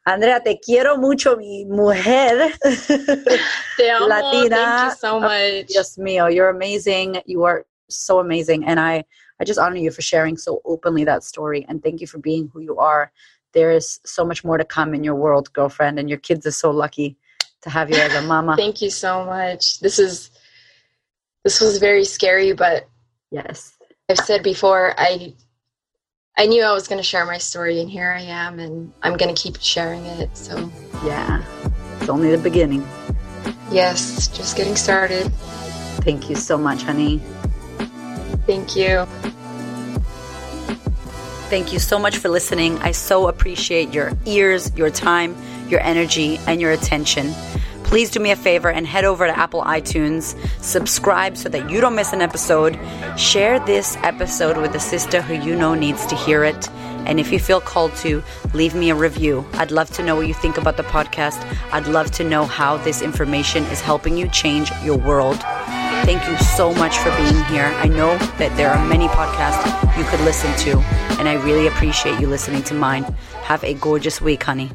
Andrea, 0.05 0.39
te 0.39 0.59
quiero 0.59 0.97
mucho, 0.97 1.35
mi 1.35 1.65
mujer. 1.65 2.53
Te 3.77 3.89
amo. 3.89 4.07
Latina. 4.07 4.55
Thank 4.55 4.91
you 4.91 4.97
so 4.97 5.15
oh, 5.15 5.19
much. 5.19 5.67
Dios 5.67 5.97
mío, 5.97 6.33
you're 6.33 6.49
amazing. 6.49 7.21
You 7.25 7.43
are 7.45 7.65
so 7.89 8.19
amazing. 8.19 8.65
And 8.65 8.79
I, 8.79 9.03
I 9.39 9.43
just 9.45 9.59
honor 9.59 9.77
you 9.77 9.89
for 9.89 10.03
sharing 10.03 10.37
so 10.37 10.61
openly 10.63 11.05
that 11.05 11.23
story. 11.23 11.65
And 11.67 11.81
thank 11.81 12.01
you 12.01 12.07
for 12.07 12.19
being 12.19 12.51
who 12.53 12.59
you 12.59 12.77
are. 12.77 13.11
There 13.53 13.71
is 13.71 13.99
so 14.05 14.23
much 14.23 14.43
more 14.43 14.59
to 14.59 14.65
come 14.65 14.93
in 14.93 15.03
your 15.03 15.15
world, 15.15 15.51
girlfriend. 15.53 15.97
And 15.97 16.07
your 16.07 16.19
kids 16.19 16.45
are 16.45 16.51
so 16.51 16.69
lucky 16.69 17.17
to 17.61 17.71
have 17.71 17.89
you 17.89 17.97
as 17.97 18.13
a 18.13 18.21
mama. 18.21 18.55
thank 18.57 18.83
you 18.83 18.91
so 18.91 19.25
much. 19.25 19.79
This 19.79 19.97
is, 19.97 20.29
this 21.43 21.59
was 21.59 21.79
very 21.79 22.05
scary, 22.05 22.53
but 22.53 22.87
yes, 23.31 23.75
I've 24.07 24.19
said 24.19 24.43
before, 24.43 24.93
I 24.99 25.33
I 26.37 26.47
knew 26.47 26.63
I 26.63 26.73
was 26.73 26.89
going 26.89 26.99
to 26.99 27.03
share 27.03 27.25
my 27.25 27.37
story, 27.37 27.79
and 27.79 27.89
here 27.89 28.11
I 28.11 28.23
am, 28.23 28.59
and 28.59 28.91
I'm 29.01 29.15
going 29.15 29.33
to 29.33 29.41
keep 29.41 29.61
sharing 29.61 30.05
it. 30.05 30.35
So, 30.35 30.69
yeah, 31.05 31.41
it's 31.99 32.09
only 32.09 32.29
the 32.29 32.37
beginning. 32.37 32.85
Yes, 33.71 34.27
just 34.27 34.57
getting 34.57 34.75
started. 34.75 35.31
Thank 36.03 36.29
you 36.29 36.35
so 36.35 36.57
much, 36.57 36.83
honey. 36.83 37.21
Thank 38.45 38.75
you. 38.75 39.05
Thank 41.47 41.71
you 41.71 41.79
so 41.79 41.97
much 41.97 42.17
for 42.17 42.27
listening. 42.27 42.79
I 42.79 42.91
so 42.91 43.29
appreciate 43.29 43.93
your 43.93 44.11
ears, 44.25 44.75
your 44.75 44.89
time, 44.89 45.37
your 45.69 45.79
energy, 45.79 46.37
and 46.47 46.59
your 46.59 46.71
attention 46.71 47.33
please 47.85 48.09
do 48.09 48.19
me 48.19 48.31
a 48.31 48.35
favor 48.35 48.69
and 48.69 48.85
head 48.85 49.05
over 49.05 49.25
to 49.25 49.37
Apple 49.37 49.61
iTunes, 49.63 50.35
subscribe 50.61 51.37
so 51.37 51.47
that 51.49 51.69
you 51.69 51.79
don't 51.79 51.95
miss 51.95 52.11
an 52.11 52.21
episode, 52.21 52.77
share 53.17 53.59
this 53.65 53.95
episode 54.03 54.57
with 54.57 54.75
a 54.75 54.79
sister 54.79 55.21
who 55.21 55.33
you 55.35 55.55
know 55.55 55.73
needs 55.75 56.05
to 56.07 56.15
hear 56.15 56.43
it. 56.43 56.69
And 57.05 57.19
if 57.19 57.31
you 57.31 57.39
feel 57.39 57.61
called 57.61 57.95
to, 57.97 58.23
leave 58.53 58.73
me 58.73 58.89
a 58.89 58.95
review. 58.95 59.45
I'd 59.53 59.71
love 59.71 59.91
to 59.91 60.03
know 60.03 60.15
what 60.15 60.27
you 60.27 60.33
think 60.33 60.57
about 60.57 60.75
the 60.75 60.83
podcast. 60.83 61.39
I'd 61.71 61.87
love 61.87 62.09
to 62.11 62.23
know 62.23 62.45
how 62.45 62.77
this 62.77 63.01
information 63.01 63.63
is 63.65 63.79
helping 63.79 64.17
you 64.17 64.27
change 64.29 64.71
your 64.83 64.97
world. 64.97 65.37
Thank 66.03 66.27
you 66.27 66.37
so 66.37 66.73
much 66.73 66.97
for 66.97 67.15
being 67.17 67.43
here. 67.45 67.71
I 67.77 67.87
know 67.87 68.17
that 68.39 68.55
there 68.57 68.71
are 68.71 68.85
many 68.87 69.07
podcasts 69.07 69.97
you 69.97 70.03
could 70.05 70.19
listen 70.21 70.53
to, 70.65 70.79
and 71.19 71.29
I 71.29 71.33
really 71.45 71.67
appreciate 71.67 72.19
you 72.19 72.27
listening 72.27 72.63
to 72.63 72.73
mine. 72.73 73.03
Have 73.43 73.63
a 73.63 73.75
gorgeous 73.75 74.19
week, 74.19 74.43
honey. 74.43 74.71